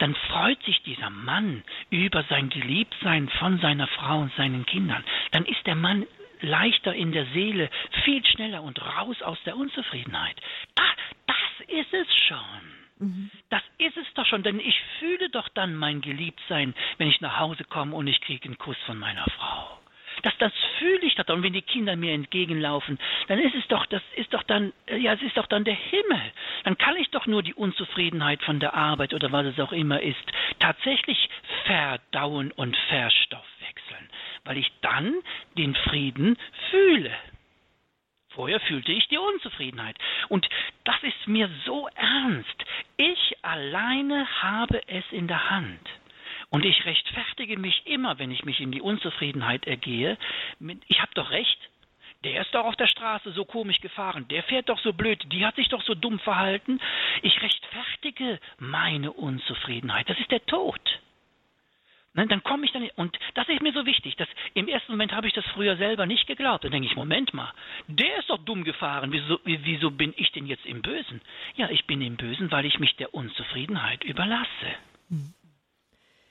Dann 0.00 0.16
freut 0.16 0.60
sich 0.64 0.82
dieser 0.82 1.10
Mann 1.10 1.62
über 1.90 2.24
sein 2.24 2.48
Geliebtsein 2.48 3.28
von 3.28 3.60
seiner 3.60 3.86
Frau 3.86 4.18
und 4.22 4.34
seinen 4.34 4.66
Kindern. 4.66 5.04
Dann 5.30 5.44
ist 5.44 5.64
der 5.66 5.76
Mann 5.76 6.04
leichter 6.40 6.92
in 6.92 7.12
der 7.12 7.26
Seele, 7.26 7.70
viel 8.02 8.26
schneller 8.26 8.64
und 8.64 8.82
raus 8.82 9.22
aus 9.22 9.38
der 9.46 9.56
Unzufriedenheit. 9.56 10.34
Das, 10.74 10.84
das 11.28 11.68
ist 11.68 11.94
es 11.94 12.08
schon. 12.26 12.81
Mhm. 13.02 13.30
Das 13.50 13.62
ist 13.78 13.96
es 13.96 14.06
doch 14.14 14.26
schon, 14.26 14.42
denn 14.42 14.60
ich 14.60 14.80
fühle 14.98 15.28
doch 15.30 15.48
dann 15.48 15.74
mein 15.74 16.00
Geliebtsein, 16.00 16.74
wenn 16.98 17.08
ich 17.08 17.20
nach 17.20 17.38
Hause 17.38 17.64
komme 17.64 17.96
und 17.96 18.06
ich 18.06 18.20
kriege 18.20 18.44
einen 18.46 18.58
Kuss 18.58 18.76
von 18.86 18.98
meiner 18.98 19.24
Frau. 19.24 19.78
Das, 20.22 20.36
das 20.38 20.52
fühle 20.78 21.00
ich 21.02 21.14
doch. 21.16 21.26
Und 21.34 21.42
wenn 21.42 21.52
die 21.52 21.62
Kinder 21.62 21.96
mir 21.96 22.12
entgegenlaufen, 22.12 22.98
dann 23.26 23.40
ist 23.40 23.54
es 23.54 23.66
doch, 23.68 23.86
das 23.86 24.02
ist 24.14 24.32
doch 24.32 24.42
dann, 24.44 24.72
äh, 24.86 24.98
ja, 24.98 25.14
es 25.14 25.22
ist 25.22 25.36
doch 25.36 25.46
dann 25.46 25.64
der 25.64 25.74
Himmel. 25.74 26.32
Dann 26.64 26.78
kann 26.78 26.96
ich 26.96 27.10
doch 27.10 27.26
nur 27.26 27.42
die 27.42 27.54
Unzufriedenheit 27.54 28.42
von 28.42 28.60
der 28.60 28.74
Arbeit 28.74 29.14
oder 29.14 29.32
was 29.32 29.46
es 29.46 29.58
auch 29.58 29.72
immer 29.72 30.00
ist, 30.00 30.22
tatsächlich 30.60 31.28
verdauen 31.64 32.52
und 32.52 32.76
verstoffwechseln, 32.88 34.10
weil 34.44 34.58
ich 34.58 34.70
dann 34.80 35.14
den 35.56 35.74
Frieden 35.74 36.36
fühle. 36.70 37.10
Vorher 38.34 38.60
fühlte 38.60 38.92
ich 38.92 39.08
die 39.08 39.18
Unzufriedenheit. 39.18 39.96
Und 40.28 40.48
das 40.84 41.02
ist 41.02 41.28
mir 41.28 41.48
so 41.64 41.88
ernst. 41.94 42.64
Ich 42.96 43.36
alleine 43.42 44.26
habe 44.42 44.80
es 44.88 45.04
in 45.10 45.28
der 45.28 45.50
Hand. 45.50 45.80
Und 46.50 46.64
ich 46.64 46.84
rechtfertige 46.84 47.58
mich 47.58 47.86
immer, 47.86 48.18
wenn 48.18 48.30
ich 48.30 48.44
mich 48.44 48.60
in 48.60 48.72
die 48.72 48.82
Unzufriedenheit 48.82 49.66
ergehe. 49.66 50.18
Ich 50.88 51.00
habe 51.00 51.12
doch 51.14 51.30
recht. 51.30 51.58
Der 52.24 52.42
ist 52.42 52.54
doch 52.54 52.66
auf 52.66 52.76
der 52.76 52.86
Straße 52.86 53.32
so 53.32 53.44
komisch 53.44 53.80
gefahren. 53.80 54.28
Der 54.28 54.42
fährt 54.44 54.68
doch 54.68 54.78
so 54.78 54.92
blöd. 54.92 55.24
Die 55.32 55.44
hat 55.44 55.56
sich 55.56 55.68
doch 55.68 55.82
so 55.82 55.94
dumm 55.94 56.20
verhalten. 56.20 56.78
Ich 57.22 57.40
rechtfertige 57.42 58.38
meine 58.58 59.12
Unzufriedenheit. 59.12 60.08
Das 60.08 60.18
ist 60.18 60.30
der 60.30 60.44
Tod. 60.46 60.80
Ne, 62.14 62.26
dann 62.26 62.42
komme 62.42 62.66
ich 62.66 62.72
dann, 62.72 62.86
und 62.96 63.18
das 63.34 63.48
ist 63.48 63.62
mir 63.62 63.72
so 63.72 63.86
wichtig, 63.86 64.16
dass 64.16 64.28
im 64.52 64.68
ersten 64.68 64.92
Moment 64.92 65.12
habe 65.12 65.28
ich 65.28 65.32
das 65.32 65.46
früher 65.54 65.76
selber 65.76 66.04
nicht 66.04 66.26
geglaubt. 66.26 66.62
Dann 66.64 66.70
denke 66.70 66.86
ich, 66.86 66.94
Moment 66.94 67.32
mal, 67.32 67.52
der 67.86 68.18
ist 68.18 68.28
doch 68.28 68.44
dumm 68.44 68.64
gefahren, 68.64 69.12
wieso, 69.12 69.40
wieso 69.44 69.90
bin 69.90 70.12
ich 70.16 70.30
denn 70.32 70.46
jetzt 70.46 70.66
im 70.66 70.82
Bösen? 70.82 71.22
Ja, 71.56 71.70
ich 71.70 71.86
bin 71.86 72.02
im 72.02 72.16
Bösen, 72.16 72.50
weil 72.50 72.66
ich 72.66 72.78
mich 72.78 72.96
der 72.96 73.14
Unzufriedenheit 73.14 74.04
überlasse. 74.04 74.48
Mhm. 75.08 75.32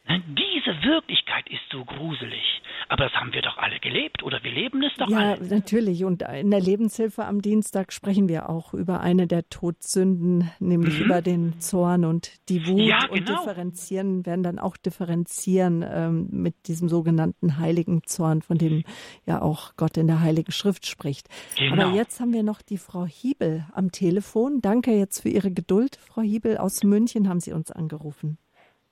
Diese 0.07 0.84
Wirklichkeit 0.84 1.48
ist 1.49 1.61
so 1.72 1.86
gruselig. 1.86 2.61
Aber 2.90 3.06
das 3.06 3.14
haben 3.14 3.32
wir 3.32 3.41
doch 3.41 3.57
alle 3.57 3.80
gelebt 3.80 4.22
oder 4.22 4.44
wir 4.44 4.52
leben 4.52 4.84
es 4.84 4.94
doch 4.98 5.07
ja, 5.07 5.18
alle. 5.18 5.44
Ja, 5.48 5.56
natürlich. 5.56 6.03
Und 6.03 6.23
in 6.23 6.52
der 6.52 6.60
Lebenshilfe 6.60 7.23
am 7.23 7.41
Dienstag 7.41 7.94
sprechen 7.94 8.28
wir 8.28 8.49
auch 8.49 8.73
über 8.73 8.99
eine 8.99 9.28
der 9.28 9.48
Todsünden, 9.49 10.52
nämlich 10.60 10.99
mhm. 10.99 11.06
über 11.06 11.22
den 11.22 11.60
Zorn 11.61 12.03
und 12.03 12.32
die 12.49 12.68
Wut. 12.68 12.82
Ja, 12.82 12.99
genau. 12.99 13.14
Und 13.14 13.30
differenzieren, 13.30 14.26
werden 14.26 14.44
dann 14.44 14.60
auch 14.60 14.76
differenzieren 14.76 15.86
ähm, 15.88 16.28
mit 16.32 16.68
diesem 16.68 16.90
sogenannten 16.90 17.60
heiligen 17.60 18.03
Zorn, 18.03 18.41
von 18.41 18.57
dem 18.57 18.84
ja 19.26 19.41
auch 19.41 19.78
Gott 19.78 19.95
in 19.95 20.07
der 20.07 20.19
Heiligen 20.19 20.52
Schrift 20.52 20.86
spricht. 20.86 21.30
Genau. 21.57 21.84
Aber 21.84 21.95
jetzt 21.95 22.19
haben 22.19 22.34
wir 22.34 22.44
noch 22.44 22.61
die 22.61 22.78
Frau 22.78 23.06
Hiebel 23.06 23.65
am 23.73 23.91
Telefon. 23.94 24.60
Danke 24.61 24.91
jetzt 24.91 25.22
für 25.22 25.30
Ihre 25.30 25.52
Geduld. 25.52 25.95
Frau 25.95 26.22
Hiebel 26.22 26.57
aus 26.57 26.84
München 26.84 27.30
haben 27.30 27.40
Sie 27.40 27.53
uns 27.53 27.72
angerufen. 27.72 28.38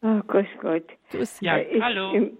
Oh, 0.01 0.21
grüß 0.27 0.47
Gott. 0.61 0.85
Grüß 1.11 1.41
ja, 1.41 1.57
ich, 1.57 1.81
hallo. 1.81 2.13
Im, 2.13 2.37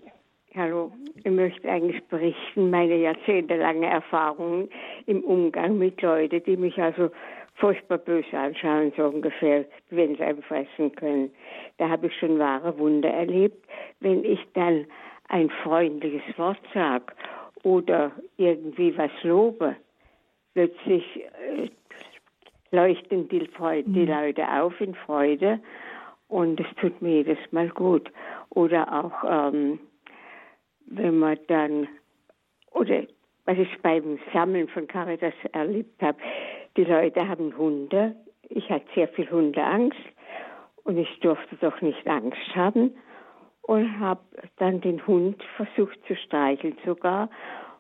hallo. 0.56 0.92
Ich 1.24 1.32
möchte 1.32 1.70
eigentlich 1.70 2.02
berichten, 2.06 2.70
meine 2.70 2.96
jahrzehntelange 2.96 3.88
Erfahrungen 3.88 4.70
im 5.06 5.24
Umgang 5.24 5.78
mit 5.78 6.02
Leuten, 6.02 6.42
die 6.46 6.56
mich 6.56 6.78
also 6.82 7.12
furchtbar 7.56 7.98
böse 7.98 8.38
anschauen, 8.38 8.94
so 8.96 9.04
ungefähr, 9.08 9.66
wenn 9.90 10.16
sie 10.16 10.24
einem 10.24 10.42
fressen 10.44 10.96
können. 10.96 11.32
Da 11.78 11.90
habe 11.90 12.08
ich 12.08 12.18
schon 12.18 12.40
wahre 12.40 12.78
Wunder 12.80 13.10
erlebt. 13.10 13.68
Wenn 14.00 14.24
ich 14.24 14.40
dann 14.54 14.86
ein 15.28 15.50
freundliches 15.64 16.38
Wort 16.38 16.62
sage 16.74 17.14
oder 17.64 18.14
irgendwie 18.38 18.98
was 18.98 19.12
lobe, 19.24 19.76
plötzlich 20.54 21.04
äh, 21.18 21.70
leuchten 22.72 23.28
die, 23.28 23.46
Freude, 23.48 23.90
die 23.90 24.06
mhm. 24.06 24.12
Leute 24.12 24.48
auf 24.50 24.80
in 24.80 24.96
Freude 24.96 25.60
und 26.30 26.60
es 26.60 26.68
tut 26.80 27.02
mir 27.02 27.18
jedes 27.18 27.40
Mal 27.52 27.70
gut. 27.70 28.10
Oder 28.50 29.04
auch, 29.04 29.24
ähm, 29.28 29.80
wenn 30.86 31.20
man 31.20 31.38
dann, 31.48 31.88
oder 32.72 33.04
was 33.46 33.58
ich 33.58 33.82
beim 33.82 34.20
Sammeln 34.32 34.68
von 34.70 34.88
Caritas 34.88 35.34
erlebt 35.52 36.02
habe, 36.02 36.20
die 36.78 36.84
Leute 36.84 37.28
haben 37.28 37.58
Hunde. 37.58 38.16
Ich 38.48 38.70
hatte 38.70 38.86
sehr 38.96 39.08
viel 39.10 39.30
Hundeangst 39.30 40.00
und 40.84 40.98
ich 40.98 41.20
durfte 41.20 41.56
doch 41.58 41.82
nicht 41.82 42.08
Angst 42.08 42.56
haben 42.56 42.96
und 43.64 44.00
habe 44.00 44.22
dann 44.58 44.82
den 44.82 45.06
Hund 45.06 45.44
versucht 45.58 46.00
zu 46.08 46.16
streicheln 46.16 46.78
sogar 46.86 47.30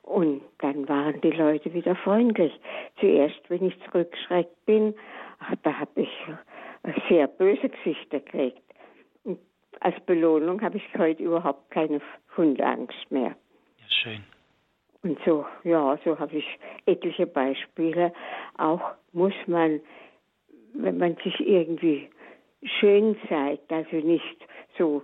und 0.04 0.42
dann 0.58 0.90
waren 0.90 1.22
die 1.22 1.32
Leute 1.32 1.72
wieder 1.74 1.96
freundlich. 1.96 2.60
Zuerst, 3.00 3.40
wenn 3.50 3.66
ich 3.68 3.80
zurückgeschreckt 3.86 4.66
bin, 4.66 4.96
da 5.64 5.74
habe 5.80 6.02
ich 6.02 6.10
sehr 7.08 7.28
böse 7.28 7.70
Gesichter 7.70 8.20
gekriegt. 8.20 8.62
Und 9.24 9.40
als 9.80 10.00
Belohnung 10.06 10.62
habe 10.62 10.78
ich 10.78 10.84
heute 10.98 11.24
überhaupt 11.24 11.72
keine 11.72 12.02
Hundeangst 12.36 13.12
mehr. 13.12 13.36
Ja, 13.78 13.86
schön. 13.90 14.24
Und 15.02 15.18
so, 15.26 15.46
ja, 15.64 15.98
so 16.04 16.20
habe 16.20 16.38
ich 16.38 16.60
etliche 16.86 17.26
Beispiele. 17.26 18.14
Auch 18.58 18.82
muss 19.14 19.34
man, 19.48 19.80
wenn 20.74 20.98
man 20.98 21.16
sich 21.24 21.40
irgendwie 21.40 22.10
schön 22.80 23.18
zeigt, 23.30 23.72
also 23.72 23.96
nicht 23.98 24.46
so 24.78 25.04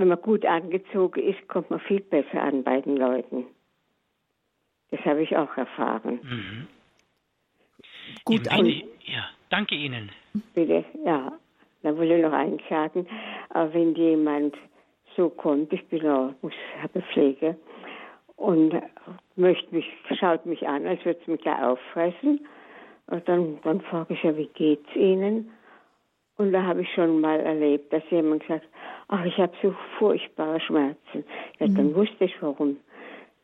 wenn 0.00 0.08
man 0.08 0.22
gut 0.22 0.46
angezogen 0.46 1.20
ist, 1.20 1.46
kommt 1.46 1.68
man 1.68 1.78
viel 1.80 2.00
besser 2.00 2.42
an 2.42 2.64
bei 2.64 2.80
den 2.80 2.96
Leuten. 2.96 3.44
Das 4.90 5.00
habe 5.04 5.22
ich 5.22 5.36
auch 5.36 5.54
erfahren. 5.58 6.20
Mhm. 6.22 6.66
Gut 8.24 8.48
an. 8.48 8.66
Ja, 9.04 9.28
danke 9.50 9.74
Ihnen. 9.74 10.10
Bitte, 10.54 10.84
ja. 11.04 11.32
Da 11.82 11.96
wollte 11.96 12.14
ich 12.14 12.22
noch 12.22 12.32
eins 12.32 12.60
sagen. 12.68 13.06
Wenn 13.72 13.94
jemand 13.94 14.54
so 15.16 15.28
kommt, 15.30 15.72
ich 15.72 15.86
bin 15.88 16.06
auch, 16.06 16.32
habe 16.82 17.02
Pflege 17.12 17.56
und 18.36 18.74
möchte 19.36 19.74
mich, 19.74 19.86
schaut 20.18 20.46
mich 20.46 20.66
an, 20.66 20.86
als 20.86 21.04
würde 21.04 21.20
es 21.20 21.26
mich 21.26 21.40
da 21.42 21.70
auffressen. 21.70 22.46
Und 23.06 23.28
dann, 23.28 23.58
dann 23.62 23.80
frage 23.82 24.14
ich 24.14 24.22
ja, 24.22 24.36
wie 24.36 24.48
geht's 24.54 24.94
Ihnen? 24.94 25.50
Und 26.36 26.52
da 26.52 26.62
habe 26.62 26.82
ich 26.82 26.94
schon 26.94 27.20
mal 27.20 27.40
erlebt, 27.40 27.92
dass 27.92 28.02
jemand 28.10 28.42
sagt, 28.48 28.66
ach, 29.08 29.24
ich 29.24 29.36
habe 29.36 29.52
so 29.62 29.74
furchtbare 29.98 30.60
Schmerzen. 30.60 31.24
Ja, 31.58 31.66
mhm. 31.66 31.74
dann 31.74 31.94
wusste 31.94 32.24
ich, 32.24 32.34
warum 32.40 32.78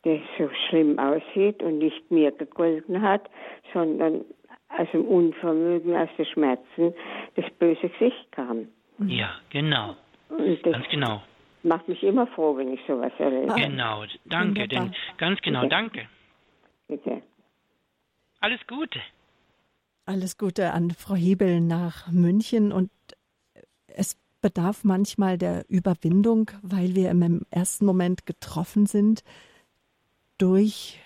der 0.03 0.19
so 0.37 0.49
schlimm 0.67 0.97
aussieht 0.97 1.61
und 1.61 1.79
nicht 1.79 2.09
mir 2.09 2.31
gegolten 2.31 3.01
hat, 3.01 3.29
sondern 3.73 4.23
aus 4.69 4.87
dem 4.91 5.05
Unvermögen, 5.05 5.95
aus 5.95 6.09
den 6.17 6.25
Schmerzen 6.25 6.93
das 7.35 7.45
böse 7.59 7.89
Gesicht 7.89 8.31
kam. 8.31 8.67
Ja, 8.99 9.35
genau. 9.49 9.95
Ganz 10.63 10.87
genau. 10.89 11.21
Macht 11.63 11.87
mich 11.87 12.01
immer 12.03 12.27
froh, 12.27 12.55
wenn 12.57 12.73
ich 12.73 12.79
sowas 12.87 13.11
erlebe. 13.17 13.53
Genau, 13.55 14.03
danke, 14.25 14.67
denn 14.67 14.93
ganz 15.17 15.39
genau, 15.41 15.61
Bitte. 15.61 15.69
danke. 15.69 16.09
Bitte. 16.87 17.21
Alles 18.39 18.65
Gute. 18.67 18.99
Alles 20.05 20.37
Gute 20.37 20.71
an 20.71 20.91
Frau 20.91 21.15
Hebel 21.15 21.59
nach 21.59 22.09
München 22.11 22.71
und 22.71 22.89
es 23.87 24.15
bedarf 24.41 24.83
manchmal 24.83 25.37
der 25.37 25.65
Überwindung, 25.67 26.51
weil 26.61 26.95
wir 26.95 27.11
im 27.11 27.41
ersten 27.49 27.85
Moment 27.85 28.25
getroffen 28.25 28.85
sind 28.85 29.23
durch 30.37 30.99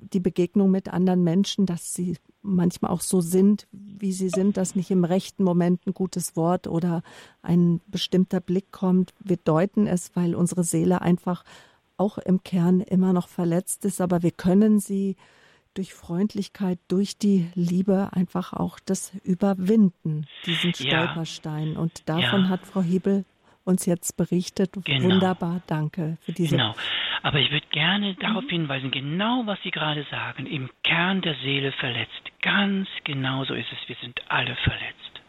die 0.00 0.20
Begegnung 0.20 0.70
mit 0.70 0.88
anderen 0.88 1.22
Menschen, 1.22 1.66
dass 1.66 1.94
sie 1.94 2.16
manchmal 2.42 2.90
auch 2.90 3.00
so 3.00 3.20
sind, 3.20 3.66
wie 3.72 4.12
sie 4.12 4.30
sind, 4.30 4.56
dass 4.56 4.74
nicht 4.74 4.90
im 4.90 5.04
rechten 5.04 5.44
Moment 5.44 5.86
ein 5.86 5.94
gutes 5.94 6.36
Wort 6.36 6.66
oder 6.66 7.02
ein 7.42 7.80
bestimmter 7.86 8.40
Blick 8.40 8.72
kommt. 8.72 9.12
Wir 9.20 9.36
deuten 9.36 9.86
es, 9.86 10.16
weil 10.16 10.34
unsere 10.34 10.64
Seele 10.64 11.02
einfach 11.02 11.44
auch 11.96 12.18
im 12.18 12.42
Kern 12.42 12.80
immer 12.80 13.12
noch 13.12 13.28
verletzt 13.28 13.84
ist, 13.84 14.00
aber 14.00 14.22
wir 14.22 14.30
können 14.30 14.80
sie 14.80 15.16
durch 15.74 15.94
Freundlichkeit, 15.94 16.78
durch 16.88 17.16
die 17.16 17.48
Liebe 17.54 18.08
einfach 18.12 18.52
auch 18.52 18.80
das 18.84 19.12
Überwinden, 19.22 20.26
diesen 20.46 20.74
Stolperstein. 20.74 21.74
Ja. 21.74 21.78
Und 21.78 22.08
davon 22.08 22.44
ja. 22.44 22.48
hat 22.48 22.66
Frau 22.66 22.82
Hebel 22.82 23.24
uns 23.70 23.86
jetzt 23.86 24.16
berichtet. 24.16 24.72
Genau. 24.84 25.08
Wunderbar, 25.08 25.62
danke 25.66 26.18
für 26.22 26.32
diese. 26.32 26.56
Genau. 26.56 26.74
Aber 27.22 27.38
ich 27.38 27.50
würde 27.50 27.66
gerne 27.70 28.14
darauf 28.14 28.44
hinweisen, 28.48 28.90
genau 28.90 29.42
was 29.46 29.58
Sie 29.62 29.70
gerade 29.70 30.04
sagen, 30.10 30.46
im 30.46 30.70
Kern 30.82 31.20
der 31.20 31.34
Seele 31.36 31.72
verletzt. 31.72 32.22
Ganz 32.42 32.88
genau 33.04 33.44
so 33.44 33.54
ist 33.54 33.68
es. 33.72 33.88
Wir 33.88 33.96
sind 34.00 34.20
alle 34.28 34.56
verletzt. 34.56 35.20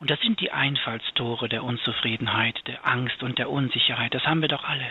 Und 0.00 0.10
das 0.10 0.20
sind 0.20 0.40
die 0.40 0.50
Einfallstore 0.50 1.48
der 1.48 1.64
Unzufriedenheit, 1.64 2.60
der 2.66 2.86
Angst 2.86 3.22
und 3.22 3.38
der 3.38 3.50
Unsicherheit. 3.50 4.12
Das 4.12 4.24
haben 4.26 4.42
wir 4.42 4.48
doch 4.48 4.64
alle. 4.64 4.86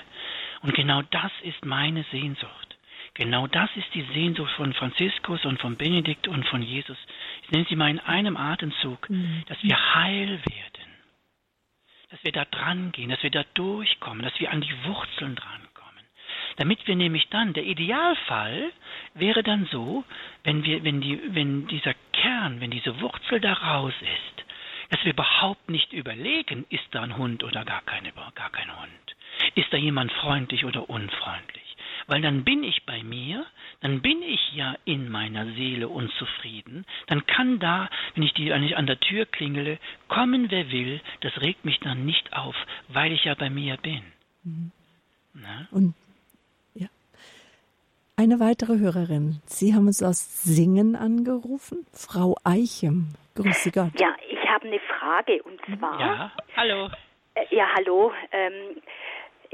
Und 0.61 0.73
genau 0.73 1.01
das 1.01 1.31
ist 1.43 1.65
meine 1.65 2.03
Sehnsucht. 2.11 2.77
Genau 3.15 3.45
das 3.45 3.69
ist 3.75 3.93
die 3.93 4.05
Sehnsucht 4.13 4.51
von 4.53 4.73
Franziskus 4.73 5.45
und 5.45 5.59
von 5.61 5.77
Benedikt 5.77 6.27
und 6.27 6.47
von 6.47 6.63
Jesus. 6.63 6.97
Ich 7.43 7.51
nenne 7.51 7.65
sie 7.69 7.75
mal 7.75 7.91
in 7.91 7.99
einem 7.99 8.37
Atemzug, 8.37 9.07
mhm. 9.09 9.43
dass 9.47 9.61
wir 9.61 9.77
heil 9.93 10.29
werden, 10.29 10.72
dass 12.13 12.23
wir 12.23 12.31
da 12.31 12.45
dran 12.45 12.91
gehen, 12.91 13.09
dass 13.09 13.23
wir 13.23 13.31
da 13.31 13.43
durchkommen, 13.55 14.21
dass 14.21 14.39
wir 14.39 14.51
an 14.51 14.61
die 14.61 14.83
Wurzeln 14.83 15.33
drankommen. 15.33 16.05
Damit 16.57 16.85
wir 16.85 16.95
nämlich 16.95 17.27
dann, 17.29 17.53
der 17.53 17.63
Idealfall 17.63 18.71
wäre 19.15 19.41
dann 19.41 19.67
so, 19.71 20.03
wenn 20.43 20.63
wir, 20.63 20.83
wenn 20.83 21.01
die, 21.01 21.19
wenn 21.33 21.65
dieser 21.69 21.95
Kern, 22.11 22.61
wenn 22.61 22.69
diese 22.69 23.01
Wurzel 23.01 23.41
da 23.41 23.53
raus 23.53 23.95
ist, 23.99 24.45
dass 24.91 25.03
wir 25.03 25.13
überhaupt 25.13 25.71
nicht 25.71 25.91
überlegen, 25.91 26.67
ist 26.69 26.85
da 26.91 27.01
ein 27.01 27.17
Hund 27.17 27.43
oder 27.43 27.65
gar, 27.65 27.81
keine, 27.81 28.11
gar 28.11 28.51
kein 28.51 28.69
Hund. 28.79 29.15
Ist 29.55 29.73
da 29.73 29.77
jemand 29.77 30.11
freundlich 30.11 30.65
oder 30.65 30.87
unfreundlich? 30.91 31.62
Weil 32.07 32.21
dann 32.21 32.43
bin 32.43 32.63
ich 32.63 32.85
bei 32.85 33.03
mir, 33.03 33.45
dann 33.81 34.01
bin 34.01 34.21
ich 34.21 34.53
ja 34.53 34.75
in 34.85 35.09
meiner 35.09 35.45
Seele 35.53 35.89
unzufrieden, 35.89 36.85
dann 37.07 37.25
kann 37.25 37.59
da, 37.59 37.89
wenn 38.15 38.23
ich, 38.23 38.33
die, 38.33 38.49
wenn 38.49 38.63
ich 38.63 38.77
an 38.77 38.87
der 38.87 38.99
Tür 38.99 39.25
klingele, 39.25 39.79
kommen 40.07 40.51
wer 40.51 40.71
will, 40.71 41.01
das 41.21 41.39
regt 41.41 41.65
mich 41.65 41.79
dann 41.79 42.05
nicht 42.05 42.33
auf, 42.33 42.55
weil 42.87 43.11
ich 43.11 43.23
ja 43.25 43.35
bei 43.35 43.49
mir 43.49 43.77
bin. 43.77 44.03
Mhm. 44.43 44.71
Und 45.71 45.95
ja. 46.75 46.87
Eine 48.15 48.39
weitere 48.39 48.77
Hörerin. 48.79 49.41
Sie 49.45 49.73
haben 49.73 49.87
uns 49.87 50.03
aus 50.03 50.43
Singen 50.43 50.95
angerufen. 50.95 51.85
Frau 51.91 52.35
Eichem. 52.43 53.15
Grüße 53.35 53.71
Gott. 53.71 53.99
Ja, 53.99 54.15
ich 54.29 54.47
habe 54.47 54.67
eine 54.67 54.79
Frage 54.79 55.41
und 55.43 55.59
zwar. 55.65 55.99
Ja, 55.99 56.31
hallo. 56.55 56.89
Äh, 57.33 57.55
ja, 57.55 57.67
hallo. 57.75 58.11
Ähm, 58.31 58.81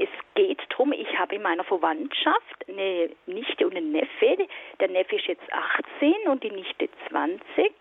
es 0.00 0.08
geht 0.34 0.60
darum, 0.70 0.92
ich 0.92 1.18
habe 1.18 1.34
in 1.34 1.42
meiner 1.42 1.64
Verwandtschaft 1.64 2.68
eine 2.68 3.10
Nichte 3.26 3.66
und 3.66 3.76
einen 3.76 3.92
Neffe. 3.92 4.48
Der 4.80 4.88
Neffe 4.88 5.16
ist 5.16 5.26
jetzt 5.26 5.52
18 5.52 6.14
und 6.26 6.42
die 6.42 6.50
Nichte 6.50 6.88
20. 7.08 7.72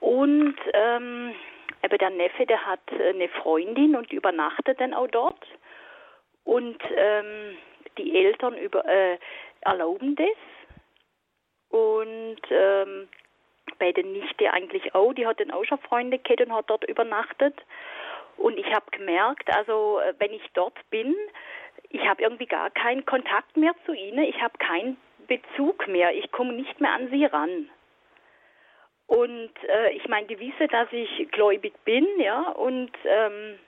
Und 0.00 0.56
ähm, 0.74 1.34
aber 1.82 1.96
der 1.96 2.10
Neffe, 2.10 2.44
der 2.44 2.66
hat 2.66 2.80
eine 2.92 3.28
Freundin 3.28 3.96
und 3.96 4.12
übernachtet 4.12 4.78
dann 4.80 4.92
auch 4.92 5.08
dort. 5.08 5.46
Und 6.44 6.78
ähm, 6.94 7.56
die 7.96 8.14
Eltern 8.16 8.58
über, 8.58 8.84
äh, 8.84 9.18
erlauben 9.62 10.16
das. 10.16 10.28
Und 11.70 12.40
ähm, 12.50 13.08
bei 13.78 13.92
der 13.92 14.04
Nichte 14.04 14.52
eigentlich 14.52 14.94
auch, 14.94 15.14
die 15.14 15.26
hat 15.26 15.40
dann 15.40 15.52
auch 15.52 15.64
schon 15.64 15.78
Freunde 15.78 16.18
gehabt 16.18 16.42
und 16.42 16.52
hat 16.52 16.68
dort 16.68 16.84
übernachtet. 16.84 17.54
Und 18.40 18.56
ich 18.56 18.72
habe 18.72 18.90
gemerkt, 18.90 19.54
also 19.54 20.00
äh, 20.00 20.14
wenn 20.18 20.32
ich 20.32 20.42
dort 20.54 20.78
bin, 20.88 21.14
ich 21.90 22.00
habe 22.08 22.22
irgendwie 22.22 22.46
gar 22.46 22.70
keinen 22.70 23.04
Kontakt 23.04 23.54
mehr 23.56 23.74
zu 23.84 23.92
ihnen. 23.92 24.24
Ich 24.24 24.40
habe 24.40 24.56
keinen 24.56 24.96
Bezug 25.28 25.86
mehr. 25.88 26.14
Ich 26.14 26.32
komme 26.32 26.54
nicht 26.54 26.80
mehr 26.80 26.92
an 26.92 27.10
sie 27.10 27.26
ran. 27.26 27.68
Und 29.06 29.52
äh, 29.68 29.90
ich 29.90 30.08
meine, 30.08 30.26
die 30.26 30.40
wissen, 30.40 30.68
dass 30.68 30.88
ich 30.90 31.30
gläubig 31.32 31.74
bin, 31.84 32.06
ja, 32.18 32.48
und 32.52 32.92
ähm, 33.04 33.58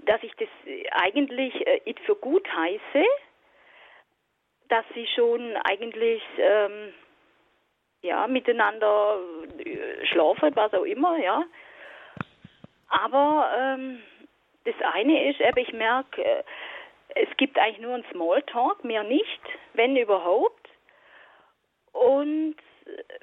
dass 0.00 0.22
ich 0.22 0.32
das 0.34 0.48
eigentlich 0.92 1.66
äh, 1.66 1.94
für 2.06 2.14
gut 2.14 2.46
heiße, 2.54 3.04
dass 4.68 4.84
sie 4.94 5.06
schon 5.16 5.56
eigentlich 5.64 6.22
ähm, 6.38 6.92
ja 8.02 8.28
miteinander 8.28 9.18
äh, 9.58 10.06
schlafen, 10.06 10.54
was 10.54 10.72
auch 10.74 10.84
immer, 10.84 11.18
ja. 11.18 11.42
Aber 12.88 13.50
ähm, 13.56 14.02
das 14.64 14.74
eine 14.94 15.30
ist, 15.30 15.40
eben, 15.40 15.58
ich 15.58 15.72
merke, 15.72 16.24
äh, 16.24 16.42
es 17.14 17.36
gibt 17.36 17.58
eigentlich 17.58 17.80
nur 17.80 17.94
einen 17.94 18.04
Smalltalk, 18.12 18.84
mehr 18.84 19.02
nicht, 19.02 19.40
wenn 19.74 19.96
überhaupt. 19.96 20.68
Und 21.92 22.56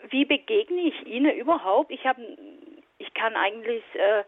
wie 0.09 0.25
begegne 0.25 0.81
ich 0.81 1.07
Ihnen 1.07 1.35
überhaupt? 1.35 1.91
Ich 1.91 2.05
habe, 2.05 2.21
ich 2.97 3.13
kann 3.13 3.35
eigentlich 3.35 3.83
äh, 3.93 4.23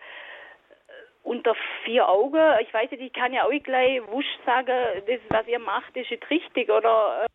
unter 1.24 1.56
vier 1.84 2.08
Augen, 2.08 2.60
ich 2.62 2.74
weiß 2.74 2.92
nicht, 2.92 3.04
ich 3.04 3.14
kann 3.14 3.34
ja 3.34 3.46
auch 3.46 3.64
gleich 3.64 4.02
wusch 4.08 4.26
sagen, 4.46 4.74
das, 5.06 5.20
was 5.30 5.48
ihr 5.48 5.60
macht, 5.60 5.96
ist 5.96 6.10
nicht 6.10 6.30
richtig 6.30 6.70
oder 6.70 7.26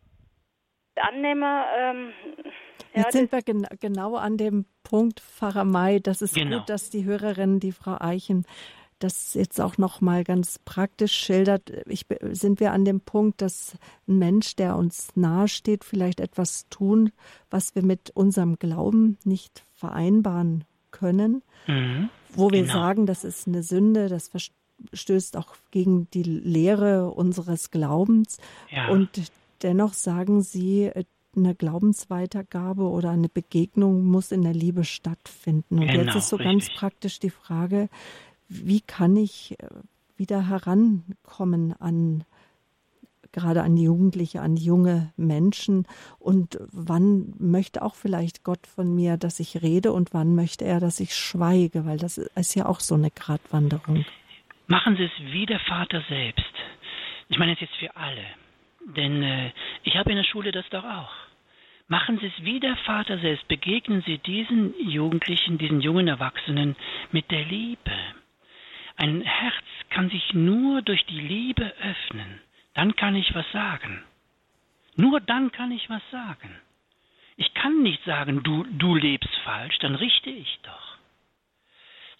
äh, 0.95 1.01
annehmen. 1.01 1.63
Ähm, 1.77 2.13
Jetzt 2.93 3.05
ja, 3.05 3.11
sind 3.11 3.31
wir 3.31 3.41
gen 3.41 3.67
genau 3.79 4.15
an 4.15 4.37
dem 4.37 4.65
Punkt, 4.83 5.19
Pfarrer 5.19 5.65
May. 5.65 5.99
Das 5.99 6.21
ist 6.21 6.35
genau. 6.35 6.59
gut, 6.59 6.69
dass 6.69 6.89
die 6.89 7.05
Hörerin, 7.05 7.59
die 7.59 7.71
Frau 7.71 7.97
Eichen, 7.99 8.45
das 8.99 9.33
jetzt 9.33 9.59
auch 9.59 9.77
noch 9.77 10.01
mal 10.01 10.23
ganz 10.23 10.59
praktisch 10.59 11.13
schildert. 11.13 11.71
Ich, 11.87 12.05
sind 12.31 12.59
wir 12.59 12.71
an 12.71 12.85
dem 12.85 13.01
Punkt, 13.01 13.41
dass 13.41 13.75
ein 14.07 14.17
Mensch, 14.17 14.55
der 14.55 14.77
uns 14.77 15.09
nahesteht, 15.15 15.83
vielleicht 15.83 16.19
etwas 16.19 16.69
tun, 16.69 17.11
was 17.49 17.75
wir 17.75 17.83
mit 17.83 18.11
unserem 18.11 18.57
Glauben 18.57 19.17
nicht 19.23 19.65
vereinbaren 19.73 20.63
können, 20.91 21.41
mhm, 21.67 22.09
wo 22.33 22.51
wir 22.51 22.61
genau. 22.61 22.73
sagen, 22.73 23.05
das 23.05 23.23
ist 23.23 23.47
eine 23.47 23.63
Sünde, 23.63 24.07
das 24.07 24.29
verstößt 24.29 25.35
auch 25.37 25.55
gegen 25.71 26.09
die 26.11 26.23
Lehre 26.23 27.11
unseres 27.11 27.71
Glaubens. 27.71 28.37
Ja. 28.71 28.87
Und 28.89 29.09
dennoch 29.63 29.93
sagen 29.93 30.41
Sie, 30.41 30.91
eine 31.35 31.55
Glaubensweitergabe 31.55 32.83
oder 32.83 33.11
eine 33.11 33.29
Begegnung 33.29 34.05
muss 34.05 34.31
in 34.31 34.41
der 34.41 34.53
Liebe 34.53 34.83
stattfinden. 34.83 35.79
Und 35.79 35.87
genau, 35.87 36.03
jetzt 36.03 36.15
ist 36.15 36.29
so 36.29 36.35
richtig. 36.35 36.51
ganz 36.51 36.79
praktisch 36.79 37.19
die 37.19 37.29
Frage, 37.29 37.89
wie 38.47 38.81
kann 38.81 39.15
ich 39.15 39.59
äh, 39.59 39.67
wieder 40.17 40.47
herankommen 40.47 41.73
an 41.79 42.23
gerade 43.33 43.63
an 43.63 43.75
Jugendliche, 43.75 44.41
an 44.41 44.55
junge 44.55 45.11
Menschen 45.17 45.85
und 46.19 46.59
wann 46.71 47.33
möchte 47.39 47.81
auch 47.81 47.95
vielleicht 47.95 48.43
Gott 48.43 48.67
von 48.67 48.95
mir, 48.95 49.17
dass 49.17 49.39
ich 49.39 49.61
rede 49.61 49.91
und 49.91 50.13
wann 50.13 50.35
möchte 50.35 50.65
er, 50.65 50.79
dass 50.79 50.99
ich 50.99 51.15
schweige, 51.15 51.85
weil 51.85 51.97
das 51.97 52.19
ist 52.19 52.55
ja 52.55 52.67
auch 52.67 52.79
so 52.79 52.95
eine 52.95 53.09
Gratwanderung. 53.09 54.05
Machen 54.67 54.95
Sie 54.95 55.03
es 55.03 55.11
wie 55.33 55.45
der 55.45 55.59
Vater 55.59 56.03
selbst. 56.07 56.53
Ich 57.27 57.37
meine 57.37 57.53
es 57.53 57.59
jetzt 57.59 57.75
für 57.75 57.95
alle, 57.97 58.23
denn 58.85 59.23
äh, 59.23 59.51
ich 59.83 59.95
habe 59.95 60.11
in 60.11 60.17
der 60.17 60.23
Schule 60.23 60.51
das 60.51 60.67
doch 60.69 60.83
auch. 60.83 61.13
Machen 61.87 62.17
Sie 62.19 62.27
es 62.27 62.43
wie 62.43 62.59
der 62.59 62.77
Vater 62.77 63.17
selbst, 63.19 63.47
begegnen 63.47 64.03
Sie 64.05 64.17
diesen 64.17 64.73
Jugendlichen, 64.89 65.57
diesen 65.57 65.81
jungen 65.81 66.07
Erwachsenen 66.07 66.75
mit 67.11 67.29
der 67.29 67.43
Liebe 67.45 67.91
ein 68.95 69.21
Herz 69.21 69.65
kann 69.89 70.09
sich 70.09 70.33
nur 70.33 70.81
durch 70.81 71.05
die 71.05 71.19
Liebe 71.19 71.73
öffnen. 71.81 72.41
Dann 72.73 72.95
kann 72.95 73.15
ich 73.15 73.33
was 73.33 73.49
sagen. 73.51 74.03
Nur 74.95 75.19
dann 75.19 75.51
kann 75.51 75.71
ich 75.71 75.89
was 75.89 76.01
sagen. 76.11 76.55
Ich 77.35 77.53
kann 77.53 77.81
nicht 77.81 78.03
sagen, 78.03 78.43
du, 78.43 78.63
du 78.63 78.95
lebst 78.95 79.33
falsch, 79.43 79.77
dann 79.79 79.95
richte 79.95 80.29
ich 80.29 80.59
doch. 80.63 80.97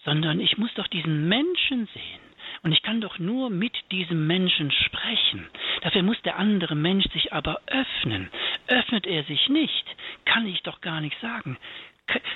Sondern 0.04 0.40
ich 0.40 0.58
muss 0.58 0.74
doch 0.74 0.88
diesen 0.88 1.28
Menschen 1.28 1.86
sehen. 1.86 2.20
Und 2.64 2.72
ich 2.72 2.82
kann 2.82 3.02
doch 3.02 3.18
nur 3.18 3.50
mit 3.50 3.74
diesem 3.92 4.26
Menschen 4.26 4.70
sprechen. 4.70 5.46
Dafür 5.82 6.02
muss 6.02 6.20
der 6.22 6.38
andere 6.38 6.74
Mensch 6.74 7.04
sich 7.12 7.32
aber 7.34 7.60
öffnen. 7.66 8.30
Öffnet 8.68 9.06
er 9.06 9.22
sich 9.24 9.50
nicht, 9.50 9.84
kann 10.24 10.46
ich 10.46 10.62
doch 10.62 10.80
gar 10.80 11.02
nichts 11.02 11.20
sagen. 11.20 11.58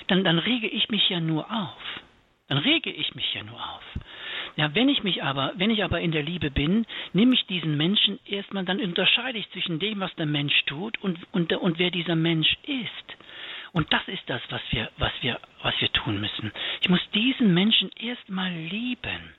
Dann, 0.06 0.24
dann 0.24 0.38
rege 0.38 0.68
ich 0.68 0.90
mich 0.90 1.08
ja 1.08 1.18
nur 1.20 1.50
auf. 1.50 2.02
Dann 2.48 2.58
rege 2.58 2.90
ich 2.90 3.14
mich 3.14 3.32
ja 3.34 3.42
nur 3.42 3.56
auf. 3.56 3.82
Ja, 4.56 4.74
wenn 4.74 4.90
ich 4.90 5.02
mich 5.02 5.22
aber, 5.22 5.52
wenn 5.56 5.70
ich 5.70 5.82
aber 5.82 6.00
in 6.00 6.12
der 6.12 6.22
Liebe 6.22 6.50
bin, 6.50 6.84
nehme 7.14 7.34
ich 7.34 7.46
diesen 7.46 7.78
Menschen 7.78 8.18
erstmal, 8.26 8.66
dann 8.66 8.80
unterscheide 8.80 9.38
ich 9.38 9.50
zwischen 9.52 9.78
dem, 9.78 10.00
was 10.00 10.14
der 10.16 10.26
Mensch 10.26 10.64
tut 10.66 10.98
und, 11.02 11.18
und, 11.32 11.52
und 11.54 11.78
wer 11.78 11.90
dieser 11.90 12.16
Mensch 12.16 12.54
ist. 12.64 13.16
Und 13.72 13.90
das 13.92 14.06
ist 14.08 14.22
das, 14.26 14.42
was 14.50 14.62
wir, 14.72 14.90
was 14.98 15.12
wir, 15.22 15.40
was 15.62 15.74
wir 15.80 15.90
tun 15.92 16.20
müssen. 16.20 16.52
Ich 16.82 16.88
muss 16.90 17.00
diesen 17.14 17.54
Menschen 17.54 17.90
erstmal 17.98 18.52
lieben. 18.52 19.34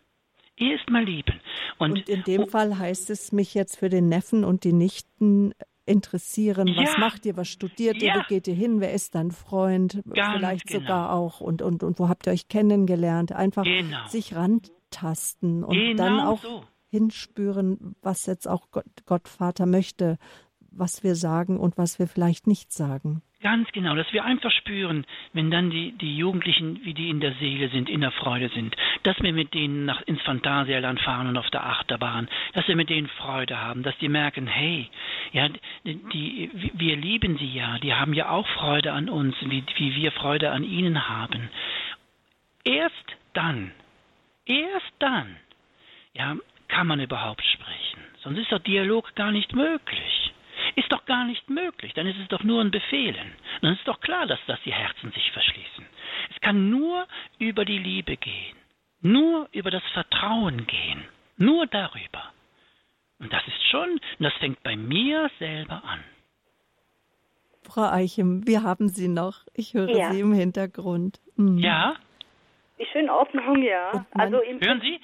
Erstmal 0.59 1.05
lieben. 1.05 1.39
Und, 1.77 1.91
und 1.91 2.09
in 2.09 2.23
dem 2.23 2.47
Fall 2.47 2.77
heißt 2.77 3.09
es, 3.09 3.31
mich 3.31 3.53
jetzt 3.53 3.77
für 3.77 3.89
den 3.89 4.09
Neffen 4.09 4.43
und 4.43 4.63
die 4.63 4.73
Nichten 4.73 5.53
interessieren. 5.85 6.67
Ja. 6.67 6.83
Was 6.83 6.97
macht 6.97 7.25
ihr? 7.25 7.37
Was 7.37 7.47
studiert 7.47 8.01
ihr? 8.01 8.13
Wo 8.13 8.21
geht 8.27 8.47
ihr 8.47 8.53
hin? 8.53 8.79
Wer 8.81 8.93
ist 8.93 9.15
dein 9.15 9.31
Freund? 9.31 10.03
Ganz 10.13 10.37
Vielleicht 10.37 10.67
genau. 10.67 10.81
sogar 10.81 11.13
auch. 11.13 11.41
Und, 11.41 11.61
und, 11.61 11.83
und 11.83 11.97
wo 11.97 12.09
habt 12.09 12.27
ihr 12.27 12.33
euch 12.33 12.47
kennengelernt? 12.47 13.31
Einfach 13.31 13.63
genau. 13.63 14.07
sich 14.07 14.35
ran 14.35 14.61
abtasten 14.89 15.63
und 15.63 15.75
genau 15.75 15.97
dann 15.97 16.19
auch 16.19 16.41
so. 16.41 16.63
hinspüren, 16.89 17.95
was 18.01 18.25
jetzt 18.25 18.47
auch 18.47 18.71
Gott, 18.71 18.85
Gott 19.05 19.27
Vater 19.27 19.65
möchte, 19.65 20.17
was 20.59 21.03
wir 21.03 21.15
sagen 21.15 21.59
und 21.59 21.77
was 21.77 21.99
wir 21.99 22.07
vielleicht 22.07 22.47
nicht 22.47 22.71
sagen. 22.71 23.21
Ganz 23.41 23.71
genau, 23.71 23.95
dass 23.95 24.11
wir 24.11 24.25
einfach 24.25 24.51
spüren, 24.51 25.05
wenn 25.31 25.49
dann 25.49 25.69
die, 25.69 25.93
die 25.93 26.17
Jugendlichen, 26.17 26.83
wie 26.83 26.93
die 26.93 27.09
in 27.09 27.21
der 27.21 27.33
Seele 27.35 27.69
sind, 27.69 27.89
in 27.89 28.01
der 28.01 28.11
Freude 28.11 28.49
sind, 28.49 28.75
dass 29.03 29.17
wir 29.21 29.31
mit 29.31 29.53
denen 29.53 29.85
nach, 29.85 30.01
ins 30.01 30.21
Phantasialand 30.23 30.99
fahren 30.99 31.27
und 31.27 31.37
auf 31.37 31.49
der 31.49 31.65
Achterbahn, 31.65 32.27
dass 32.53 32.67
wir 32.67 32.75
mit 32.75 32.89
denen 32.89 33.07
Freude 33.07 33.61
haben, 33.61 33.83
dass 33.83 33.97
die 33.99 34.09
merken, 34.09 34.45
hey, 34.45 34.89
ja, 35.31 35.47
die, 35.85 36.51
wir 36.73 36.97
lieben 36.97 37.37
sie 37.37 37.53
ja, 37.53 37.77
die 37.79 37.93
haben 37.93 38.13
ja 38.13 38.29
auch 38.29 38.47
Freude 38.47 38.91
an 38.91 39.07
uns, 39.07 39.35
wie, 39.41 39.63
wie 39.77 39.95
wir 39.95 40.11
Freude 40.11 40.51
an 40.51 40.63
ihnen 40.63 41.07
haben. 41.07 41.49
Erst 42.65 43.15
dann 43.31 43.71
Erst 44.49 44.93
dann 44.97 45.37
ja, 46.13 46.35
kann 46.67 46.87
man 46.87 46.99
überhaupt 46.99 47.43
sprechen. 47.45 48.03
Sonst 48.23 48.39
ist 48.39 48.51
der 48.51 48.59
Dialog 48.59 49.13
gar 49.15 49.31
nicht 49.31 49.53
möglich. 49.53 50.33
Ist 50.75 50.91
doch 50.91 51.05
gar 51.05 51.25
nicht 51.25 51.49
möglich. 51.49 51.93
Dann 51.93 52.07
ist 52.07 52.19
es 52.19 52.27
doch 52.27 52.43
nur 52.43 52.61
ein 52.61 52.71
Befehlen. 52.71 53.33
Dann 53.61 53.73
ist 53.73 53.87
doch 53.87 53.99
klar, 53.99 54.27
dass, 54.27 54.39
dass 54.47 54.61
die 54.63 54.73
Herzen 54.73 55.11
sich 55.11 55.31
verschließen. 55.31 55.85
Es 56.33 56.41
kann 56.41 56.69
nur 56.69 57.07
über 57.37 57.65
die 57.65 57.77
Liebe 57.77 58.17
gehen. 58.17 58.55
Nur 59.01 59.47
über 59.51 59.71
das 59.71 59.83
Vertrauen 59.93 60.67
gehen. 60.67 61.05
Nur 61.37 61.67
darüber. 61.67 62.33
Und 63.19 63.31
das 63.31 63.45
ist 63.47 63.69
schon, 63.69 63.89
und 63.89 64.01
das 64.19 64.33
fängt 64.35 64.61
bei 64.63 64.75
mir 64.75 65.29
selber 65.39 65.83
an. 65.85 66.03
Frau 67.63 67.89
Eichem, 67.89 68.47
wir 68.47 68.63
haben 68.63 68.87
Sie 68.87 69.07
noch. 69.07 69.45
Ich 69.53 69.73
höre 69.73 69.89
ja. 69.89 70.11
Sie 70.11 70.21
im 70.21 70.33
Hintergrund. 70.33 71.19
Mhm. 71.35 71.57
Ja, 71.59 71.95
ist 72.79 72.95
in 72.95 73.09
Ordnung, 73.09 73.61
ja. 73.61 74.05
Also 74.11 74.39
im 74.39 74.61
Hören 74.61 74.79
Sie? 74.79 75.01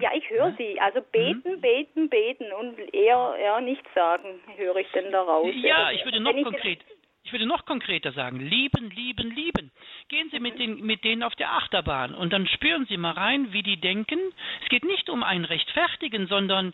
Ja, 0.00 0.10
ich 0.14 0.28
höre 0.30 0.52
Sie. 0.58 0.80
Also 0.80 1.00
beten, 1.12 1.56
mhm. 1.56 1.60
beten, 1.60 2.08
beten 2.08 2.52
und 2.52 2.78
eher 2.92 3.36
ja, 3.42 3.60
nichts 3.60 3.88
sagen, 3.94 4.40
höre 4.56 4.76
ich 4.76 4.90
denn 4.92 5.10
daraus. 5.10 5.48
Ja, 5.56 5.86
also, 5.86 5.98
ich 5.98 6.04
würde 6.04 6.20
noch 6.20 6.34
konkret. 6.42 6.80
Ich 7.24 7.32
würde 7.32 7.46
noch 7.46 7.66
konkreter 7.66 8.12
sagen, 8.12 8.40
lieben, 8.40 8.90
lieben, 8.90 9.30
lieben. 9.30 9.70
Gehen 10.08 10.30
Sie 10.30 10.40
mit, 10.40 10.58
den, 10.58 10.80
mit 10.80 11.04
denen 11.04 11.22
auf 11.22 11.34
der 11.34 11.52
Achterbahn 11.52 12.14
und 12.14 12.32
dann 12.32 12.46
spüren 12.46 12.86
Sie 12.86 12.96
mal 12.96 13.10
rein, 13.10 13.52
wie 13.52 13.62
die 13.62 13.78
denken. 13.78 14.18
Es 14.62 14.68
geht 14.70 14.82
nicht 14.82 15.10
um 15.10 15.22
ein 15.22 15.44
Rechtfertigen, 15.44 16.26
sondern, 16.26 16.72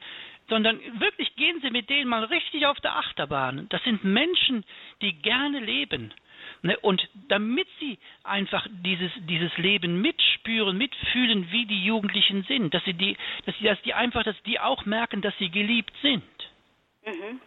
sondern 0.49 0.78
wirklich 1.01 1.35
gehen 1.35 1.61
Sie 1.61 1.70
mit 1.70 1.91
denen 1.91 2.09
mal 2.09 2.23
richtig 2.23 2.66
auf 2.66 2.78
der 2.78 2.95
Achterbahn. 2.97 3.66
Das 3.70 3.82
sind 3.82 4.05
Menschen, 4.05 4.65
die 5.03 5.15
gerne 5.15 5.59
leben? 5.59 6.15
Und 6.81 7.07
damit 7.28 7.69
sie 7.78 7.99
einfach 8.23 8.66
dieses, 8.85 9.11
dieses 9.28 9.57
Leben 9.59 10.01
mitspüren, 10.01 10.78
mitfühlen, 10.78 11.51
wie 11.51 11.66
die 11.66 11.85
Jugendlichen 11.85 12.45
sind, 12.45 12.73
dass 12.73 12.82
sie 12.85 12.95
die, 12.95 13.16
dass 13.45 13.55
sie, 13.59 13.65
dass 13.65 13.81
die 13.82 13.93
einfach, 13.93 14.23
dass 14.24 14.36
die 14.47 14.59
auch 14.59 14.86
merken, 14.86 15.20
dass 15.20 15.35
sie 15.39 15.51
geliebt 15.51 15.93
sind. 16.01 16.23
Mhm. 17.05 17.41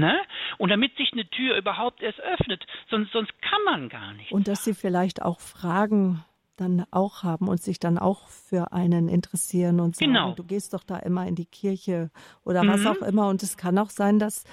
Ne? 0.00 0.20
Und 0.58 0.70
damit 0.70 0.96
sich 0.96 1.12
eine 1.12 1.28
Tür 1.30 1.56
überhaupt 1.56 2.02
erst 2.02 2.20
öffnet, 2.20 2.66
sonst, 2.90 3.12
sonst 3.12 3.32
kann 3.40 3.62
man 3.64 3.88
gar 3.88 4.12
nicht. 4.14 4.32
Und 4.32 4.48
dass 4.48 4.64
sie 4.64 4.74
vielleicht 4.74 5.22
auch 5.22 5.40
Fragen 5.40 6.24
dann 6.56 6.84
auch 6.90 7.22
haben 7.22 7.48
und 7.48 7.62
sich 7.62 7.78
dann 7.78 7.96
auch 7.96 8.28
für 8.28 8.72
einen 8.72 9.08
interessieren 9.08 9.80
und 9.80 9.96
sagen, 9.96 10.12
genau. 10.12 10.32
du 10.32 10.44
gehst 10.44 10.74
doch 10.74 10.84
da 10.84 10.98
immer 10.98 11.26
in 11.26 11.36
die 11.36 11.46
Kirche 11.46 12.10
oder 12.44 12.64
mhm. 12.64 12.68
was 12.68 12.86
auch 12.86 13.02
immer. 13.02 13.28
Und 13.28 13.42
es 13.42 13.56
kann 13.56 13.78
auch 13.78 13.90
sein, 13.90 14.18
dass 14.18 14.44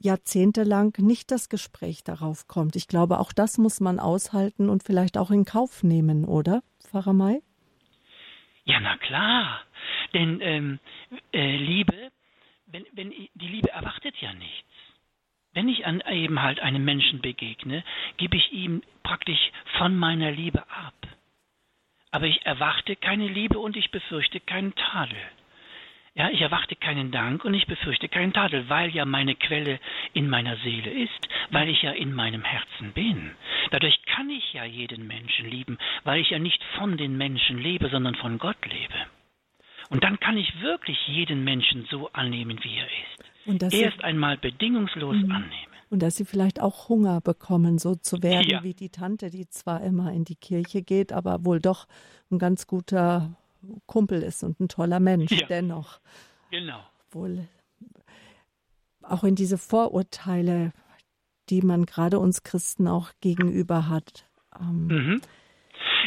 jahrzehntelang 0.00 0.94
nicht 0.98 1.30
das 1.30 1.48
Gespräch 1.48 2.04
darauf 2.04 2.48
kommt. 2.48 2.76
Ich 2.76 2.88
glaube, 2.88 3.18
auch 3.18 3.32
das 3.32 3.58
muss 3.58 3.80
man 3.80 3.98
aushalten 3.98 4.68
und 4.68 4.82
vielleicht 4.82 5.18
auch 5.18 5.30
in 5.30 5.44
Kauf 5.44 5.82
nehmen, 5.82 6.24
oder, 6.24 6.62
Pfarrer 6.80 7.12
May? 7.12 7.42
Ja, 8.64 8.80
na 8.80 8.96
klar. 8.96 9.60
Denn 10.12 10.40
ähm, 10.40 10.78
äh, 11.32 11.56
Liebe 11.56 12.10
wenn, 12.66 12.86
wenn 12.92 13.10
die 13.10 13.48
Liebe 13.48 13.70
erwartet 13.70 14.16
ja 14.20 14.32
nichts. 14.34 14.68
Wenn 15.52 15.68
ich 15.68 15.86
an 15.86 16.02
eben 16.10 16.42
halt 16.42 16.60
einem 16.60 16.84
Menschen 16.84 17.20
begegne, 17.22 17.82
gebe 18.18 18.36
ich 18.36 18.52
ihm 18.52 18.82
praktisch 19.02 19.52
von 19.78 19.96
meiner 19.96 20.30
Liebe 20.30 20.68
ab. 20.70 20.94
Aber 22.10 22.26
ich 22.26 22.44
erwarte 22.44 22.96
keine 22.96 23.26
Liebe 23.28 23.58
und 23.58 23.76
ich 23.76 23.90
befürchte 23.90 24.40
keinen 24.40 24.74
Tadel. 24.74 25.16
Ja, 26.16 26.30
ich 26.30 26.40
erwarte 26.40 26.76
keinen 26.76 27.10
Dank 27.10 27.44
und 27.44 27.52
ich 27.52 27.66
befürchte 27.66 28.08
keinen 28.08 28.32
Tadel, 28.32 28.70
weil 28.70 28.88
ja 28.88 29.04
meine 29.04 29.34
Quelle 29.34 29.78
in 30.14 30.30
meiner 30.30 30.56
Seele 30.64 30.90
ist, 30.90 31.28
weil 31.50 31.68
ich 31.68 31.82
ja 31.82 31.90
in 31.90 32.14
meinem 32.14 32.42
Herzen 32.42 32.92
bin. 32.94 33.32
Dadurch 33.70 34.00
kann 34.06 34.30
ich 34.30 34.54
ja 34.54 34.64
jeden 34.64 35.06
Menschen 35.06 35.50
lieben, 35.50 35.76
weil 36.04 36.22
ich 36.22 36.30
ja 36.30 36.38
nicht 36.38 36.64
von 36.78 36.96
den 36.96 37.18
Menschen 37.18 37.58
lebe, 37.58 37.90
sondern 37.90 38.14
von 38.14 38.38
Gott 38.38 38.56
lebe. 38.64 38.94
Und 39.90 40.04
dann 40.04 40.18
kann 40.18 40.38
ich 40.38 40.62
wirklich 40.62 40.96
jeden 41.06 41.44
Menschen 41.44 41.86
so 41.90 42.08
annehmen, 42.14 42.58
wie 42.62 42.78
er 42.78 42.86
ist. 42.86 43.24
Und 43.44 43.74
Erst 43.74 44.02
einmal 44.02 44.38
bedingungslos 44.38 45.16
mhm. 45.16 45.30
annehmen. 45.30 45.72
Und 45.90 46.02
dass 46.02 46.16
sie 46.16 46.24
vielleicht 46.24 46.62
auch 46.62 46.88
Hunger 46.88 47.20
bekommen, 47.20 47.78
so 47.78 47.94
zu 47.94 48.22
werden 48.22 48.48
ja. 48.48 48.62
wie 48.64 48.74
die 48.74 48.88
Tante, 48.88 49.28
die 49.28 49.48
zwar 49.48 49.82
immer 49.82 50.12
in 50.12 50.24
die 50.24 50.34
Kirche 50.34 50.82
geht, 50.82 51.12
aber 51.12 51.44
wohl 51.44 51.60
doch 51.60 51.86
ein 52.30 52.38
ganz 52.38 52.66
guter 52.66 53.36
Kumpel 53.86 54.22
ist 54.22 54.42
und 54.42 54.60
ein 54.60 54.68
toller 54.68 55.00
Mensch 55.00 55.32
ja. 55.32 55.46
dennoch. 55.46 56.00
Genau. 56.50 56.80
Wohl 57.10 57.48
auch 59.08 59.24
in 59.24 59.34
diese 59.34 59.58
Vorurteile, 59.58 60.72
die 61.48 61.62
man 61.62 61.86
gerade 61.86 62.18
uns 62.18 62.42
Christen 62.42 62.88
auch 62.88 63.10
gegenüber 63.20 63.88
hat. 63.88 64.26
Ähm, 64.58 64.86
mhm. 64.86 65.20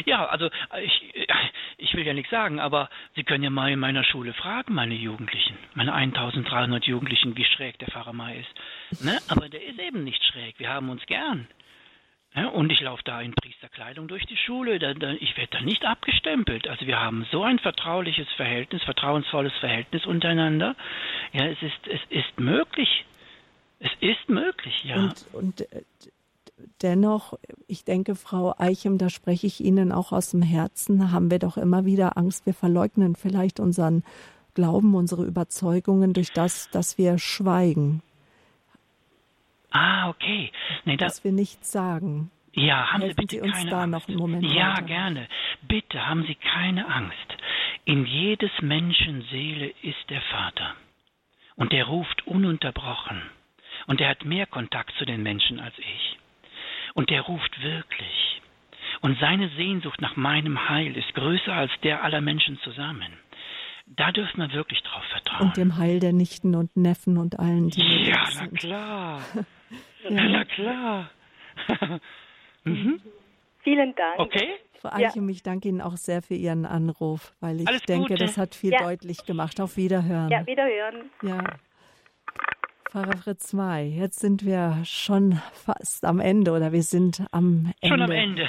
Ja, 0.04 0.26
also 0.26 0.50
ich, 0.82 1.14
ich 1.78 1.94
will 1.94 2.04
ja 2.04 2.12
nichts 2.12 2.30
sagen, 2.30 2.58
aber 2.58 2.88
Sie 3.14 3.22
können 3.22 3.44
ja 3.44 3.50
mal 3.50 3.70
in 3.70 3.78
meiner 3.78 4.02
Schule 4.02 4.32
fragen, 4.32 4.74
meine 4.74 4.94
Jugendlichen, 4.94 5.56
meine 5.74 5.92
1300 5.92 6.84
Jugendlichen, 6.84 7.36
wie 7.36 7.44
schräg 7.44 7.78
der 7.78 7.88
Pfarrer 7.88 8.12
May 8.12 8.40
ist. 8.40 9.04
Ne? 9.04 9.18
Aber 9.28 9.48
der 9.48 9.64
ist 9.64 9.78
eben 9.78 10.02
nicht 10.02 10.24
schräg. 10.24 10.58
Wir 10.58 10.70
haben 10.70 10.90
uns 10.90 11.04
gern. 11.06 11.46
Ja, 12.34 12.48
und 12.48 12.70
ich 12.70 12.80
laufe 12.80 13.02
da 13.04 13.20
in 13.20 13.34
Priesterkleidung 13.34 14.06
durch 14.06 14.24
die 14.26 14.36
Schule. 14.36 14.78
Da, 14.78 14.94
da, 14.94 15.12
ich 15.12 15.36
werde 15.36 15.58
da 15.58 15.60
nicht 15.62 15.84
abgestempelt. 15.84 16.68
Also 16.68 16.86
wir 16.86 17.00
haben 17.00 17.26
so 17.32 17.42
ein 17.42 17.58
vertrauliches 17.58 18.28
Verhältnis, 18.36 18.82
vertrauensvolles 18.84 19.52
Verhältnis 19.58 20.06
untereinander. 20.06 20.76
Ja, 21.32 21.46
es 21.46 21.60
ist, 21.60 21.86
es 21.88 22.00
ist 22.08 22.38
möglich. 22.38 23.04
Es 23.80 23.90
ist 24.00 24.28
möglich, 24.28 24.84
ja. 24.84 24.96
Und, 24.96 25.26
und 25.32 25.60
äh, 25.72 25.82
dennoch, 26.82 27.38
ich 27.66 27.84
denke, 27.84 28.14
Frau 28.14 28.54
Eichem, 28.58 28.98
da 28.98 29.10
spreche 29.10 29.46
ich 29.46 29.60
Ihnen 29.60 29.90
auch 29.90 30.12
aus 30.12 30.30
dem 30.30 30.42
Herzen, 30.42 31.10
haben 31.10 31.30
wir 31.30 31.38
doch 31.38 31.56
immer 31.56 31.84
wieder 31.84 32.16
Angst, 32.16 32.46
wir 32.46 32.54
verleugnen 32.54 33.16
vielleicht 33.16 33.58
unseren 33.58 34.04
Glauben, 34.54 34.94
unsere 34.94 35.24
Überzeugungen 35.24 36.12
durch 36.12 36.32
das, 36.32 36.70
dass 36.70 36.98
wir 36.98 37.18
schweigen. 37.18 38.02
Ah, 39.70 40.08
okay. 40.08 40.50
Nee, 40.84 40.96
da, 40.96 41.06
dass 41.06 41.22
wir 41.24 41.32
nichts 41.32 41.70
sagen. 41.72 42.30
Ja, 42.52 42.92
haben 42.92 43.02
Helfen 43.02 43.14
Sie 43.16 43.22
bitte 43.22 43.36
Sie 43.36 43.42
uns 43.42 43.52
keine 43.56 43.70
da 43.70 43.82
Angst. 43.82 43.92
noch 43.92 44.08
einen 44.08 44.18
Moment 44.18 44.52
Ja, 44.52 44.72
weiter. 44.72 44.82
gerne. 44.82 45.28
Bitte 45.62 46.06
haben 46.06 46.24
Sie 46.26 46.34
keine 46.34 46.88
Angst. 46.88 47.36
In 47.84 48.04
jedes 48.06 48.50
Menschen 48.60 49.22
Seele 49.30 49.68
ist 49.82 50.10
der 50.10 50.20
Vater. 50.22 50.74
Und 51.56 51.72
der 51.72 51.84
ruft 51.84 52.26
ununterbrochen. 52.26 53.22
Und 53.86 54.00
er 54.00 54.08
hat 54.10 54.24
mehr 54.24 54.46
Kontakt 54.46 54.92
zu 54.98 55.04
den 55.04 55.22
Menschen 55.22 55.60
als 55.60 55.74
ich. 55.78 56.18
Und 56.94 57.10
der 57.10 57.22
ruft 57.22 57.62
wirklich. 57.62 58.40
Und 59.00 59.18
seine 59.20 59.48
Sehnsucht 59.50 60.00
nach 60.00 60.16
meinem 60.16 60.68
Heil 60.68 60.96
ist 60.96 61.14
größer 61.14 61.52
als 61.54 61.70
der 61.84 62.02
aller 62.02 62.20
Menschen 62.20 62.58
zusammen. 62.64 63.12
Da 63.86 64.10
dürfen 64.12 64.38
wir 64.40 64.52
wirklich 64.52 64.82
drauf 64.82 65.04
vertrauen. 65.04 65.48
Und 65.48 65.56
dem 65.56 65.76
Heil 65.78 66.00
der 66.00 66.12
Nichten 66.12 66.54
und 66.54 66.76
Neffen 66.76 67.16
und 67.16 67.38
allen, 67.38 67.70
die 67.70 67.80
Ja, 68.08 68.24
na 68.34 68.46
klar. 68.48 69.20
ja. 70.04 70.10
Na 70.10 70.44
klar. 70.44 71.10
mhm. 72.64 73.00
Vielen 73.62 73.94
Dank. 73.94 74.18
Okay. 74.18 74.54
Frau 74.80 74.88
Eichem, 74.92 75.28
ja. 75.28 75.32
ich 75.32 75.42
danke 75.42 75.68
Ihnen 75.68 75.82
auch 75.82 75.96
sehr 75.96 76.22
für 76.22 76.34
Ihren 76.34 76.64
Anruf, 76.64 77.34
weil 77.40 77.60
ich 77.60 77.68
Alles 77.68 77.82
denke, 77.82 78.14
Gute. 78.14 78.24
das 78.24 78.38
hat 78.38 78.54
viel 78.54 78.72
ja. 78.72 78.82
deutlich 78.82 79.26
gemacht. 79.26 79.60
Auf 79.60 79.76
Wiederhören. 79.76 80.30
Ja, 80.30 80.46
Wiederhören. 80.46 81.10
Ja. 81.22 81.44
Pfarrer 82.90 83.16
Fritz 83.18 83.52
May, 83.52 83.88
jetzt 83.88 84.18
sind 84.18 84.44
wir 84.44 84.78
schon 84.84 85.40
fast 85.52 86.04
am 86.04 86.18
Ende 86.18 86.52
oder 86.52 86.72
wir 86.72 86.82
sind 86.82 87.22
am 87.30 87.72
Ende. 87.80 87.94
Schon 87.94 88.02
am 88.02 88.10
Ende. 88.10 88.48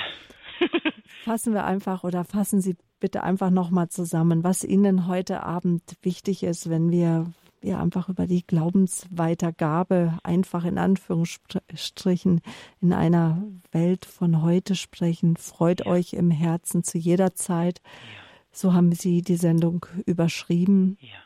fassen 1.24 1.54
wir 1.54 1.66
einfach 1.66 2.04
oder 2.04 2.24
fassen 2.24 2.62
Sie 2.62 2.76
bitte 3.00 3.24
einfach 3.24 3.50
nochmal 3.50 3.90
zusammen, 3.90 4.44
was 4.44 4.64
Ihnen 4.64 5.08
heute 5.08 5.44
Abend 5.44 5.84
wichtig 6.02 6.44
ist, 6.44 6.70
wenn 6.70 6.92
wir 6.92 7.32
ja 7.64 7.82
einfach 7.82 8.10
über 8.10 8.28
die 8.28 8.46
Glaubensweitergabe 8.46 10.18
einfach 10.24 10.66
in 10.66 10.78
Anführungsstrichen 10.78 12.42
in 12.82 12.94
einer 12.94 13.44
Welt 13.72 14.06
von 14.06 14.42
heute 14.42 14.76
sprechen. 14.76 15.38
Freut 15.38 15.82
ja. 15.82 15.88
euch 15.88 16.14
im 16.14 16.32
Herzen 16.32 16.84
zu 16.84 16.98
jeder 16.98 17.34
Zeit. 17.34 17.82
Ja. 17.84 18.22
So 18.52 18.74
haben 18.74 18.92
Sie 18.92 19.22
die 19.22 19.36
Sendung 19.36 19.86
überschrieben. 20.06 20.98
Ja. 21.00 21.24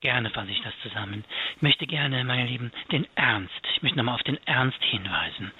Gerne 0.00 0.28
fasse 0.30 0.50
ich 0.50 0.60
das 0.62 0.74
zusammen. 0.82 1.24
Ich 1.56 1.62
möchte 1.62 1.86
gerne, 1.86 2.24
meine 2.24 2.46
Lieben, 2.46 2.72
den 2.92 3.06
Ernst, 3.14 3.54
ich 3.74 3.82
möchte 3.82 3.96
nochmal 3.96 4.16
auf 4.16 4.22
den 4.22 4.38
Ernst 4.46 4.82
hinweisen, 4.82 5.50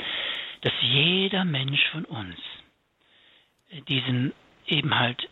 dass 0.61 0.73
jeder 0.83 1.45
Mensch 1.45 1.81
von 1.93 2.05
uns 2.05 2.37
diesen 3.89 4.33
eben 4.67 4.99
halt, 4.99 5.29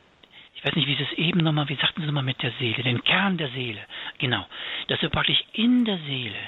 ich 0.62 0.66
weiß 0.66 0.76
nicht, 0.76 0.86
wie 0.86 0.94
Sie 0.94 1.02
es 1.02 1.18
eben 1.18 1.40
nochmal, 1.40 1.68
wie 1.68 1.74
sagten 1.74 2.02
Sie 2.02 2.06
nochmal 2.06 2.22
mit 2.22 2.40
der 2.40 2.52
Seele, 2.60 2.84
den 2.84 3.02
Kern 3.02 3.36
der 3.36 3.48
Seele, 3.48 3.80
genau, 4.18 4.46
dass 4.86 5.02
wir 5.02 5.08
praktisch 5.08 5.42
in 5.54 5.84
der 5.84 5.98
Seele, 5.98 6.38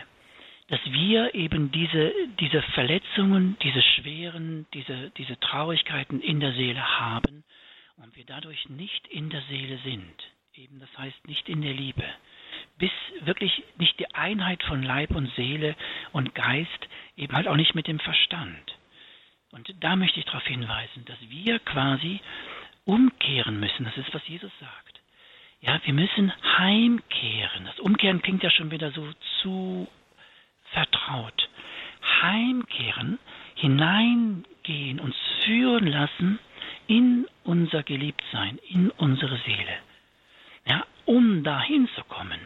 dass 0.69 0.78
wir 0.85 1.35
eben 1.35 1.73
diese, 1.73 2.12
diese 2.39 2.62
Verletzungen, 2.62 3.57
diese 3.62 3.82
schweren, 3.82 4.66
diese, 4.73 5.11
diese 5.16 5.39
Traurigkeiten 5.41 6.20
in 6.20 6.39
der 6.39 6.53
Seele 6.53 7.01
haben 7.01 7.43
und 7.97 8.15
wir 8.16 8.24
dadurch 8.24 8.69
nicht 8.69 9.05
in 9.09 9.31
der 9.31 9.43
Seele 9.51 9.78
sind. 9.78 10.15
Eben, 10.55 10.78
das 10.78 10.97
heißt 10.97 11.27
nicht 11.27 11.49
in 11.49 11.62
der 11.62 11.73
Liebe 11.73 12.05
bis 12.78 12.91
wirklich 13.20 13.62
nicht 13.78 13.99
die 13.99 14.12
Einheit 14.15 14.62
von 14.62 14.82
Leib 14.82 15.11
und 15.11 15.32
Seele 15.35 15.77
und 16.12 16.35
Geist, 16.35 16.89
eben 17.16 17.35
halt 17.35 17.49
auch 17.49 17.57
nicht 17.57 17.74
mit 17.74 17.86
dem 17.86 17.99
Verstand. 17.99 18.78
Und 19.53 19.73
da 19.81 19.95
möchte 19.95 20.19
ich 20.19 20.27
darauf 20.27 20.45
hinweisen, 20.47 21.05
dass 21.05 21.19
wir 21.28 21.61
quasi 21.61 22.20
umkehren 22.85 23.61
müssen. 23.61 23.85
Das 23.85 23.97
ist, 23.97 24.12
was 24.12 24.27
Jesus 24.28 24.52
sagt. 24.61 25.01
Ja, 25.61 25.81
wir 25.85 25.94
müssen 25.94 26.32
heimkehren. 26.59 27.65
Das 27.65 27.78
Umkehren 27.81 28.20
klingt 28.20 28.43
ja 28.43 28.51
schon 28.51 28.70
wieder 28.70 28.90
so 28.90 29.09
zu 29.40 29.89
vertraut. 30.73 31.48
Heimkehren, 32.23 33.19
hineingehen, 33.55 35.01
uns 35.01 35.16
führen 35.44 35.86
lassen 35.86 36.39
in 36.86 37.27
unser 37.44 37.82
Geliebtsein, 37.82 38.59
in 38.69 38.90
unsere 38.90 39.39
Seele. 39.39 39.78
Ja, 40.66 40.85
um 41.06 41.44
dahin 41.44 41.89
zu 41.94 42.05
kommen, 42.05 42.40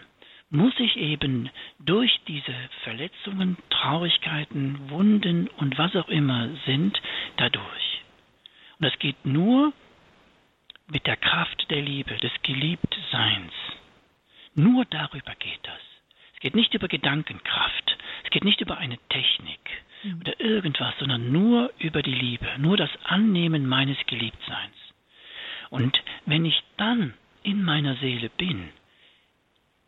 muss 0.51 0.79
ich 0.79 0.97
eben 0.97 1.51
durch 1.79 2.21
diese 2.27 2.55
Verletzungen, 2.83 3.57
Traurigkeiten, 3.71 4.91
Wunden 4.91 5.49
und 5.49 5.77
was 5.77 5.95
auch 5.97 6.09
immer 6.09 6.49
sind, 6.67 7.01
dadurch. 7.37 8.03
Und 8.79 8.87
das 8.87 8.99
geht 8.99 9.27
nur 9.27 9.73
mit 10.91 11.07
der 11.07 11.17
Kraft 11.17 11.71
der 11.71 11.83
Liebe, 11.83 12.17
des 12.17 12.33
Geliebtseins. 12.43 13.53
Nur 14.55 14.85
darüber 14.87 15.35
geht 15.39 15.61
das. 15.63 15.81
Es 16.35 16.41
geht 16.41 16.55
nicht 16.55 16.75
über 16.75 16.89
Gedankenkraft, 16.89 17.99
es 18.25 18.31
geht 18.31 18.45
nicht 18.45 18.61
über 18.61 18.79
eine 18.79 18.99
Technik 19.09 19.61
mhm. 20.03 20.21
oder 20.21 20.41
irgendwas, 20.41 20.95
sondern 20.99 21.33
nur 21.33 21.73
über 21.79 22.03
die 22.03 22.15
Liebe, 22.15 22.47
nur 22.59 22.77
das 22.77 22.91
Annehmen 23.05 23.67
meines 23.67 23.99
Geliebtseins. 24.07 24.77
Und 25.71 26.03
wenn 26.27 26.45
ich 26.45 26.63
dann 26.77 27.15
in 27.43 27.63
meiner 27.63 27.97
Seele 27.97 28.31
bin, 28.31 28.71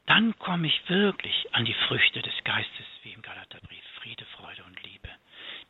dann 0.07 0.37
komme 0.39 0.67
ich 0.67 0.89
wirklich 0.89 1.47
an 1.53 1.65
die 1.65 1.75
Früchte 1.87 2.21
des 2.21 2.35
Geistes, 2.45 2.87
wie 3.05 3.13
im 3.13 3.23
Galaterbrief, 3.23 3.85
Friede, 4.01 4.25
Freude. 4.37 4.40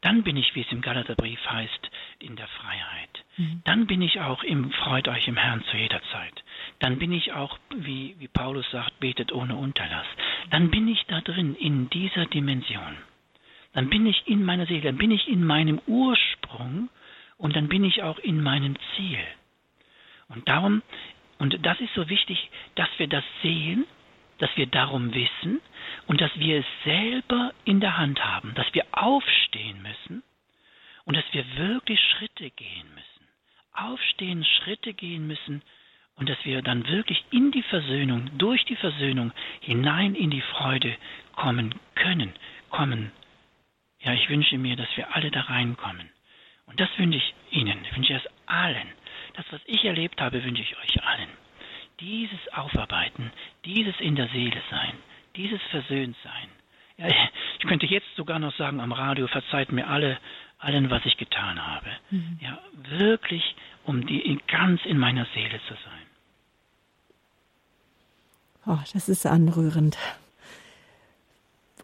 Dann 0.03 0.23
bin 0.23 0.37
ich, 0.37 0.55
wie 0.55 0.63
es 0.63 0.73
im 0.73 0.81
Galaterbrief 0.81 1.41
heißt, 1.47 1.91
in 2.21 2.37
der 2.37 2.49
Freiheit. 2.49 3.25
Mhm. 3.37 3.63
Dann 3.65 3.87
bin 3.87 4.01
ich 4.01 4.21
auch 4.21 4.43
im 4.43 4.71
Freut 4.73 5.09
euch 5.09 5.29
im 5.29 5.37
Herrn 5.37 5.63
zu 5.65 5.77
jeder 5.77 6.01
Zeit. 6.11 6.43
Dann 6.79 6.99
bin 6.99 7.13
ich 7.13 7.33
auch, 7.33 7.59
wie, 7.77 8.17
wie 8.19 8.29
Paulus 8.29 8.71
sagt, 8.71 8.99
betet 9.01 9.31
ohne 9.33 9.57
Unterlass. 9.57 10.07
Dann 10.51 10.71
bin 10.71 10.89
ich 10.89 11.05
da 11.07 11.21
drin, 11.21 11.55
in 11.55 11.91
dieser 11.91 12.27
Dimension. 12.27 12.97
Dann 13.75 13.91
bin 13.91 14.07
ich 14.07 14.27
in 14.27 14.45
meiner 14.45 14.67
Seele, 14.67 14.83
dann 14.83 14.99
bin 14.99 15.11
ich 15.11 15.29
in 15.29 15.45
meinem 15.45 15.81
Ursprung 15.87 16.89
und 17.37 17.55
dann 17.55 17.69
bin 17.69 17.85
ich 17.85 18.03
auch 18.03 18.19
in 18.19 18.43
meinem 18.43 18.77
Ziel. 18.97 19.21
Und 20.29 20.49
darum, 20.49 20.83
und 21.39 21.65
das 21.65 21.79
ist 21.81 21.95
so 21.95 22.09
wichtig, 22.09 22.51
dass 22.75 22.89
wir 22.99 23.07
das 23.07 23.25
sehen, 23.43 23.85
dass 24.39 24.51
wir 24.57 24.67
darum 24.67 25.15
wissen 25.15 25.61
und 26.07 26.21
dass 26.21 26.31
wir 26.39 26.61
es 26.61 26.67
selber 26.85 27.53
in 27.65 27.81
der 27.81 27.97
Hand 27.97 28.25
haben, 28.25 28.55
dass 28.55 28.73
wir 28.73 28.87
aufstehen 28.93 29.83
müssen 29.83 30.23
und 31.05 31.17
dass 31.17 31.25
wir 31.33 31.45
wirklich 31.57 32.01
Schritte 32.01 32.51
gehen 32.51 32.89
müssen. 32.95 33.29
Aufstehen, 33.73 34.45
Schritte 34.45 34.95
gehen 34.95 35.27
müssen 35.27 35.63
und 36.17 36.29
dass 36.29 36.45
wir 36.45 36.63
dann 36.63 36.87
wirklich 36.87 37.25
in 37.31 37.51
die 37.51 37.63
Versöhnung, 37.63 38.31
durch 38.37 38.65
die 38.67 38.77
Versöhnung 38.77 39.33
hinein 39.61 40.15
in 40.15 40.31
die 40.31 40.43
Freude 40.43 40.97
kommen 41.35 41.75
können, 41.95 42.35
kommen. 42.69 43.13
Ja, 44.01 44.13
ich 44.13 44.29
wünsche 44.29 44.59
mir, 44.59 44.77
dass 44.77 44.95
wir 44.97 45.15
alle 45.15 45.31
da 45.31 45.43
reinkommen. 45.43 46.11
Und 46.67 46.79
das 46.79 46.89
wünsche 46.99 47.19
ich 47.19 47.35
Ihnen, 47.51 47.79
wünsche 47.95 48.13
ich 48.13 48.25
es 48.25 48.31
allen. 48.47 48.89
Das, 49.35 49.45
was 49.51 49.61
ich 49.65 49.85
erlebt 49.85 50.21
habe, 50.21 50.45
wünsche 50.45 50.63
ich 50.63 50.77
euch 50.79 51.03
allen. 51.05 51.29
Dieses 52.01 52.53
Aufarbeiten, 52.53 53.33
dieses 53.65 53.99
in 54.01 54.17
der 54.17 54.29
Seele 54.29 54.63
sein, 54.71 54.93
dieses 55.37 55.61
Versöhntsein. 55.71 56.49
Ja, 56.97 57.07
ich 57.59 57.67
könnte 57.67 57.87
jetzt 57.87 58.15
sogar 58.17 58.39
noch 58.39 58.55
sagen 58.57 58.81
am 58.81 58.93
Radio, 58.93 59.27
verzeiht 59.27 59.73
mir 59.73 59.89
alle, 59.89 60.19
allen, 60.59 60.91
was 60.91 61.05
ich 61.07 61.17
getan 61.17 61.65
habe. 61.65 61.91
Mhm. 62.11 62.39
Ja, 62.41 62.59
wirklich, 62.99 63.57
um 63.85 64.07
die 64.07 64.39
ganz 64.47 64.85
in 64.85 64.99
meiner 64.99 65.27
Seele 65.35 65.61
zu 65.67 65.75
sein. 65.75 66.07
Oh, 68.67 68.79
das 68.93 69.09
ist 69.09 69.25
anrührend. 69.25 69.97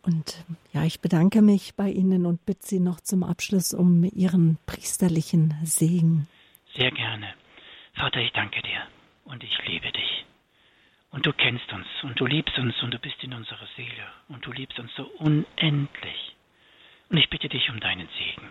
Und 0.03 0.45
ja, 0.73 0.85
ich 0.85 1.01
bedanke 1.01 1.43
mich 1.43 1.75
bei 1.75 1.89
Ihnen 1.91 2.27
und 2.27 2.45
bitte 2.47 2.65
Sie 2.65 2.79
noch 2.79 3.01
zum 3.01 3.25
Abschluss 3.25 3.75
um 3.75 4.05
Ihren 4.05 4.59
priesterlichen 4.67 5.55
Segen. 5.65 6.29
Sehr 6.77 6.93
gerne. 6.93 7.35
Vater, 7.95 8.21
ich 8.21 8.31
danke 8.33 8.61
dir 8.63 8.83
und 9.25 9.43
ich 9.43 9.59
liebe 9.67 9.91
dich. 9.91 10.25
Und 11.11 11.25
du 11.25 11.33
kennst 11.33 11.73
uns 11.73 11.87
und 12.03 12.19
du 12.21 12.27
liebst 12.27 12.59
uns 12.59 12.83
und 12.83 12.93
du 12.93 12.99
bist 12.99 13.23
in 13.23 13.33
unserer 13.33 13.67
Seele 13.77 14.07
und 14.29 14.45
du 14.45 14.53
liebst 14.53 14.79
uns 14.79 14.95
so 14.95 15.05
unendlich. 15.19 16.37
Und 17.09 17.17
ich 17.17 17.31
bitte 17.31 17.49
dich 17.49 17.71
um 17.71 17.81
deinen 17.81 18.09
Segen, 18.19 18.51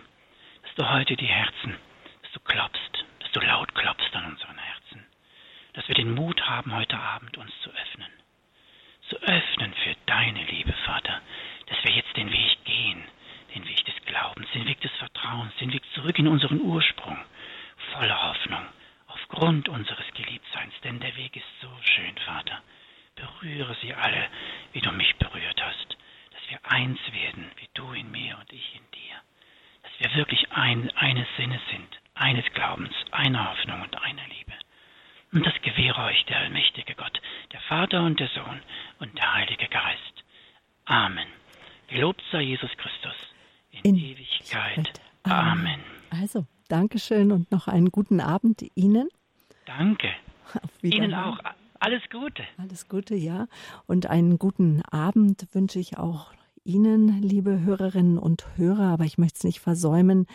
dass 0.62 0.74
du 0.74 0.90
heute 0.90 1.16
die 1.16 1.26
Herzen, 1.26 1.76
dass 2.22 2.32
du 2.32 2.40
klopfst, 2.40 3.04
dass 3.20 3.30
du 3.32 3.40
laut 3.40 3.74
klopfst 3.74 4.14
an 4.14 4.32
unseren 4.32 4.58
Herzen, 4.58 5.06
dass 5.74 5.86
wir 5.86 5.94
den 5.94 6.14
Mut 6.14 6.40
haben, 6.42 6.74
heute 6.74 6.98
Abend 6.98 7.36
uns 7.36 7.52
zu 7.62 7.70
öffnen 7.70 8.10
zu 9.08 9.16
öffnen 9.22 9.72
für 9.84 9.94
deine 10.06 10.44
Liebe, 10.44 10.72
Vater, 10.84 11.20
dass 11.66 11.82
wir 11.84 11.92
jetzt 11.92 12.16
den 12.16 12.30
Weg 12.30 12.64
gehen, 12.64 13.02
den 13.54 13.66
Weg 13.66 13.84
des 13.84 13.94
Glaubens, 14.04 14.48
den 14.52 14.66
Weg 14.66 14.80
des 14.80 14.90
Vertrauens, 14.92 15.52
den 15.60 15.72
Weg 15.72 15.82
zurück 15.94 16.18
in 16.18 16.28
unseren 16.28 16.60
Ursprung, 16.60 17.16
voller 17.92 18.30
Hoffnung, 18.30 18.64
aufgrund 19.28 19.68
unseres 19.68 20.06
Geliebtseins, 20.14 20.74
denn 20.84 21.00
der 21.00 21.16
Weg 21.16 21.36
ist 21.36 21.46
so 21.60 21.70
schön, 21.82 22.16
Vater. 22.24 22.62
Berühre 23.14 23.76
sie 23.80 23.94
alle, 23.94 24.28
wie 24.72 24.80
du 24.80 24.92
mich 24.92 25.16
berührt 25.16 25.62
hast, 25.62 25.96
dass 26.32 26.50
wir 26.50 26.58
eins 26.70 26.98
werden, 27.12 27.50
wie 27.56 27.68
du 27.74 27.92
in 27.92 28.10
mir 28.10 28.36
und 28.38 28.52
ich 28.52 28.74
in 28.74 28.90
dir, 28.92 29.16
dass 29.82 29.92
wir 29.98 30.16
wirklich 30.16 30.52
ein, 30.52 30.90
eines 30.96 31.26
Sinnes 31.36 31.60
sind, 31.70 31.88
eines 32.14 32.44
Glaubens, 32.52 32.94
einer 33.10 33.50
Hoffnung 33.50 33.82
und 33.82 34.02
einer 34.02 34.26
Liebe. 34.28 34.52
Und 35.32 35.44
das 35.44 35.54
gewähre 35.62 36.04
euch 36.04 36.24
der 36.26 36.38
allmächtige 36.38 36.94
Gott, 36.94 37.20
der 37.52 37.60
Vater 37.62 38.02
und 38.02 38.20
der 38.20 38.28
Sohn 38.28 38.62
und 39.00 39.16
der 39.16 39.34
Heilige 39.34 39.68
Geist. 39.68 40.24
Amen. 40.84 41.28
Gelobt 41.88 42.22
sei 42.30 42.42
Jesus 42.42 42.70
Christus 42.76 43.16
in, 43.70 43.84
in 43.84 43.96
Ewigkeit. 43.96 44.92
Amen. 45.24 45.82
Also, 46.10 46.46
Dankeschön 46.68 47.32
und 47.32 47.50
noch 47.50 47.68
einen 47.68 47.90
guten 47.90 48.20
Abend 48.20 48.64
Ihnen. 48.74 49.08
Danke. 49.66 50.08
Ihnen 50.82 51.14
auch. 51.14 51.38
Alles 51.78 52.02
Gute. 52.10 52.44
Alles 52.56 52.88
Gute, 52.88 53.14
ja. 53.14 53.48
Und 53.86 54.06
einen 54.06 54.38
guten 54.38 54.82
Abend 54.82 55.46
wünsche 55.52 55.78
ich 55.78 55.98
auch 55.98 56.32
Ihnen, 56.64 57.22
liebe 57.22 57.60
Hörerinnen 57.60 58.18
und 58.18 58.46
Hörer. 58.56 58.88
Aber 58.88 59.04
ich 59.04 59.18
möchte 59.18 59.38
es 59.38 59.44
nicht 59.44 59.60
versäumen, 59.60 60.26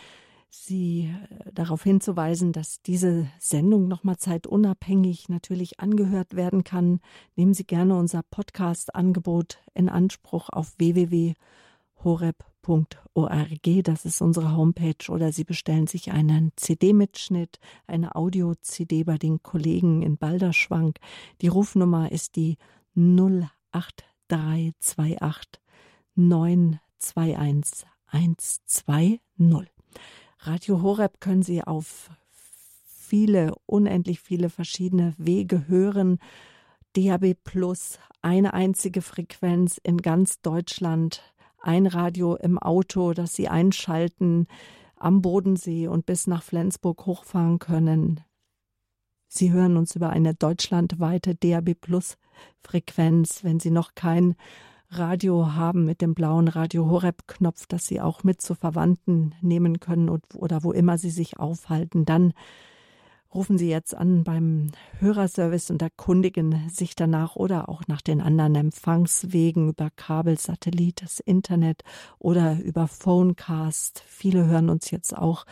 Sie 0.54 1.10
äh, 1.30 1.50
darauf 1.52 1.82
hinzuweisen, 1.82 2.52
dass 2.52 2.82
diese 2.82 3.26
Sendung 3.38 3.88
nochmal 3.88 4.18
zeitunabhängig 4.18 5.30
natürlich 5.30 5.80
angehört 5.80 6.36
werden 6.36 6.62
kann. 6.62 7.00
Nehmen 7.36 7.54
Sie 7.54 7.64
gerne 7.64 7.96
unser 7.96 8.22
Podcast-Angebot 8.22 9.58
in 9.72 9.88
Anspruch 9.88 10.50
auf 10.50 10.76
www.horeb.org. 12.62 13.84
Das 13.84 14.04
ist 14.04 14.20
unsere 14.20 14.56
Homepage. 14.56 15.10
Oder 15.10 15.32
Sie 15.32 15.44
bestellen 15.44 15.86
sich 15.86 16.12
einen 16.12 16.52
CD-Mitschnitt, 16.56 17.58
eine 17.86 18.14
Audio-CD 18.14 19.04
bei 19.04 19.16
den 19.18 19.42
Kollegen 19.42 20.02
in 20.02 20.16
Balderschwank. 20.16 20.98
Die 21.40 21.48
Rufnummer 21.48 22.12
ist 22.12 22.36
die 22.36 22.56
08328 22.94 25.60
921 26.14 27.86
120. 28.06 29.20
Radio 30.38 30.82
Horeb 30.82 31.20
können 31.20 31.42
Sie 31.42 31.62
auf 31.62 32.10
viele, 32.84 33.54
unendlich 33.66 34.20
viele 34.20 34.50
verschiedene 34.50 35.14
Wege 35.16 35.68
hören. 35.68 36.18
DAB 36.94 37.34
Plus, 37.42 37.98
eine 38.20 38.52
einzige 38.52 39.00
Frequenz 39.00 39.80
in 39.82 39.96
ganz 39.98 40.42
Deutschland, 40.42 41.22
ein 41.62 41.86
Radio 41.86 42.34
im 42.36 42.58
Auto, 42.58 43.12
das 43.12 43.34
Sie 43.34 43.48
einschalten 43.48 44.46
am 44.96 45.22
Bodensee 45.22 45.88
und 45.88 46.06
bis 46.06 46.26
nach 46.26 46.42
Flensburg 46.42 47.06
hochfahren 47.06 47.58
können. 47.58 48.20
Sie 49.28 49.50
hören 49.50 49.76
uns 49.76 49.96
über 49.96 50.10
eine 50.10 50.34
deutschlandweite 50.34 51.34
DAB 51.34 51.74
Plus 51.74 52.18
Frequenz. 52.62 53.42
Wenn 53.42 53.60
Sie 53.60 53.70
noch 53.70 53.94
kein 53.94 54.34
Radio 54.90 55.54
haben 55.54 55.86
mit 55.86 56.02
dem 56.02 56.14
blauen 56.14 56.48
Radio 56.48 56.90
Horeb 56.90 57.26
Knopf, 57.26 57.66
dass 57.66 57.86
Sie 57.86 58.00
auch 58.00 58.24
mit 58.24 58.42
zu 58.42 58.54
Verwandten 58.54 59.34
nehmen 59.40 59.80
können 59.80 60.10
oder 60.10 60.62
wo 60.62 60.72
immer 60.72 60.98
Sie 60.98 61.10
sich 61.10 61.38
aufhalten, 61.38 62.04
dann 62.04 62.34
rufen 63.34 63.58
Sie 63.58 63.68
jetzt 63.68 63.96
an 63.96 64.24
beim 64.24 64.72
Hörerservice 64.98 65.70
und 65.70 65.82
erkundigen 65.82 66.68
sich 66.68 66.94
danach 66.94 67.36
oder 67.36 67.68
auch 67.68 67.82
nach 67.86 68.00
den 68.00 68.20
anderen 68.20 68.54
Empfangswegen 68.54 69.70
über 69.70 69.90
Kabel, 69.96 70.38
Satellit, 70.38 71.02
das 71.02 71.20
Internet 71.20 71.82
oder 72.18 72.58
über 72.60 72.88
Phonecast. 72.88 74.02
Viele 74.06 74.46
hören 74.46 74.70
uns 74.70 74.90
jetzt 74.90 75.16
auch 75.16 75.44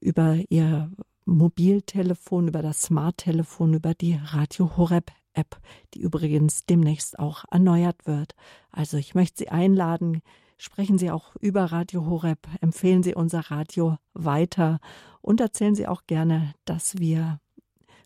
über 0.00 0.38
ihr 0.48 0.90
Mobiltelefon, 1.24 2.48
über 2.48 2.62
das 2.62 2.82
Smarttelefon, 2.82 3.74
über 3.74 3.94
die 3.94 4.18
Radio 4.22 4.76
Horeb 4.76 5.10
App, 5.34 5.60
die 5.94 6.00
übrigens 6.00 6.64
demnächst 6.64 7.18
auch 7.18 7.44
erneuert 7.50 8.06
wird. 8.06 8.34
Also 8.70 8.96
ich 8.96 9.14
möchte 9.14 9.44
Sie 9.44 9.48
einladen, 9.48 10.22
sprechen 10.56 10.98
Sie 10.98 11.10
auch 11.10 11.36
über 11.36 11.64
Radio 11.64 12.06
Horeb, 12.06 12.38
empfehlen 12.60 13.02
Sie 13.02 13.14
unser 13.14 13.50
Radio 13.50 13.98
weiter 14.14 14.80
und 15.20 15.40
erzählen 15.40 15.74
Sie 15.74 15.86
auch 15.86 16.02
gerne, 16.06 16.54
dass 16.64 16.98
wir 16.98 17.40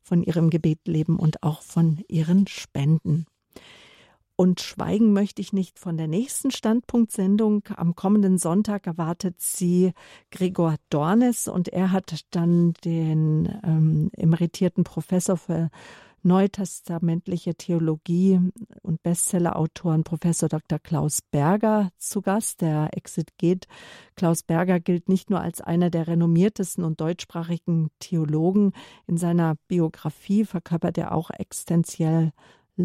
von 0.02 0.22
Ihrem 0.22 0.51
Gebet 0.51 0.81
leben 0.86 1.18
und 1.18 1.43
auch 1.43 1.62
von 1.62 2.02
Ihren 2.09 2.47
Spenden. 2.47 3.27
Und 4.40 4.62
schweigen 4.62 5.12
möchte 5.12 5.43
ich 5.43 5.52
nicht 5.52 5.78
von 5.78 5.98
der 5.98 6.09
nächsten 6.09 6.51
Standpunktsendung. 6.51 7.62
Am 7.77 7.94
kommenden 7.94 8.39
Sonntag 8.39 8.86
erwartet 8.86 9.39
sie 9.39 9.93
Gregor 10.31 10.77
Dornes 10.89 11.47
und 11.47 11.68
er 11.68 11.93
hat 11.93 12.24
dann 12.31 12.72
den 12.82 13.60
ähm, 13.62 14.10
emeritierten 14.16 14.82
Professor 14.82 15.36
für 15.36 15.68
neutestamentliche 16.22 17.55
Theologie 17.55 18.40
und 18.82 19.02
Bestsellerautoren 19.02 20.05
Professor 20.05 20.48
Dr. 20.48 20.78
Klaus 20.78 21.20
Berger 21.30 21.90
zu 21.98 22.22
Gast. 22.22 22.60
Der 22.60 22.90
Exeget 22.97 23.66
Klaus 24.16 24.42
Berger 24.42 24.80
gilt 24.80 25.09
nicht 25.09 25.30
nur 25.30 25.40
als 25.40 25.60
einer 25.60 25.90
der 25.90 26.06
renommiertesten 26.06 26.84
und 26.84 27.01
deutschsprachigen 27.01 27.90
Theologen. 27.98 28.72
In 29.06 29.16
seiner 29.16 29.56
Biografie 29.68 30.44
verkörpert 30.44 30.98
er 30.98 31.12
auch 31.12 31.30
existenziell 31.30 32.32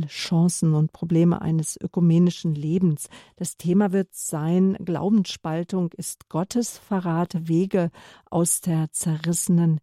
Chancen 0.08 0.74
und 0.74 0.92
Probleme 0.92 1.42
eines 1.42 1.80
ökumenischen 1.80 2.54
Lebens. 2.54 3.08
Das 3.38 3.58
Thema 3.58 3.92
wird 3.92 4.14
sein, 4.14 4.78
Glaubensspaltung 4.84 5.92
ist 5.94 6.28
Gottesverrat, 6.30 7.48
Wege 7.48 7.92
aus 8.30 8.62
der 8.62 8.92
zerrissenen 8.92 9.80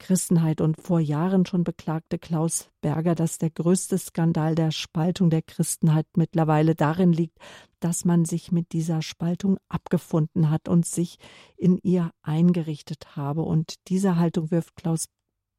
Christenheit 0.00 0.60
und 0.60 0.80
vor 0.80 0.98
Jahren 0.98 1.46
schon 1.46 1.62
beklagte 1.62 2.18
Klaus 2.18 2.70
Berger, 2.80 3.14
dass 3.14 3.38
der 3.38 3.50
größte 3.50 3.98
Skandal 3.98 4.56
der 4.56 4.72
Spaltung 4.72 5.30
der 5.30 5.42
Christenheit 5.42 6.06
mittlerweile 6.16 6.74
darin 6.74 7.12
liegt, 7.12 7.38
dass 7.78 8.04
man 8.04 8.24
sich 8.24 8.50
mit 8.50 8.72
dieser 8.72 9.02
Spaltung 9.02 9.58
abgefunden 9.68 10.50
hat 10.50 10.68
und 10.68 10.86
sich 10.86 11.18
in 11.56 11.78
ihr 11.78 12.10
eingerichtet 12.22 13.14
habe. 13.14 13.42
Und 13.42 13.74
diese 13.88 14.16
Haltung 14.16 14.50
wirft 14.50 14.74
Klaus 14.74 15.06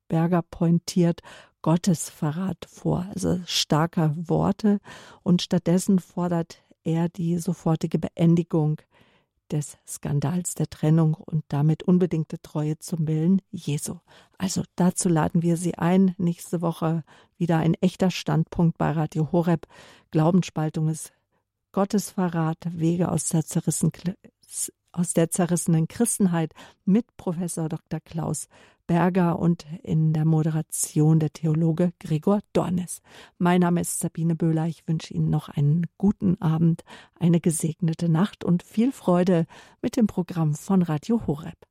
Berger 0.09 0.41
pointiert 0.41 1.21
Gottesverrat 1.61 2.65
vor, 2.67 3.07
also 3.13 3.39
starker 3.45 4.13
Worte. 4.17 4.79
Und 5.23 5.41
stattdessen 5.41 5.99
fordert 5.99 6.61
er 6.83 7.07
die 7.07 7.37
sofortige 7.37 7.99
Beendigung 7.99 8.81
des 9.51 9.77
Skandals 9.87 10.55
der 10.55 10.69
Trennung 10.69 11.13
und 11.13 11.43
damit 11.49 11.83
unbedingte 11.83 12.41
Treue 12.41 12.77
zum 12.79 13.07
Willen 13.07 13.41
Jesu. 13.51 13.97
Also 14.37 14.63
dazu 14.75 15.09
laden 15.09 15.41
wir 15.41 15.57
Sie 15.57 15.75
ein. 15.75 16.15
Nächste 16.17 16.61
Woche 16.61 17.03
wieder 17.37 17.57
ein 17.57 17.75
echter 17.75 18.11
Standpunkt 18.11 18.77
bei 18.77 18.91
Radio 18.91 19.31
Horeb. 19.31 19.67
Glaubensspaltung 20.11 20.89
ist 20.89 21.13
Gottesverrat, 21.71 22.57
Wege 22.71 23.11
aus 23.11 23.29
der 23.29 23.43
aus 24.91 25.13
der 25.13 25.29
zerrissenen 25.29 25.87
Christenheit 25.87 26.53
mit 26.85 27.05
Professor 27.17 27.69
Dr. 27.69 27.99
Klaus 27.99 28.47
Berger 28.87 29.39
und 29.39 29.65
in 29.83 30.11
der 30.11 30.25
Moderation 30.25 31.19
der 31.19 31.31
Theologe 31.31 31.93
Gregor 31.99 32.41
Dornes. 32.51 33.01
Mein 33.37 33.61
Name 33.61 33.79
ist 33.79 33.99
Sabine 33.99 34.35
Böhler. 34.35 34.67
Ich 34.67 34.85
wünsche 34.85 35.13
Ihnen 35.13 35.29
noch 35.29 35.47
einen 35.47 35.87
guten 35.97 36.41
Abend, 36.41 36.83
eine 37.17 37.39
gesegnete 37.39 38.09
Nacht 38.09 38.43
und 38.43 38.63
viel 38.63 38.91
Freude 38.91 39.45
mit 39.81 39.95
dem 39.95 40.07
Programm 40.07 40.55
von 40.55 40.81
Radio 40.81 41.25
Horeb. 41.25 41.70